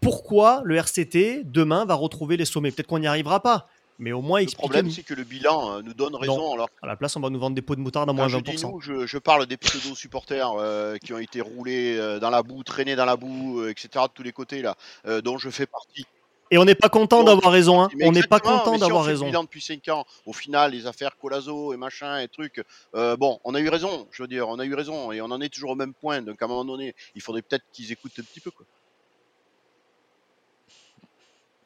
Pourquoi 0.00 0.62
le 0.64 0.76
RCT 0.76 1.42
demain 1.44 1.84
va 1.84 1.94
retrouver 1.94 2.36
les 2.36 2.44
sommets? 2.44 2.70
Peut-être 2.70 2.86
qu'on 2.86 2.98
n'y 2.98 3.06
arrivera 3.06 3.40
pas, 3.42 3.68
mais 3.98 4.12
au 4.12 4.22
moins 4.22 4.40
Le 4.40 4.46
problème, 4.52 4.90
c'est 4.90 5.02
que 5.02 5.14
le 5.14 5.24
bilan 5.24 5.78
euh, 5.78 5.82
nous 5.82 5.94
donne 5.94 6.14
raison. 6.14 6.36
Non. 6.36 6.54
Alors, 6.54 6.68
À 6.82 6.86
la 6.86 6.96
place, 6.96 7.16
on 7.16 7.20
va 7.20 7.30
nous 7.30 7.38
vendre 7.38 7.54
des 7.54 7.62
pots 7.62 7.76
de 7.76 7.80
moutarde 7.80 8.10
à 8.10 8.12
moins 8.12 8.28
je 8.28 8.38
dis 8.38 8.52
20%. 8.52 8.72
nous, 8.72 8.80
je, 8.80 9.06
je 9.06 9.18
parle 9.18 9.46
des 9.46 9.56
pseudo-supporters 9.56 10.52
euh, 10.58 10.96
qui 10.98 11.12
ont 11.12 11.18
été 11.18 11.40
roulés 11.40 11.96
euh, 11.98 12.18
dans 12.18 12.30
la 12.30 12.42
boue, 12.42 12.62
traînés 12.62 12.96
dans 12.96 13.04
la 13.04 13.16
boue, 13.16 13.60
euh, 13.60 13.70
etc., 13.70 13.88
de 13.94 14.12
tous 14.12 14.22
les 14.22 14.32
côtés, 14.32 14.62
là, 14.62 14.76
dont 15.22 15.38
je 15.38 15.50
fais 15.50 15.66
partie. 15.66 16.06
Et 16.50 16.58
on 16.58 16.64
n'est 16.64 16.76
pas 16.76 16.88
content 16.88 17.24
d'avoir 17.24 17.52
raison. 17.52 17.82
Hein. 17.82 17.88
On 18.02 18.12
n'est 18.12 18.22
pas 18.22 18.40
content 18.40 18.74
si 18.74 18.80
d'avoir 18.80 19.02
le 19.02 19.08
raison. 19.08 19.26
bilan 19.26 19.44
depuis 19.44 19.60
5 19.60 19.88
ans, 19.88 20.04
au 20.26 20.32
final, 20.32 20.72
les 20.72 20.86
affaires 20.86 21.16
Colazo 21.16 21.72
et 21.72 21.76
machin 21.76 22.20
et 22.20 22.28
trucs, 22.28 22.62
euh, 22.94 23.16
bon, 23.16 23.40
on 23.44 23.54
a 23.54 23.60
eu 23.60 23.68
raison, 23.68 24.06
je 24.12 24.22
veux 24.22 24.28
dire, 24.28 24.48
on 24.48 24.58
a 24.58 24.64
eu 24.64 24.74
raison, 24.74 25.10
et 25.10 25.20
on 25.20 25.26
en 25.26 25.40
est 25.40 25.48
toujours 25.48 25.70
au 25.70 25.74
même 25.74 25.94
point, 25.94 26.22
donc 26.22 26.40
à 26.40 26.44
un 26.44 26.48
moment 26.48 26.64
donné, 26.64 26.94
il 27.14 27.22
faudrait 27.22 27.42
peut-être 27.42 27.64
qu'ils 27.72 27.90
écoutent 27.90 28.18
un 28.18 28.22
petit 28.22 28.40
peu, 28.40 28.50
quoi. 28.50 28.64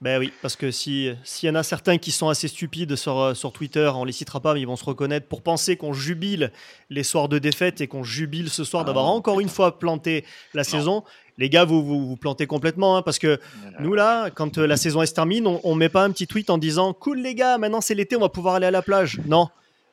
Ben 0.03 0.19
oui, 0.19 0.33
parce 0.41 0.57
que 0.57 0.71
si 0.71 1.11
s'il 1.25 1.47
y 1.49 1.53
en 1.53 1.55
a 1.57 1.63
certains 1.63 1.99
qui 1.99 2.11
sont 2.11 2.31
assez 2.31 2.49
stupides 2.49 2.97
sur, 2.97 3.19
euh, 3.19 3.35
sur 3.35 3.53
Twitter, 3.53 3.91
on 3.95 4.05
les 4.05 4.13
citera 4.13 4.41
pas, 4.41 4.55
mais 4.55 4.61
ils 4.63 4.67
vont 4.67 4.77
se 4.77 4.85
reconnaître 4.85 5.27
pour 5.27 5.43
penser 5.43 5.77
qu'on 5.77 5.93
jubile 5.93 6.53
les 6.89 7.03
soirs 7.03 7.29
de 7.29 7.39
défaite 7.39 7.83
et 7.83 7.87
qu'on 7.87 8.03
jubile 8.03 8.49
ce 8.49 8.65
soir 8.65 8.87
d'avoir 8.87 9.05
Ah, 9.05 9.11
encore 9.11 9.41
une 9.41 9.51
fois 9.51 9.79
planté 9.79 10.25
la 10.55 10.65
saison. 10.65 11.05
Les 11.37 11.51
gars, 11.51 11.65
vous 11.67 11.85
vous, 11.85 12.07
vous 12.07 12.17
plantez 12.17 12.47
complètement, 12.47 12.97
hein, 12.97 13.03
parce 13.03 13.19
que 13.19 13.39
nous 13.81 13.93
là, 13.95 14.31
quand 14.31 14.57
euh, 14.57 14.67
la 14.67 14.79
saison 14.79 15.05
se 15.05 15.13
termine, 15.13 15.47
on, 15.47 15.61
on 15.65 15.75
met 15.75 15.91
pas 15.91 16.05
un 16.05 16.11
petit 16.13 16.27
tweet 16.27 16.49
en 16.49 16.57
disant 16.57 16.95
cool 16.95 17.19
les 17.21 17.35
gars, 17.35 17.59
maintenant 17.59 17.83
c'est 17.83 17.95
l'été, 17.95 18.17
on 18.17 18.21
va 18.21 18.31
pouvoir 18.31 18.55
aller 18.55 18.67
à 18.67 18.71
la 18.71 18.83
plage. 18.83 19.21
Non. 19.27 19.49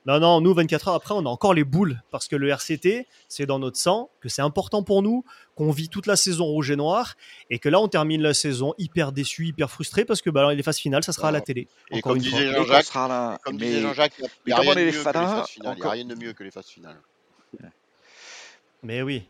Non, 0.08 0.20
non, 0.22 0.40
nous, 0.40 0.54
24 0.54 0.88
heures 0.88 0.94
après, 0.96 1.14
on 1.14 1.26
a 1.26 1.30
encore 1.30 1.54
les 1.54 1.66
boules 1.66 2.02
parce 2.12 2.30
que 2.30 2.38
le 2.38 2.48
RCT, 2.48 3.06
c'est 3.28 3.46
dans 3.46 3.60
notre 3.60 3.76
sang, 3.78 4.10
que 4.22 4.30
c'est 4.30 4.42
important 4.42 4.82
pour 4.82 5.02
nous, 5.02 5.26
qu'on 5.56 5.70
vit 5.72 5.90
toute 5.90 6.08
la 6.08 6.16
saison 6.16 6.46
rouge 6.46 6.72
et 6.72 6.78
noir, 6.78 7.16
et 7.50 7.60
que 7.60 7.68
là, 7.68 7.82
on 7.82 7.90
termine 7.90 8.22
la 8.22 8.34
saison 8.34 8.74
hyper 8.78 9.12
déçu, 9.12 9.48
hyper 9.48 9.70
frustré 9.70 10.06
parce 10.06 10.22
que 10.22 10.30
bah, 10.30 10.54
les 10.54 10.64
phases 10.64 10.78
finales, 10.78 11.04
ça 11.04 11.12
sera 11.12 11.28
à 11.28 11.32
la 11.32 11.42
télé. 11.42 11.68
Et 11.92 11.98
Encore 11.98 12.14
comme 12.14 12.24
une 12.24 12.30
fois. 12.30 12.40
disait 12.40 12.54
Jean-Jacques, 12.54 13.40
comme 13.44 13.58
Mais- 13.58 13.82
Jean-Jacques, 13.82 14.14
il 14.18 14.24
mais 14.46 14.54
n'y 14.54 14.54
a, 14.54 14.60
rien 14.62 14.76
de 14.76 14.80
les 14.80 14.86
mieux 14.86 14.92
que 14.92 14.96
les 14.98 15.04
phases 15.04 15.14
finales? 15.14 15.46
Il 15.58 15.64
y 15.64 15.68
a 15.68 15.72
encore- 15.72 15.92
rien 15.92 16.06
de 16.06 16.16
mieux 16.16 16.34
que 16.34 16.44
les 16.44 16.52
phases 16.52 16.68
finales. 16.68 17.00
Mais 18.84 19.02
oui, 19.02 19.24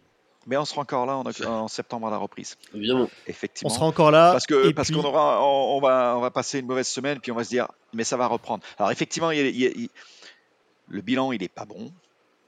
Mais 0.45 0.55
on 0.57 0.63
sera 0.65 0.81
encore 0.81 1.05
là 1.05 1.21
en, 1.47 1.67
septembre 1.67 2.07
à 2.07 2.11
la 2.11 2.17
reprise. 2.17 2.55
Évidemment. 2.73 3.09
Effectivement. 3.25 3.69
on 3.71 3.73
sera 3.73 3.85
encore 3.85 4.11
là. 4.11 4.31
Parce 4.31 4.45
que 4.45 4.69
et 4.69 4.73
parce 4.73 4.89
puis- 4.89 4.95
qu'on 4.97 5.03
aura 5.07 5.43
on, 5.43 5.77
on 5.77 5.81
va 5.81 6.15
on 6.17 6.21
va 6.21 6.31
passer 6.31 6.59
une 6.59 6.67
mauvaise 6.67 6.87
semaine 6.87 7.19
puis 7.19 7.31
on 7.31 7.35
va 7.35 7.43
se 7.43 7.49
dire 7.49 7.67
mais 7.93 8.03
ça 8.05 8.15
va 8.15 8.27
reprendre. 8.27 8.63
Alors 8.77 8.91
effectivement 8.91 9.31
il 9.31 9.39
y 9.39 9.41
a- 9.41 9.47
il 9.49 9.57
y 9.59 9.65
a- 9.65 9.71
il- 9.71 9.89
le 10.87 11.01
bilan 11.01 11.31
il 11.31 11.43
est 11.43 11.53
pas 11.53 11.65
bon. 11.65 11.91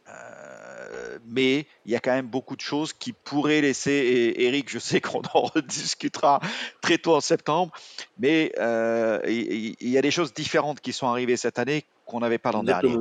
Euh, 0.07 1.20
mais 1.28 1.68
il 1.86 1.91
y 1.91 1.95
a 1.95 1.99
quand 1.99 2.11
même 2.11 2.28
beaucoup 2.28 2.56
de 2.56 2.61
choses 2.61 2.94
qui 2.94 3.14
pourraient 3.14 3.61
laisser, 3.61 3.91
et 3.91 4.45
Eric, 4.45 4.70
je 4.70 4.80
sais 4.80 5.02
qu'on 5.02 5.22
en 5.34 5.41
rediscutera 5.56 6.40
très 6.82 6.98
tôt 6.98 7.16
en 7.16 7.22
septembre, 7.22 7.72
mais 8.18 8.52
euh, 8.57 9.20
il 9.28 9.76
y, 9.88 9.98
a 9.98 10.02
des 10.02 10.11
choses 10.11 10.34
différentes 10.34 10.80
qui 10.80 10.94
sont 10.94 11.07
arrivées 11.07 11.38
cette 11.38 11.60
année 11.60 11.86
qu'on 12.06 12.22
n'avait 12.22 12.40
pas 12.40 12.52
l'an 12.52 12.64
dernier. 12.64 12.98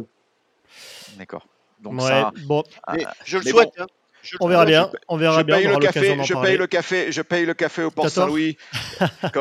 D'accord. 1.16 1.46
Donc 1.80 1.94
Ouais, 1.94 2.08
ça, 2.08 2.32
bon, 2.44 2.62
Mais 2.92 3.04
ah, 3.06 3.14
je 3.24 3.38
le 3.38 3.44
mais 3.44 3.50
souhaite. 3.50 3.70
bon, 3.76 3.84
hein. 3.84 3.86
Je 4.20 4.36
on 4.40 4.48
verra 4.48 4.64
bien. 4.64 4.90
On 5.06 5.16
verra 5.16 5.38
je 5.38 5.44
bien. 5.44 5.56
paye 5.56 5.68
On 5.68 5.78
le 5.78 5.78
café, 5.78 6.18
je 6.24 6.32
parler. 6.34 6.48
paye 6.50 6.58
le 6.58 6.66
café, 6.66 7.12
je 7.12 7.22
paye 7.22 7.46
le 7.46 7.54
café 7.54 7.84
au 7.84 7.90
Port 7.92 8.08
Saint-Louis. 8.10 8.56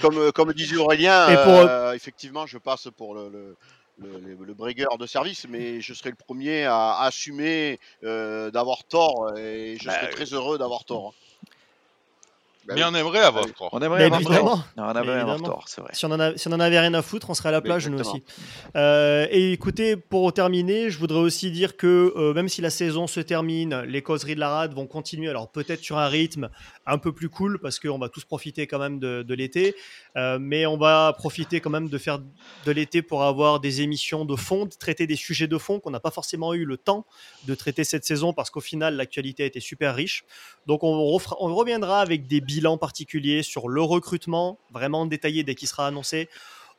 Comme, 0.00 0.16
euh, 0.18 0.32
comme 0.32 0.52
disait 0.54 0.76
Aurélien, 0.76 1.28
Et 1.28 1.34
pour- 1.34 1.68
euh, 1.68 1.92
effectivement, 1.92 2.46
je 2.46 2.56
passe 2.56 2.88
pour 2.96 3.14
le, 3.14 3.28
le, 3.28 3.56
le, 4.02 4.18
le- 4.20 4.54
de 4.98 5.06
service, 5.06 5.46
mais 5.48 5.80
je 5.80 5.94
serai 5.94 6.10
le 6.10 6.16
premier 6.16 6.64
à 6.64 7.00
assumer 7.02 7.78
euh, 8.04 8.50
d'avoir 8.50 8.84
tort 8.84 9.36
et 9.36 9.76
je 9.78 9.88
Bah, 9.88 9.90
serai 9.90 10.08
très 10.08 10.24
heureux 10.32 10.58
d'avoir 10.58 10.84
tort. 10.84 11.14
Bah 12.66 12.74
Mais 12.76 12.82
oui. 12.84 12.88
on 12.90 12.94
aimerait 12.94 13.20
avoir 13.20 13.44
tort. 13.52 13.70
On 13.72 13.80
aimerait 13.80 13.98
Mais 13.98 14.04
avoir 14.04 14.20
évidemment. 14.20 14.48
tort. 14.50 14.64
On 14.76 14.80
aimerait 14.80 14.98
avoir 15.00 15.16
évidemment. 15.36 15.38
tort, 15.56 15.64
c'est 15.66 15.80
vrai. 15.80 15.90
Si 15.94 16.04
on, 16.06 16.10
en 16.12 16.20
a- 16.20 16.36
si 16.36 16.46
on 16.48 16.52
en 16.52 16.60
avait 16.60 16.78
rien 16.78 16.94
à 16.94 17.02
foutre, 17.02 17.28
on 17.30 17.34
serait 17.34 17.48
à 17.48 17.52
la 17.52 17.60
plage, 17.60 17.88
nous 17.88 17.98
aussi. 17.98 18.22
Euh, 18.76 19.26
et 19.30 19.52
écoutez, 19.52 19.96
pour 19.96 20.32
terminer, 20.32 20.90
je 20.90 20.98
voudrais 20.98 21.18
aussi 21.18 21.50
dire 21.50 21.76
que 21.76 22.12
euh, 22.16 22.32
même 22.34 22.48
si 22.48 22.60
la 22.60 22.70
saison 22.70 23.06
se 23.06 23.20
termine, 23.20 23.80
les 23.82 24.02
causeries 24.02 24.34
de 24.34 24.40
la 24.40 24.48
rade 24.50 24.74
vont 24.74 24.86
continuer. 24.86 25.28
Alors 25.28 25.50
peut-être 25.50 25.80
sur 25.82 25.98
un 25.98 26.06
rythme 26.08 26.50
un 26.86 26.98
peu 26.98 27.12
plus 27.12 27.28
cool, 27.28 27.58
parce 27.60 27.78
qu'on 27.80 27.98
va 27.98 28.08
tous 28.08 28.24
profiter 28.24 28.66
quand 28.66 28.78
même 28.78 28.98
de, 28.98 29.22
de 29.22 29.34
l'été. 29.34 29.74
Euh, 30.16 30.38
mais 30.40 30.66
on 30.66 30.76
va 30.76 31.12
profiter 31.16 31.60
quand 31.60 31.70
même 31.70 31.88
de 31.88 31.98
faire 31.98 32.18
de 32.18 32.70
l'été 32.72 33.02
pour 33.02 33.22
avoir 33.24 33.60
des 33.60 33.80
émissions 33.82 34.24
de 34.24 34.36
fond, 34.36 34.66
de 34.66 34.74
traiter 34.78 35.06
des 35.06 35.16
sujets 35.16 35.46
de 35.48 35.58
fond 35.58 35.80
qu'on 35.80 35.90
n'a 35.90 36.00
pas 36.00 36.10
forcément 36.10 36.54
eu 36.54 36.64
le 36.64 36.76
temps 36.76 37.06
de 37.46 37.54
traiter 37.54 37.84
cette 37.84 38.04
saison, 38.04 38.32
parce 38.32 38.50
qu'au 38.50 38.60
final, 38.60 38.94
l'actualité 38.96 39.42
a 39.42 39.46
été 39.46 39.60
super 39.60 39.94
riche. 39.94 40.24
Donc 40.66 40.84
on, 40.84 41.16
reviendra 41.16 42.00
avec 42.00 42.26
des 42.26 42.40
bilans 42.40 42.78
particuliers 42.78 43.42
sur 43.42 43.68
le 43.68 43.82
recrutement, 43.82 44.58
vraiment 44.70 45.06
détaillé 45.06 45.42
dès 45.42 45.54
qu'il 45.54 45.68
sera 45.68 45.86
annoncé. 45.86 46.28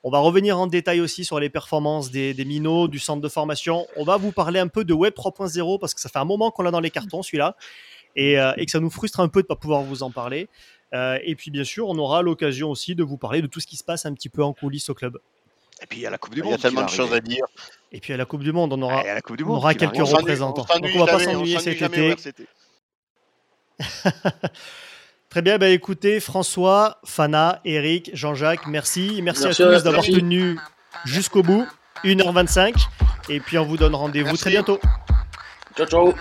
On 0.06 0.10
va 0.10 0.20
revenir 0.20 0.58
en 0.60 0.68
détail 0.68 1.00
aussi 1.00 1.24
sur 1.24 1.40
les 1.40 1.50
performances 1.50 2.12
des, 2.12 2.34
des 2.34 2.46
minots, 2.46 2.88
du 2.88 3.00
centre 3.00 3.22
de 3.22 3.30
formation. 3.30 3.88
On 3.96 4.04
va 4.04 4.18
vous 4.18 4.32
parler 4.32 4.60
un 4.60 4.68
peu 4.68 4.84
de 4.84 4.94
Web 4.94 5.14
3.0 5.14 5.80
parce 5.80 5.94
que 5.94 6.02
ça 6.02 6.10
fait 6.10 6.20
un 6.20 6.26
moment 6.26 6.52
qu'on 6.52 6.64
l'a 6.64 6.72
dans 6.72 6.82
les 6.82 6.92
cartons 6.92 7.24
celui-là 7.24 7.56
et, 8.16 8.40
euh, 8.40 8.52
et 8.58 8.66
que 8.66 8.72
ça 8.72 8.80
nous 8.80 8.90
frustre 8.90 9.20
un 9.20 9.28
peu 9.30 9.42
de 9.42 9.46
ne 9.46 9.48
pas 9.50 9.56
pouvoir 9.56 9.82
vous 9.84 10.04
en 10.04 10.12
parler. 10.12 10.50
Euh, 10.94 11.18
et 11.24 11.36
puis 11.36 11.52
bien 11.52 11.64
sûr, 11.64 11.88
on 11.88 11.98
aura 11.98 12.22
l'occasion 12.22 12.70
aussi 12.70 12.96
de 12.96 13.04
vous 13.04 13.18
parler 13.18 13.42
de 13.42 13.48
tout 13.48 13.60
ce 13.60 13.68
qui 13.68 13.78
se 13.78 13.84
passe 13.84 14.06
un 14.06 14.14
petit 14.14 14.30
peu 14.30 14.44
en 14.44 14.54
coulisses 14.54 14.90
au 14.90 14.94
club. 14.94 15.18
Et 15.82 15.88
puis 15.88 16.00
il 16.00 16.02
y 16.04 16.06
a 16.06 16.10
la 16.10 16.18
Coupe 16.18 16.34
du 16.34 16.42
Il 16.42 16.44
Monde. 16.44 16.52
y 16.52 16.56
a 16.56 16.58
tellement 16.60 16.86
de 16.86 16.90
choses 16.90 17.14
à 17.14 17.20
dire. 17.20 17.46
Et 17.92 18.00
puis 18.00 18.14
à 18.14 18.18
la 18.18 18.26
Coupe 18.26 18.44
du 18.44 18.52
Monde, 18.52 18.74
on 18.74 18.82
aura, 18.82 19.00
Ah, 19.00 19.04
il 19.06 19.14
la 19.14 19.22
Coupe 19.22 19.38
du 19.38 19.44
on 19.44 19.56
aura 19.56 19.74
quelques 19.74 19.98
représentants. 19.98 20.66
on 20.74 20.80
Donc 20.80 20.92
on 20.96 21.00
va 21.00 21.12
pas 21.14 21.20
s'ennuyer 21.20 21.60
cet 21.60 21.82
été. 21.82 22.16
Très 25.30 25.42
bien, 25.42 25.58
bah 25.58 25.70
écoutez, 25.70 26.20
François, 26.20 27.00
Fana, 27.06 27.60
Eric, 27.66 28.12
Jean-Jacques, 28.14 28.68
merci. 28.68 29.20
Merci, 29.24 29.46
Merci 29.46 29.64
à 29.64 29.66
tous 29.66 29.84
d'avoir 29.84 30.06
tenu 30.06 30.60
jusqu'au 31.06 31.42
bout, 31.42 31.66
1h25. 32.04 32.76
Et 33.30 33.40
puis 33.40 33.58
on 33.58 33.66
vous 33.66 33.78
donne 33.78 33.96
rendez-vous 33.96 34.38
très 34.38 34.52
bientôt. 34.52 34.80
Ciao, 35.76 35.88
ciao. 35.88 36.14